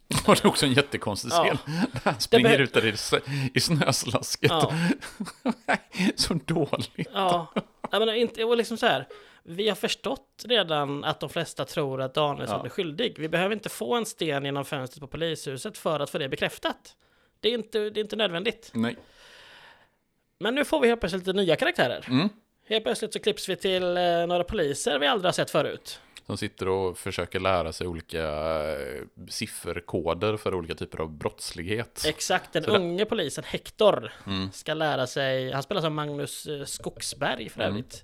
det 0.26 0.44
är 0.44 0.48
också 0.48 0.66
en 0.66 0.74
jättekonstig 0.74 1.32
Ja. 1.32 1.44
scen. 1.44 1.58
När 1.94 2.02
han 2.04 2.20
springer 2.20 2.60
ut 2.60 2.74
där 2.74 2.86
i, 2.86 2.94
i 3.54 3.60
snöslasket. 3.60 4.52
Ja. 4.52 4.74
så 6.16 6.34
dåligt. 6.34 7.10
Ja, 7.14 7.48
jag 7.92 8.00
menar, 8.00 8.14
inte, 8.14 8.44
och 8.44 8.58
liksom 8.58 8.78
så 8.78 8.86
här. 8.86 9.08
Vi 9.46 9.70
har 9.70 9.76
förstått 9.76 10.44
redan 10.48 11.04
att 11.04 11.20
de 11.20 11.30
flesta 11.30 11.66
tror 11.66 12.02
att 12.02 12.14
Danielsson 12.14 12.60
Ja. 12.60 12.66
är 12.66 12.70
skyldig. 12.70 13.20
Vi 13.20 13.30
behöver 13.30 13.56
inte 13.56 13.70
få 13.70 13.96
en 13.96 14.06
sten 14.06 14.46
genom 14.46 14.66
fönstret 14.66 15.00
på 15.02 15.08
polishuset 15.08 15.78
för 15.78 16.00
att 16.00 16.10
få 16.10 16.18
det 16.18 16.30
bekräftat. 16.30 16.96
Det 17.40 17.50
är 17.50 17.54
inte, 17.54 17.80
det 17.90 18.00
är 18.00 18.02
inte 18.04 18.16
nödvändigt. 18.16 18.72
Nej. 18.74 18.96
Men 20.40 20.56
nu 20.56 20.66
får 20.66 20.80
vi 20.80 20.88
helt 20.88 21.00
plötsligt 21.00 21.28
lite 21.28 21.38
nya 21.38 21.56
karaktärer. 21.56 22.06
Mm. 22.10 22.30
Helt 22.68 22.84
plötsligt 22.84 23.14
så 23.14 23.20
klipps 23.20 23.50
vi 23.50 23.56
till 23.56 23.98
eh, 23.98 24.28
några 24.28 24.44
poliser 24.44 25.00
vi 25.00 25.08
aldrig 25.08 25.28
har 25.28 25.34
sett 25.34 25.52
förut. 25.52 26.00
Som 26.26 26.38
sitter 26.38 26.68
och 26.68 26.98
försöker 26.98 27.40
lära 27.40 27.74
sig 27.74 27.88
olika 27.88 28.24
eh, 28.72 29.04
sifferkoder 29.30 30.38
för 30.38 30.54
olika 30.56 30.76
typer 30.76 31.02
av 31.02 31.10
brottslighet. 31.12 32.04
Exakt, 32.08 32.54
den 32.54 32.64
Så 32.64 32.76
unge 32.76 33.06
polisen 33.06 33.44
Hector 33.48 34.12
Mm. 34.28 34.52
ska 34.52 34.74
lära 34.74 35.08
sig, 35.08 35.52
han 35.52 35.64
spelar 35.64 35.82
som 35.82 35.94
Magnus 35.96 36.46
eh, 36.46 36.66
Skogsberg 36.66 37.50
för 37.50 37.62
Mm. 37.62 37.72
övrigt. 37.72 38.04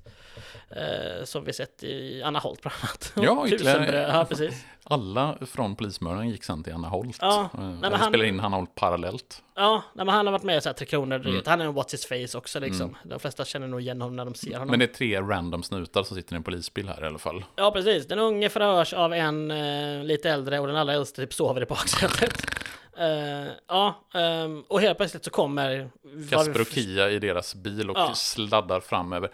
Eh, 0.70 1.24
som 1.26 1.44
vi 1.46 1.54
sett 1.54 1.84
i 1.84 2.24
Anna 2.24 2.40
Holt 2.40 2.62
bland 2.62 2.76
annat. 2.82 3.14
Ja, 3.16 3.48
ytterligare- 3.56 4.12
ja 4.18 4.26
precis. 4.26 4.66
Alla 4.84 5.38
från 5.48 5.76
Polismördaren 5.76 6.30
gick 6.30 6.44
sen 6.44 6.64
till 6.64 6.74
Anna 6.74 6.88
Holt. 6.88 7.18
Ja, 7.22 7.50
Eh, 7.54 7.92
han- 7.92 8.10
spelar 8.10 8.26
in 8.26 8.40
Anna 8.40 8.58
Holt 8.58 8.76
parallellt. 8.76 9.44
Ja, 9.56 9.84
nej, 9.94 10.06
men 10.06 10.16
han 10.16 10.26
har 10.28 10.32
varit 10.32 10.44
med 10.44 10.58
i 10.58 10.62
så 10.62 10.70
här 10.70 10.74
Tre 10.74 10.86
Kronor, 10.88 11.16
Mm. 11.28 11.42
han 11.46 11.62
är 11.62 11.66
en 11.66 11.74
What's 11.74 11.92
His 11.92 12.06
Face 12.06 12.38
också 12.38 12.60
liksom. 12.60 12.98
De 13.04 13.20
flesta 13.20 13.46
känner 13.46 13.68
nog 13.68 13.82
igen 13.82 14.02
honom 14.02 14.16
när 14.16 14.26
de 14.26 14.34
ser 14.36 14.54
honom. 14.54 14.68
Men 14.68 14.80
det 14.80 14.86
är 14.86 14.94
tre 14.94 15.22
random 15.22 15.64
snutar 15.64 16.04
som 16.04 16.18
sitter 16.18 16.34
i 16.34 16.38
en 16.38 16.44
polisbil 16.44 16.88
här 16.88 17.04
i 17.04 17.08
alla 17.08 17.20
fall. 17.20 17.44
Ja, 17.56 17.72
precis. 17.72 18.08
Den 18.10 18.20
unge 18.20 18.50
förhörs 18.50 18.94
av 18.94 19.14
en 19.14 19.52
eh, 19.52 20.04
lite 20.04 20.30
äldre 20.30 20.60
och 20.60 20.68
den 20.68 20.76
allra 20.76 20.94
äldste 20.94 21.22
typ 21.22 21.34
sover 21.34 21.62
i 21.62 21.66
baksätet. 21.66 22.34
Eh, 23.00 23.48
ja, 23.68 24.08
ehm, 24.14 24.64
och 24.68 24.82
helt 24.82 24.98
plötsligt 24.98 25.24
så 25.24 25.30
kommer... 25.30 25.90
Kasper 26.30 26.62
och 26.62 26.68
Kia 26.68 27.10
i 27.10 27.20
deras 27.20 27.56
bil 27.56 27.90
och 27.90 27.98
Ja. 27.98 28.14
sladdar 28.14 28.80
fram 28.80 29.14
över. 29.14 29.30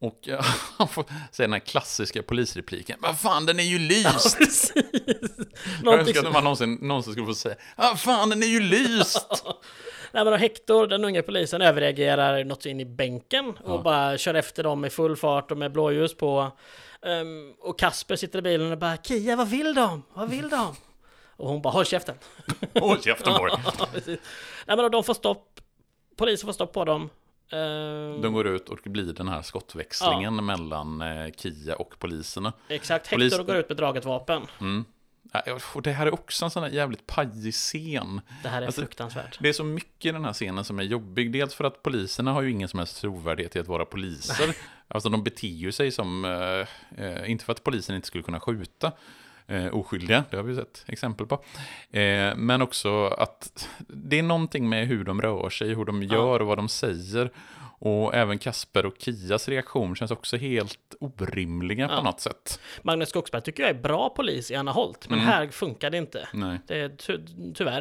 Och 0.00 0.18
ja, 0.22 0.40
han 0.78 0.88
får 0.88 1.04
säga 1.32 1.46
den 1.46 1.52
här 1.52 1.60
klassiska 1.60 2.22
polisrepliken. 2.22 2.98
Vad 3.02 3.18
fan, 3.18 3.46
den 3.46 3.60
är 3.60 3.64
ju 3.64 3.78
lyst! 3.78 4.38
Precis. 4.38 4.72
Jag 5.84 5.98
önskar 5.98 6.26
att 6.26 6.32
man 6.32 6.44
någonsin, 6.44 6.74
någonsin 6.74 7.12
skulle 7.12 7.26
få 7.26 7.34
säga. 7.34 7.54
Vad 7.76 8.00
fan, 8.00 8.30
den 8.30 8.42
är 8.42 8.46
ju 8.46 8.60
lyst! 8.60 9.44
Nej 10.12 10.24
men 10.24 10.40
Hector, 10.40 10.86
den 10.86 11.04
unga 11.04 11.22
polisen, 11.22 11.62
överreagerar 11.62 12.44
något 12.44 12.66
in 12.66 12.80
i 12.80 12.84
bänken 12.84 13.56
och 13.64 13.82
bara 13.82 14.18
kör 14.18 14.34
efter 14.34 14.62
dem 14.62 14.84
i 14.84 14.90
full 14.90 15.16
fart 15.16 15.50
och 15.50 15.58
med 15.58 15.72
blåljus 15.72 16.16
på. 16.16 16.52
Ehm, 17.06 17.52
och 17.60 17.78
Kasper 17.78 18.16
sitter 18.16 18.38
i 18.38 18.42
bilen 18.42 18.72
och 18.72 18.78
bara 18.78 18.96
Kia, 18.96 19.36
vad 19.36 19.48
vill 19.48 19.74
de? 19.74 20.02
Vad 20.14 20.30
vill 20.30 20.48
de? 20.48 20.74
Och 21.36 21.48
hon 21.48 21.62
bara 21.62 21.72
håll 21.72 21.84
käften. 21.84 22.14
Håll 22.80 23.00
käften 23.02 23.32
dig. 23.32 23.40
Ja. 24.06 24.16
Nej 24.66 24.76
men 24.76 24.90
de 24.90 25.04
får 25.04 25.14
stopp. 25.14 25.60
Polisen 26.16 26.46
får 26.46 26.52
stopp 26.52 26.72
på 26.72 26.84
dem. 26.84 27.10
Ehm, 27.52 28.20
De 28.22 28.32
går 28.32 28.46
ut 28.46 28.68
och 28.68 28.78
det 28.84 28.90
blir 28.90 29.12
den 29.12 29.28
här 29.28 29.42
skottväxlingen 29.42 30.44
mellan 30.46 31.00
eh, 31.02 31.30
Kia 31.36 31.74
och 31.76 31.98
poliserna. 31.98 32.52
Exakt, 32.68 33.06
Hector 33.06 33.16
Polis- 33.38 33.46
går 33.46 33.56
ut 33.56 33.68
med 33.68 33.76
draget 33.76 34.04
vapen. 34.04 34.42
Mm. 34.60 34.84
Och 35.74 35.82
det 35.82 35.92
här 35.92 36.06
är 36.06 36.14
också 36.14 36.44
en 36.44 36.50
sån 36.50 36.62
här 36.62 36.70
jävligt 36.70 37.06
pajig 37.06 37.54
scen. 37.54 38.20
Det 38.42 38.48
här 38.48 38.62
är 38.62 38.66
Alltså, 38.66 38.80
fruktansvärt. 38.80 39.38
Det 39.40 39.48
är 39.48 39.52
så 39.52 39.64
mycket 39.64 40.06
i 40.06 40.12
den 40.12 40.24
här 40.24 40.32
scenen 40.32 40.64
som 40.64 40.78
är 40.78 40.82
jobbig. 40.82 41.32
Dels 41.32 41.54
för 41.54 41.64
att 41.64 41.82
poliserna 41.82 42.32
har 42.32 42.42
ju 42.42 42.50
ingen 42.50 42.68
som 42.68 42.78
helst 42.78 43.00
trovärdighet 43.00 43.56
i 43.56 43.58
att 43.58 43.68
vara 43.68 43.84
poliser. 43.84 44.56
Alltså 44.88 45.08
de 45.08 45.22
beter 45.24 45.48
ju 45.48 45.72
sig 45.72 45.90
som, 45.90 46.24
eh, 46.24 47.04
eh, 47.04 47.30
inte 47.30 47.44
för 47.44 47.52
att 47.52 47.64
polisen 47.64 47.96
inte 47.96 48.06
skulle 48.06 48.24
kunna 48.24 48.40
skjuta 48.40 48.92
eh, 49.46 49.66
oskyldiga, 49.74 50.24
det 50.30 50.36
har 50.36 50.44
vi 50.44 50.56
sett 50.56 50.84
exempel 50.86 51.26
på. 51.26 51.34
Eh, 51.98 52.36
men 52.36 52.62
också 52.62 53.06
att 53.06 53.68
det 53.88 54.18
är 54.18 54.22
någonting 54.22 54.68
med 54.68 54.86
hur 54.88 55.04
de 55.04 55.22
rör 55.22 55.50
sig, 55.50 55.74
hur 55.74 55.84
de 55.84 56.02
gör 56.02 56.40
och 56.40 56.46
vad 56.46 56.58
de 56.58 56.68
säger. 56.68 57.30
Och 57.82 58.14
även 58.14 58.38
Kasper 58.38 58.86
och 58.86 58.94
Kias 58.98 59.48
reaktion 59.48 59.94
känns 59.96 60.10
också 60.10 60.36
helt 60.36 60.78
orimliga 61.00 61.88
på 61.88 61.94
Ja. 61.94 62.02
något 62.02 62.20
sätt. 62.20 62.60
Magnus 62.82 63.08
Skogsberg 63.08 63.42
tycker 63.42 63.62
jag 63.62 63.70
är 63.70 63.80
bra 63.82 64.08
polis 64.08 64.50
i 64.50 64.54
Anna 64.54 64.72
Holt, 64.72 65.08
men 65.08 65.18
Mm. 65.18 65.30
här 65.30 65.48
funkar 65.48 65.90
det 65.90 65.96
inte. 65.98 66.28
Nej. 66.32 66.58
Det 66.66 66.80
är 66.80 66.88
ty 66.88 67.18
tyvärr. 67.54 67.80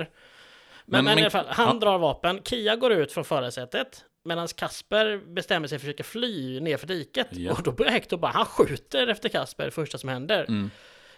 Men, 0.86 1.06
Men- 1.06 1.06
men, 1.06 1.18
i 1.18 1.22
alla 1.22 1.30
fall, 1.30 1.46
han 1.50 1.68
ja. 1.68 1.74
drar 1.86 1.98
vapen. 2.00 2.42
Kia 2.44 2.76
går 2.76 2.92
ut 2.92 3.12
från 3.12 3.24
förarsätet. 3.26 4.06
Medan 4.26 4.48
Kasper 4.48 5.18
bestämmer 5.34 5.68
sig 5.68 5.80
för 5.80 5.84
att 5.84 5.88
försöka 5.88 6.04
fly 6.04 6.60
ner 6.60 6.78
för 6.78 6.88
diket. 6.88 7.28
Ja. 7.32 7.52
Och 7.52 7.64
då 7.64 7.72
börjar 7.72 7.92
Hector 7.92 8.18
bara, 8.18 8.32
han 8.32 8.46
skjuter 8.46 9.08
efter 9.08 9.30
Kasper 9.30 9.66
det 9.66 9.72
första 9.72 9.98
som 9.98 10.10
händer. 10.10 10.46
Mm. 10.48 10.72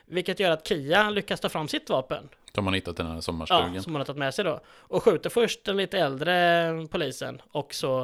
Vilket 0.05 0.39
gör 0.39 0.51
att 0.51 0.67
Kia 0.67 1.09
lyckas 1.09 1.39
ta 1.39 1.49
fram 1.49 1.67
sitt 1.67 1.89
vapen. 1.89 2.29
De 2.51 2.67
har 2.67 2.73
hittat 2.73 2.97
den 2.97 3.07
här 3.07 3.21
sommarstugan. 3.21 3.73
Ja, 3.73 3.81
som 3.81 3.93
hon 3.93 3.99
har 3.99 4.05
tagit 4.05 4.19
med 4.19 4.33
sig 4.33 4.45
då. 4.45 4.59
Och 4.67 5.03
skjuter 5.03 5.29
först 5.29 5.63
den 5.63 5.77
lite 5.77 5.99
äldre 5.99 6.87
polisen 6.91 7.41
och 7.51 7.73
så 7.73 7.99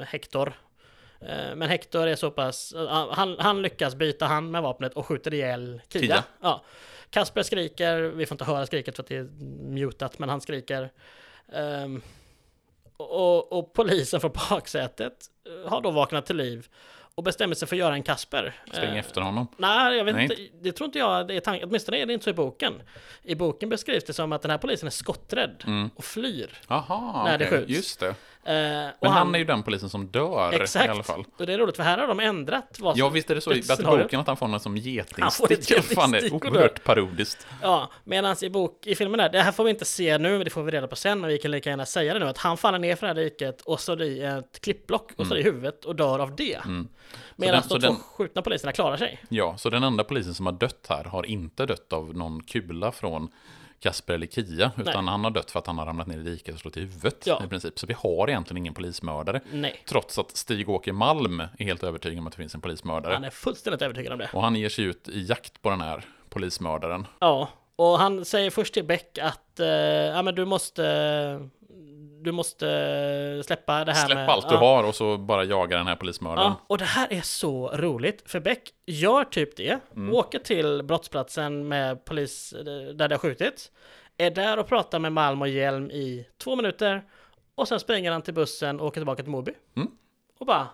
eh, 0.00 0.06
Hector. 0.06 0.52
Eh, 1.20 1.54
Men 1.54 1.68
Hector 1.68 2.06
är 2.06 2.16
så 2.16 2.30
pass, 2.30 2.72
eh, 2.72 3.08
han, 3.10 3.36
han 3.38 3.62
lyckas 3.62 3.94
byta 3.94 4.26
hand 4.26 4.50
med 4.50 4.62
vapnet 4.62 4.94
och 4.94 5.06
skjuter 5.06 5.34
ihjäl 5.34 5.80
Kia. 5.88 6.02
Kia. 6.02 6.24
Ja. 6.40 6.64
Kasper 7.10 7.42
skriker, 7.42 8.00
vi 8.00 8.26
får 8.26 8.34
inte 8.34 8.44
höra 8.44 8.66
skriket 8.66 8.96
för 8.96 9.02
att 9.02 9.08
det 9.08 9.16
är 9.16 9.28
mutat, 9.70 10.18
men 10.18 10.28
han 10.28 10.40
skriker. 10.40 10.90
Ehm, 11.52 12.02
och, 12.96 13.52
och 13.52 13.72
polisen 13.72 14.20
från 14.20 14.32
baksätet 14.50 15.14
har 15.66 15.80
då 15.80 15.90
vaknat 15.90 16.26
till 16.26 16.36
liv 16.36 16.68
och 17.14 17.22
bestämmer 17.24 17.54
sig 17.54 17.68
för 17.68 17.76
att 17.76 17.80
göra 17.80 17.94
en 17.94 18.02
Kasper. 18.02 18.54
Spring 18.72 18.90
Eh, 18.90 18.96
efter 18.98 19.20
honom. 19.20 19.48
Nej, 19.56 19.96
jag 19.96 20.04
vet 20.04 20.14
Nej. 20.14 20.24
inte. 20.24 20.36
Det 20.62 20.72
tror 20.72 20.84
inte 20.86 20.98
jag 20.98 21.28
det 21.28 21.34
är 21.36 21.40
tanken. 21.40 21.68
Åtminstone 21.68 21.98
är 21.98 22.06
det 22.06 22.12
inte 22.12 22.24
så 22.24 22.30
i 22.30 22.34
boken. 22.34 22.82
I 23.22 23.34
boken 23.34 23.68
beskrivs 23.68 24.04
det 24.04 24.12
som 24.12 24.32
att 24.32 24.42
den 24.42 24.50
här 24.50 24.58
polisen 24.58 24.86
är 24.86 24.90
skotträdd 24.90 25.64
Mm. 25.66 25.90
och 25.96 26.04
flyr. 26.04 26.50
Jaha, 26.68 27.24
När 27.24 27.38
det 27.38 27.46
okej, 27.46 27.58
skjuts. 27.58 27.70
just 27.70 28.00
det. 28.00 28.14
Eh, 28.44 28.52
Men 28.52 28.94
han, 29.02 29.34
är 29.34 29.38
ju 29.38 29.44
den 29.44 29.62
polisen 29.62 29.88
som 29.90 30.06
dör 30.06 30.52
Exakt. 30.52 30.86
i 30.86 30.88
alla 30.88 31.02
fall. 31.02 31.24
Och 31.38 31.46
det 31.46 31.52
är 31.52 31.58
roligt 31.58 31.76
för 31.76 31.82
här 31.82 31.98
har 31.98 32.06
de 32.06 32.20
ändrat 32.20 32.76
vad 32.80 32.98
Ja, 32.98 33.08
visst 33.08 33.30
är 33.30 33.34
det 33.34 33.40
så 33.40 33.52
i 33.52 33.62
boken 33.84 34.20
att 34.20 34.26
han 34.26 34.36
får 34.36 34.48
något 34.48 34.62
som 34.62 34.72
Han 34.72 34.78
ett 34.88 35.14
getingstik. 35.48 35.82
Fan, 35.82 36.10
det 36.10 36.18
är 36.18 36.34
oerhört 36.34 36.84
parodiskt. 36.84 37.46
Ja, 37.62 37.90
medan 38.04 38.36
i, 38.42 38.50
bok, 38.50 38.86
i 38.86 38.94
filmen 38.94 39.18
där, 39.18 39.28
det 39.28 39.42
här 39.42 39.52
får 39.52 39.64
vi 39.64 39.70
inte 39.70 39.84
se 39.84 40.18
nu, 40.18 40.30
men 40.30 40.44
det 40.44 40.50
får 40.50 40.62
vi 40.62 40.72
reda 40.72 40.86
på 40.86 40.96
sen, 40.96 41.24
och 41.24 41.30
vi 41.30 41.38
kan 41.38 41.50
lika 41.50 41.70
gärna 41.70 41.86
säga 41.86 42.14
det 42.14 42.20
nu, 42.20 42.28
att 42.28 42.38
han 42.38 42.56
faller 42.56 42.78
ner 42.78 42.96
från 42.96 43.08
det 43.08 43.14
här 43.14 43.24
riket 43.30 43.60
och 43.60 43.80
så 43.80 44.00
i 44.02 44.22
ett 44.22 44.60
klippblock 44.60 45.10
och 45.16 45.26
så 45.26 45.36
i 45.36 45.42
huvudet 45.42 45.84
och 45.84 45.96
dör 45.96 46.18
av 46.18 46.36
det. 46.36 46.54
Mm. 46.64 46.88
Medan 47.36 47.62
de 47.62 47.68
två 47.68 47.78
den- 47.78 47.96
skjutna 47.96 48.42
poliserna 48.42 48.72
klarar 48.72 48.96
sig. 48.96 49.20
Ja, 49.28 49.56
så 49.58 49.70
den 49.70 49.82
enda 49.82 50.04
polisen 50.04 50.34
som 50.34 50.46
har 50.46 50.52
dött 50.52 50.86
här 50.88 51.04
har 51.04 51.26
inte 51.26 51.66
dött 51.66 51.92
av 51.92 52.16
någon 52.16 52.42
kula 52.42 52.92
från 52.92 53.28
Kasper 53.80 54.14
eller 54.14 54.26
Kia, 54.26 54.70
utan 54.78 55.08
han 55.08 55.24
har 55.24 55.30
dött 55.30 55.50
för 55.50 55.58
att 55.58 55.66
han 55.66 55.78
har 55.78 55.86
ramlat 55.86 56.06
ner 56.06 56.18
i 56.18 56.22
diket 56.22 56.54
och 56.54 56.60
slått 56.60 56.76
i 56.76 56.80
huvudet 56.80 57.26
Ja. 57.26 57.42
i 57.44 57.48
princip. 57.48 57.78
Så 57.78 57.86
vi 57.86 57.94
har 57.94 58.28
egentligen 58.28 58.56
ingen 58.58 58.74
polismördare. 58.74 59.40
Nej. 59.52 59.82
Trots 59.88 60.18
att 60.18 60.36
Stig-Åke 60.36 60.92
Malm 60.92 61.40
är 61.40 61.64
helt 61.64 61.82
övertygad 61.82 62.18
om 62.18 62.26
att 62.26 62.32
det 62.32 62.36
finns 62.36 62.54
en 62.54 62.60
polismördare. 62.60 63.14
Han 63.14 63.24
är 63.24 63.30
fullständigt 63.30 63.82
övertygad 63.82 64.12
om 64.12 64.18
det. 64.18 64.30
Och 64.32 64.42
han 64.42 64.56
ger 64.56 64.68
sig 64.68 64.84
ut 64.84 65.08
i 65.08 65.22
jakt 65.26 65.62
på 65.62 65.70
den 65.70 65.80
här 65.80 66.04
polismördaren. 66.28 67.06
Ja, 67.18 67.48
och 67.76 67.98
han 67.98 68.24
säger 68.24 68.50
först 68.50 68.74
till 68.74 68.84
Beck 68.84 69.18
att 69.18 69.60
eh, 69.60 69.66
ja, 69.68 70.22
men 70.22 70.34
du 70.34 70.44
måste 70.44 70.82
du 72.22 72.32
måste 72.32 73.42
släppa 73.46 73.84
det 73.84 73.92
här 73.92 74.06
Släpp 74.06 74.16
med... 74.16 74.28
allt 74.28 74.48
du 74.48 74.54
ja. 74.54 74.60
har 74.60 74.84
och 74.84 74.94
så 74.94 75.18
bara 75.18 75.44
jaga 75.44 75.76
den 75.76 75.86
här 75.86 75.96
polismördaren. 75.96 76.52
Ja, 76.58 76.64
och 76.66 76.78
det 76.78 76.84
här 76.84 77.12
är 77.12 77.20
så 77.20 77.68
roligt, 77.74 78.30
för 78.30 78.40
Beck 78.40 78.70
gör 78.86 79.24
typ 79.24 79.56
det, 79.56 79.80
Mm. 79.96 80.14
åker 80.14 80.38
till 80.38 80.82
brottsplatsen 80.82 81.68
med 81.68 82.04
polis 82.04 82.54
där 82.94 83.08
det 83.08 83.14
har 83.14 83.18
skjutits, 83.18 83.70
är 84.16 84.30
där 84.30 84.58
och 84.58 84.66
pratar 84.66 84.98
med 84.98 85.12
Malm 85.12 85.42
och 85.42 85.48
Hjelm 85.48 85.90
i 85.90 86.26
två 86.38 86.56
minuter, 86.56 87.02
och 87.54 87.68
sen 87.68 87.80
springer 87.80 88.12
han 88.12 88.22
till 88.22 88.34
bussen 88.34 88.80
och 88.80 88.86
åker 88.86 89.00
tillbaka 89.00 89.22
till 89.22 89.32
Moby. 89.32 89.52
Mm. 89.76 89.88
Och 90.38 90.46
bara, 90.46 90.68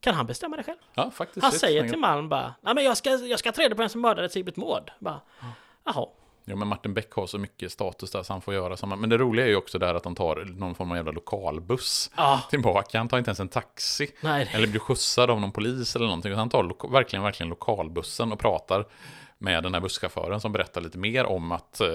kan 0.00 0.14
han 0.14 0.26
bestämma 0.26 0.56
det 0.56 0.62
själv? 0.62 0.78
Ja, 0.94 1.10
faktiskt. 1.10 1.42
Han 1.44 1.52
säger 1.52 1.88
till 1.88 1.98
Malm 1.98 2.28
bara, 2.28 2.54
nej 2.60 2.74
men 2.74 2.84
jag 2.84 2.96
ska, 2.96 3.10
jag 3.10 3.38
ska 3.38 3.52
ta 3.52 3.62
reda 3.62 3.74
på 3.74 3.82
vem 3.82 3.88
som 3.88 4.00
mördade 4.00 4.28
Sigbrit 4.28 4.56
Mård. 4.56 4.90
Bara, 4.98 5.20
jaha. 5.84 6.06
Ja, 6.48 6.56
men 6.56 6.68
Martin 6.68 6.94
Beck 6.94 7.12
har 7.12 7.26
så 7.26 7.38
mycket 7.38 7.72
status 7.72 8.10
där 8.10 8.22
så 8.22 8.32
han 8.32 8.42
får 8.42 8.54
göra 8.54 8.76
samma. 8.76 8.96
Men 8.96 9.10
det 9.10 9.18
roliga 9.18 9.44
är 9.46 9.50
ju 9.50 9.56
också 9.56 9.78
där 9.78 9.94
att 9.94 10.04
han 10.04 10.14
tar 10.14 10.44
någon 10.44 10.74
form 10.74 10.90
av 10.90 10.96
jävla 10.96 11.12
lokalbuss 11.12 12.10
Ja. 12.16 12.40
tillbaka. 12.50 12.98
Han 12.98 13.08
tar 13.08 13.18
inte 13.18 13.28
ens 13.30 13.40
en 13.40 13.48
taxi. 13.48 14.10
Nej. 14.20 14.50
Eller 14.52 14.66
blir 14.66 14.80
skjutsad 14.80 15.30
av 15.30 15.40
någon 15.40 15.52
polis 15.52 15.96
eller 15.96 16.06
någonting. 16.06 16.34
Han 16.34 16.48
tar 16.48 16.90
verkligen, 16.92 17.22
verkligen 17.22 17.50
lokalbussen 17.50 18.32
och 18.32 18.38
pratar 18.38 18.84
med 19.40 19.62
den 19.62 19.74
här 19.74 19.80
busschauffören 19.80 20.40
som 20.40 20.52
berättar 20.52 20.80
lite 20.80 20.98
mer 20.98 21.26
om 21.26 21.52
att 21.52 21.80
eh, 21.80 21.88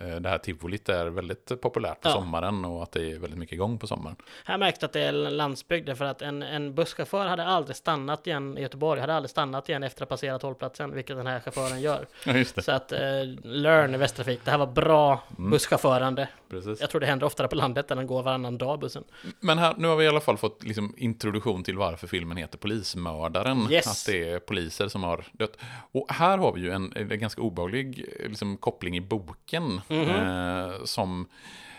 eh, 0.00 0.16
det 0.20 0.28
här 0.28 0.38
tivolit 0.38 0.88
är 0.88 1.06
väldigt 1.06 1.60
populärt 1.60 2.00
på 2.00 2.08
Ja. 2.08 2.12
sommaren 2.12 2.64
och 2.64 2.82
att 2.82 2.92
det 2.92 3.12
är 3.12 3.18
väldigt 3.18 3.38
mycket 3.38 3.52
igång 3.52 3.78
på 3.78 3.86
sommaren. 3.86 4.16
Här 4.44 4.58
märks 4.58 4.78
det 4.78 4.86
att 4.86 4.92
det 4.92 5.00
är 5.00 5.12
landsbygd 5.12 5.86
därför 5.86 6.04
att 6.04 6.22
en, 6.22 6.42
en 6.42 6.74
busschaufför 6.74 7.26
hade 7.26 7.44
aldrig 7.44 7.76
stannat 7.76 8.26
igen 8.26 8.58
i 8.58 8.62
Göteborg, 8.62 9.00
hade 9.00 9.14
aldrig 9.14 9.30
stannat 9.30 9.68
igen 9.68 9.82
efter 9.82 10.02
att 10.02 10.08
ha 10.08 10.14
passerat 10.14 10.42
hållplatsen, 10.42 10.94
vilket 10.94 11.16
den 11.16 11.26
här 11.26 11.40
chauffören 11.40 11.80
gör. 11.80 12.06
Ja. 12.24 12.44
Så 12.62 12.72
att, 12.72 12.92
eh, 12.92 13.00
learn 13.42 13.94
i 13.94 13.98
Västtrafik, 13.98 14.40
det 14.44 14.50
här 14.50 14.58
var 14.58 14.66
bra 14.66 15.22
Mm. 15.38 15.50
busschaufförande. 15.50 16.28
Precis. 16.50 16.80
Jag 16.80 16.90
tror 16.90 17.00
det 17.00 17.06
händer 17.06 17.26
oftare 17.26 17.48
på 17.48 17.56
landet 17.56 17.90
än 17.90 17.96
den 17.96 18.06
går 18.06 18.22
varannan 18.22 18.58
dag 18.58 18.78
bussen. 18.80 19.04
Men 19.40 19.58
här, 19.58 19.74
nu 19.78 19.88
har 19.88 19.96
vi 19.96 20.04
i 20.04 20.08
alla 20.08 20.20
fall 20.20 20.36
fått 20.36 20.62
liksom 20.62 20.94
introduktion 20.96 21.64
till 21.64 21.76
varför 21.76 22.06
filmen 22.06 22.36
heter 22.36 22.58
Polismördaren. 22.58 23.66
Yes. 23.70 23.86
Att 23.86 24.12
det 24.12 24.28
är 24.30 24.38
poliser 24.38 24.88
som 24.88 25.04
har 25.04 25.24
dött. 25.32 25.56
Och 25.92 26.12
här 26.12 26.38
har 26.38 26.52
vi 26.52 26.60
ju 26.60 26.73
en, 26.74 26.92
en 26.96 27.18
ganska 27.18 27.42
obehaglig 27.42 28.04
eh, 28.18 28.28
liksom, 28.28 28.56
koppling 28.56 28.96
i 28.96 29.00
boken. 29.00 29.80
Mhm. 29.88 30.10
eh, 30.10 30.84
som 30.84 31.26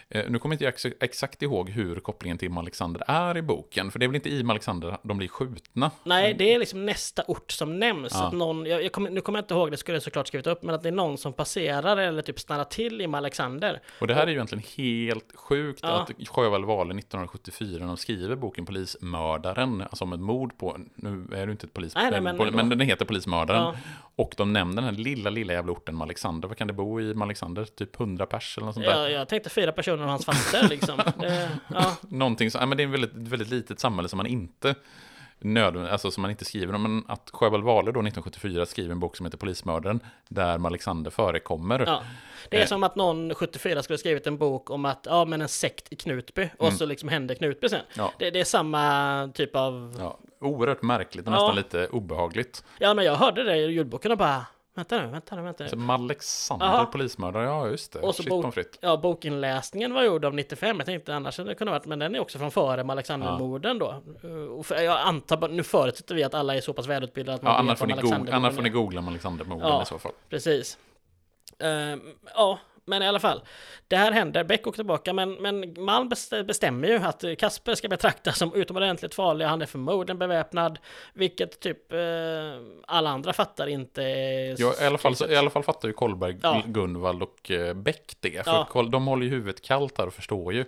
nu 0.10 0.40
kommer 0.40 0.56
inte 0.56 0.64
jag 0.64 0.74
ex 0.74 0.86
exakt 0.86 1.42
ihåg 1.42 1.70
hur 1.70 1.96
kopplingen 2.00 2.38
till 2.38 2.58
Alexander 2.58 3.04
är 3.08 3.38
i 3.38 3.42
boken. 3.42 3.92
För 3.92 4.00
det 4.00 4.06
är 4.06 4.08
väl 4.08 4.16
inte 4.16 4.30
i 4.30 4.46
Alexander 4.50 4.98
de 5.04 5.18
blir 5.18 5.28
skjutna? 5.28 5.92
Nej, 6.04 6.34
det 6.34 6.54
är 6.54 6.60
liksom 6.60 6.86
nästa 6.86 7.24
ort 7.28 7.52
som 7.52 7.80
nämns. 7.80 8.14
Ja. 8.16 8.28
Att 8.28 8.34
någon, 8.34 8.66
jag, 8.66 8.84
jag 8.84 8.92
kommer, 8.92 9.10
nu 9.10 9.22
kommer 9.22 9.40
jag 9.40 9.44
inte 9.44 9.54
ihåg, 9.54 9.72
det 9.72 9.78
skulle 9.78 9.96
jag 9.96 10.04
såklart 10.04 10.28
skrivit 10.28 10.48
upp, 10.48 10.64
men 10.64 10.76
att 10.76 10.84
det 10.84 10.90
är 10.90 10.94
någon 10.94 11.18
som 11.18 11.34
passerar 11.34 11.98
eller 11.98 12.22
typ 12.22 12.40
stannar 12.40 12.64
till 12.64 13.02
i 13.02 13.06
Alexander. 13.06 13.82
Och 14.02 14.08
det 14.08 14.14
här 14.14 14.24
är 14.24 14.28
ju 14.28 14.34
egentligen 14.34 14.64
helt 14.78 15.36
sjukt 15.36 15.80
Ja. 15.84 15.90
att 15.90 16.28
Sjöwall 16.28 16.66
Wahlöö 16.66 16.98
1974 16.98 17.80
när 17.80 17.88
de 17.88 17.98
skriver 17.98 18.36
boken 18.36 18.66
Polismördaren, 18.66 19.82
alltså 19.82 20.04
om 20.04 20.14
ett 20.14 20.20
mord 20.20 20.58
på, 20.58 20.78
nu 20.96 21.28
är 21.36 21.46
det 21.46 21.52
inte 21.52 21.66
ett 21.68 21.74
polis, 21.74 21.96
Nej, 21.96 22.12
nej, 22.12 22.22
men 22.22 22.40
ändå. 22.40 22.52
men 22.58 22.70
den 22.70 22.80
heter 22.80 23.06
Polismördaren. 23.06 23.62
Ja. 23.62 23.76
Och 24.18 24.34
de 24.38 24.54
nämner 24.54 24.76
den 24.76 24.84
här 24.84 24.92
lilla, 25.04 25.30
lilla 25.30 25.54
jävla 25.54 25.72
orten 25.72 26.02
Alexander. 26.02 26.48
Vad 26.48 26.58
kan 26.58 26.68
det 26.68 26.74
bo 26.74 27.02
i 27.02 27.14
Alexander? 27.22 27.66
Typ 27.66 28.00
100 28.00 28.26
pers 28.26 28.58
eller 28.58 28.66
något 28.66 28.74
sånt 28.76 28.86
där. 28.86 29.02
Jag, 29.02 29.12
jag 29.12 29.28
tänkte 29.30 29.50
fyra 29.50 29.72
personer 29.72 29.95
och 30.02 30.10
hans 30.10 30.26
faster 30.26 30.70
liksom. 30.70 30.98
Det, 31.20 31.50
ja. 31.68 31.96
Någonting 32.02 32.50
ja, 32.54 32.66
men 32.66 32.78
det 32.78 32.84
är 32.84 32.88
ett 32.88 32.94
väldigt, 32.94 33.14
väldigt 33.14 33.50
litet 33.50 33.80
samhälle 33.80 34.10
som 34.10 34.18
man 34.18 34.26
inte 34.28 34.76
nödvändigt, 35.40 35.92
alltså 35.92 36.12
som 36.12 36.22
man 36.22 36.32
inte 36.32 36.46
skriver 36.46 36.74
om, 36.76 36.84
men 36.84 37.04
att 37.08 37.30
Sjöwall 37.34 37.64
Wahlöö 37.64 37.92
då 37.92 38.00
1974 38.00 38.66
skriver 38.66 38.92
en 38.92 39.00
bok 39.00 39.16
som 39.18 39.26
heter 39.26 39.38
Polismördaren, 39.38 40.00
där 40.30 40.66
Alexander 40.68 41.12
förekommer. 41.12 41.80
Ja. 41.88 42.04
Det 42.50 42.58
är 42.58 42.62
Eh. 42.62 42.68
som 42.68 42.84
att 42.84 42.96
någon 42.96 43.36
74 43.36 43.84
skulle 43.84 43.94
ha 43.94 44.00
skrivit 44.00 44.28
en 44.28 44.38
bok 44.38 44.70
om 44.70 44.86
att, 44.86 45.06
ja 45.10 45.26
men 45.26 45.42
en 45.42 45.48
sekt 45.48 45.88
i 45.92 45.96
Knutby, 45.96 46.50
och 46.60 46.68
Mm. 46.68 46.78
så 46.78 46.86
liksom 46.86 47.10
händer 47.10 47.36
Knutby 47.36 47.70
sen. 47.70 47.80
Ja. 47.94 48.12
Det, 48.20 48.32
det 48.32 48.40
är 48.40 48.44
samma 48.46 49.32
typ 49.34 49.56
av... 49.56 49.96
Ja, 50.00 50.18
oerhört 50.42 50.82
märkligt 50.82 51.26
och 51.26 51.32
nästan 51.32 51.56
lite 51.56 51.88
obehagligt. 51.88 52.64
Ja 52.80 52.94
men 52.94 53.06
jag 53.06 53.16
hörde 53.16 53.44
det 53.44 53.56
i 53.58 53.66
ljudboken 53.72 54.12
och 54.12 54.18
bara, 54.18 54.46
vänta 54.76 55.02
nu, 55.02 55.08
vänta 55.08 55.36
nu, 55.36 55.42
vänta 55.42 55.64
nu. 55.64 55.70
Så 55.70 55.92
Alexander, 55.92 56.66
Aha. 56.66 56.86
polismördare, 56.86 57.44
ja 57.44 57.68
just 57.68 57.92
det. 57.92 58.00
Och 58.00 58.16
så 58.16 58.24
Shit 58.24 58.30
bok, 58.30 58.56
ja, 58.80 58.98
bokinläsningen 58.98 59.94
var 59.94 60.04
gjord 60.04 60.26
av 60.26 60.34
95, 60.34 60.78
jag 60.78 60.86
tänkte 60.86 61.16
annars 61.16 61.38
hade 61.38 61.50
det 61.50 61.56
kunnat 61.56 61.72
varit, 61.72 61.86
men 61.86 62.00
den 62.00 62.16
är 62.16 62.20
också 62.20 62.40
från 62.40 62.52
före 62.52 62.82
Alexandermorden 62.92 63.80
då. 63.80 64.04
Uh, 64.24 64.32
Och 64.46 64.66
för, 64.66 64.76
jag 64.82 65.00
antar, 65.00 65.48
nu 65.48 65.64
förutsätter 65.64 66.16
vi 66.16 66.24
att 66.24 66.34
alla 66.34 66.56
är 66.56 66.62
så 66.62 66.74
pass 66.74 66.88
välutbildade 66.88 67.36
att 67.36 67.42
man 67.42 67.52
Ja, 67.52 67.58
vet 67.58 67.60
annars 67.68 67.80
får, 67.80 67.86
om 67.86 67.92
Alexandermorden 67.92 68.34
annars 68.36 68.56
får 68.56 68.62
ni 68.62 68.70
googla 68.70 69.00
om 69.00 69.08
Alexandermorden 69.08 69.68
Ja. 69.68 69.82
i 69.82 69.86
så 69.86 70.00
fall. 70.00 70.12
Precis. 70.30 70.78
Ehm, 71.60 72.02
ja, 72.36 72.60
men 72.86 73.02
i 73.04 73.08
alla 73.08 73.20
fall. 73.20 73.42
Det 73.88 73.96
här 73.98 74.12
händer, 74.12 74.44
Beck 74.44 74.68
åker 74.68 74.76
tillbaka, 74.76 75.14
men, 75.14 75.34
men 75.34 75.84
Malm 75.84 76.10
best- 76.10 76.44
bestämmer 76.44 76.88
ju 76.88 76.96
att 76.98 77.24
Kasper 77.40 77.76
ska 77.76 77.88
betraktas 77.88 78.38
som 78.38 78.54
utomordentligt 78.54 79.16
farlig. 79.16 79.46
Han 79.46 79.62
är 79.62 79.66
förmodligen 79.66 80.18
beväpnad, 80.20 80.80
vilket 81.14 81.60
typ 81.60 81.94
eh, 81.94 82.00
alla 82.88 83.10
andra 83.10 83.34
fattar 83.34 83.68
inte. 83.68 84.02
Ja, 84.58 84.74
i, 84.82 84.86
alla 84.86 84.98
fall, 84.98 85.16
så. 85.16 85.28
I 85.28 85.36
alla 85.36 85.50
fall 85.50 85.64
fattar 85.64 85.88
ju 85.88 85.94
Kolberg, 85.94 86.38
Ja. 86.42 86.62
Gunvald 86.66 87.24
och 87.24 87.52
eh, 87.52 87.74
Bäck 87.74 88.14
det. 88.20 88.46
För 88.46 88.68
Ja. 88.76 88.84
De 88.84 89.08
håller 89.08 89.24
ju 89.26 89.30
huvudet 89.32 89.62
kallt 89.62 89.98
här 89.98 90.08
och 90.08 90.14
förstår 90.14 90.54
ju 90.54 90.66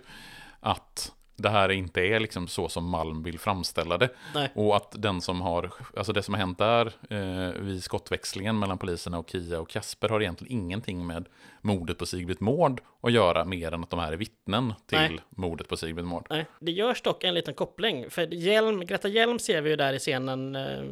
att 0.60 1.12
det 1.36 1.48
här 1.48 1.68
inte 1.68 2.00
är 2.00 2.20
liksom 2.20 2.48
så 2.48 2.68
som 2.68 2.84
Malm 2.90 3.22
vill 3.22 3.38
framställa 3.38 3.98
det. 3.98 4.08
Nej. 4.34 4.50
Och 4.54 4.76
att 4.76 4.94
den 5.02 5.20
som 5.20 5.40
har, 5.40 5.70
alltså 5.96 6.12
det 6.12 6.22
som 6.22 6.34
har 6.34 6.38
hänt 6.40 6.58
där 6.58 6.86
eh, 7.10 7.52
vid 7.62 7.84
skottväxlingen 7.84 8.58
mellan 8.58 8.78
poliserna 8.78 9.18
och 9.18 9.30
Kia 9.30 9.60
och 9.60 9.68
Kasper 9.68 10.08
har 10.08 10.20
egentligen 10.20 10.52
ingenting 10.52 11.06
med 11.06 11.28
mordet 11.60 11.98
på 11.98 12.06
Sigbritt 12.06 12.40
Mård 12.40 12.80
att 13.00 13.12
göra 13.12 13.44
mer 13.44 13.74
än 13.74 13.82
att 13.82 13.90
de 13.90 14.00
här 14.00 14.12
är 14.12 14.16
vittnen 14.16 14.74
till 14.86 14.98
Nej. 14.98 15.20
mordet 15.30 15.68
på 15.68 15.76
Sigbritt 15.76 16.06
Mård. 16.06 16.26
Nej, 16.30 16.46
det 16.60 16.72
görs 16.72 17.02
dock 17.02 17.24
en 17.24 17.34
liten 17.34 17.54
koppling. 17.54 18.10
För 18.10 18.34
Hjelm, 18.34 18.86
Greta 18.86 19.08
Hjelm 19.08 19.38
ser 19.38 19.60
vi 19.60 19.70
ju 19.70 19.76
där 19.76 19.92
i 19.92 19.98
scenen 19.98 20.56
eh, 20.56 20.82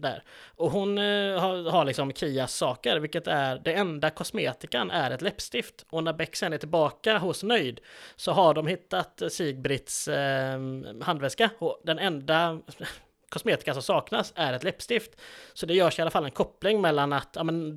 där. 0.00 0.22
Och 0.56 0.70
hon 0.70 0.98
eh, 0.98 1.40
har, 1.40 1.70
har 1.70 1.84
liksom 1.84 2.12
Kias 2.12 2.54
saker, 2.54 2.98
vilket 2.98 3.26
är 3.26 3.58
det 3.64 3.72
enda 3.72 4.10
kosmetikan 4.10 4.90
är 4.90 5.10
ett 5.10 5.22
läppstift. 5.22 5.86
Och 5.90 6.04
när 6.04 6.12
Beck 6.12 6.36
sen 6.36 6.52
är 6.52 6.58
tillbaka 6.58 7.18
hos 7.18 7.42
Nöjd 7.42 7.80
så 8.16 8.32
har 8.32 8.54
de 8.54 8.66
hittat 8.66 9.22
Sigbritts 9.30 10.08
eh, 10.08 10.60
handväska. 11.02 11.50
Och 11.58 11.80
den 11.84 11.98
enda 11.98 12.60
kosmetika 13.28 13.74
som 13.74 13.82
saknas 13.82 14.32
är 14.36 14.52
ett 14.52 14.64
läppstift. 14.64 15.20
Så 15.52 15.66
det 15.66 15.74
görs 15.74 15.98
i 15.98 16.02
alla 16.02 16.10
fall 16.10 16.24
en 16.24 16.30
koppling 16.30 16.80
mellan 16.80 17.12
att 17.12 17.32
ja, 17.34 17.44
men, 17.44 17.76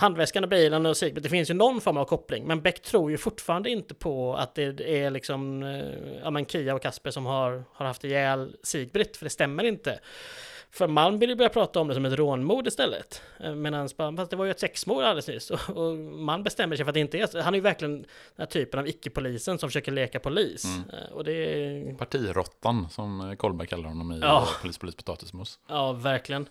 handväskan 0.00 0.44
och 0.44 0.50
bilen 0.50 0.86
och 0.86 0.96
Sigbritt, 0.96 1.22
det 1.22 1.28
finns 1.28 1.50
ju 1.50 1.54
någon 1.54 1.80
form 1.80 1.96
av 1.96 2.04
koppling. 2.04 2.46
Men 2.46 2.60
Beck 2.60 2.82
tror 2.82 3.10
ju 3.10 3.18
fortfarande 3.18 3.70
inte 3.70 3.94
på 3.94 4.34
att 4.34 4.54
det 4.54 4.80
är 4.80 5.10
liksom 5.10 5.62
eh, 5.62 6.18
ja, 6.22 6.30
men 6.30 6.46
Kia 6.46 6.74
och 6.74 6.82
Kasper 6.82 7.10
som 7.10 7.26
har, 7.26 7.64
har 7.72 7.86
haft 7.86 8.04
ihjäl 8.04 8.56
Sigbritt, 8.62 9.16
för 9.16 9.24
det 9.26 9.30
stämmer 9.30 9.64
inte. 9.64 10.00
För 10.72 10.86
Malm 10.86 11.18
vill 11.18 11.30
ju 11.30 11.36
börja 11.36 11.48
prata 11.48 11.80
om 11.80 11.88
det 11.88 11.94
som 11.94 12.04
ett 12.04 12.12
rånmord 12.12 12.66
istället. 12.66 13.22
Eh, 13.40 13.54
Medan 13.54 13.88
fast 13.88 14.30
det 14.30 14.36
var 14.36 14.44
ju 14.44 14.50
ett 14.50 14.60
sexmord 14.60 15.02
alldeles 15.02 15.28
nyss. 15.28 15.50
Och, 15.50 15.76
och 15.76 15.96
man 15.98 16.42
bestämmer 16.42 16.76
sig 16.76 16.84
för 16.84 16.90
att 16.90 16.94
det 16.94 17.00
inte 17.00 17.18
är. 17.18 17.42
Han 17.42 17.54
är 17.54 17.58
ju 17.58 17.62
verkligen 17.62 17.96
den 17.96 18.06
här 18.38 18.46
typen 18.46 18.80
av 18.80 18.88
icke-polisen 18.88 19.58
som 19.58 19.68
försöker 19.68 19.92
leka 19.92 20.20
polis. 20.20 20.64
Mm. 20.64 20.90
Eh, 20.90 21.12
Och 21.12 21.24
det 21.24 21.32
är... 21.32 21.94
Partirottan 21.94 22.88
som 22.90 23.36
Kolberg 23.38 23.68
kallar 23.68 23.88
honom 23.88 24.12
i 24.12 24.18
ja. 24.18 24.48
Polis, 24.60 24.78
polis, 24.78 24.94
potatismos. 24.94 25.58
Ja, 25.68 25.92
verkligen. 25.92 26.46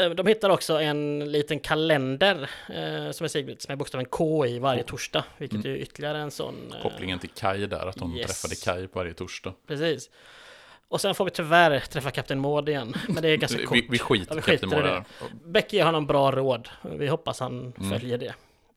Eh, 0.00 0.10
De 0.10 0.26
hittar 0.26 0.50
också 0.50 0.80
en 0.80 1.32
liten 1.32 1.60
kalender 1.60 2.50
eh, 2.68 3.10
som 3.10 3.24
är 3.24 3.28
Sigbritt, 3.28 3.62
som 3.62 3.72
är 3.72 3.76
bokstaven 3.76 4.06
K 4.06 4.46
i 4.46 4.58
varje 4.58 4.82
torsdag, 4.82 5.24
vilket 5.38 5.64
Mm. 5.64 5.72
är 5.72 5.76
ytterligare 5.76 6.18
en 6.18 6.30
sån... 6.30 6.72
eh, 6.76 6.82
Kopplingen 6.82 7.18
till 7.18 7.30
Kaj 7.30 7.66
där, 7.66 7.86
att 7.86 8.00
hon 8.00 8.16
Yes. 8.16 8.26
träffade 8.42 8.54
Kaj 8.78 8.88
på 8.88 8.98
varje 8.98 9.14
torsdag. 9.14 9.52
Precis. 9.66 10.10
Och 10.88 11.00
sen 11.00 11.14
får 11.14 11.24
vi 11.24 11.30
tyvärr 11.30 11.80
träffa 11.80 12.10
Kapten 12.10 12.40
Maud 12.40 12.68
igen, 12.68 12.94
men 13.08 13.22
det 13.22 13.28
är 13.28 13.36
ganska 13.36 13.58
kort. 13.66 13.76
Vi, 13.76 13.86
vi 13.90 13.98
skiter 13.98 14.34
Ja, 14.34 14.38
i 14.38 14.42
Captain 14.42 14.70
skiter 14.70 14.78
i 14.86 14.88
det. 14.88 14.94
där. 14.94 15.04
Becky 15.44 15.76
ger 15.76 15.84
honom 15.84 16.06
bra 16.06 16.30
råd. 16.30 16.68
Vi 16.82 17.08
hoppas 17.08 17.40
han 17.40 17.72
Mm. 17.78 17.90
följer 17.90 18.18
det. 18.18 18.34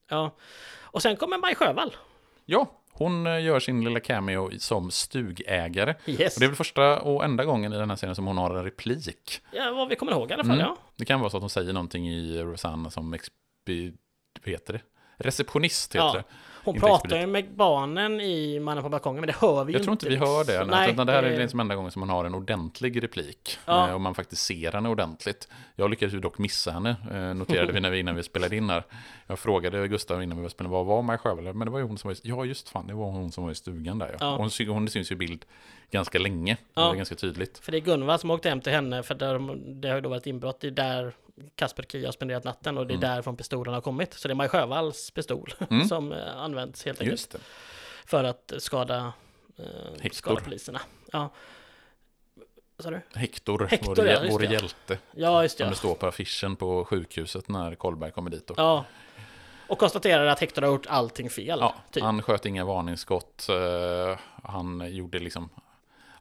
Ja. 0.09 0.35
Och 0.81 1.01
sen 1.01 1.15
kommer 1.15 1.37
Maj 1.37 1.55
Sjövall. 1.55 1.95
Ja, 2.45 2.71
hon 2.97 3.27
eh, 3.27 3.43
gör 3.43 3.59
sin 3.59 3.83
lilla 3.83 3.99
cameo 3.99 4.59
som 4.59 4.91
stugägare. 4.91 5.95
Yes. 6.05 6.35
Och 6.35 6.39
det 6.39 6.45
är 6.45 6.47
väl 6.47 6.55
första 6.55 6.99
och 6.99 7.23
enda 7.25 7.45
gången 7.45 7.73
i 7.73 7.77
den 7.77 7.89
här 7.89 7.97
serien 7.97 8.15
som 8.15 8.27
hon 8.27 8.37
har 8.37 8.55
en 8.55 8.63
replik. 8.63 9.41
Ja, 9.51 9.71
vad 9.71 9.87
vi 9.89 9.95
kommer 9.95 10.11
ihåg 10.11 10.31
i 10.31 10.33
alla 10.33 10.43
fall, 10.43 10.51
Mm. 10.55 10.65
ja. 10.65 10.77
Det 10.95 11.05
kan 11.05 11.19
vara 11.19 11.29
så 11.29 11.37
att 11.37 11.43
hon 11.43 11.49
säger 11.49 11.73
någonting 11.73 12.09
i 12.09 12.41
Rosanna 12.41 12.89
som 12.89 13.11
vad 13.11 14.49
heter 14.53 14.73
det? 14.73 14.81
Receptionist 15.17 15.95
heter 15.95 16.05
Ja. 16.05 16.13
det. 16.13 16.23
Hon 16.65 16.75
Inte 16.75 16.87
pratar 16.87 17.19
ju 17.19 17.27
med 17.27 17.53
barnen 17.55 18.21
i 18.21 18.59
Mannen 18.59 18.83
på 18.83 18.89
balkongen, 18.89 19.21
men 19.21 19.27
det 19.27 19.35
hör 19.39 19.63
vi 19.63 19.73
ju 19.73 19.77
Jag 19.79 19.83
tror 19.83 19.91
inte 19.93 20.09
vi 20.09 20.15
hör 20.15 20.43
det. 20.45 20.65
Nej, 20.65 20.91
utan 20.91 21.07
det 21.07 21.13
här 21.13 21.23
är 21.23 21.39
liksom 21.39 21.59
enda 21.59 21.75
gången 21.75 21.91
som 21.91 21.99
man 21.99 22.09
har 22.09 22.25
en 22.25 22.35
ordentlig 22.35 23.03
replik. 23.03 23.57
Ja. 23.65 23.87
Eh, 23.87 23.93
Och 23.93 24.01
man 24.01 24.15
faktiskt 24.15 24.41
ser 24.41 24.71
henne 24.71 24.89
ordentligt. 24.89 25.47
Jag 25.75 25.89
lyckades 25.89 26.13
ju 26.15 26.19
dock 26.19 26.37
missa 26.37 26.71
henne, 26.71 26.95
eh, 27.11 27.33
noterade 27.35 27.71
vi 27.71 27.79
när 27.79 27.89
vi, 27.89 27.99
innan 27.99 28.15
vi 28.15 28.23
spelade 28.23 28.55
in 28.55 28.69
här. 28.69 28.83
Jag 29.27 29.39
frågade 29.39 29.87
Gustav 29.87 30.23
innan 30.23 30.37
vi 30.37 30.41
var 30.43 30.49
spelade, 30.49 30.73
vad 30.73 30.85
var 30.85 31.01
Maj 31.01 31.17
Sjövall? 31.17 31.53
Men 31.53 31.65
det 31.67 31.71
var 31.71 31.79
ju 31.79 31.85
hon 31.85 31.97
som 31.97 32.07
var 32.07 32.15
i, 32.15 32.19
ja 32.23 32.45
just 32.45 32.69
fan, 32.69 32.87
det 32.87 32.93
var 32.93 33.11
hon 33.11 33.31
som 33.31 33.43
var 33.43 33.51
i 33.51 33.55
stugan 33.55 33.99
där 33.99 34.07
ja. 34.07 34.17
Ja. 34.19 34.35
Hon, 34.37 34.49
hon 34.75 34.87
syns 34.89 35.11
ju 35.11 35.15
i 35.15 35.17
bild 35.17 35.45
ganska 35.91 36.19
länge, 36.19 36.57
Ja. 36.73 36.81
det 36.81 36.87
är 36.89 36.95
ganska 36.95 37.15
tydligt. 37.15 37.57
För 37.57 37.71
det 37.71 37.77
är 37.77 37.81
Gunvald 37.81 38.21
som 38.21 38.31
åkte 38.31 38.49
hem 38.49 38.61
till 38.61 38.71
henne, 38.73 39.03
för 39.03 39.15
där, 39.15 39.55
det 39.81 39.87
har 39.87 39.95
ju 39.95 40.01
då 40.01 40.09
varit 40.09 40.27
inbrott. 40.27 40.63
Är 40.63 40.71
där 40.71 41.13
Kasper 41.55 41.83
Kia 41.83 42.07
har 42.07 42.11
spenderat 42.11 42.43
natten 42.43 42.77
och 42.77 42.87
det 42.87 42.93
är 42.93 42.97
Mm. 42.97 43.09
därifrån 43.09 43.37
pistolen 43.37 43.73
har 43.73 43.81
kommit. 43.81 44.13
Så 44.13 44.27
det 44.27 44.31
är 44.31 44.35
Maj 44.35 44.49
Sjövalls 44.49 45.11
pistol 45.11 45.53
Mm. 45.69 45.87
som 45.87 46.11
eh, 46.11 46.37
används 46.37 46.85
helt 46.85 47.01
enkelt. 47.01 47.29
Det. 47.31 47.37
För 48.05 48.23
att 48.23 48.53
skada, 48.57 49.13
eh, 49.57 50.11
skada 50.11 50.41
poliserna. 50.41 50.81
Ja. 51.11 51.29
Hector, 53.13 53.67
Hector, 53.69 53.95
vår, 53.95 54.07
ja, 54.07 54.19
vår 54.29 54.39
det. 54.39 54.45
hjälte. 54.45 54.97
Ja, 55.11 55.43
just 55.43 55.57
Som 55.57 55.63
det. 55.65 55.71
det 55.71 55.75
står 55.77 55.95
på 55.95 56.07
affischen 56.07 56.55
på 56.55 56.85
sjukhuset 56.85 57.49
när 57.49 57.75
Kolberg 57.75 58.11
kommer 58.11 58.29
dit. 58.29 58.49
Och, 58.49 58.59
Ja. 58.59 58.85
Och 59.67 59.77
konstaterar 59.77 60.25
att 60.25 60.39
Hector 60.39 60.61
har 60.61 60.69
gjort 60.69 60.85
allting 60.87 61.29
fel. 61.29 61.59
ja, 61.61 61.75
typ. 61.91 62.03
Han 62.03 62.21
sköt 62.21 62.45
inga 62.45 62.65
varningsskott. 62.65 63.47
eh, 63.49 64.19
han 64.43 64.95
gjorde 64.95 65.19
liksom... 65.19 65.49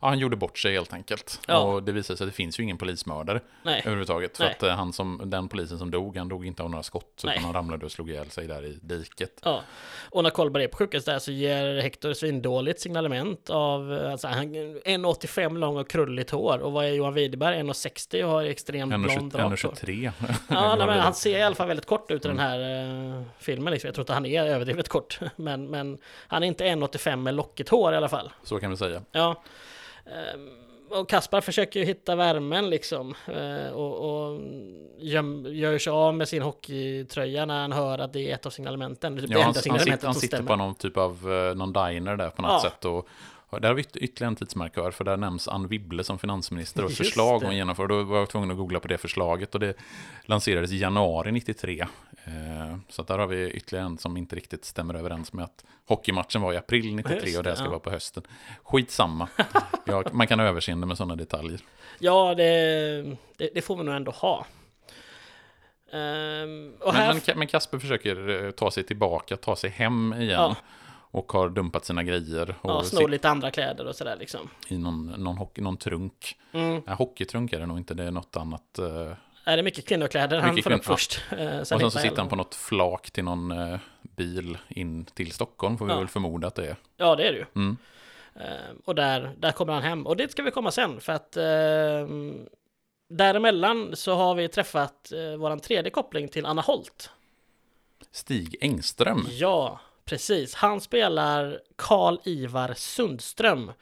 Ja, 0.05 0.09
han 0.09 0.19
gjorde 0.19 0.37
bort 0.37 0.59
sig 0.59 0.73
helt 0.73 0.93
enkelt. 0.93 1.41
Ja. 1.47 1.59
Och 1.59 1.83
det 1.83 1.93
visade 1.93 2.17
sig 2.17 2.25
att 2.25 2.31
det 2.31 2.37
finns 2.37 2.59
ju 2.61 2.63
ingen 2.63 2.79
polismördare 2.79 3.41
Nej. 3.63 3.81
överhuvudtaget. 3.81 4.37
För 4.37 4.45
Nej. 4.45 4.53
att 4.53 4.63
eh, 4.63 4.71
han 4.71 4.93
som, 4.93 5.21
den 5.25 5.49
polisen 5.49 5.79
som 5.79 5.91
dog, 5.91 6.17
han 6.17 6.29
dog 6.29 6.47
inte 6.47 6.63
av 6.63 6.71
några 6.71 6.83
skott. 6.83 7.23
Nej. 7.25 7.35
Utan 7.35 7.45
han 7.45 7.55
ramlade 7.55 7.87
och 7.87 7.93
slog 7.93 8.11
ihjäl 8.11 8.31
sig 8.31 8.47
där 8.47 8.65
i 8.65 8.79
diket. 8.83 9.41
Ja, 9.45 9.63
och 10.11 10.23
när 10.23 10.31
Kolberg 10.31 10.65
är 10.65 10.69
på 10.69 10.77
sjukhuset 10.77 11.07
där 11.07 11.19
så 11.19 11.33
ger 11.33 11.83
Hector 11.83 12.13
svindåligt 12.13 12.81
signalement 12.81 13.51
av, 13.51 13.93
eh, 13.93 14.13
alltså 14.13 14.29
han 14.29 14.55
1,85 14.55 15.59
lång 15.59 15.77
och 15.77 15.91
krulligt 15.91 16.31
hår. 16.31 16.59
Och 16.59 16.73
vad 16.73 16.85
är 16.85 16.93
Johan 16.93 17.15
Widerberg? 17.15 17.57
1,60 17.59 18.25
och 18.25 18.31
har 18.31 18.45
extremt 18.45 18.89
blond 18.89 19.35
rakt 19.35 19.63
hår. 19.63 19.71
1,23. 19.71 20.13
Ja, 20.49 20.77
men 20.87 21.01
han 21.01 21.15
ser 21.15 21.39
i 21.39 21.43
alla 21.43 21.55
fall 21.55 21.69
väldigt 21.69 21.87
kort 21.87 22.11
ut 22.11 22.25
i 22.25 22.29
den 22.29 22.39
här 22.39 22.61
eh, 22.61 23.23
filmen. 23.39 23.73
Liksom. 23.73 23.89
Jag 23.89 23.95
tror 23.95 24.03
inte 24.03 24.13
han 24.13 24.27
är 24.27 24.45
överdrivet 24.45 24.89
kort. 24.89 25.19
Men, 25.37 25.71
men 25.71 25.99
han 26.27 26.43
är 26.43 26.47
inte 26.47 26.65
1,85 26.65 27.17
med 27.17 27.35
lockigt 27.35 27.69
hår 27.69 27.93
i 27.93 27.97
alla 27.97 28.09
fall. 28.09 28.33
Så 28.43 28.59
kan 28.59 28.71
vi 28.71 28.77
säga. 28.77 29.03
Ja. 29.13 29.43
Ehm, 30.07 30.49
Och 30.91 31.09
Kaspar 31.09 31.41
försöker 31.41 31.81
ju 31.81 31.87
hitta 31.87 32.17
värmen 32.17 32.71
liksom. 32.71 33.15
eh, 33.27 33.73
Och, 33.73 33.97
och 34.29 34.41
gör 34.99 35.79
sig 35.79 35.91
av 35.91 36.15
med 36.15 36.29
sin 36.29 36.43
hockeytröja 36.43 37.47
när 37.47 37.61
han 37.61 37.73
hör 37.73 37.99
att 37.99 38.13
det 38.13 38.31
är 38.31 38.35
ett 38.35 38.47
av 38.47 38.51
signalementen. 38.51 39.15
Det 39.17 39.21
typ 39.23 39.31
Ja, 39.31 39.37
han, 39.39 39.45
han, 39.45 39.55
sitter, 39.55 40.07
han 40.07 40.15
sitter 40.15 40.43
på 40.43 40.57
någon 40.57 40.75
typ 40.75 40.97
av 40.97 41.33
eh, 41.33 41.55
någon 41.55 41.73
diner 41.73 42.17
där 42.17 42.31
på 42.31 42.43
något 42.43 42.51
Ja. 42.51 42.71
sätt 42.71 42.85
och 42.85 43.09
Där 43.51 43.69
har 43.69 43.75
vi 43.75 43.83
yt- 43.83 43.97
ytterligare 43.97 44.29
en 44.31 44.37
tidsmarkör, 44.37 44.91
för 44.91 45.05
där 45.05 45.17
nämns 45.17 45.49
Ann 45.49 45.69
Wibble 45.69 46.05
som 46.05 46.19
finansminister 46.19 46.85
och 46.85 46.91
ett 46.91 46.99
Just 46.99 47.11
förslag 47.11 47.41
det. 47.41 47.47
hon 47.47 47.57
genomför. 47.57 47.87
Då 47.87 48.03
var 48.03 48.19
jag 48.19 48.29
tvungen 48.29 48.51
att 48.51 48.57
googla 48.57 48.81
på 48.81 48.89
det 48.89 48.99
förslaget 48.99 49.55
och 49.55 49.61
det 49.61 49.75
lanserades 50.25 50.73
i 50.73 50.77
januari 50.79 51.33
93. 51.33 51.81
Eh, 52.25 52.77
Så 52.89 53.03
där 53.03 53.19
har 53.19 53.27
vi 53.27 53.51
ytterligare 53.51 53.87
en 53.87 53.99
som 53.99 54.17
inte 54.17 54.37
riktigt 54.37 54.65
stämmer 54.65 54.95
överens 54.95 55.33
med 55.33 55.45
att 55.45 55.65
hockeymatchen 55.87 56.43
var 56.43 56.53
i 56.53 56.57
april 56.57 56.95
93 56.97 57.21
Just 57.25 57.39
och 57.39 57.45
det 57.45 57.51
här 57.51 57.57
ska 57.57 57.65
ja. 57.65 57.71
vara 57.71 57.81
på 57.81 57.91
hösten. 57.91 58.23
Skitsamma. 58.63 59.29
ja, 59.87 60.03
man 60.13 60.27
kan 60.27 60.39
ha 60.39 60.47
överseende 60.47 60.87
med 60.87 60.97
sådana 60.97 61.17
detaljer. 61.17 61.61
Ja, 61.99 62.35
det, 62.35 62.45
det, 63.37 63.51
det 63.55 63.63
får 63.63 63.77
vi 63.77 63.85
nog 63.85 63.95
ändå 63.95 64.11
ha. 64.11 64.47
Ehm, 65.93 66.73
och 66.81 66.95
här... 66.95 67.13
Men, 67.15 67.21
men, 67.27 67.39
men 67.39 67.49
Kasper 67.49 67.79
försöker 67.79 68.45
eh, 68.45 68.51
ta 68.51 68.71
sig 68.71 68.85
tillbaka, 68.85 69.37
ta 69.37 69.57
sig 69.57 69.71
hem 69.71 70.13
igen. 70.13 70.31
Ja. 70.31 70.57
Och 71.15 71.33
har 71.33 71.49
dumpat 71.49 71.85
sina 71.85 72.03
grejer. 72.03 72.55
Och 72.61 72.71
ja, 72.71 72.83
snor 72.85 73.09
lite 73.09 73.29
andra 73.29 73.51
kläder 73.51 73.87
och 73.87 73.97
sådär 73.97 74.17
liksom. 74.17 74.49
i 74.69 74.79
någon, 74.79 75.07
någon, 75.07 75.37
hockey, 75.39 75.61
någon 75.63 75.77
trunk. 75.77 76.37
Mm. 76.53 76.83
Nej, 76.87 76.97
hockeytrunk 76.97 77.53
är 77.53 77.61
det 77.61 77.67
nog 77.67 77.79
inte, 77.79 77.95
det 77.95 78.05
är 78.05 78.11
något 78.11 78.37
annat. 78.37 78.79
eh, 78.79 79.13
Är 79.45 79.57
det 79.57 79.63
mycket 79.63 79.87
kvinnokläder 79.89 80.39
han 80.39 80.51
Mycket 80.55 80.65
får 80.65 80.73
upp 80.73 80.81
kvinn- 80.83 80.91
ja. 80.91 80.97
först? 80.97 81.21
eh, 81.31 81.39
Sen 81.39 81.59
och 81.59 81.67
sen 81.67 81.91
så 81.91 81.99
sitter 81.99 82.17
han 82.17 82.29
på 82.29 82.37
något 82.37 82.55
flak 82.55 83.11
till 83.11 83.25
någon 83.25 83.51
eh, 83.51 83.79
bil 84.03 84.59
in 84.69 85.05
till 85.05 85.33
Stockholm, 85.33 85.79
får 85.79 85.87
vi 85.87 85.93
Ja. 85.93 85.99
väl 85.99 86.09
förmoda 86.09 86.49
att 86.49 86.55
det 86.55 86.67
är. 86.67 86.77
Ja, 86.97 87.17
det 87.17 87.29
är 87.29 87.33
det 87.33 87.39
ju. 87.39 87.45
Mm. 87.55 87.77
Ehm, 88.35 88.77
och 88.85 88.95
där, 88.95 89.35
där 89.39 89.53
kommer 89.53 89.73
han 89.73 89.83
hem. 89.83 90.07
Och 90.07 90.17
det 90.17 90.31
ska 90.33 90.43
vi 90.43 90.51
komma 90.51 90.71
sen, 90.71 91.01
för 91.01 91.13
att 91.13 91.37
ehm, 91.37 92.47
däremellan 93.09 93.97
så 93.97 94.15
har 94.15 94.35
vi 94.35 94.49
träffat 94.49 95.13
uh, 95.15 95.37
våran 95.37 95.61
tredje 95.61 95.91
koppling 95.91 96.29
till 96.29 96.47
Anna 96.47 96.63
Holt. 96.63 97.11
Stig 98.11 98.57
Engström. 98.61 99.27
Ja, 99.31 99.81
precis. 100.05 100.55
Han 100.55 100.81
spelar 100.81 101.61
Karl-Ivar 101.77 102.75
Sundström. 102.77 103.73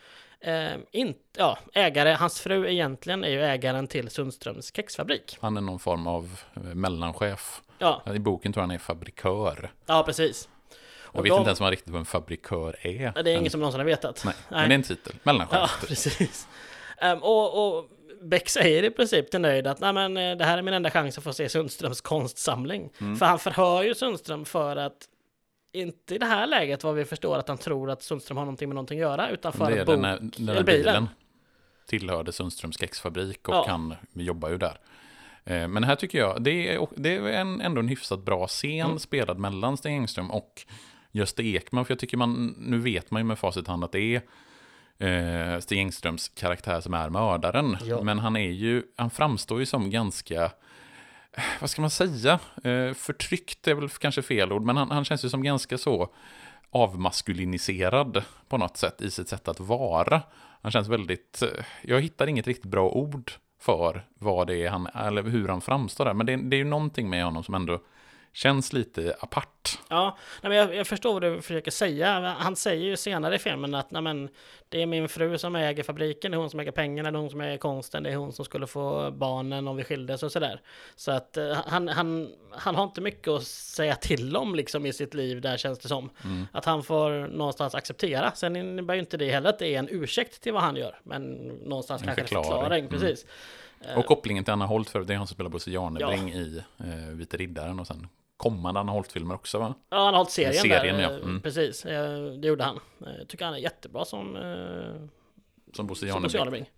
Ehm, 0.40 0.80
inte, 0.90 1.18
ja, 1.36 1.58
ägare, 1.74 2.12
hans 2.12 2.40
fru 2.40 2.70
egentligen 2.70 3.24
är 3.24 3.28
ju 3.28 3.42
ägaren 3.42 3.86
till 3.88 4.10
Sundströms 4.10 4.76
kexfabrik. 4.76 5.38
Han 5.40 5.56
är 5.56 5.60
någon 5.60 5.78
form 5.78 6.06
av 6.06 6.40
eh, 6.56 6.62
mellanchef. 6.62 7.62
Ja, 7.78 8.02
I 8.14 8.18
boken 8.18 8.52
tror 8.52 8.62
jag 8.62 8.66
han 8.68 8.74
är 8.74 8.78
fabrikör. 8.78 9.70
ja 9.86 10.02
precis. 10.02 10.48
Jag 11.12 11.18
Och 11.20 11.24
vet 11.24 11.30
de- 11.30 11.38
inte 11.38 11.48
ens 11.48 11.60
vad 11.60 11.70
riktigt 11.70 11.88
vad 11.92 11.98
en 11.98 12.04
fabrikör 12.04 12.76
är. 12.86 12.98
Det 12.98 13.06
är 13.20 13.24
men, 13.24 13.26
ingen 13.36 13.50
som 13.50 13.60
någonsin 13.60 13.80
har 13.80 13.86
vetat. 13.86 14.22
Nej, 14.24 14.34
men 14.48 14.68
det 14.68 14.74
är 14.74 14.78
en 14.78 14.82
titel. 14.82 15.14
Mellanchef. 15.22 15.58
Ja, 15.60 15.68
typ. 15.80 15.88
precis. 15.88 16.48
Ehm, 16.98 17.18
och, 17.22 17.76
och 17.78 17.84
Beck 18.22 18.48
säger 18.48 18.82
i 18.82 18.90
princip 18.90 19.30
till 19.30 19.40
Nöjd 19.40 19.66
att 19.66 19.80
Nej, 19.80 19.92
men, 19.92 20.16
eh, 20.16 20.36
det 20.36 20.44
här 20.44 20.58
är 20.58 20.62
min 20.62 20.74
enda 20.74 20.90
chans 20.90 21.18
att 21.18 21.24
få 21.24 21.32
se 21.32 21.48
Sundströms 21.48 22.00
konstsamling. 22.00 22.90
Mm. 23.00 23.16
För 23.16 23.26
han 23.26 23.38
förhör 23.38 23.82
ju 23.82 23.94
Sundström 23.94 24.44
för 24.44 24.76
att 24.76 25.08
inte 25.72 26.14
i 26.14 26.18
det 26.18 26.26
här 26.26 26.46
läget 26.46 26.84
vad 26.84 26.94
vi 26.94 27.04
förstår 27.04 27.38
att 27.38 27.48
han 27.48 27.58
tror 27.58 27.90
att 27.90 28.02
Sundström 28.02 28.36
har 28.36 28.44
någonting 28.44 28.68
med 28.68 28.74
någonting 28.74 28.98
att 28.98 29.02
göra, 29.08 29.30
utan 29.30 29.52
för 29.52 29.70
det 29.70 29.76
är 29.76 29.80
att 29.80 29.86
den 29.86 29.96
bok, 30.00 30.06
här, 30.06 30.18
den 30.20 30.56
här 30.56 30.62
bilen. 30.62 30.64
bilen. 30.64 31.08
Tillhörde 31.86 32.32
Sundströms 32.32 32.78
kexfabrik 32.80 33.48
och 33.48 33.54
Ja. 33.54 33.64
han 33.68 33.94
jobbar 34.12 34.48
ju 34.50 34.58
där. 34.58 34.78
Eh, 35.44 35.68
Men 35.68 35.84
här 35.84 35.96
tycker 35.96 36.18
jag, 36.18 36.42
det 36.42 36.74
är, 36.74 36.86
det 36.96 37.14
är 37.16 37.22
en, 37.22 37.60
ändå 37.60 37.80
en 37.80 37.88
hyfsat 37.88 38.20
bra 38.24 38.46
scen 38.46 38.86
Mm. 38.86 38.98
spelad 38.98 39.38
mellan 39.38 39.76
Stig 39.76 39.92
Engström 39.92 40.30
och 40.30 40.62
Gösta 41.12 41.42
Ekman. 41.42 41.84
För 41.84 41.92
jag 41.92 41.98
tycker 41.98 42.16
man, 42.16 42.54
nu 42.58 42.78
vet 42.78 43.10
man 43.10 43.20
ju 43.20 43.24
med 43.24 43.38
facit 43.38 43.66
hand 43.68 43.84
att 43.84 43.92
det 43.92 44.00
är 44.98 45.52
eh, 45.54 45.58
Stig 45.60 45.78
Engströms 45.78 46.28
karaktär 46.28 46.80
som 46.80 46.94
är 46.94 47.08
mördaren. 47.10 47.76
Ja. 47.84 48.02
Men 48.02 48.18
han 48.18 48.36
är 48.36 48.50
ju, 48.50 48.82
han 48.96 49.10
framstår 49.10 49.60
ju 49.60 49.66
som 49.66 49.90
ganska, 49.90 50.50
vad 51.60 51.70
ska 51.70 51.80
man 51.80 51.90
säga, 51.90 52.38
eh, 52.64 52.94
förtryckt 52.94 53.68
är 53.68 53.74
väl 53.74 53.88
kanske 53.88 54.22
fel 54.22 54.52
ord, 54.52 54.62
men 54.62 54.76
han, 54.76 54.90
han 54.90 55.04
känns 55.04 55.24
ju 55.24 55.28
som 55.28 55.42
ganska 55.42 55.78
så 55.78 56.08
avmaskuliniserad 56.70 58.24
på 58.48 58.58
något 58.58 58.76
sätt 58.76 59.02
i 59.02 59.10
sitt 59.10 59.28
sätt 59.28 59.48
att 59.48 59.60
vara. 59.60 60.22
Han 60.62 60.72
känns 60.72 60.88
väldigt, 60.88 61.42
eh, 61.42 61.64
jag 61.82 62.00
hittar 62.00 62.26
inget 62.26 62.46
riktigt 62.46 62.70
bra 62.70 62.88
ord 62.88 63.32
för 63.60 64.06
vad 64.18 64.46
det 64.46 64.56
är 64.56 64.70
han, 64.70 64.86
eller 64.86 65.22
hur 65.22 65.48
han 65.48 65.60
framstår 65.60 66.04
där, 66.04 66.14
men 66.14 66.26
det, 66.26 66.36
det 66.36 66.56
är 66.56 66.58
ju 66.58 66.64
någonting 66.64 67.10
med 67.10 67.24
honom 67.24 67.44
som 67.44 67.54
ändå 67.54 67.80
känns 68.32 68.72
lite 68.72 69.16
apart. 69.20 69.78
Ja, 69.88 70.18
nej, 70.42 70.48
men 70.50 70.58
jag, 70.58 70.74
jag 70.74 70.86
förstår 70.86 71.12
vad 71.12 71.22
du 71.22 71.42
försöker 71.42 71.70
säga. 71.70 72.36
Han 72.38 72.56
säger 72.56 72.84
ju 72.84 72.96
senare 72.96 73.34
i 73.34 73.38
filmen 73.38 73.74
att 73.74 73.90
nej, 73.90 74.02
men, 74.02 74.28
det 74.72 74.82
är 74.82 74.86
min 74.86 75.08
fru 75.08 75.38
som 75.38 75.56
äger 75.56 75.82
fabriken, 75.82 76.30
det 76.30 76.34
är 76.34 76.38
hon 76.38 76.50
som 76.50 76.60
äger 76.60 76.72
pengarna, 76.72 77.10
det 77.10 77.16
är 77.16 77.20
hon 77.20 77.30
som 77.30 77.40
äger 77.40 77.58
konsten, 77.58 78.02
det 78.02 78.10
är 78.10 78.16
hon 78.16 78.32
som 78.32 78.44
skulle 78.44 78.66
få 78.66 79.10
barnen 79.10 79.68
om 79.68 79.76
vi 79.76 79.84
skildes 79.84 80.22
och 80.22 80.32
sådär. 80.32 80.60
Så 80.96 81.10
att 81.10 81.36
eh, 81.36 81.58
han, 81.66 81.88
han, 81.88 82.32
han 82.50 82.74
har 82.74 82.84
inte 82.84 83.00
mycket 83.00 83.28
att 83.28 83.46
säga 83.46 83.94
till 83.94 84.36
om 84.36 84.54
liksom 84.54 84.86
i 84.86 84.92
sitt 84.92 85.14
liv 85.14 85.40
där 85.40 85.56
känns 85.56 85.78
det 85.78 85.88
som. 85.88 86.10
Att 86.52 86.64
han 86.64 86.82
får 86.82 87.28
någonstans 87.28 87.74
acceptera. 87.74 88.32
Sen 88.34 88.56
innebär 88.56 88.94
ju 88.94 89.00
inte 89.00 89.16
det 89.16 89.30
heller 89.30 89.50
att 89.50 89.58
det 89.58 89.74
är 89.74 89.78
en 89.78 89.88
ursäkt 89.90 90.42
till 90.42 90.52
vad 90.52 90.62
han 90.62 90.76
gör, 90.76 91.00
men 91.02 91.32
någonstans 91.64 92.02
En 92.02 92.06
kanske 92.06 92.22
förklaring. 92.22 92.46
en 92.46 92.52
förklaring. 92.52 92.84
Mm. 92.84 93.00
Precis. 93.00 93.26
Och 93.96 94.06
kopplingen 94.06 94.44
till 94.44 94.52
Anna 94.52 94.66
Holt, 94.66 94.90
för 94.90 95.00
det 95.00 95.14
är 95.14 95.18
han 95.18 95.26
som 95.26 95.34
spelar 95.34 95.50
Bosse 95.50 95.70
Jarnebring 95.70 96.32
i 96.32 96.62
eh, 96.78 97.14
Vita 97.14 97.36
Riddaren 97.36 97.80
och 97.80 97.86
sen 97.86 98.08
kommande 98.42 98.80
Anna 98.80 98.92
Holt-filmer 98.92 99.34
också 99.34 99.58
va? 99.58 99.74
Ja, 99.90 99.96
han 99.96 100.06
har 100.06 100.12
hållit 100.20 100.30
serien, 100.30 100.54
Serien, 100.54 100.96
där. 100.96 101.02
ja. 101.02 101.10
eh, 101.10 101.16
Mm. 101.16 101.40
Precis, 101.40 101.84
eh, 101.84 102.24
det 102.24 102.48
gjorde 102.48 102.64
han. 102.64 102.80
Jag 103.18 103.28
tycker 103.28 103.44
han 103.44 103.54
är 103.54 103.58
jättebra 103.58 104.04
som 104.04 104.36
eh, 104.36 105.08
Som 105.72 105.86
Bosse 105.86 106.06
Jarnebring. 106.06 106.70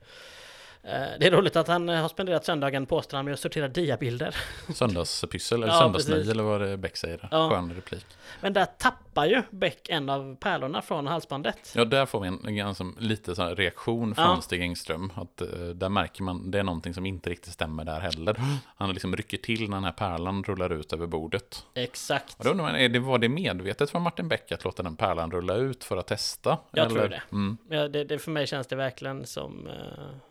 Eh, 0.86 0.90
Det 1.20 1.26
är 1.26 1.30
roligt 1.30 1.56
att 1.56 1.68
han 1.68 1.88
eh, 1.88 2.00
har 2.00 2.08
spenderat 2.08 2.44
söndagen 2.44 2.86
påstår 2.86 3.16
han 3.18 3.24
med 3.24 3.34
att 3.34 3.40
sortera 3.40 3.68
diabilder. 3.68 4.36
Söndagspyssel, 4.74 5.62
eller 5.62 5.72
Ja, 5.72 5.78
söndagsnöj 5.78 6.30
eller 6.30 6.42
vad 6.42 6.60
det 6.60 6.76
Beck 6.76 6.96
säger. 6.96 7.28
Ja. 7.30 7.50
Skön 7.50 7.74
replik. 7.74 8.06
Men 8.40 8.52
där 8.52 8.64
tappar 8.78 9.26
ju 9.26 9.42
Beck 9.50 9.88
en 9.88 10.08
av 10.08 10.36
pärlorna 10.36 10.82
från 10.82 11.06
halsbandet. 11.06 11.72
Ja, 11.76 11.84
där 11.84 12.06
får 12.06 12.20
vi 12.20 12.28
en, 12.28 12.46
en 12.46 12.56
ganska 12.56 12.84
lite 12.98 13.34
sån 13.34 13.56
reaktion 13.56 14.14
från 14.14 14.24
Ja. 14.24 14.40
Stig 14.40 14.60
Engström. 14.60 15.12
Att, 15.14 15.40
eh, 15.40 15.48
där 15.48 15.88
märker 15.88 16.22
man, 16.22 16.50
det 16.50 16.58
är 16.58 16.62
någonting 16.62 16.94
som 16.94 17.06
inte 17.06 17.30
riktigt 17.30 17.52
stämmer 17.52 17.84
där 17.84 18.00
heller. 18.00 18.36
Han 18.76 18.90
liksom 18.92 19.16
rycker 19.16 19.38
till 19.38 19.68
när 19.70 19.76
den 19.76 19.84
här 19.84 19.92
pärlan 19.92 20.44
rullar 20.44 20.72
ut 20.72 20.92
över 20.92 21.06
bordet. 21.06 21.66
Exakt. 21.74 22.38
Och 22.38 22.44
då 22.44 22.50
undrar 22.50 22.64
man, 22.66 22.76
är 22.76 22.88
det, 22.88 22.98
var 22.98 23.18
det 23.18 23.28
medvetet 23.28 23.90
från 23.90 24.02
Martin 24.02 24.28
Beck 24.28 24.52
att 24.52 24.64
låta 24.64 24.82
den 24.82 24.96
pärlan 24.96 25.30
rulla 25.30 25.54
ut 25.54 25.84
för 25.84 25.96
att 25.96 26.06
testa? 26.06 26.58
Jag 26.72 26.90
tror 26.90 27.08
det. 27.08 27.22
Mm. 27.32 27.56
Ja, 27.68 27.88
det, 27.88 28.04
det. 28.04 28.18
För 28.18 28.30
mig 28.30 28.46
känns 28.46 28.66
det 28.66 28.76
verkligen 28.76 29.26
som, 29.26 29.66
eh, 29.66 29.72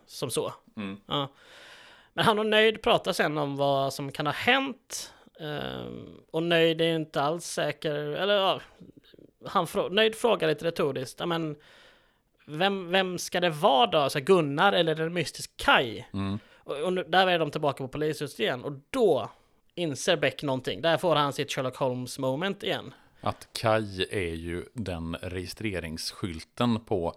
som 0.06 0.30
så. 0.30 0.54
Mm. 0.76 0.96
Ja. 1.06 1.28
Men 2.12 2.24
han 2.24 2.38
och 2.38 2.46
Nöjd 2.46 2.82
pratar 2.82 3.12
sen 3.12 3.38
om 3.38 3.56
vad 3.56 3.94
som 3.94 4.12
kan 4.12 4.26
ha 4.26 4.32
hänt. 4.32 5.12
Ehm, 5.40 6.20
och 6.30 6.42
Nöjd 6.42 6.80
är 6.80 6.84
ju 6.84 6.96
inte 6.96 7.22
alls 7.22 7.44
säker, 7.44 7.94
eller 7.94 8.34
ja, 8.34 8.60
han 9.46 9.66
frå, 9.66 9.88
Nöjd 9.88 10.14
frågar 10.14 10.48
lite 10.48 10.64
retoriskt, 10.64 11.26
men 11.26 11.56
vem, 12.46 12.90
vem 12.90 13.18
ska 13.18 13.40
det 13.40 13.50
vara 13.50 13.86
då? 13.86 14.10
Så 14.10 14.20
Gunnar 14.20 14.72
eller 14.72 15.00
en 15.00 15.14
mystisk 15.14 15.56
Kai? 15.56 16.04
Mm. 16.12 16.38
Och, 16.56 16.82
och 16.82 16.92
nu, 16.92 17.04
där 17.08 17.26
är 17.26 17.38
de 17.38 17.50
tillbaka 17.50 17.84
på 17.84 17.88
polishuset 17.88 18.40
igen 18.40 18.64
och 18.64 18.72
då 18.90 19.30
inser 19.74 20.16
Beck 20.16 20.42
någonting. 20.42 20.82
Där 20.82 20.96
får 20.96 21.16
han 21.16 21.32
sitt 21.32 21.52
Sherlock 21.52 21.76
Holmes 21.76 22.18
moment 22.18 22.62
igen. 22.62 22.94
Att 23.20 23.48
Kai 23.52 24.06
är 24.10 24.34
ju 24.34 24.64
den 24.72 25.16
registreringsskylten 25.22 26.80
på 26.80 27.14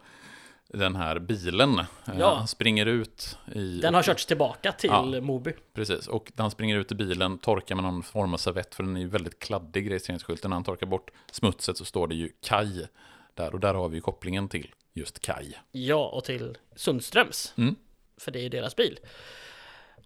den 0.69 0.95
här 0.95 1.19
bilen. 1.19 1.79
Eh, 1.79 1.85
Ja. 2.19 2.35
Han 2.35 2.47
springer 2.47 2.85
ut 2.85 3.37
i... 3.55 3.79
Den 3.79 3.93
har 3.93 4.03
körts 4.03 4.25
tillbaka 4.25 4.71
till 4.71 4.89
Ja. 4.89 5.21
Moby. 5.21 5.53
Precis, 5.73 6.07
och 6.07 6.31
han 6.37 6.51
springer 6.51 6.77
ut 6.77 6.91
i 6.91 6.95
bilen 6.95 7.37
torkar 7.37 7.75
med 7.75 7.83
någon 7.83 8.03
form 8.03 8.33
av 8.33 8.37
servett, 8.37 8.75
för 8.75 8.83
den 8.83 8.95
är 8.97 9.01
ju 9.01 9.07
väldigt 9.07 9.39
kladdig, 9.39 9.89
registreringsskylten. 9.89 10.49
När 10.49 10.55
han 10.55 10.63
torkar 10.63 10.87
bort 10.87 11.11
smutset 11.31 11.77
så 11.77 11.85
står 11.85 12.07
det 12.07 12.15
ju 12.15 12.29
Kai 12.41 12.87
där, 13.33 13.53
och 13.53 13.59
där 13.59 13.73
har 13.73 13.89
vi 13.89 13.95
ju 13.95 14.01
kopplingen 14.01 14.49
till 14.49 14.73
just 14.93 15.19
Kai. 15.19 15.53
Ja, 15.71 16.07
och 16.07 16.23
till 16.23 16.57
Sundströms. 16.75 17.53
Mm. 17.57 17.75
För 18.17 18.31
det 18.31 18.39
är 18.39 18.43
ju 18.43 18.49
deras 18.49 18.75
bil. 18.75 18.99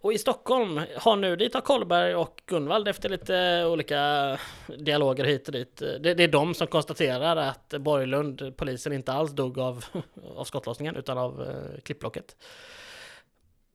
Och 0.01 0.13
i 0.13 0.17
Stockholm 0.17 0.81
har 0.97 1.15
nu 1.15 1.35
dit 1.35 1.53
har 1.53 1.61
Kollberg 1.61 2.15
och 2.15 2.41
Gunvald 2.45 2.87
efter 2.87 3.09
lite 3.09 3.65
olika 3.65 4.37
dialoger 4.77 5.23
hit 5.23 5.47
och 5.47 5.53
dit. 5.53 5.77
Det, 5.77 6.13
det 6.13 6.23
är 6.23 6.27
de 6.27 6.53
som 6.53 6.67
konstaterar 6.67 7.35
att 7.37 7.69
Borglund, 7.69 8.53
polisen, 8.57 8.93
inte 8.93 9.13
alls 9.13 9.31
dog 9.31 9.59
av, 9.59 9.85
av 10.35 10.43
skottlossningen 10.43 10.95
utan 10.95 11.17
av 11.17 11.41
eh, 11.41 11.81
klippblocket. 11.81 12.35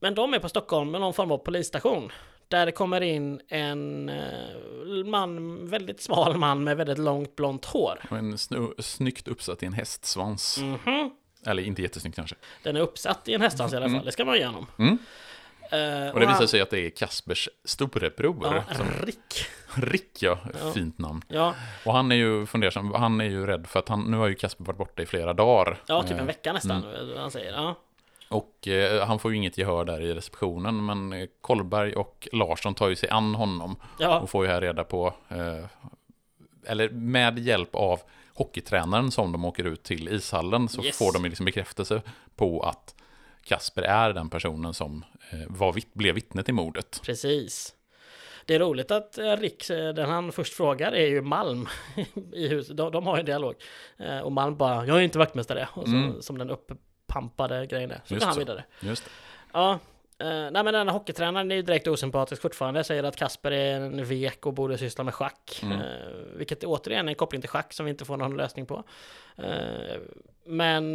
Men 0.00 0.14
de 0.14 0.34
är 0.34 0.38
på 0.38 0.48
Stockholm 0.48 0.90
med 0.90 1.00
någon 1.00 1.14
form 1.14 1.30
av 1.30 1.38
polisstation. 1.38 2.12
Där 2.48 2.66
det 2.66 2.72
kommer 2.72 3.00
in 3.00 3.40
en 3.48 4.08
eh, 4.08 5.04
man, 5.04 5.66
väldigt 5.68 6.00
smal 6.00 6.36
man 6.36 6.64
med 6.64 6.76
väldigt 6.76 6.98
långt 6.98 7.36
blont 7.36 7.64
hår. 7.64 8.00
Och 8.10 8.18
en 8.18 8.38
snu, 8.38 8.74
snyggt 8.78 9.28
uppsatt 9.28 9.62
i 9.62 9.66
en 9.66 9.72
hästsvans. 9.72 10.58
Mhm. 10.58 11.10
Eller 11.46 11.62
inte 11.62 11.82
jättesnyggt 11.82 12.16
kanske. 12.16 12.36
Den 12.62 12.76
är 12.76 12.80
uppsatt 12.80 13.28
i 13.28 13.34
en 13.34 13.40
hästsvans 13.40 13.72
i 13.72 13.76
alla 13.76 13.90
fall, 13.90 14.04
det 14.04 14.12
ska 14.12 14.24
man 14.24 14.36
ge 14.36 14.46
honom. 14.46 14.66
Mm. 14.78 14.98
Eh, 15.70 16.14
Och 16.14 16.20
det 16.20 16.26
visar 16.26 16.46
sig 16.46 16.60
att 16.60 16.70
det 16.70 16.80
är 16.86 16.90
Kaspers 16.90 17.48
storebror. 17.64 18.36
Ja, 18.68 18.74
som, 18.74 18.86
Rick. 19.06 19.46
Rick, 19.74 20.22
ja. 20.22 20.38
Ja. 20.62 20.72
Fint 20.72 20.98
namn. 20.98 21.22
Ja, 21.28 21.54
Och 21.84 21.92
han 21.92 22.12
är 22.12 22.16
ju 22.16 22.46
fundersam, 22.46 22.92
han 22.94 23.20
är 23.20 23.24
ju 23.24 23.46
rädd 23.46 23.66
för 23.66 23.78
att 23.80 23.88
han, 23.88 24.00
nu 24.10 24.16
har 24.16 24.26
ju 24.28 24.34
Kasper 24.34 24.64
varit 24.64 24.76
borta 24.78 25.02
i 25.02 25.06
flera 25.06 25.32
dagar. 25.32 25.78
ja 25.86 26.02
typ 26.02 26.10
en 26.12 26.18
Eh, 26.18 26.24
vecka 26.24 26.52
nästan, 26.52 26.76
eh, 27.12 27.20
han 27.20 27.30
säger. 27.30 27.52
Ja. 27.52 27.74
Och 28.28 28.68
eh, 28.68 29.06
han 29.06 29.18
får 29.18 29.30
ju 29.30 29.36
inget 29.36 29.58
gehör 29.58 29.84
där 29.84 30.00
i 30.00 30.14
receptionen, 30.14 30.86
men 30.86 31.28
Kollberg 31.40 31.94
och 31.94 32.28
Larsson 32.32 32.74
tar 32.74 32.88
ju 32.88 32.96
sig 32.96 33.08
an 33.08 33.34
honom. 33.34 33.76
Ja. 33.98 34.20
Och 34.20 34.30
får 34.30 34.44
ju 34.46 34.50
här 34.52 34.60
reda 34.60 34.84
på, 34.84 35.14
eh, 35.28 35.64
eller 36.66 36.88
med 36.90 37.38
hjälp 37.38 37.74
av 37.74 38.00
hockeytränaren 38.34 39.10
som 39.10 39.32
de 39.32 39.44
åker 39.44 39.64
ut 39.64 39.82
till 39.82 40.08
ishallen 40.08 40.68
så 40.68 40.82
Yes. 40.82 40.98
får 40.98 41.12
de 41.12 41.22
ju 41.24 41.28
liksom 41.28 41.44
bekräftelse 41.46 42.02
på 42.36 42.60
att 42.62 42.94
Kasper 43.48 43.82
är 43.82 44.12
den 44.12 44.30
personen 44.30 44.74
som 44.74 45.04
eh, 45.30 45.38
var 45.46 45.72
vitt, 45.72 45.94
blev 45.94 46.14
vittne 46.14 46.42
till 46.42 46.54
mordet. 46.54 47.00
Precis. 47.04 47.74
Det 48.44 48.54
är 48.54 48.58
roligt 48.58 48.90
att 48.90 49.18
eh, 49.18 49.36
Rick, 49.36 49.70
eh, 49.70 49.88
den 49.94 50.10
han 50.10 50.32
först 50.32 50.54
frågar 50.54 50.92
är 50.92 51.06
ju 51.06 51.22
Malm 51.22 51.68
i 52.32 52.48
huset. 52.48 52.76
De, 52.76 52.92
de 52.92 53.06
har 53.06 53.16
ju 53.16 53.20
en 53.20 53.26
dialog. 53.26 53.54
Och 54.24 54.32
Malm 54.32 54.56
bara, 54.56 54.86
jag 54.86 54.96
är 54.98 55.00
inte 55.02 55.18
vaktmästare. 55.18 55.68
Och 55.72 55.88
så, 55.88 55.94
Mm. 55.94 56.22
Som 56.22 56.38
den 56.38 56.50
uppampade 56.50 57.66
grejen 57.66 57.90
är. 57.90 58.00
Så 58.04 58.14
Just 58.14 58.20
går 58.20 58.26
han 58.26 58.34
så. 58.34 58.40
vidare. 58.40 58.64
Just 58.80 59.04
det. 59.04 59.10
Ja, 59.52 59.78
nej 60.18 60.50
men 60.52 60.64
den 60.64 60.88
här 60.88 60.92
hockeytränaren 60.92 61.50
är 61.50 61.56
ju 61.56 61.62
direkt 61.62 61.86
osympatisk 61.86 62.42
fortfarande. 62.42 62.84
Säger 62.84 63.02
att 63.02 63.16
Kasper 63.16 63.50
är 63.50 63.76
en 63.80 64.04
vek 64.04 64.46
och 64.46 64.54
borde 64.54 64.78
syssla 64.78 65.04
med 65.04 65.14
schack. 65.14 65.60
Mm. 65.62 65.80
Vilket 66.36 66.64
återigen 66.64 67.06
är 67.08 67.10
en 67.12 67.14
koppling 67.16 67.40
till 67.40 67.50
schack 67.50 67.72
som 67.72 67.86
vi 67.86 67.90
inte 67.90 68.04
får 68.04 68.16
någon 68.16 68.36
lösning 68.36 68.66
på. 68.66 68.84
Men 70.44 70.94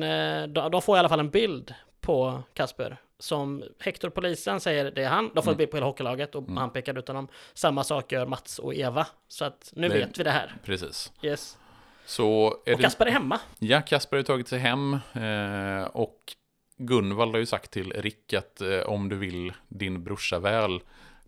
de 0.71 0.81
får 0.81 0.95
i 0.95 0.99
alla 0.99 1.09
fall 1.09 1.19
en 1.19 1.29
bild 1.29 1.73
på 2.01 2.43
Kasper. 2.53 2.97
Som 3.19 3.63
Hector 3.79 4.09
polisen 4.09 4.59
säger 4.59 4.91
det 4.91 5.03
är 5.03 5.09
han. 5.09 5.31
De 5.35 5.43
får 5.43 5.51
Mm. 5.51 5.57
bild 5.57 5.71
på 5.71 5.77
hela 5.77 5.85
hockeylaget 5.85 6.35
och 6.35 6.43
Mm. 6.43 6.57
han 6.57 6.69
pekar 6.69 6.97
ut 6.97 7.07
honom. 7.07 7.27
Samma 7.53 7.83
sak 7.83 8.11
gör 8.11 8.25
Mats 8.25 8.59
och 8.59 8.75
Eva. 8.75 9.07
Så 9.27 9.45
att 9.45 9.73
nu 9.75 9.89
Det- 9.89 9.93
vet 9.97 10.19
vi 10.19 10.23
det 10.23 10.31
här. 10.31 10.55
Precis. 10.65 11.11
Yes. 11.21 11.57
Så 12.05 12.45
är 12.65 12.71
Och 12.73 12.77
det... 12.77 12.83
Kasper 12.83 13.05
är 13.05 13.11
hemma. 13.11 13.39
Ja, 13.59 13.81
Kasper 13.81 14.17
har 14.17 14.23
tagit 14.23 14.47
sig 14.47 14.59
hem 14.59 14.93
eh, 15.13 15.83
och 15.83 16.17
Gunvald 16.77 17.31
har 17.31 17.39
ju 17.39 17.45
sagt 17.45 17.71
till 17.71 17.93
Rick 17.93 18.33
att 18.33 18.61
eh, 18.61 18.79
om 18.79 19.09
du 19.09 19.15
vill 19.15 19.53
din 19.67 20.03
brorsa 20.03 20.39
väl, 20.39 20.79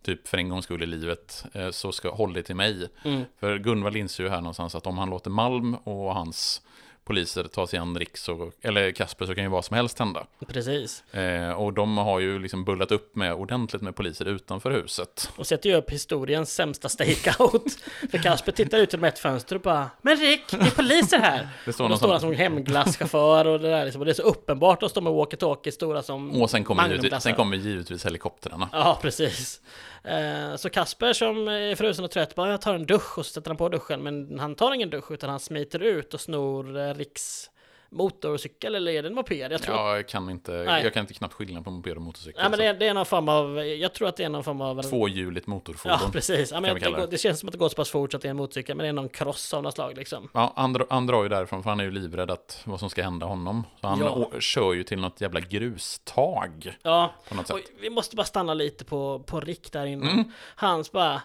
typ 0.02 0.28
för 0.28 0.38
en 0.38 0.50
gångs 0.50 0.66
skull 0.66 0.84
i 0.84 0.86
livet, 0.86 1.46
eh, 1.54 1.70
så 1.70 1.92
ska 1.92 2.12
håll 2.12 2.34
dig 2.34 2.44
till 2.44 2.56
mig. 2.56 2.90
Mm. 3.06 3.24
För 3.40 3.58
Gunvald 3.58 3.96
inser 3.98 4.24
ju 4.24 4.30
här 4.30 4.42
någonstans 4.42 4.76
att 4.76 4.88
om 4.88 4.98
han 4.98 5.10
låter 5.10 5.30
Malm 5.30 5.76
och 5.76 6.14
hans 6.16 6.62
poliser 7.04 7.44
ta 7.44 7.68
sig 7.68 7.80
an 7.80 7.98
Rick, 8.00 8.18
så, 8.18 8.52
eller 8.62 8.92
Kasper, 8.92 9.26
så 9.26 9.36
kan 9.36 9.44
ju 9.44 9.50
vad 9.50 9.66
som 9.66 9.76
helst 9.76 10.00
hända. 10.00 10.26
Precis. 10.48 11.14
Eh, 11.14 11.52
och 11.52 11.74
de 11.74 11.98
har 11.98 12.20
ju 12.20 12.40
liksom 12.40 12.66
bullat 12.66 12.92
upp 12.92 13.16
med 13.16 13.34
ordentligt 13.34 13.82
med 13.82 13.96
poliser 13.96 14.26
utanför 14.26 14.72
huset. 14.72 15.32
Och 15.36 15.48
sätter 15.48 15.70
ju 15.70 15.76
upp 15.76 15.90
historiens 15.90 16.54
sämsta 16.54 16.90
stakeout. 16.90 17.64
För 18.12 18.18
Kasper 18.18 18.52
tittar 18.52 18.78
ut 18.78 18.94
genom 18.94 19.04
ett 19.04 19.20
fönster 19.20 19.56
och 19.56 19.62
bara 19.62 19.90
Men 20.02 20.18
Rick, 20.18 20.42
det 20.52 20.58
är 20.58 20.72
poliser 20.76 21.20
här! 21.20 21.50
Det 21.66 21.74
står 21.74 21.84
Och 21.84 21.90
då 21.90 21.98
står 21.98 22.12
han 22.12 22.20
som 22.20 22.34
hemglasschaufför 22.34 23.48
och 23.48 23.60
det 23.60 23.70
där 23.70 23.84
liksom. 23.84 24.02
Och 24.02 24.06
det 24.06 24.12
är 24.12 24.14
så 24.14 24.22
uppenbart 24.24 24.84
att 24.84 24.92
stå 24.92 25.02
med 25.02 25.14
walkie-talkie 25.14 25.72
stora 25.72 26.02
som 26.04 26.42
och 26.42 26.50
sen 26.50 26.64
kommer, 26.64 26.90
givetvis, 26.90 27.24
sen 27.24 27.36
kommer 27.36 27.58
givetvis 27.58 28.06
helikoptrarna. 28.06 28.70
Ja, 28.72 29.00
precis. 29.02 29.62
Eh, 30.04 30.56
Så 30.56 30.70
Kasper 30.70 31.14
som 31.14 31.48
är 31.48 31.76
frusen 31.76 32.06
och 32.06 32.12
trött 32.12 32.36
bara 32.36 32.52
jag 32.52 32.62
tar 32.62 32.74
en 32.74 32.86
dusch 32.86 33.18
och 33.18 33.26
så 33.26 33.34
sätter 33.34 33.50
han 33.50 33.58
på 33.58 33.70
duschen. 33.70 34.04
Men 34.04 34.40
han 34.40 34.56
tar 34.56 34.74
ingen 34.74 34.90
dusch 34.90 35.12
utan 35.12 35.30
han 35.30 35.40
smiter 35.40 35.80
ut 35.80 36.14
och 36.14 36.22
snor 36.22 36.93
eh, 36.94 36.98
Ricks 36.98 37.50
motorcykel 37.90 38.76
eller 38.76 38.92
är 38.92 39.02
det 39.04 39.10
en 39.10 39.16
moped? 39.16 39.52
Jag 39.52 39.62
tror 39.62 39.76
Ja, 39.78 39.96
jag 39.96 40.08
kan 40.08 40.30
inte, 40.30 40.52
Nej. 40.52 40.84
jag 40.84 40.94
kan 40.94 41.02
inte 41.02 41.14
knappt 41.14 41.34
skilja 41.34 41.62
på 41.62 41.72
moped 41.72 41.96
och 41.96 42.02
motorcykel. 42.02 42.42
Ja, 42.44 42.50
men 42.50 42.60
det 42.60 42.66
är, 42.66 42.74
det 42.74 42.88
är 42.88 42.94
någon 42.94 43.06
form 43.06 43.30
av, 43.30 43.66
jag 43.66 43.94
tror 43.94 44.08
att 44.08 44.18
det 44.18 44.24
är 44.24 44.30
någon 44.30 44.44
form 44.44 44.62
av... 44.62 44.82
Tvåhjuligt 44.82 45.48
motorfordon. 45.48 45.98
Ja, 46.02 46.10
precis. 46.12 46.52
Ja, 46.52 46.60
men 46.62 46.76
det, 46.80 46.92
går, 46.92 47.08
det. 47.08 47.18
känns 47.18 47.40
som 47.40 47.50
att 47.50 47.54
det 47.54 47.58
går 47.58 47.70
så 47.70 47.76
pass 47.76 47.90
fort 47.90 48.12
så 48.12 48.18
att 48.18 48.22
det 48.22 48.28
är 48.28 48.30
en 48.30 48.38
motorcykel, 48.38 48.78
men 48.78 48.84
det 48.84 48.88
är 48.90 48.94
någon 48.94 49.10
cross 49.10 49.54
av 49.54 49.64
något 49.64 49.74
slag 49.74 49.98
liksom. 49.98 50.30
Ja, 50.34 50.54
han, 50.56 50.76
han 50.90 51.08
drar 51.08 51.24
ju 51.24 51.30
därifrån 51.30 51.64
för 51.64 51.70
han 51.70 51.80
är 51.80 51.84
ju 51.84 51.92
livrädd 51.92 52.32
att 52.32 52.62
vad 52.66 52.80
som 52.80 52.90
ska 52.90 53.04
hända 53.04 53.26
honom. 53.26 53.64
Så 53.82 53.88
han 53.88 54.00
Ja. 54.00 54.32
kör 54.40 54.74
ju 54.74 54.84
till 54.84 55.00
något 55.00 55.22
jävla 55.22 55.40
grustag 55.40 56.78
Ja, 56.84 57.14
på 57.30 57.36
något 57.36 57.48
sätt. 57.48 57.56
och 57.56 57.62
vi 57.82 57.90
måste 57.90 58.16
bara 58.16 58.26
stanna 58.26 58.54
lite 58.54 58.86
på, 58.86 59.20
på 59.20 59.40
Rick 59.40 59.72
där 59.72 59.86
inne. 59.86 60.12
Mm. 60.12 60.32
Hans 60.56 60.92
bara, 60.92 61.22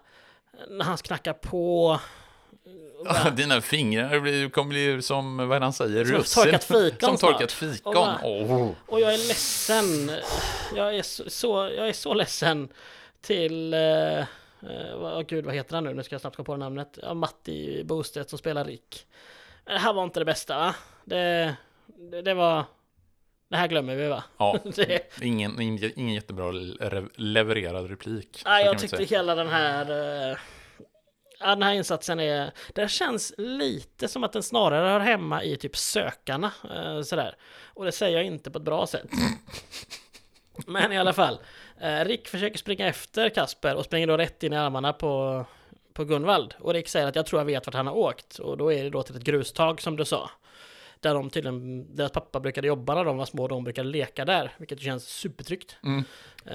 när 0.68 0.84
han 0.84 0.96
knackar 0.96 1.32
på... 1.32 1.98
och 2.98 3.04
bara- 3.04 3.30
Dina 3.30 3.60
fingrar 3.60 4.20
blir, 4.20 4.48
kommer 4.50 4.68
bli 4.68 5.02
som, 5.02 5.36
vad 5.36 5.52
är 5.56 5.60
det 5.60 5.66
han 5.66 5.72
säger, 5.72 6.04
Som 6.04 6.14
russin. 6.16 6.42
torkat 6.44 6.64
fikon 6.64 7.18
Som 7.18 7.28
torkat 7.28 7.42
Och 7.42 7.50
fikon. 7.50 7.94
bara- 7.94 8.20
Åh. 8.24 8.70
Och 8.86 9.00
jag 9.00 9.14
är 9.14 9.18
ledsen. 9.28 10.10
Jag 10.76 10.96
är 10.96 11.02
så, 11.02 11.30
så, 11.30 11.70
jag 11.76 11.88
är 11.88 11.92
så 11.92 12.14
ledsen 12.14 12.68
till... 13.20 13.74
Eh, 13.74 14.18
eh, 14.18 15.20
gud, 15.28 15.44
vad 15.46 15.54
heter 15.54 15.74
han 15.74 15.84
nu? 15.84 15.94
Nu 15.94 16.02
ska 16.02 16.14
jag 16.14 16.20
snabbt 16.20 16.36
komma 16.36 16.44
på 16.46 16.56
namnet. 16.56 16.98
Ja, 17.02 17.14
Matti 17.14 17.82
Bostedt 17.84 18.30
som 18.30 18.38
spelar 18.38 18.64
Rick. 18.64 19.06
Det 19.64 19.78
här 19.78 19.92
var 19.92 20.04
inte 20.04 20.20
det 20.20 20.24
bästa, 20.24 20.58
va? 20.58 20.74
Det, 21.04 21.54
det, 22.10 22.22
det 22.22 22.34
var... 22.34 22.64
Det 23.50 23.56
här 23.56 23.68
glömmer 23.68 23.96
vi, 23.96 24.08
va? 24.08 24.24
Ja, 24.38 24.58
ingen, 25.22 25.60
ingen, 25.60 25.92
ingen 25.98 26.14
jättebra 26.14 26.50
le- 26.50 27.08
levererad 27.14 27.90
replik. 27.90 28.42
nej, 28.44 28.64
jag 28.64 28.78
tyckte 28.78 29.04
hela 29.04 29.34
den 29.34 29.48
här... 29.48 30.38
Ja, 31.40 31.46
den 31.46 31.62
här 31.62 31.74
insatsen 31.74 32.20
är... 32.20 32.52
Det 32.74 32.90
känns 32.90 33.32
lite 33.38 34.08
som 34.08 34.24
att 34.24 34.32
den 34.32 34.42
snarare 34.42 34.88
hör 34.88 35.00
hemma 35.00 35.42
i 35.42 35.56
typ 35.56 35.76
Sökarna. 35.76 36.52
Eh, 36.74 37.02
sådär. 37.02 37.36
Och 37.74 37.84
det 37.84 37.92
säger 37.92 38.16
jag 38.16 38.26
inte 38.26 38.50
på 38.50 38.58
ett 38.58 38.64
bra 38.64 38.86
sätt. 38.86 39.10
Men 40.66 40.92
i 40.92 40.98
alla 40.98 41.12
fall. 41.12 41.38
Eh, 41.80 42.04
Rick 42.04 42.28
försöker 42.28 42.58
springa 42.58 42.86
efter 42.86 43.28
Kasper 43.28 43.74
och 43.74 43.84
springer 43.84 44.06
då 44.06 44.16
rätt 44.16 44.42
in 44.42 44.52
i 44.52 44.56
armarna 44.56 44.92
på, 44.92 45.44
på 45.92 46.04
Gunvald. 46.04 46.54
Och 46.60 46.72
Rick 46.72 46.88
säger 46.88 47.06
att 47.06 47.16
jag 47.16 47.26
tror 47.26 47.40
jag 47.40 47.46
vet 47.46 47.66
vart 47.66 47.74
han 47.74 47.86
har 47.86 47.96
åkt. 47.96 48.38
Och 48.38 48.56
då 48.56 48.72
är 48.72 48.84
det 48.84 48.90
då 48.90 49.02
till 49.02 49.16
ett 49.16 49.22
grustag 49.24 49.80
som 49.80 49.96
du 49.96 50.04
sa. 50.04 50.30
Där 51.00 51.14
de 51.14 51.30
tydligen, 51.30 51.86
deras 51.96 52.12
pappa 52.12 52.40
brukade 52.40 52.66
jobba 52.68 52.94
när 52.94 53.04
de 53.04 53.16
var 53.16 53.24
små 53.24 53.42
och 53.42 53.48
de 53.48 53.64
brukade 53.64 53.88
leka 53.88 54.24
där. 54.24 54.52
Vilket 54.58 54.80
känns 54.80 55.04
supertryggt. 55.08 55.76
Mm. 55.82 56.04
Eh, 56.44 56.54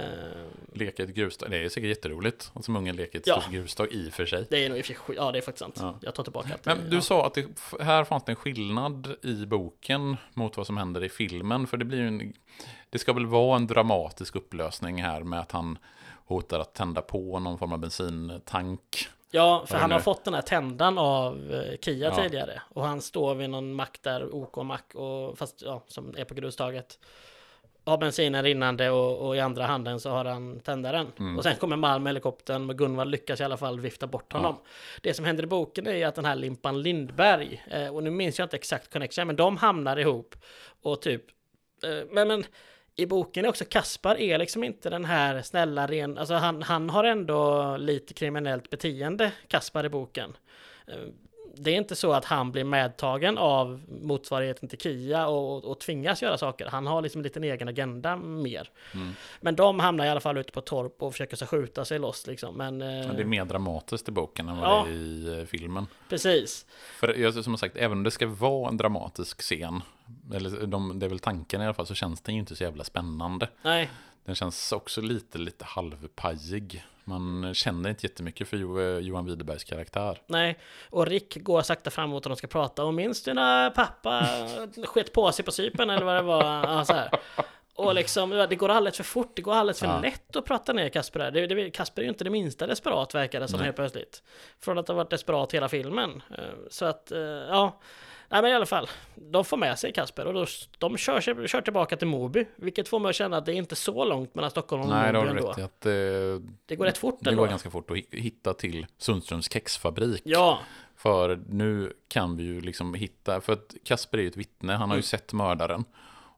Leka 0.73 1.03
i 1.03 1.05
ett 1.05 1.15
grustag, 1.15 1.51
det 1.51 1.57
är 1.57 1.69
säkert 1.69 1.89
jätteroligt. 1.89 2.51
Att 2.55 2.65
som 2.65 2.75
unga 2.75 2.93
leker 2.93 3.15
i 3.17 3.21
ett 3.21 3.27
Ja. 3.27 3.41
stort 3.41 3.53
grustag 3.53 3.87
i 3.91 4.09
och 4.09 4.13
för 4.13 4.25
sig. 4.25 4.45
det 4.49 4.65
är 4.65 4.69
nog 4.69 4.77
i 4.77 4.81
och 4.81 4.85
för 4.85 4.93
sig, 4.93 5.15
ja 5.15 5.31
det 5.31 5.37
är 5.37 5.41
faktiskt 5.41 5.59
sant. 5.63 5.77
Ja. 5.79 5.95
Jag 6.01 6.15
tar 6.15 6.23
tillbaka 6.23 6.53
att 6.55 6.65
Men 6.65 6.89
du 6.89 6.95
ja. 6.95 7.01
sa 7.01 7.25
att 7.27 7.33
det, 7.33 7.45
här 7.79 8.03
fanns 8.03 8.23
det 8.25 8.31
en 8.31 8.35
skillnad 8.35 9.15
i 9.21 9.45
boken 9.45 10.17
mot 10.33 10.57
vad 10.57 10.67
som 10.67 10.77
händer 10.77 11.03
i 11.03 11.09
filmen. 11.09 11.67
För 11.67 11.77
det 11.77 11.85
blir 11.85 11.97
ju 11.99 12.07
en, 12.07 12.33
Det 12.89 12.99
ska 12.99 13.13
väl 13.13 13.25
vara 13.25 13.55
en 13.55 13.67
dramatisk 13.67 14.35
upplösning 14.35 15.03
här 15.03 15.23
med 15.23 15.39
att 15.39 15.51
han 15.51 15.77
hotar 16.25 16.59
att 16.59 16.73
tända 16.73 17.01
på 17.01 17.39
någon 17.39 17.57
form 17.57 17.73
av 17.73 17.79
bensintank. 17.79 19.07
Ja, 19.35 19.65
för 19.67 19.77
han 19.77 19.91
har 19.91 19.99
fått 19.99 20.23
den 20.23 20.33
här 20.33 20.41
tändan 20.41 20.97
av 20.97 21.53
eh, 21.53 21.77
Kia 21.81 22.09
Ja. 22.09 22.15
tidigare. 22.23 22.61
Och 22.69 22.83
han 22.83 23.01
står 23.01 23.35
vid 23.35 23.49
någon 23.49 23.73
mack 23.73 23.99
där, 24.01 24.35
OK 24.35 24.55
mack, 24.55 24.95
och, 24.95 25.37
fast 25.37 25.61
ja, 25.61 25.83
som 25.87 26.13
är 26.17 26.23
på 26.25 26.33
grustaget. 26.33 26.99
Har 27.85 27.97
bensinen 27.97 28.43
rinnande 28.43 28.89
och, 28.89 29.27
och 29.27 29.35
i 29.35 29.39
andra 29.39 29.65
handen 29.65 29.99
så 29.99 30.09
har 30.09 30.25
han 30.25 30.59
tändaren. 30.59 31.07
Mm. 31.19 31.37
Och 31.37 31.43
sen 31.43 31.55
kommer 31.55 31.75
Malm 31.75 32.03
med 32.03 32.09
helikoptern, 32.09 32.65
men 32.65 32.77
Gunvald 32.77 33.11
lyckas 33.11 33.39
i 33.41 33.43
alla 33.43 33.57
fall 33.57 33.79
vifta 33.79 34.07
bort 34.07 34.33
honom. 34.33 34.55
Det 35.01 35.13
som 35.13 35.25
händer 35.25 35.43
i 35.43 35.47
boken 35.47 35.87
är 35.87 36.07
att 36.07 36.15
den 36.15 36.25
här 36.25 36.35
Limpan 36.35 36.81
Lindberg, 36.81 37.63
eh, 37.71 37.95
och 37.95 38.03
nu 38.03 38.09
minns 38.09 38.39
jag 38.39 38.45
inte 38.45 38.55
exakt 38.57 38.93
connection, 38.93 39.27
men 39.27 39.35
de 39.35 39.57
hamnar 39.57 39.97
ihop 39.99 40.35
och 40.81 41.01
typ, 41.01 41.23
eh, 41.83 42.07
men, 42.11 42.27
men 42.27 42.43
i 42.95 43.05
boken 43.05 43.45
är 43.45 43.49
också 43.49 43.65
Kaspar 43.69 44.15
är 44.15 44.37
liksom 44.37 44.63
inte 44.63 44.89
den 44.89 45.05
här 45.05 45.41
snälla 45.41 45.87
ren, 45.87 46.17
alltså 46.17 46.33
han, 46.33 46.61
han 46.61 46.89
har 46.89 47.03
ändå 47.03 47.77
lite 47.77 48.13
kriminellt 48.13 48.69
beteende, 48.69 49.31
Kaspar 49.47 49.85
i 49.85 49.89
boken. 49.89 50.37
Eh, 50.87 50.95
det 51.55 51.71
är 51.71 51.75
inte 51.75 51.95
så 51.95 52.13
att 52.13 52.25
han 52.25 52.51
blir 52.51 52.63
medtagen 52.63 53.37
av 53.37 53.81
motsvarigheten 54.01 54.69
till 54.69 54.79
Kia 54.79 55.27
och, 55.27 55.65
och 55.65 55.79
tvingas 55.79 56.21
göra 56.21 56.37
saker. 56.37 56.65
Han 56.65 56.87
har 56.87 57.01
liksom 57.01 57.19
en 57.19 57.23
liten 57.23 57.43
egen 57.43 57.67
agenda 57.67 58.15
mer. 58.15 58.69
Mm. 58.93 59.13
Men 59.41 59.55
de 59.55 59.79
hamnar 59.79 60.05
i 60.05 60.09
alla 60.09 60.19
fall 60.19 60.37
ute 60.37 60.51
på 60.51 60.61
torp 60.61 61.01
och 61.03 61.11
försöker 61.11 61.35
så 61.37 61.45
skjuta 61.45 61.85
sig 61.85 61.99
loss 61.99 62.27
liksom. 62.27 62.55
Men 62.57 62.81
eh, 62.81 62.87
Men 62.87 63.15
det 63.15 63.21
är 63.21 63.25
mer 63.25 63.45
dramatiskt 63.45 64.09
i 64.09 64.11
boken 64.11 64.49
än 64.49 64.57
vad 64.57 64.69
Ja. 64.69 64.83
det 64.87 64.91
är 64.91 64.95
i 64.95 65.39
eh, 65.39 65.45
filmen. 65.45 65.87
precis. 66.09 66.65
För 66.99 67.13
jag, 67.19 67.33
som 67.43 67.57
sagt, 67.57 67.75
även 67.77 67.97
om 67.97 68.03
det 68.03 68.11
ska 68.11 68.27
vara 68.27 68.69
en 68.69 68.77
dramatisk 68.77 69.41
scen, 69.41 69.81
eller 70.33 70.67
de, 70.67 70.99
det 70.99 71.05
är 71.05 71.09
väl 71.09 71.19
tanken 71.19 71.61
i 71.61 71.65
alla 71.65 71.73
fall, 71.73 71.87
så 71.87 71.95
känns 71.95 72.21
den 72.21 72.35
ju 72.35 72.39
inte 72.41 72.55
så 72.55 72.63
jävla 72.63 72.83
spännande. 72.83 73.49
Nej, 73.61 73.89
Den 74.25 74.35
känns 74.35 74.71
också 74.71 75.01
lite, 75.01 75.37
lite 75.37 75.65
halvpajig. 75.65 76.83
Man 77.03 77.53
känner 77.53 77.89
inte 77.89 78.05
jättemycket 78.05 78.47
för 78.47 78.57
Jo- 78.57 78.99
Johan 78.99 79.25
Widerbergs 79.25 79.63
karaktär. 79.63 80.21
nej. 80.27 80.59
Och 80.89 81.07
Rick 81.07 81.37
går 81.43 81.61
sakta 81.61 81.89
framåt 81.89 82.25
och 82.25 82.29
de 82.29 82.35
ska 82.35 82.47
prata. 82.47 82.83
Och 82.83 82.93
minns 82.93 83.23
du 83.23 83.33
när 83.33 83.69
pappa 83.69 84.27
sket 84.85 85.13
på 85.13 85.31
sig 85.31 85.45
på 85.45 85.51
sypen 85.51 85.89
eller 85.89 86.05
vad 86.05 86.15
det 86.15 86.21
var? 86.21 86.43
Ja, 86.43 86.85
så 86.85 86.93
här. 86.93 87.09
Och 87.75 87.95
liksom, 87.95 88.29
det 88.29 88.55
går 88.55 88.69
alldeles 88.69 88.97
för 88.97 89.03
fort, 89.03 89.31
det 89.35 89.41
går 89.41 89.53
alldeles 89.53 89.79
för 89.79 89.85
Ja. 89.87 89.99
lätt 89.99 90.35
att 90.35 90.45
prata 90.45 90.73
ner 90.73 90.89
Kasper 90.89 91.19
där. 91.19 91.31
Det, 91.31 91.47
det, 91.47 91.69
Kasper 91.71 92.01
är 92.01 92.03
ju 92.03 92.09
inte 92.09 92.23
det 92.23 92.29
minsta 92.29 92.67
desperat 92.67 93.15
verkar 93.15 93.39
det 93.39 93.47
som 93.47 93.57
Nej. 93.57 93.65
helt 93.65 93.75
plötsligt. 93.75 94.23
Från 94.59 94.77
att 94.77 94.87
ha 94.87 94.95
varit 94.95 95.09
desperat 95.09 95.53
hela 95.53 95.69
filmen. 95.69 96.23
Eh, 96.37 96.43
Så 96.69 96.85
att, 96.85 97.11
eh, 97.11 97.19
ja. 97.19 97.79
Nej 98.33 98.41
men 98.41 98.51
i 98.51 98.53
alla 98.53 98.65
fall, 98.65 98.89
de 99.15 99.45
får 99.45 99.57
med 99.57 99.79
sig 99.79 99.93
Kasper 99.93 100.25
och 100.25 100.33
då, 100.33 100.45
de 100.77 100.97
kör, 100.97 101.47
kör 101.47 101.61
tillbaka 101.61 101.97
till 101.97 102.07
Moby. 102.07 102.45
Vilket 102.55 102.87
får 102.87 102.99
mig 102.99 103.09
att 103.09 103.15
känna 103.15 103.37
att 103.37 103.45
det 103.45 103.51
är 103.51 103.55
inte 103.55 103.75
så 103.75 104.05
långt 104.05 104.35
mellan 104.35 104.51
Stockholm 104.51 104.81
och 104.83 104.89
Nej, 104.89 105.13
Moby 105.13 105.27
ändå. 105.29 105.47
rätt 105.51 105.57
i. 105.57 105.61
Att, 105.61 105.85
eh, 105.85 105.91
Det 106.65 106.75
går 106.75 106.85
rätt 106.85 106.97
fort 106.97 107.17
det 107.21 107.29
ändå. 107.29 107.41
går 107.41 107.49
ganska 107.49 107.69
fort 107.69 107.91
att 107.91 107.97
hi- 107.97 108.19
hitta 108.21 108.53
till 108.53 108.85
Sundströms 108.97 109.51
kexfabrik. 109.53 110.21
Ja, 110.25 110.59
För 110.95 111.39
nu 111.49 111.93
kan 112.07 112.37
vi 112.37 112.43
ju 112.43 112.61
liksom 112.61 112.93
hitta, 112.93 113.41
för 113.41 113.53
att 113.53 113.75
Kasper 113.83 114.17
är 114.17 114.21
ju 114.21 114.27
ett 114.27 114.37
vittne, 114.37 114.73
han 114.73 114.81
har 114.89 114.95
ju 114.95 114.99
Mm. 114.99 115.03
sett 115.03 115.33
mördaren. 115.33 115.85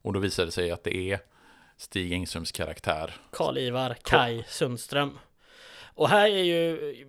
Och 0.02 0.14
då 0.14 0.20
visar 0.20 0.46
det 0.46 0.52
sig 0.52 0.72
att 0.72 0.84
det 0.84 0.96
är 1.12 1.20
Stig 1.78 2.12
Engströms 2.14 2.52
karaktär. 2.52 3.14
Karl-Ivar 3.32 3.96
Kai 4.04 4.44
Sundström. 4.48 5.18
Och 5.84 6.10
här 6.10 6.26
är 6.30 6.44
ju... 6.44 7.06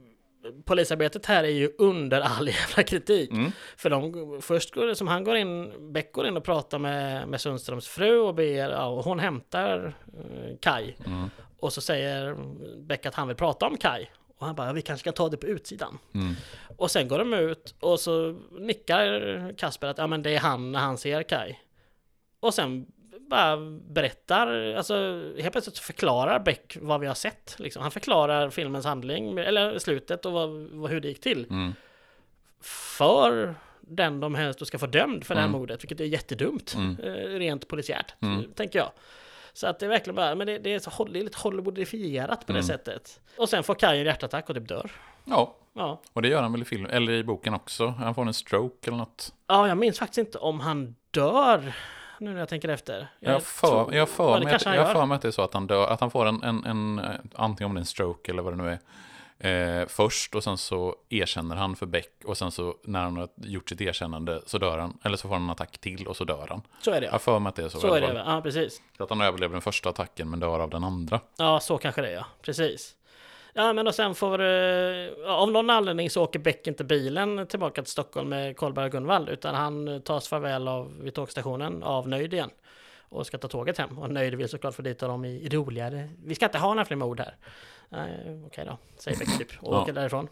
polisarbetet 0.64 1.26
här 1.26 1.44
är 1.44 1.48
ju 1.48 1.70
under 1.78 2.20
all 2.20 2.48
jävla 2.68 2.82
kritik. 2.82 3.30
För 3.76 3.90
de, 3.90 4.38
först 4.42 4.74
går 4.74 4.86
det 4.86 4.96
som 4.96 5.08
han 5.08 5.24
går 5.24 5.36
in, 5.36 5.72
Beck 5.92 6.12
går 6.12 6.26
in 6.26 6.36
och 6.36 6.44
pratar 6.44 6.78
med, 6.78 7.28
med 7.28 7.40
Sundströms 7.40 7.88
fru 7.88 8.18
och 8.18 8.34
ber, 8.34 8.70
ja, 8.70 8.86
och 8.86 9.04
hon 9.04 9.18
hämtar 9.18 9.94
eh, 10.18 10.56
Kai. 10.60 10.94
Och 11.60 11.72
så 11.72 11.80
säger 11.80 12.36
Beck 12.82 13.06
att 13.06 13.14
han 13.14 13.28
vill 13.28 13.36
prata 13.36 13.66
om 13.66 13.76
Kai. 13.76 14.06
Och 14.38 14.46
han 14.46 14.54
bara, 14.54 14.72
vi 14.72 14.82
kanske 14.82 15.00
ska 15.00 15.12
ta 15.12 15.28
det 15.28 15.36
på 15.36 15.46
utsidan. 15.46 15.98
Och 16.76 16.90
sen 16.90 17.08
går 17.08 17.18
de 17.18 17.34
ut 17.34 17.74
och 17.80 18.00
så 18.00 18.40
nickar 18.60 19.52
Kasper 19.58 19.86
att 19.86 19.98
ja 19.98 20.06
men 20.06 20.22
det 20.22 20.30
är 20.30 20.38
han 20.38 20.72
när 20.72 20.80
han 20.80 20.98
ser 20.98 21.22
Kai. 21.22 21.56
Och 22.40 22.54
sen 22.54 22.86
bara 23.20 23.56
berättar, 23.90 24.74
alltså 24.74 24.94
helt 25.38 25.52
plötsligt 25.52 25.78
förklarar 25.78 26.38
Beck 26.38 26.76
vad 26.80 27.00
vi 27.00 27.06
har 27.06 27.14
sett. 27.14 27.56
Liksom. 27.58 27.82
Han 27.82 27.90
förklarar 27.90 28.50
filmens 28.50 28.84
handling, 28.86 29.38
eller 29.38 29.78
slutet 29.78 30.26
och 30.26 30.32
vad, 30.32 30.50
vad, 30.50 30.90
hur 30.90 31.00
det 31.00 31.08
gick 31.08 31.20
till. 31.20 31.72
För 32.60 33.54
den 33.80 34.20
de 34.20 34.34
helst 34.34 34.66
ska 34.66 34.78
få 34.78 34.86
dömd 34.86 35.24
för 35.24 35.34
det 35.34 35.40
här 35.40 35.48
mordet, 35.48 35.82
vilket 35.82 36.00
är 36.00 36.04
jättedumt. 36.04 36.76
Eh, 37.02 37.12
rent 37.12 37.68
polisiärt, 37.68 38.14
tänker 38.54 38.78
jag. 38.78 38.90
Så 39.52 39.66
att 39.66 39.78
det 39.78 39.86
är 39.86 39.90
verkligen 39.90 40.14
bara, 40.16 40.34
men 40.34 40.46
det, 40.46 40.58
det 40.58 40.74
är 40.74 40.78
så 40.78 41.04
det 41.04 41.18
är 41.20 41.24
lite 41.24 41.38
Hollywoodifierat 41.38 42.46
på 42.46 42.52
det 42.52 42.62
sättet. 42.62 43.20
Och 43.36 43.48
sen 43.48 43.62
får 43.62 43.74
Kaj 43.74 43.98
en 43.98 44.04
hjärtattack 44.04 44.48
och 44.48 44.54
typ 44.56 44.68
dör. 44.68 44.90
Ja, 45.24 45.56
Ja. 45.78 46.00
och 46.12 46.22
det 46.22 46.28
gör 46.28 46.42
han 46.42 46.52
väl 46.52 46.62
i 46.62 46.64
film, 46.64 46.86
eller 46.86 47.12
i 47.12 47.24
boken 47.24 47.54
också. 47.54 47.86
Han 47.86 48.14
får 48.14 48.22
en 48.26 48.34
stroke 48.34 48.88
eller 48.88 48.98
något. 48.98 49.34
ja, 49.46 49.68
jag 49.68 49.78
minns 49.78 49.98
faktiskt 49.98 50.18
inte 50.18 50.38
om 50.38 50.60
han 50.60 50.94
dör. 51.10 51.72
Nu 52.18 52.32
när 52.32 52.38
jag 52.38 52.48
tänker 52.48 52.68
efter. 52.68 53.08
Jag 53.20 53.42
för, 53.42 53.68
tror- 53.68 53.94
jag 53.94 54.08
för, 54.08 54.38
det 54.38 54.44
mig, 54.44 54.54
att, 54.54 54.64
jag 54.64 54.92
för 54.92 55.06
mig 55.06 55.16
att 55.16 55.22
det 55.22 55.28
är 55.28 55.32
så 55.32 55.42
att 55.42 55.54
han 55.54 55.66
dör, 55.66 55.86
att 55.86 56.00
han 56.00 56.10
får 56.10 56.26
en, 56.26 56.42
en, 56.42 56.64
en 56.64 56.98
eh, 56.98 57.10
antingen 57.34 57.70
om 57.70 57.74
det 57.74 57.78
är 57.78 57.80
en 57.80 57.86
stroke 57.86 58.32
eller 58.32 58.42
vad 58.42 58.52
det 58.52 58.62
nu 58.62 58.78
är, 59.38 59.80
eh, 59.80 59.86
först 59.88 60.34
och 60.34 60.44
sen 60.44 60.58
så 60.58 60.96
erkänner 61.08 61.56
han 61.56 61.76
för 61.76 61.86
Beck 61.86 62.12
och 62.24 62.38
sen 62.38 62.50
så 62.50 62.74
när 62.84 63.02
han 63.02 63.16
har 63.16 63.28
gjort 63.36 63.68
sitt 63.68 63.80
erkännande 63.80 64.42
så 64.46 64.58
dör 64.58 64.78
han, 64.78 64.98
eller 65.02 65.16
så 65.16 65.28
får 65.28 65.34
han 65.34 65.44
en 65.44 65.50
attack 65.50 65.78
till 65.78 66.06
och 66.06 66.16
så 66.16 66.24
dör 66.24 66.46
han. 66.50 66.62
Så 66.82 66.90
är 66.90 67.00
det 67.00 67.04
Jag 67.04 67.10
ja. 67.10 67.14
har 67.14 67.18
för 67.18 67.38
mig 67.38 67.48
att 67.50 67.56
det 67.56 67.64
är 67.64 67.68
så. 67.68 67.80
Så 67.80 67.94
är 67.94 68.00
det? 68.00 68.22
Ja, 68.26 68.40
precis. 68.42 68.82
Så 68.96 69.04
att 69.04 69.10
han 69.10 69.20
överlever 69.20 69.52
den 69.52 69.62
första 69.62 69.88
attacken 69.88 70.30
men 70.30 70.40
dör 70.40 70.60
av 70.60 70.70
den 70.70 70.84
andra. 70.84 71.20
Ja, 71.36 71.60
så 71.60 71.78
kanske 71.78 72.02
det 72.02 72.08
är, 72.08 72.14
ja. 72.14 72.26
Precis. 72.42 72.96
Ja, 73.56 73.72
men 73.72 73.86
och 73.86 73.94
sen 73.94 74.14
får... 74.14 74.40
Eh, 74.40 74.46
ja, 74.46 75.10
av 75.36 75.52
någon 75.52 75.70
anledning 75.70 76.10
så 76.10 76.22
åker 76.24 76.38
Beck 76.38 76.66
inte 76.66 76.84
bilen 76.84 77.46
tillbaka 77.46 77.82
till 77.82 77.90
Stockholm 77.92 78.28
med 78.28 78.56
Karlberg 78.56 78.84
och 78.86 78.92
Gunvald, 78.92 79.28
utan 79.28 79.54
han 79.54 80.02
tas 80.02 80.28
farväl 80.28 80.68
av 80.68 81.00
vid 81.00 81.14
tågstationen 81.14 81.82
av 81.82 82.08
Nöjd 82.08 82.34
igen. 82.34 82.50
Och 83.08 83.26
ska 83.26 83.38
ta 83.38 83.48
tåget 83.48 83.78
hem. 83.78 83.98
Och 83.98 84.10
Nöjd 84.10 84.34
vill 84.34 84.48
såklart 84.48 84.74
få 84.74 84.82
dit 84.82 85.00
honom 85.00 85.24
i 85.24 85.48
roligare... 85.48 86.08
Vi 86.24 86.34
ska 86.34 86.44
inte 86.46 86.58
ha 86.58 86.68
några 86.68 86.84
fler 86.84 86.96
mord 86.96 87.20
här. 87.20 87.36
Nej, 87.88 88.42
okej 88.46 88.64
då, 88.66 88.78
säger 88.98 89.18
Beck 89.18 89.38
typ. 89.38 89.48
Och 89.62 89.74
Ja. 89.74 89.82
åker 89.82 89.92
därifrån. 89.92 90.28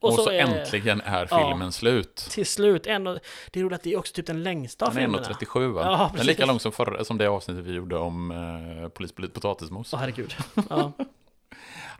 Och, 0.00 0.12
så, 0.14 0.30
är- 0.30 0.38
äntligen 0.40 1.00
är 1.00 1.28
Ja. 1.30 1.38
filmen 1.48 1.72
slut. 1.72 2.16
Till 2.30 2.46
slut, 2.46 2.86
ändå, 2.86 3.18
det 3.50 3.60
är 3.60 3.64
roligt 3.64 3.76
att 3.76 3.82
det 3.82 3.92
är 3.92 3.98
också 3.98 4.14
typ 4.14 4.26
den 4.26 4.42
längsta 4.42 4.86
av 4.86 4.94
Den 4.94 5.02
är 5.02 5.06
filmerna. 5.06 5.24
1.37 5.28 5.72
va? 5.72 5.80
Ja, 5.84 5.90
den 5.90 6.00
är 6.00 6.08
precis. 6.10 6.26
lika 6.26 6.46
lång 6.46 6.60
som, 6.60 6.72
förra, 6.72 7.04
som 7.04 7.18
det 7.18 7.26
avsnittet 7.26 7.64
vi 7.64 7.72
gjorde 7.72 7.96
om 7.96 8.30
eh, 8.82 8.88
polis, 8.88 9.12
polis, 9.12 9.32
potatismos. 9.32 9.94
Åh 9.94 10.00
herregud. 10.00 10.34
Ja. 10.70 10.92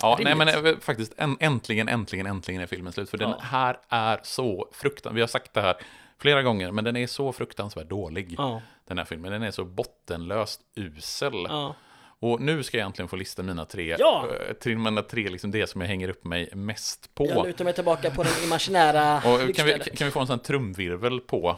Ja, 0.02 0.18
nej 0.22 0.34
men 0.34 0.48
eh, 0.48 0.78
faktiskt 0.80 1.12
en, 1.16 1.36
äntligen, 1.40 1.88
äntligen, 1.88 2.26
äntligen 2.26 2.60
är 2.62 2.66
filmen 2.66 2.92
slut. 2.92 3.10
För 3.10 3.18
den 3.18 3.30
Ja. 3.30 3.38
här 3.42 3.78
är 3.88 4.20
så 4.22 4.68
fruktansvärt, 4.72 5.16
vi 5.16 5.20
har 5.20 5.28
sagt 5.28 5.54
det 5.54 5.60
här 5.60 5.76
flera 6.18 6.42
gånger, 6.42 6.70
men 6.72 6.84
den 6.84 6.96
är 6.96 7.06
så 7.06 7.32
fruktansvärt 7.32 7.88
dålig. 7.88 8.34
Ja. 8.38 8.62
Den 8.88 8.98
här 8.98 9.04
filmen, 9.04 9.32
den 9.32 9.42
är 9.42 9.50
så 9.50 9.64
bottenlöst 9.64 10.60
usel. 10.74 11.46
ja. 11.48 11.74
Och 12.18 12.40
nu 12.40 12.62
ska 12.62 12.78
jag 12.78 12.86
äntligen 12.86 13.08
få 13.08 13.16
lista 13.16 13.42
mina 13.42 13.64
tre, 13.64 13.96
Ja! 13.98 14.28
eh, 14.48 14.52
till 14.54 14.78
mina 14.78 15.02
tre 15.02 15.28
liksom 15.28 15.50
det 15.50 15.66
som 15.66 15.80
jag 15.80 15.88
hänger 15.88 16.08
upp 16.08 16.24
mig 16.24 16.48
mest 16.52 17.14
på. 17.14 17.26
Jag 17.26 17.46
lutar 17.46 17.64
mig 17.64 17.74
tillbaka 17.74 18.10
på 18.10 18.22
den 18.22 18.32
imaginära 18.44 19.16
Och 19.32 19.54
kan 19.56 19.66
vi, 19.66 19.78
kan 19.96 20.04
vi 20.06 20.10
få 20.10 20.20
en 20.20 20.26
sån 20.26 20.38
här 20.38 20.44
trumvirvel 20.44 21.20
på 21.20 21.56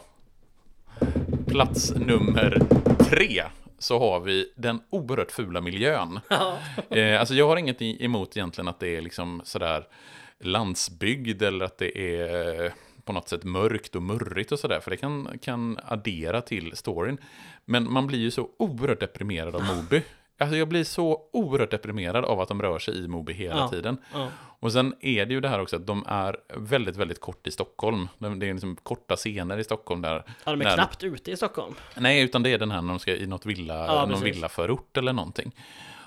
plats 1.47 1.91
nummer 1.95 2.61
tre? 3.09 3.43
Så 3.79 3.99
har 3.99 4.19
vi 4.19 4.51
den 4.55 4.81
oerhört 4.89 5.31
fula 5.31 5.61
miljön. 5.61 6.19
eh, 6.89 7.19
alltså 7.19 7.33
jag 7.33 7.47
har 7.47 7.57
inget 7.57 7.81
emot 7.81 8.37
egentligen 8.37 8.67
att 8.67 8.79
det 8.79 8.95
är 8.97 9.01
liksom 9.01 9.41
sådär 9.43 9.87
landsbygd 10.39 11.41
eller 11.41 11.65
att 11.65 11.77
det 11.77 11.97
är 11.97 12.65
eh, 12.65 12.71
på 13.03 13.13
något 13.13 13.29
sätt 13.29 13.43
mörkt 13.43 13.95
och 13.95 14.03
murrigt 14.03 14.51
och 14.51 14.59
sådär. 14.59 14.79
För 14.79 14.91
det 14.91 14.97
kan, 14.97 15.39
kan 15.41 15.79
addera 15.83 16.41
till 16.41 16.77
storyn. 16.77 17.17
Men 17.65 17.91
man 17.91 18.07
blir 18.07 18.19
ju 18.19 18.31
så 18.31 18.49
oerhört 18.57 18.99
deprimerad 18.99 19.55
av 19.55 19.63
Moby. 19.75 20.01
Alltså 20.39 20.57
jag 20.57 20.67
blir 20.67 20.83
så 20.83 21.21
oerhört 21.33 21.71
deprimerad 21.71 22.25
av 22.25 22.39
att 22.41 22.47
de 22.47 22.61
rör 22.61 22.79
sig 22.79 22.97
i 23.03 23.07
Moby 23.07 23.33
hela 23.33 23.57
Ja, 23.59 23.67
tiden. 23.69 23.97
ja. 24.13 24.27
Och 24.61 24.71
sen 24.71 24.95
är 24.99 25.25
det 25.25 25.33
ju 25.33 25.39
det 25.41 25.47
här 25.49 25.61
också 25.61 25.75
att 25.75 25.87
de 25.87 26.03
är 26.07 26.37
väldigt, 26.55 26.95
väldigt 26.95 27.19
kort 27.21 27.47
i 27.47 27.51
Stockholm. 27.51 28.07
De- 28.17 28.39
Det 28.39 28.49
är 28.49 28.53
liksom 28.53 28.75
korta 28.75 29.15
scener 29.15 29.57
i 29.57 29.63
Stockholm 29.63 30.01
där. 30.01 30.23
Ja, 30.45 30.51
de 30.51 30.61
är 30.61 30.65
när- 30.65 30.75
knappt 30.75 31.03
ute 31.03 31.31
i 31.31 31.37
Stockholm. 31.37 31.75
Nej, 31.97 32.21
utan 32.21 32.43
det 32.43 32.49
är 32.53 32.57
den 32.57 32.71
här 32.71 32.81
när 32.81 32.89
de 32.89 32.99
ska 32.99 33.15
i 33.15 33.27
något 33.27 33.45
villa, 33.45 33.85
Ja, 33.85 34.05
någon 34.05 34.21
villaförort 34.23 34.97
eller 34.97 35.13
någonting. 35.13 35.51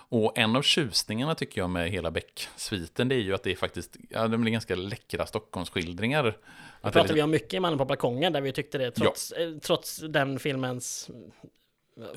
Och 0.08 0.38
en 0.38 0.56
av 0.56 0.62
tjusningarna 0.62 1.34
tycker 1.34 1.60
jag 1.60 1.70
med 1.70 1.90
hela 1.90 2.10
Beck-sviten, 2.10 3.08
det 3.08 3.14
är 3.14 3.18
ju 3.20 3.34
att 3.34 3.42
det 3.42 3.52
är 3.52 3.56
faktiskt, 3.56 3.96
ja, 4.10 4.28
det 4.28 4.38
blir 4.38 4.52
ganska 4.52 4.74
läckra 4.74 5.26
Stockholmsskildringar. 5.26 6.22
Det 6.24 6.28
Att 6.28 6.34
det 6.34 6.80
pratade 6.82 7.02
lite- 7.02 7.14
vi 7.14 7.22
om 7.22 7.30
mycket 7.30 7.54
i 7.54 7.60
Mannen 7.60 7.78
på 7.78 7.84
balkongen 7.84 8.32
där 8.32 8.40
vi 8.40 8.52
tyckte 8.52 8.78
det 8.78 8.90
trots, 8.90 9.32
eh, 9.32 9.50
trots 9.62 9.96
den 10.08 10.38
filmens 10.38 11.10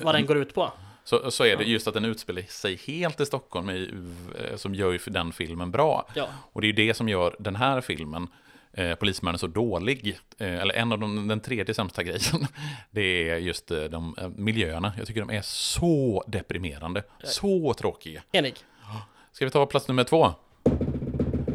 vad 0.00 0.14
den 0.14 0.26
går 0.26 0.36
ut 0.36 0.54
på. 0.54 0.72
Så, 1.06 1.30
så 1.30 1.44
är 1.44 1.56
det 1.56 1.64
just 1.64 1.88
att 1.88 1.94
den 1.94 2.04
utspelar 2.04 2.42
sig 2.42 2.76
helt 2.86 3.20
i 3.20 3.26
Stockholm, 3.26 3.70
i, 3.70 3.90
eh, 4.38 4.56
som 4.56 4.74
gör 4.74 4.92
ju 4.92 4.98
den 5.06 5.32
filmen 5.32 5.70
bra. 5.70 6.08
Ja. 6.14 6.28
Och 6.52 6.60
det 6.60 6.64
är 6.64 6.68
ju 6.68 6.86
det 6.86 6.94
som 6.94 7.08
gör 7.08 7.36
den 7.38 7.56
här 7.56 7.80
filmen, 7.80 8.28
eh, 8.72 8.94
Polismannen, 8.94 9.38
så 9.38 9.46
dålig. 9.46 10.18
Eh, 10.38 10.54
eller 10.54 10.74
en 10.74 10.92
av 10.92 10.98
de, 10.98 11.28
den 11.28 11.40
tredje 11.40 11.74
sämsta 11.74 12.02
grejen, 12.02 12.46
det 12.90 13.30
är 13.30 13.36
just 13.36 13.70
eh, 13.70 13.82
de 13.82 14.14
eh, 14.18 14.28
miljöerna. 14.28 14.92
Jag 14.98 15.06
tycker 15.06 15.20
de 15.20 15.30
är 15.30 15.42
så 15.42 16.24
deprimerande, 16.26 17.02
så 17.24 17.74
tråkiga. 17.74 18.22
Enig. 18.32 18.54
Ska 19.32 19.44
vi 19.44 19.50
ta 19.50 19.66
plats 19.66 19.88
nummer 19.88 20.04
två? 20.04 20.32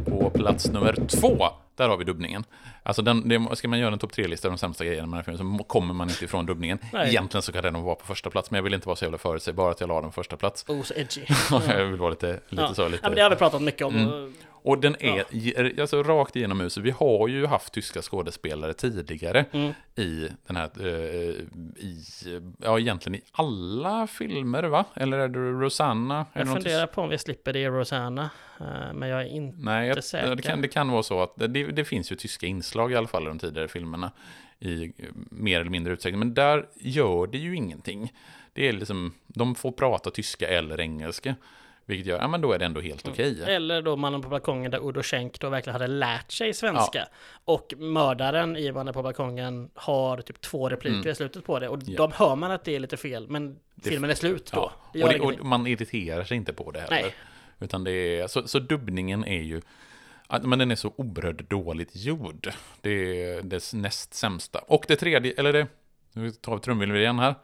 På 0.06 0.30
plats 0.30 0.70
nummer 0.70 1.06
två, 1.08 1.48
där 1.76 1.88
har 1.88 1.96
vi 1.96 2.04
dubbningen. 2.04 2.44
Alltså 2.82 3.02
den, 3.02 3.28
det, 3.28 3.56
ska 3.56 3.68
man 3.68 3.78
göra 3.78 3.92
en 3.92 3.98
topp 3.98 4.12
tre-lista 4.12 4.48
av 4.48 4.52
de 4.52 4.58
sämsta 4.58 4.84
grejerna 4.84 5.06
med 5.06 5.12
den 5.12 5.16
här 5.16 5.38
filmen 5.38 5.58
så 5.58 5.64
kommer 5.64 5.94
man 5.94 6.08
inte 6.08 6.24
ifrån 6.24 6.46
dubbningen. 6.46 6.78
Nej. 6.92 7.08
Egentligen 7.08 7.42
så 7.42 7.52
kan 7.52 7.62
den 7.62 7.82
vara 7.82 7.94
på 7.94 8.06
första 8.06 8.30
plats, 8.30 8.50
men 8.50 8.58
jag 8.58 8.62
vill 8.62 8.74
inte 8.74 8.88
vara 8.88 8.96
så 8.96 9.04
jävla 9.04 9.18
förutsägbar 9.18 9.70
att 9.70 9.80
jag 9.80 9.88
la 9.88 10.00
den 10.00 10.10
på 10.10 10.14
första 10.14 10.36
plats. 10.36 10.64
Oh, 10.68 10.82
så 10.82 10.94
edgy. 10.94 11.22
jag 11.68 11.84
vill 11.84 11.96
vara 11.96 12.10
lite, 12.10 12.40
lite 12.48 12.62
Ja. 12.62 12.74
så, 12.74 12.88
lite... 12.88 13.00
Ja, 13.02 13.08
men 13.08 13.16
det 13.16 13.22
har 13.22 13.30
vi 13.30 13.36
pratat 13.36 13.62
mycket 13.62 13.86
om. 13.86 13.96
Mm. 13.96 14.34
Och 14.64 14.78
den 14.80 14.96
är 15.00 15.24
ge- 15.30 15.80
alltså, 15.80 16.02
rakt 16.02 16.36
igenom 16.36 16.60
huset. 16.60 16.82
Vi 16.82 16.90
har 16.90 17.28
ju 17.28 17.46
haft 17.46 17.72
tyska 17.72 18.02
skådespelare 18.02 18.72
tidigare 18.74 19.44
Mm. 19.52 19.72
i 19.96 20.28
den 20.46 20.56
här, 20.56 20.70
eh, 20.80 20.86
i, 21.84 21.96
ja 22.58 22.78
egentligen 22.80 23.14
i 23.18 23.22
alla 23.32 24.06
filmer 24.06 24.62
va? 24.62 24.84
Eller 24.94 25.18
är 25.18 25.28
det 25.28 25.38
Rosanna? 25.50 26.18
Det 26.32 26.38
Jag 26.38 26.46
något- 26.46 26.54
funderar 26.54 26.86
på 26.86 27.02
om 27.02 27.08
vi 27.08 27.18
slipper 27.18 27.52
det 27.52 27.58
i 27.58 27.68
Rosanna. 27.68 28.30
eh, 28.60 28.92
Men 28.94 29.08
jag 29.08 29.22
är 29.22 29.26
inte 29.26 29.58
Nej, 29.60 29.88
jag, 29.88 30.04
säker. 30.04 30.34
det, 30.34 30.42
kan, 30.42 30.60
det 30.62 30.68
kan 30.68 30.90
vara 30.90 31.02
så 31.02 31.22
att 31.22 31.32
det, 31.36 31.46
det 31.48 31.84
finns 31.84 32.12
ju 32.12 32.16
tyska 32.16 32.46
inslag 32.46 32.92
i 32.92 32.96
alla 32.96 33.06
fall 33.08 33.22
i 33.22 33.26
de 33.26 33.38
tidigare 33.38 33.68
filmerna 33.68 34.10
i 34.58 34.84
eh, 34.84 34.90
mer 35.30 35.60
eller 35.60 35.70
mindre 35.70 35.92
utsträckning. 35.92 36.18
Men 36.18 36.34
där 36.34 36.66
gör 36.80 37.26
det 37.26 37.38
ju 37.38 37.56
ingenting. 37.56 38.12
Det 38.52 38.68
är 38.68 38.72
liksom, 38.72 39.12
de 39.26 39.54
får 39.54 39.72
prata 39.72 40.10
tyska 40.10 40.48
eller 40.48 40.80
engelska. 40.80 41.34
Vilket 41.86 42.06
gör, 42.06 42.18
ja 42.18 42.28
men 42.28 42.40
då 42.40 42.52
är 42.52 42.58
det 42.58 42.64
ändå 42.64 42.80
helt 42.80 43.08
okej. 43.08 43.42
Eller 43.46 43.82
då 43.82 43.96
Mannen 43.96 44.22
på 44.22 44.28
balkongen 44.28 44.70
där 44.70 44.88
Udo 44.88 45.02
Schenk 45.02 45.40
då 45.40 45.48
verkligen 45.48 45.72
hade 45.74 45.86
lärt 45.86 46.32
sig 46.32 46.54
svenska. 46.54 47.08
Och 47.44 47.74
mördaren 47.78 48.56
i 48.56 48.72
Mannen 48.72 48.94
på 48.94 49.02
balkongen 49.02 49.70
har 49.74 50.16
typ 50.20 50.40
två 50.40 50.68
repliker 50.68 51.10
i 51.10 51.14
slutet 51.14 51.44
på 51.44 51.58
det. 51.58 51.68
Och 51.68 51.78
Ja. 51.86 51.96
de 51.96 52.12
hör 52.12 52.36
man 52.36 52.50
att 52.50 52.64
det 52.64 52.76
är 52.76 52.80
lite 52.80 52.96
fel, 52.96 53.26
men 53.28 53.58
filmen 53.82 54.10
är 54.10 54.14
slut 54.14 54.52
då. 54.52 54.58
Ja. 54.58 54.90
Det 54.92 55.04
och, 55.04 55.32
det, 55.32 55.40
och 55.40 55.46
man 55.46 55.66
irriterar 55.66 56.24
sig 56.24 56.36
inte 56.36 56.52
på 56.52 56.70
det 56.70 56.80
heller. 56.80 57.02
Nej. 57.02 57.14
Utan 57.60 57.84
det 57.84 57.92
är, 57.92 58.26
så, 58.26 58.48
så 58.48 58.58
dubbningen 58.58 59.24
är 59.24 59.42
ju, 59.42 59.60
men 60.42 60.58
den 60.58 60.70
är 60.70 60.76
så 60.76 60.92
oerhört 60.96 61.50
dåligt 61.50 61.90
gjord. 61.96 62.50
Det 62.80 62.90
är 63.30 63.42
dess 63.42 63.74
näst 63.74 64.14
sämsta. 64.14 64.58
Och 64.58 64.84
det 64.88 64.96
tredje, 64.96 65.32
eller 65.36 65.52
det, 65.52 65.66
nu 66.12 66.30
tar 66.30 66.54
vi 66.54 66.60
trumvirvel 66.60 66.96
igen 67.00 67.18
här. 67.18 67.34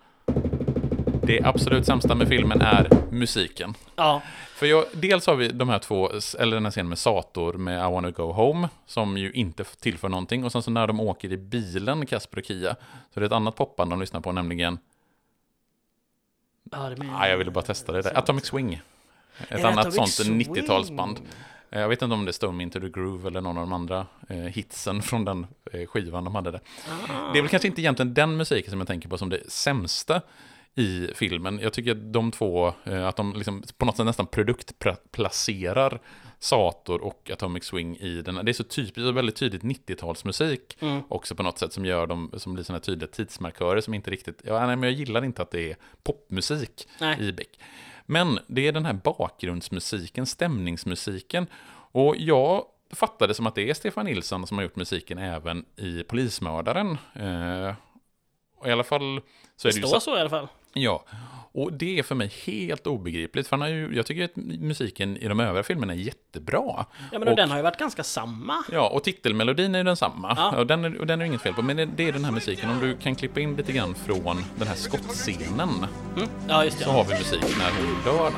Det 1.29 1.43
absolut 1.45 1.87
sämsta 1.87 2.15
med 2.15 2.29
filmen 2.29 2.61
är 2.61 2.89
musiken. 3.11 3.75
Ja, 3.97 4.23
För 4.55 4.67
jag, 4.67 4.85
dels 4.93 5.27
har 5.27 5.35
vi 5.35 5.49
de 5.49 5.69
här 5.69 5.79
två, 5.79 6.11
eller 6.39 6.57
den 6.57 6.65
här 6.65 6.71
scenen 6.71 6.89
med 6.89 6.99
Sator 6.99 7.53
med 7.53 7.79
I 7.79 7.93
wanna 7.93 8.11
go 8.11 8.33
home, 8.33 8.69
som 8.87 9.19
ju 9.19 9.33
inte 9.33 9.65
tillför 9.65 10.09
någonting. 10.09 10.45
Och 10.45 10.53
sen 10.53 10.63
så 10.63 10.71
när 10.71 10.87
de 10.87 11.01
åker 11.01 11.33
i 11.33 11.37
bilen, 11.37 12.07
Kasper 12.07 12.39
och 12.39 12.45
Kia, 12.45 12.77
så 13.15 13.21
det 13.21 13.25
är 13.25 13.27
ett 13.27 13.33
annat 13.33 13.57
popband 13.57 13.91
de 13.91 14.01
lyssnar 14.01 14.21
på, 14.21 14.33
nämligen, 14.33 14.79
ja 16.71 16.95
ah, 17.13 17.29
jag 17.29 17.39
ville 17.39 17.51
bara 17.51 17.65
testa 17.65 17.93
det 17.93 18.03
där, 18.03 18.19
Atomic 18.19 18.45
Swing. 18.45 18.81
Ett 19.49 19.65
annat 19.65 19.87
Atomic 19.87 19.95
sånt 19.95 20.27
Swing? 20.27 20.43
90-talsband. 20.43 21.17
Eh, 21.71 21.81
Jag 21.81 21.89
vet 21.89 22.03
inte 22.03 22.15
om 22.15 22.25
det 22.25 22.31
är 22.31 22.33
Stone 22.33 22.63
Into 22.63 22.81
The 22.81 22.89
Groove 22.89 23.29
eller 23.29 23.41
någon 23.41 23.59
av 23.59 23.63
de 23.63 23.73
andra 23.73 24.07
eh, 24.29 24.37
hitsen 24.37 25.03
från 25.03 25.25
den 25.25 25.47
eh, 25.73 25.87
skivan 25.87 26.25
de 26.25 26.35
hade 26.35 26.51
där. 26.51 26.61
Ah. 27.09 27.33
Det 27.33 27.39
är 27.39 27.43
väl 27.43 27.49
kanske 27.51 27.69
inte 27.69 27.81
egentligen 27.81 28.15
den 28.15 28.37
musiken 28.37 28.71
som 28.71 28.81
jag 28.81 28.87
tänker 28.87 29.09
på 29.09 29.19
som 29.19 29.29
det 29.29 29.51
sämsta 29.51 30.21
i 30.79 31.11
filmen. 31.15 31.59
Jag 31.63 31.73
tycker 31.73 31.91
att 31.93 32.13
de 32.13 32.31
två, 32.31 32.73
eh, 32.85 33.07
att 33.07 33.17
de 33.17 33.33
liksom 33.37 33.63
på 33.79 33.85
något 33.85 33.97
sätt 33.97 34.07
nästan 34.07 34.27
produktplacerar 34.27 36.01
Sator 36.39 37.01
och 37.03 37.31
Atomic 37.31 37.65
Swing 37.65 37.97
i 37.97 38.23
den. 38.23 38.35
Det 38.45 38.51
är 38.51 38.53
så 38.53 38.65
typiskt, 38.65 38.99
väldigt 39.15 39.37
tydligt 39.37 39.63
90-talsmusik 39.63 40.77
Mm. 40.81 41.03
också 41.09 41.35
på 41.35 41.43
något 41.43 41.59
sätt 41.59 41.73
som 41.73 41.85
gör 41.85 42.07
dem, 42.07 42.31
som 42.37 42.55
blir 42.55 42.65
sådana 42.65 42.81
tydliga 42.81 43.09
tidsmarkörer 43.09 43.81
som 43.81 43.95
inte 43.95 44.11
riktigt, 44.11 44.41
ja, 44.45 44.67
nej, 44.67 44.77
men 44.77 44.83
jag 44.83 44.93
gillar 44.93 45.25
inte 45.25 45.43
att 45.43 45.51
det 45.51 45.71
är 45.71 45.77
popmusik 46.03 46.89
Nej. 47.01 47.21
i 47.29 47.33
Beck. 47.33 47.59
Men 48.07 48.39
det 48.47 48.67
är 48.69 48.73
den 48.73 48.85
här 48.87 48.93
bakgrundsmusiken, 49.05 50.27
stämningsmusiken. 50.27 51.47
Och 51.93 52.17
jag 52.19 52.65
fattade 52.95 53.35
som 53.35 53.47
att 53.47 53.55
det 53.55 53.71
är 53.71 53.75
Stefan 53.75 54.05
Nilsson 54.07 54.47
som 54.47 54.59
har 54.59 54.63
gjort 54.63 54.77
musiken 54.77 55.19
även 55.19 55.65
i 55.77 56.03
Polismördaren. 56.03 56.99
Eh, 57.15 57.75
I 58.67 58.71
alla 58.73 58.85
fall 58.85 59.21
så 59.57 59.69
är 59.69 59.73
Det 59.73 59.77
det 59.79 59.81
ju 59.81 59.87
står 59.87 59.95
så- 59.95 60.01
så 60.01 60.17
i 60.17 60.21
alla 60.21 60.31
fall. 60.31 60.49
Ja, 60.81 61.05
och 61.53 61.73
det 61.73 61.99
är 61.99 62.03
för 62.03 62.15
mig 62.15 62.33
helt 62.47 62.87
obegripligt. 62.87 63.49
För 63.49 63.57
han 63.57 63.61
har 63.61 63.69
ju, 63.69 63.97
jag 63.97 64.07
tycker 64.07 64.25
att 64.25 64.37
musiken 64.37 65.17
i 65.17 65.29
de 65.29 65.41
övriga 65.41 65.63
filmerna 65.63 65.93
är 65.93 65.97
jättebra. 65.97 66.87
Ja, 67.13 67.19
men 67.19 67.29
och, 67.29 67.37
den 67.37 67.51
har 67.51 67.57
ju 67.57 67.63
varit 67.63 67.79
ganska 67.79 68.05
samma. 68.05 68.65
Ja, 68.73 68.89
och 68.89 69.05
titelmelodin 69.05 69.75
är 69.75 69.79
ju 69.79 69.85
densamma. 69.85 70.35
Ja. 70.37 70.57
Och, 70.57 70.67
den 70.67 70.85
är, 70.85 70.99
och 70.99 71.07
den 71.07 71.21
är 71.21 71.25
inget 71.25 71.43
fel 71.43 71.55
på. 71.55 71.63
Men 71.63 71.77
det, 71.77 71.87
det 71.97 72.09
är 72.09 72.13
den 72.13 72.25
här 72.25 72.33
musiken. 72.33 72.71
Om 72.71 72.81
du 72.81 72.97
kan 72.97 73.15
klippa 73.15 73.41
in 73.41 73.57
lite 73.57 73.73
grann 73.73 73.95
från 73.95 74.45
den 74.57 74.69
här 74.69 74.75
skottscenen. 74.75 75.87
Mm. 76.17 76.29
Ja, 76.49 76.65
just 76.65 76.79
det. 76.79 76.85
Så 76.85 76.91
har 76.91 77.05
vi 77.05 77.11
musik 77.11 77.43
när 77.59 77.71
hon 77.71 78.05
dör. 78.05 78.33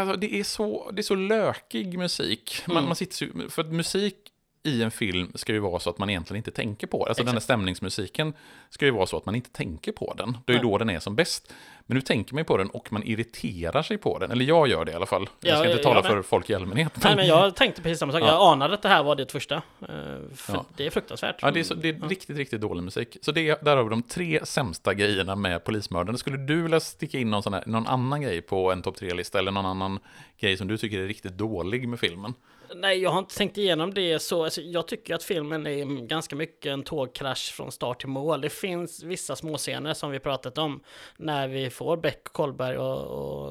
Alltså, 0.00 0.16
det, 0.16 0.34
är 0.40 0.44
så, 0.44 0.90
det 0.90 1.00
är 1.00 1.02
så 1.02 1.14
lökig 1.14 1.98
musik. 1.98 2.62
Man, 2.66 2.76
Mm. 2.76 2.86
man 2.88 2.96
sitter, 2.96 3.48
för 3.48 3.62
att 3.62 3.72
musik 3.72 4.16
i 4.62 4.82
en 4.82 4.90
film 4.90 5.32
ska 5.34 5.52
ju 5.52 5.58
vara 5.58 5.80
så 5.80 5.90
att 5.90 5.98
man 5.98 6.10
egentligen 6.10 6.36
inte 6.36 6.50
tänker 6.50 6.86
på 6.86 7.04
det. 7.04 7.10
Alltså 7.10 7.22
den 7.22 7.28
här 7.28 7.32
Exakt. 7.36 7.44
stämningsmusiken 7.44 8.32
ska 8.70 8.84
ju 8.84 8.90
vara 8.90 9.06
så 9.06 9.16
att 9.16 9.26
man 9.26 9.34
inte 9.34 9.50
tänker 9.50 9.92
på 9.92 10.14
den. 10.16 10.36
Det 10.44 10.52
är 10.52 10.56
ju 10.56 10.62
då 10.62 10.78
den 10.78 10.90
är 10.90 10.98
som 11.00 11.16
bäst. 11.16 11.52
Men 11.86 11.94
nu 11.94 12.00
tänker 12.00 12.34
man 12.34 12.40
ju 12.40 12.44
på 12.44 12.56
den 12.56 12.70
och 12.70 12.92
man 12.92 13.02
irriterar 13.02 13.82
sig 13.82 13.98
på 13.98 14.18
den. 14.18 14.30
Eller 14.30 14.44
jag 14.44 14.68
gör 14.68 14.84
det 14.84 14.92
i 14.92 14.94
alla 14.94 15.06
fall. 15.06 15.28
Jag 15.40 15.50
Ja, 15.52 15.56
ska 15.56 15.64
inte 15.64 15.76
jag 15.76 15.82
tala 15.82 16.02
med. 16.02 16.10
för 16.10 16.22
folk 16.22 16.50
i 16.50 16.54
allmänhet. 16.54 16.92
Nej, 17.04 17.16
men 17.16 17.26
jag 17.26 17.56
tänkte 17.56 17.82
precis 17.82 17.98
samma 17.98 18.12
sak. 18.12 18.22
Ja. 18.22 18.26
Jag 18.26 18.52
anade 18.52 18.74
att 18.74 18.82
det 18.82 18.88
här 18.88 19.02
var 19.02 19.16
det 19.16 19.32
första. 19.32 19.54
Eh, 19.54 19.88
För 20.34 20.52
Ja. 20.54 20.64
det 20.76 20.86
är 20.86 20.90
fruktansvärt. 20.90 21.36
Ja, 21.42 21.50
det 21.50 21.60
är, 21.60 21.64
så, 21.64 21.74
det 21.74 21.88
är 21.88 22.08
riktigt, 22.08 22.36
riktigt 22.36 22.60
dålig 22.60 22.82
musik. 22.82 23.16
Så 23.22 23.32
det, 23.32 23.62
där 23.64 23.76
har 23.76 23.84
vi 23.84 23.90
de 23.90 24.02
tre 24.02 24.40
sämsta 24.46 24.94
grejerna 24.94 25.36
med 25.36 25.64
Polismördaren. 25.64 26.18
Skulle 26.18 26.36
du 26.36 26.62
vilja 26.62 26.80
sticka 26.80 27.18
in 27.18 27.30
någon, 27.30 27.42
sån 27.42 27.54
här, 27.54 27.62
någon 27.66 27.86
annan 27.86 28.20
grej 28.22 28.40
på 28.42 28.72
en 28.72 28.82
topp 28.82 28.96
tre-lista 28.96 29.38
eller 29.38 29.52
någon 29.52 29.66
annan 29.66 29.98
grej 30.40 30.56
som 30.56 30.68
du 30.68 30.76
tycker 30.78 30.98
är 30.98 31.06
riktigt 31.06 31.32
dålig 31.38 31.88
med 31.88 32.00
filmen? 32.00 32.34
Nej, 32.74 32.98
jag 33.02 33.10
har 33.10 33.18
inte 33.18 33.36
tänkt 33.36 33.58
igenom 33.58 33.94
det 33.94 34.18
så. 34.18 34.44
Alltså, 34.44 34.60
jag 34.60 34.88
tycker 34.88 35.14
att 35.14 35.22
filmen 35.22 35.66
är 35.66 36.06
ganska 36.06 36.36
mycket 36.36 36.66
en 36.72 36.82
tågkrasch 36.82 37.52
från 37.52 37.72
start 37.72 38.00
till 38.00 38.08
mål. 38.08 38.40
Det 38.40 38.48
finns 38.50 39.02
vissa 39.02 39.36
småscener 39.36 39.94
som 39.94 40.10
vi 40.10 40.18
pratat 40.18 40.58
om 40.58 40.80
när 41.16 41.48
vi 41.48 41.70
får 41.70 41.96
Beck, 41.96 42.24
Kolberg 42.24 42.78
och, 42.78 43.00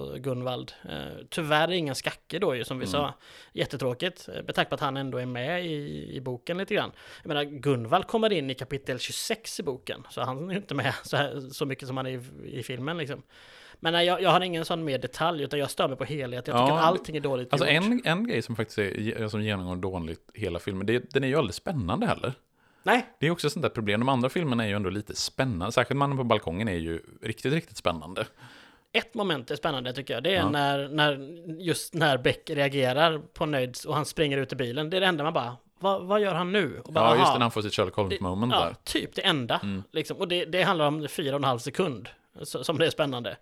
och 0.09 0.19
Gunvald. 0.19 0.71
Eh, 0.89 1.25
tyvärr 1.29 1.71
ingen 1.71 1.95
skacke 1.95 2.39
då 2.39 2.55
ju 2.55 2.63
som 2.63 2.79
vi 2.79 2.83
Mm. 2.85 2.91
sa. 2.91 3.13
Jättetråkigt. 3.53 4.29
eh, 4.29 4.43
Med 4.43 4.55
tanke 4.55 4.69
på 4.69 4.75
att 4.75 4.81
han 4.81 4.97
ändå 4.97 5.17
är 5.17 5.25
med 5.25 5.65
i, 5.65 6.09
i 6.15 6.21
boken 6.21 6.57
lite 6.57 6.73
grann. 6.75 6.91
Jag 7.21 7.27
menar, 7.27 7.43
Gunvald 7.43 8.07
kommer 8.07 8.33
in 8.33 8.49
i 8.49 8.53
kapitel 8.53 8.99
26 8.99 9.59
i 9.59 9.63
boken. 9.63 10.07
Så 10.09 10.21
han 10.21 10.51
är 10.51 10.55
inte 10.55 10.75
med 10.75 10.93
så, 11.03 11.17
här, 11.17 11.39
så 11.51 11.65
mycket 11.65 11.87
som 11.87 11.97
han 11.97 12.05
är 12.05 12.11
i, 12.45 12.59
i 12.59 12.63
filmen 12.63 12.97
liksom. 12.97 13.23
Men 13.79 13.93
nej, 13.93 14.05
jag, 14.05 14.21
jag 14.21 14.29
har 14.29 14.41
ingen 14.41 14.65
sån 14.65 14.83
mer 14.83 14.97
detalj 14.97 15.43
utan 15.43 15.59
jag 15.59 15.69
stör 15.71 15.87
mig 15.87 15.97
på 15.97 16.03
helhet. 16.03 16.47
Jag 16.47 16.55
tycker 16.57 16.67
Ja, 16.73 16.79
att 16.79 16.85
allting 16.85 17.15
är 17.17 17.21
dåligt 17.21 17.53
Alltså 17.53 17.69
gjort. 17.69 17.83
en, 17.83 18.01
en 18.05 18.27
grej 18.27 18.41
som 18.41 18.55
faktiskt 18.55 18.77
är, 18.79 19.27
som 19.27 19.41
genomgår 19.41 19.75
dåligt 19.75 20.29
hela 20.33 20.59
filmen, 20.59 20.87
det, 20.87 21.13
den 21.13 21.23
är 21.23 21.27
ju 21.27 21.35
aldrig 21.35 21.55
spännande 21.55 22.05
heller. 22.07 22.33
Nej, 22.83 23.05
Det 23.19 23.27
är 23.27 23.31
också 23.31 23.47
ett 23.47 23.53
sånt 23.53 23.63
där 23.63 23.69
problem. 23.69 23.99
De 23.99 24.09
andra 24.09 24.29
filmerna 24.29 24.63
är 24.63 24.67
ju 24.67 24.75
ändå 24.75 24.89
lite 24.89 25.15
spännande. 25.15 25.71
Särskilt 25.71 25.97
Mannen 25.97 26.17
på 26.17 26.23
balkongen 26.23 26.67
är 26.67 26.73
ju 26.77 26.99
riktigt, 27.21 27.53
riktigt 27.53 27.77
spännande. 27.77 28.25
ett 28.91 29.13
moment 29.13 29.51
är 29.51 29.55
spännande 29.55 29.93
tycker 29.93 30.13
jag. 30.13 30.23
Det 30.23 30.29
är 30.29 30.35
Ja. 30.35 30.49
när, 30.49 30.87
när, 30.87 31.17
just 31.61 31.93
när 31.93 32.17
Beck 32.17 32.49
reagerar 32.49 33.19
på 33.33 33.45
nöjd 33.45 33.77
och 33.87 33.95
han 33.95 34.05
springer 34.05 34.37
ut 34.37 34.53
ur 34.53 34.57
bilen. 34.57 34.89
Det 34.89 34.97
är 34.97 35.01
det 35.01 35.07
enda 35.07 35.23
man 35.23 35.33
bara, 35.33 35.57
vad, 35.79 36.05
vad 36.05 36.21
gör 36.21 36.33
han 36.35 36.51
nu? 36.51 36.81
Bara, 36.89 37.05
Ja, 37.05 37.15
just 37.15 37.27
det, 37.27 37.33
när 37.33 37.41
han 37.41 37.51
får 37.51 37.61
sitt 37.61 37.73
Sherlock 37.73 37.95
Holmes-moment 37.95 38.53
ja, 38.55 38.65
där. 38.65 38.75
typ 38.83 39.15
det 39.15 39.21
enda. 39.21 39.59
Mm. 39.63 39.83
Liksom. 39.91 40.17
Och 40.17 40.27
det, 40.27 40.45
det 40.45 40.63
handlar 40.63 40.87
om 40.87 41.07
fyra 41.07 41.35
och 41.35 41.39
en 41.39 41.43
halv 41.43 41.59
sekund 41.59 42.09
som 42.43 42.77
det 42.77 42.85
är 42.85 42.89
spännande. 42.89 43.37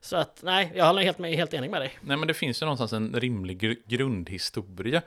Så 0.00 0.16
att 0.16 0.40
nej, 0.42 0.72
jag 0.76 0.86
håller 0.86 1.02
helt, 1.02 1.18
med, 1.18 1.34
helt 1.34 1.54
enig 1.54 1.70
med 1.70 1.80
dig. 1.80 1.98
Nej, 2.00 2.16
men 2.16 2.28
det 2.28 2.34
finns 2.34 2.62
ju 2.62 2.66
någonstans 2.66 2.92
en 2.92 3.14
rimlig 3.20 3.62
gr- 3.62 3.82
grundhistoria 3.86 5.02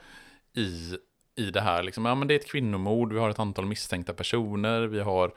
i, 0.55 0.97
i 1.35 1.51
det 1.51 1.61
här. 1.61 1.84
Liksom. 1.84 2.05
Ja, 2.05 2.15
men 2.15 2.27
det 2.27 2.34
är 2.34 2.39
ett 2.39 2.47
kvinnomord, 2.51 3.14
vi 3.14 3.19
har 3.19 3.30
ett 3.30 3.39
antal 3.39 3.65
misstänkta 3.65 4.14
personer, 4.14 4.81
vi 4.81 4.99
har 4.99 5.34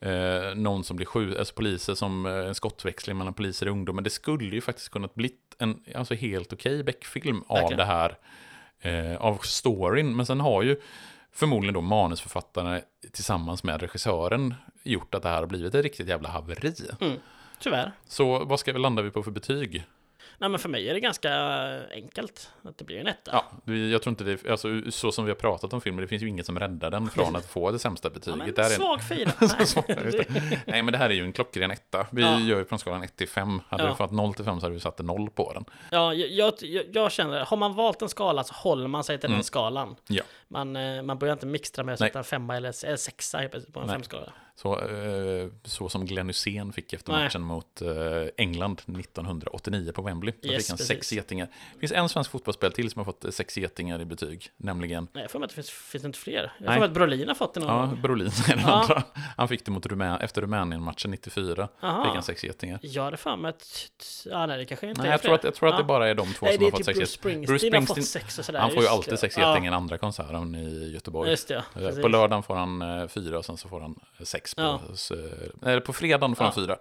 eh, 0.00 0.54
någon 0.54 0.84
som 0.84 0.96
blir 0.96 1.06
skjuten, 1.06 1.38
alltså 1.38 1.54
poliser 1.54 1.94
som 1.94 2.26
eh, 2.26 2.32
en 2.32 2.54
skottväxling 2.54 3.16
mellan 3.18 3.34
poliser 3.34 3.66
och 3.66 3.72
ungdomar. 3.72 4.02
Det 4.02 4.10
skulle 4.10 4.54
ju 4.54 4.60
faktiskt 4.60 4.88
kunnat 4.88 5.14
bli 5.14 5.30
en 5.58 5.84
alltså, 5.94 6.14
helt 6.14 6.52
okej 6.52 6.84
Beck-film 6.84 7.42
av 7.46 7.56
Verkligen. 7.56 7.78
det 7.78 7.84
här, 7.84 8.16
eh, 8.80 9.16
av 9.16 9.38
storyn. 9.42 10.16
Men 10.16 10.26
sen 10.26 10.40
har 10.40 10.62
ju 10.62 10.80
förmodligen 11.32 11.74
då 11.74 11.80
manusförfattarna 11.80 12.80
tillsammans 13.12 13.64
med 13.64 13.80
regissören 13.80 14.54
gjort 14.82 15.14
att 15.14 15.22
det 15.22 15.28
här 15.28 15.36
har 15.40 15.46
blivit 15.46 15.74
ett 15.74 15.82
riktigt 15.82 16.08
jävla 16.08 16.28
haveri. 16.28 16.74
Mm, 17.00 17.16
tyvärr. 17.60 17.92
Så 18.08 18.44
vad 18.44 18.60
ska 18.60 18.72
vi 18.72 18.78
landa 18.78 19.02
vi 19.02 19.10
på 19.10 19.22
för 19.22 19.30
betyg? 19.30 19.84
Nej 20.38 20.48
men 20.50 20.58
för 20.60 20.68
mig 20.68 20.88
är 20.88 20.94
det 20.94 21.00
ganska 21.00 21.30
enkelt. 21.94 22.50
Att 22.64 22.78
det 22.78 22.84
blir 22.84 22.98
en 22.98 23.06
etta. 23.06 23.44
Ja, 23.66 23.72
jag 23.74 24.02
tror 24.02 24.10
inte 24.10 24.24
det, 24.24 24.46
alltså 24.50 24.68
så 24.90 25.12
som 25.12 25.24
vi 25.24 25.30
har 25.30 25.36
pratat 25.36 25.72
om 25.72 25.80
filmen, 25.80 26.02
det 26.02 26.08
finns 26.08 26.22
ju 26.22 26.28
inget 26.28 26.46
som 26.46 26.58
räddar 26.58 26.90
den 26.90 27.10
från 27.10 27.36
att 27.36 27.46
få 27.46 27.70
det 27.70 27.78
sämsta 27.78 28.08
Ja, 28.08 28.12
betyget. 28.14 28.38
men 28.38 28.54
det 28.54 28.62
här 28.62 28.70
är 28.70 28.74
svag 28.74 29.02
fyra. 29.02 29.32
Nej. 30.40 30.62
Nej, 30.66 30.82
men 30.82 30.92
det 30.92 30.98
här 30.98 31.10
är 31.10 31.14
ju 31.14 31.24
en 31.24 31.32
klockren 31.32 31.70
etta. 31.70 32.06
Vi 32.12 32.22
Ja. 32.22 32.38
gör 32.40 32.58
ju 32.58 32.64
från 32.64 32.78
skalan 32.78 33.02
1 33.02 33.16
till 33.16 33.28
5. 33.28 33.60
Hade 33.68 33.82
Ja. 33.84 33.88
vi 33.90 33.94
fått 33.96 34.10
0 34.12 34.34
till 34.34 34.44
5 34.44 34.60
så 34.60 34.66
hade 34.66 34.74
vi 34.74 34.80
satt 34.80 35.00
en 35.00 35.06
0 35.06 35.30
på 35.30 35.52
den. 35.52 35.64
Ja, 35.90 36.14
jag, 36.14 36.52
jag, 36.62 36.84
jag 36.92 37.12
känner, 37.12 37.44
har 37.44 37.56
man 37.56 37.74
valt 37.74 38.02
en 38.02 38.08
skala 38.08 38.44
så 38.44 38.54
håller 38.54 38.88
man 38.88 39.04
sig 39.04 39.18
till 39.18 39.26
Mm. 39.26 39.36
den 39.38 39.44
skalan. 39.44 39.96
Ja. 40.08 40.22
Man, 40.48 40.76
eh, 40.76 41.02
man 41.02 41.18
börjar 41.18 41.32
inte 41.32 41.46
mixtra 41.46 41.84
med 41.84 41.92
att 41.92 41.98
sätta 41.98 42.18
en 42.18 42.24
femma 42.24 42.56
eller, 42.56 42.84
eller 42.86 42.96
sexa 42.96 43.48
på 43.72 43.80
en 43.80 43.88
femskala. 43.88 44.32
Så, 44.58 44.80
eh, 44.80 45.48
så 45.64 45.88
som 45.88 46.06
Glenn 46.06 46.26
Hysén 46.28 46.72
fick 46.72 46.92
efter 46.92 47.12
Nej. 47.12 47.22
matchen 47.24 47.42
mot 47.42 47.82
eh, 47.82 47.88
England 48.36 48.80
1989 48.86 49.92
på 49.92 50.02
Wembley. 50.02 50.34
Då 50.42 50.48
Yes, 50.48 50.62
fick 50.62 50.68
han 50.70 50.76
precis. 50.76 50.88
sex 50.96 51.12
getingar. 51.12 51.48
Det 51.74 51.80
finns 51.80 51.92
en 51.92 52.08
svensk 52.08 52.30
fotbollsspelare 52.30 52.74
till 52.74 52.90
som 52.90 53.00
har 53.00 53.04
fått 53.04 53.34
sex 53.34 53.56
getingar 53.58 54.00
i 54.00 54.04
betyg, 54.04 54.48
nämligen 54.56 55.08
Nej, 55.12 55.22
jag 55.22 55.30
får 55.30 55.38
mig 55.38 55.44
att 55.44 55.50
det 55.50 55.54
finns, 55.54 55.70
finns 55.70 56.02
det 56.02 56.06
inte 56.06 56.18
fler. 56.18 56.52
Jag 56.58 56.66
får 56.74 56.80
mig 56.80 56.86
att 56.88 56.94
Brolin 56.94 57.28
har 57.28 57.34
fått 57.34 57.54
det 57.54 57.60
någon 57.60 57.68
Ja, 57.78 57.86
gång. 57.86 58.02
Brolin 58.02 58.26
är 58.26 58.48
den 58.56 58.58
Ja. 58.60 58.72
andra. 58.72 59.02
Han 59.36 59.48
fick 59.48 59.64
det 59.64 59.70
mot 59.70 59.86
Rumän 59.86 60.20
efter 60.20 60.40
Rumänien-matchen 60.42 61.10
94. 61.10 61.68
Aha. 61.82 62.04
Fick 62.04 62.14
han 62.14 62.22
sex 62.22 62.44
getingar. 62.44 62.78
Jag 62.82 63.02
hade 63.04 63.16
för 63.16 63.36
mig 63.36 63.48
att... 63.48 63.88
Ja, 64.24 64.46
nej, 64.46 64.58
det 64.58 64.64
kanske 64.64 64.88
inte 64.88 65.00
Nej, 65.00 65.08
är 65.08 65.12
jag 65.12 65.20
fler. 65.20 65.28
tror 65.28 65.34
att, 65.38 65.44
jag 65.44 65.54
tror 65.54 65.68
att 65.68 65.72
Ja. 65.74 65.78
det 65.78 65.84
bara 65.84 66.08
är 66.08 66.14
de 66.14 66.32
två 66.34 66.46
Nej, 66.46 66.54
som 66.54 66.64
har 66.64 66.70
fått 66.70 66.84
typ 66.86 66.96
sex 66.96 67.20
Bruce 67.20 67.28
getingar. 67.38 67.46
Springsteen, 67.58 67.74
har 67.82 67.86
fått 67.86 68.04
sex 68.04 68.38
och 68.38 68.44
sådär. 68.44 68.58
Han 68.60 68.70
får 68.70 68.82
ju 68.82 68.88
alltid 68.88 69.18
sex 69.18 69.38
getingar 69.38 69.72
andra 69.72 69.98
konserten 70.40 70.68
i 70.68 70.90
Göteborg. 70.92 71.30
Just 71.30 71.48
det, 71.48 71.54
Eh, 71.54 71.62
precis. 71.74 72.02
På 72.02 72.08
lördagen 72.08 72.42
får 72.42 72.54
han 72.54 72.82
eh, 72.82 73.08
fyra 73.08 73.38
och 73.38 73.44
sen 73.44 73.56
så 73.56 73.68
får 73.68 73.80
han 73.80 74.00
eh, 74.18 74.24
sex 74.24 74.54
på, 74.54 74.62
Ja. 74.62 74.80
eh, 75.10 75.68
eller 75.70 75.80
på 75.80 75.92
fredagen 75.92 76.36
får 76.36 76.44
han 76.44 76.52
Ja. 76.56 76.62
fyra. 76.62 76.76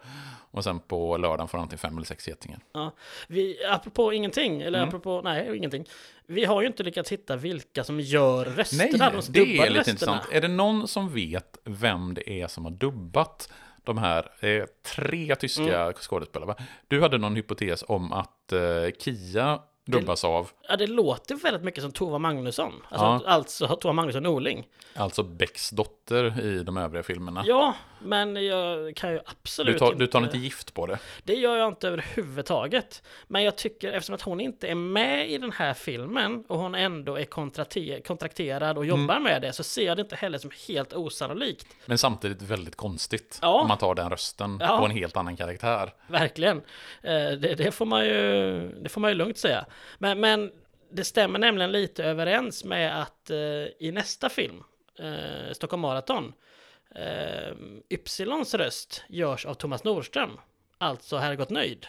Och 0.52 0.64
sen 0.64 0.80
på 0.80 1.18
lördagen 1.18 1.48
får 1.48 1.58
han 1.58 1.64
antingen 1.64 1.80
fem 1.80 1.98
eller 1.98 2.06
sex 2.06 2.28
getingar. 2.28 2.60
Ja. 2.74 2.92
Vi, 3.28 3.66
apropå 3.70 4.14
ingenting, 4.14 4.62
eller 4.62 4.78
Mm. 4.80 4.88
apropå, 4.90 5.22
nej, 5.24 5.58
ingenting. 5.58 5.86
Vi 6.28 6.46
har 6.46 6.62
ju 6.62 6.68
inte 6.68 6.84
lyckats 6.84 7.12
hitta 7.12 7.36
vilka 7.36 7.84
som 7.84 8.00
gör 8.00 8.46
rösterna. 8.46 8.84
Nej, 9.00 9.12
de 9.14 9.32
det 9.32 9.40
är 9.40 9.46
lite 9.46 9.80
rösterna. 9.80 9.92
intressant. 9.94 10.22
Är 10.32 10.42
det 10.42 10.48
någon 10.48 10.88
som 10.88 11.10
vet 11.14 11.58
vem 11.64 12.14
det 12.14 12.30
är 12.42 12.48
som 12.48 12.64
har 12.66 12.72
dubbat 12.72 13.50
de 13.84 13.98
här 13.98 14.46
eh, 14.46 14.64
tre 14.96 15.36
tyska 15.36 15.82
Mm. 15.82 15.94
skådespelarna? 15.94 16.56
Du 16.88 17.02
hade 17.02 17.18
någon 17.18 17.36
hypotes 17.36 17.84
om 17.88 18.14
att 18.14 18.54
eh, 18.54 18.60
Kia 19.00 19.60
dubbas 19.86 20.24
av. 20.24 20.50
Ja, 20.70 20.76
det 20.78 20.88
låter 20.88 21.36
väldigt 21.36 21.64
mycket 21.64 21.84
som 21.84 21.92
Tova 21.92 22.18
Magnusson. 22.18 22.74
Alltså, 22.90 23.06
Ja. 23.06 23.32
alltså 23.32 23.68
Tova 23.68 23.94
Magnusson 23.94 24.24
Norling. 24.24 24.68
Alltså 24.96 25.24
Becks 25.24 25.70
dotter 25.70 26.40
i 26.46 26.64
de 26.64 26.78
övriga 26.78 27.04
filmerna. 27.04 27.44
Ja, 27.48 27.74
men 28.06 28.46
jag 28.46 28.96
kan 28.96 29.12
ju 29.12 29.20
absolut 29.26 29.74
du, 29.76 29.80
tar, 29.80 29.94
du 29.96 30.08
tar 30.08 30.22
inte 30.24 30.38
gift 30.38 30.74
på 30.74 30.86
det. 30.86 31.00
Det 31.24 31.34
gör 31.34 31.58
jag 31.58 31.68
inte 31.68 31.88
överhuvudtaget. 31.88 33.04
Men 33.28 33.44
jag 33.44 33.56
tycker, 33.56 33.92
eftersom 33.92 34.16
att 34.16 34.22
hon 34.22 34.40
inte 34.40 34.68
är 34.68 34.76
med 34.76 35.30
i 35.30 35.38
den 35.38 35.52
här 35.52 35.74
filmen 35.74 36.44
och 36.48 36.60
hon 36.60 36.76
ändå 36.76 37.16
är 37.20 37.26
kontrakte- 37.26 38.02
kontrakterad 38.02 38.78
och 38.78 38.86
jobbar 38.86 39.20
med 39.20 39.42
det, 39.42 39.54
så 39.54 39.64
ser 39.64 39.86
jag 39.86 39.98
det 39.98 40.02
inte 40.02 40.16
heller 40.16 40.38
som 40.38 40.52
helt 40.68 40.94
osannolikt. 40.94 41.68
Men 41.86 41.98
samtidigt 41.98 42.42
väldigt 42.42 42.76
konstigt. 42.76 43.40
Ja. 43.42 43.62
Om 43.62 43.68
man 43.68 43.78
tar 43.78 43.96
den 43.96 44.10
rösten 44.10 44.58
Ja. 44.62 44.78
på 44.80 44.86
en 44.86 44.92
helt 44.92 45.18
annan 45.18 45.38
karaktär. 45.38 45.94
Verkligen. 46.08 46.58
Eh, 47.02 47.32
Det, 47.32 47.56
det, 47.58 47.72
får 47.72 47.86
man 47.86 48.06
ju, 48.06 48.60
det 48.82 48.90
får 48.90 49.02
man 49.02 49.12
ju 49.12 49.16
lugnt 49.18 49.38
säga. 49.38 49.66
Men, 49.98 50.20
men 50.20 50.52
det 50.92 51.04
stämmer 51.04 51.40
nämligen 51.40 51.72
lite 51.72 52.04
överens 52.04 52.64
med 52.64 53.02
att 53.02 53.30
eh, 53.30 53.38
i 53.80 53.92
nästa 53.94 54.30
film, 54.30 54.64
eh, 55.00 55.54
Stockholm 55.54 55.82
Marathon, 55.82 56.34
eh, 56.96 57.56
Ypsilons 57.90 58.54
röst 58.54 59.04
görs 59.10 59.46
av 59.46 59.54
Thomas 59.54 59.84
Norström. 59.84 60.40
Alltså 60.78 61.18
Herrgott 61.18 61.50
Nöjd. 61.50 61.88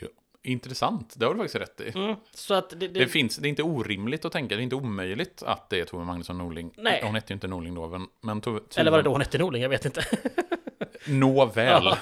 Ja. 0.00 0.08
Intressant, 0.42 1.14
det 1.16 1.26
har 1.26 1.34
du 1.34 1.40
faktiskt 1.40 1.62
rätt 1.62 1.80
i. 1.80 1.98
Mm, 1.98 2.16
det, 2.48 2.76
det, 2.76 2.88
Det, 2.88 3.06
finns, 3.06 3.36
det 3.36 3.46
är 3.46 3.50
inte 3.50 3.62
orimligt 3.62 4.24
att 4.24 4.32
tänka, 4.32 4.54
det 4.56 4.60
är 4.60 4.64
inte 4.64 4.76
omöjligt 4.76 5.42
att 5.42 5.70
det 5.70 5.80
är 5.80 5.84
Tove 5.84 6.04
Magnusson 6.04 6.38
Norling. 6.38 6.70
Nej. 6.76 7.00
Hon 7.04 7.14
hette 7.14 7.32
ju 7.32 7.34
inte 7.34 7.46
Norling 7.46 7.74
då, 7.74 7.88
men, 7.88 8.06
men 8.20 8.40
Tove, 8.40 8.60
Eller 8.76 8.90
var 8.90 8.98
det 8.98 9.04
då 9.04 9.10
hon 9.10 9.20
hette 9.20 9.38
Norling? 9.38 9.62
Jag 9.62 9.68
vet 9.68 9.84
inte. 9.84 10.04
Nåväl, 11.06 11.86
eh, 11.86 11.94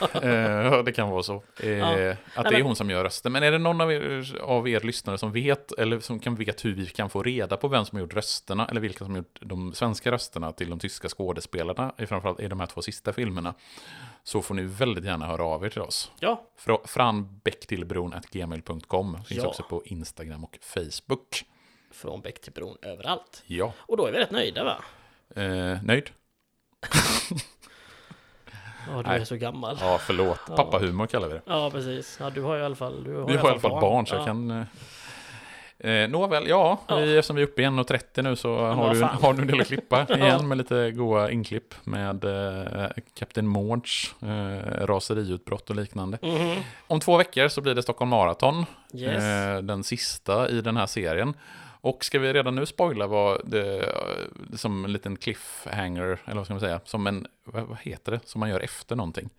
det 0.84 0.92
kan 0.96 1.10
vara 1.10 1.22
så. 1.22 1.42
Eh, 1.60 1.68
Ja. 1.70 2.14
Att 2.34 2.48
det 2.48 2.56
är 2.56 2.62
hon 2.62 2.76
som 2.76 2.90
gör 2.90 3.04
rösten. 3.04 3.32
Men 3.32 3.42
är 3.42 3.52
det 3.52 3.58
någon 3.58 3.80
av 3.80 3.92
er, 3.92 4.36
av 4.42 4.68
er 4.68 4.80
lyssnare 4.80 5.18
som 5.18 5.32
vet, 5.32 5.72
eller 5.72 6.00
som 6.00 6.20
kan 6.20 6.34
vet 6.34 6.64
hur 6.64 6.74
vi 6.74 6.86
kan 6.86 7.10
få 7.10 7.22
reda 7.22 7.56
på 7.56 7.68
vem 7.68 7.84
som 7.84 7.96
har 7.96 8.00
gjort 8.00 8.14
rösterna, 8.14 8.66
eller 8.70 8.80
vilka 8.80 9.04
som 9.04 9.10
har 9.14 9.18
gjort 9.18 9.38
de 9.40 9.74
svenska 9.74 10.10
rösterna 10.12 10.52
till 10.52 10.70
de 10.70 10.78
tyska 10.78 11.08
skådespelarna, 11.08 11.92
framförallt 12.06 12.40
i 12.40 12.48
de 12.48 12.60
här 12.60 12.66
två 12.66 12.82
sista 12.82 13.12
filmerna, 13.12 13.54
så 14.24 14.42
får 14.42 14.54
ni 14.54 14.62
väldigt 14.62 15.04
gärna 15.04 15.26
höra 15.26 15.44
av 15.44 15.64
er 15.64 15.68
till 15.70 15.82
oss. 15.82 16.10
Ja, 16.20 16.42
Fra, 16.58 16.78
franbäcktillbron.gmail.com 16.84 19.18
finns 19.24 19.42
Ja. 19.42 19.48
också 19.48 19.62
på 19.62 19.82
Instagram 19.84 20.44
och 20.44 20.58
Facebook. 20.62 21.44
från 21.92 22.20
Bäck 22.20 22.40
till 22.40 22.52
bron 22.52 22.76
överallt. 22.82 23.42
Ja, 23.46 23.72
Och 23.78 23.96
då 23.96 24.06
är 24.06 24.12
vi 24.12 24.18
rätt 24.18 24.30
nöjda 24.30 24.64
va? 24.64 24.76
eh, 25.42 25.82
nöjd? 25.82 26.10
Ja, 28.90 28.96
du 29.02 29.08
Nej. 29.08 29.20
är 29.20 29.24
så 29.24 29.36
gammal. 29.36 29.78
Ja, 29.80 29.98
förlåt. 30.00 30.38
Ja. 30.48 30.56
Pappahumor 30.56 31.06
kallar 31.06 31.28
vi 31.28 31.34
det. 31.34 31.42
Ja, 31.46 31.70
precis. 31.70 32.16
Ja, 32.20 32.30
du 32.30 32.42
har 32.42 32.54
ju 32.54 32.60
i 32.60 32.64
alla 32.64 32.74
fall... 32.76 33.04
Du 33.04 33.16
har, 33.16 33.26
Vi 33.28 33.36
har 33.36 33.48
i 33.48 33.50
alla 33.50 33.60
fall 33.60 33.80
barn, 33.80 34.06
så 34.06 34.14
jag 34.14 34.22
Ja. 34.22 34.26
kan... 34.26 34.50
eh, 34.50 34.62
Eh, 35.78 36.08
Nåväl, 36.08 36.48
ja, 36.48 36.80
Ja. 36.88 36.96
Vi, 36.96 37.16
eftersom 37.18 37.36
vi 37.36 37.42
är 37.42 37.46
uppe 37.46 37.62
i 37.62 37.64
1.30 37.64 38.22
nu 38.22 38.36
så 38.36 38.48
men 38.48 38.76
har 38.78 38.94
du, 38.94 39.00
fan. 39.00 39.16
har 39.22 39.32
du 39.34 39.40
en 39.42 39.46
del 39.48 39.60
att 39.60 39.66
klippa 39.66 40.06
Ja. 40.08 40.16
igen 40.16 40.48
med 40.48 40.58
lite 40.58 40.90
goa 40.90 41.30
inklipp 41.30 41.74
med 41.84 42.24
eh, 42.24 42.86
Kapten 43.18 43.46
Mårds 43.46 44.14
eh, 44.22 44.86
raseriutbrott 44.86 45.70
och 45.70 45.76
liknande. 45.76 46.18
Mhm. 46.22 46.56
Om 46.86 47.00
två 47.00 47.16
veckor 47.16 47.48
så 47.48 47.60
blir 47.60 47.74
det 47.74 47.82
Stockholm 47.82 48.10
Marathon, 48.10 48.66
Yes. 48.94 49.22
eh, 49.24 49.58
den 49.62 49.84
sista 49.84 50.48
i 50.48 50.60
den 50.60 50.76
här 50.76 50.86
serien. 50.86 51.34
Och 51.86 52.04
ska 52.04 52.18
vi 52.18 52.32
redan 52.32 52.54
nu 52.54 52.66
spoila 52.66 53.06
vad 53.06 53.40
det, 53.50 53.78
eh, 53.86 54.56
som 54.56 54.84
en 54.84 54.92
liten 54.92 55.16
cliffhanger, 55.16 56.18
eller 56.24 56.36
vad 56.36 56.44
ska 56.44 56.54
man 56.54 56.60
säga, 56.60 56.80
som 56.84 57.06
en, 57.06 57.26
vad, 57.44 57.78
heter 57.82 58.12
det, 58.12 58.20
som 58.24 58.40
man 58.40 58.48
gör 58.50 58.60
efter 58.60 58.96
någonting? 58.96 59.30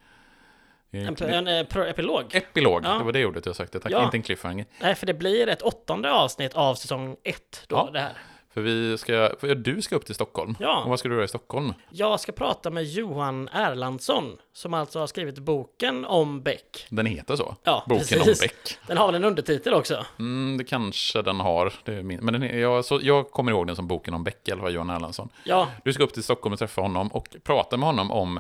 Eh, 0.92 1.08
En, 1.08 1.16
en, 1.24 1.48
eh, 1.48 1.64
pro- 1.68 1.84
epilog. 1.84 2.36
Epilog, 2.36 2.82
Ja. 2.86 2.94
det 2.98 3.04
var 3.04 3.12
det 3.12 3.26
ordet 3.26 3.46
jag 3.46 3.56
sökte, 3.56 3.80
tack. 3.80 3.92
Ja. 3.92 4.04
Inte 4.06 4.18
en 4.18 4.22
cliffhanger. 4.24 4.66
Nej, 4.82 4.96
för 4.96 5.06
det 5.06 5.14
blir 5.14 5.48
ett 5.48 5.62
åttonde 5.62 6.12
avsnitt 6.12 6.54
av 6.54 6.76
säsong 6.76 7.16
ett 7.24 7.64
då, 7.68 7.76
Ja. 7.76 7.90
det 7.94 8.00
här. 8.00 8.14
För 8.58 8.62
vi 8.62 8.98
ska, 8.98 9.32
för 9.40 9.56
du 9.56 9.82
ska 9.82 9.96
upp 9.96 10.06
till 10.06 10.16
Stockholm. 10.16 10.56
Ja. 10.60 10.82
Och 10.84 10.90
vad 10.90 11.00
ska 11.00 11.10
du 11.10 11.16
göra 11.16 11.26
i 11.26 11.28
Stockholm? 11.28 11.74
Jag 11.90 12.20
ska 12.20 12.32
prata 12.32 12.70
med 12.70 12.84
Johan 12.84 13.50
Erlandsson, 13.54 14.38
som 14.54 14.74
alltså 14.74 15.00
har 15.00 15.08
skrivit 15.08 15.40
boken 15.40 16.06
om 16.06 16.42
Beck. 16.42 16.86
Den 16.90 17.06
heter 17.06 17.36
så? 17.36 17.56
Ja, 17.64 17.84
Boken 17.88 18.04
precis. 18.04 18.42
om 18.42 18.48
Beck. 18.48 18.78
Den 18.88 18.98
har 18.98 19.06
väl 19.06 19.16
en 19.16 19.24
undertitel 19.24 19.74
också? 19.74 20.06
Mm, 20.20 20.58
det 20.58 20.64
kanske 20.64 21.22
den 21.22 21.40
har. 21.40 21.74
Min, 22.04 22.20
men 22.20 22.34
den 22.40 22.60
jag, 22.60 22.86
så, 22.86 23.00
jag 23.04 23.32
kommer 23.32 23.52
ihåg 23.52 23.68
den 23.68 23.76
som 23.76 23.88
Boken 23.88 24.14
om 24.14 24.24
Beck, 24.24 24.50
alla 24.50 24.62
fall 24.62 24.74
Johan 24.74 24.90
Erlandsson. 24.90 25.30
Ja, 25.44 25.68
Du 25.84 25.94
ska 25.94 26.04
upp 26.04 26.14
till 26.14 26.24
Stockholm 26.24 26.54
och 26.54 26.60
träffa 26.60 26.82
honom 26.82 27.08
och 27.08 27.36
prata 27.44 27.78
med 27.78 27.88
honom 27.88 28.12
om 28.12 28.40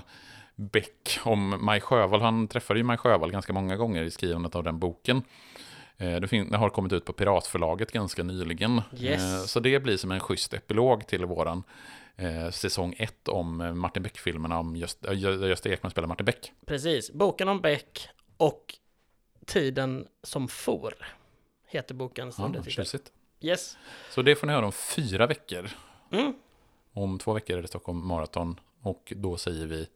Beck, 0.55 1.19
om 1.23 1.65
Maj 1.65 1.81
Sjövall. 1.81 2.21
Han 2.21 2.47
träffade 2.47 2.79
ju 2.79 2.83
Maj 2.83 2.97
Sjövall 2.97 3.31
ganska 3.31 3.53
många 3.53 3.75
gånger 3.75 4.03
i 4.03 4.11
skrivandet 4.11 4.55
av 4.55 4.63
den 4.63 4.79
boken. 4.79 5.21
Eh, 5.97 6.19
Det, 6.19 6.27
fin- 6.27 6.51
det 6.51 6.57
har 6.57 6.69
kommit 6.69 6.93
ut 6.93 7.05
på 7.05 7.13
Piratförlaget 7.13 7.91
ganska 7.91 8.23
nyligen. 8.23 8.81
Yes. 8.97 9.21
Eh, 9.21 9.39
Så 9.45 9.59
det 9.59 9.79
blir 9.79 9.97
som 9.97 10.11
en 10.11 10.19
schysst 10.19 10.53
epilog 10.53 11.07
till 11.07 11.25
våran 11.25 11.63
eh, 12.15 12.49
säsong 12.49 12.95
1 12.97 13.27
om 13.27 13.61
eh, 13.61 13.73
Martin 13.73 14.03
Beck-filmerna 14.03 14.59
om 14.59 14.75
just, 14.75 15.05
äh, 15.05 15.13
Gösta 15.19 15.69
Ekman 15.69 15.91
spelar 15.91 16.07
Martin 16.07 16.25
Beck. 16.25 16.51
precis. 16.65 17.11
Boken 17.11 17.47
om 17.47 17.61
Beck 17.61 18.09
och 18.37 18.75
Tiden 19.45 20.07
som 20.23 20.47
for 20.47 20.93
heter 21.67 21.95
bokens 21.95 22.35
Ja, 22.39 22.45
undertitel. 22.45 22.71
tjusigt. 22.73 23.11
Yes. 23.41 23.77
Så 24.11 24.21
det 24.21 24.35
får 24.35 24.47
ni 24.47 24.53
höra 24.53 24.65
om 24.65 24.71
fyra 24.71 25.27
veckor. 25.27 25.69
Mm. 26.11 26.33
Om 26.93 27.19
två 27.19 27.33
veckor 27.33 27.57
är 27.57 27.61
det 27.61 27.67
Stockholm 27.67 28.07
Marathon. 28.07 28.59
Och 28.81 29.13
då 29.15 29.37
säger 29.37 29.65
vi 29.67 29.87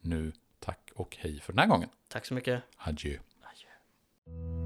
nu 0.00 0.32
tack 0.58 0.90
och 0.94 1.16
hej 1.20 1.40
för 1.40 1.52
den 1.52 1.58
här 1.58 1.66
gången. 1.66 1.88
Tack 2.08 2.26
så 2.26 2.34
mycket. 2.34 2.62
Adjö. 2.76 3.18
Adjö. 3.42 4.59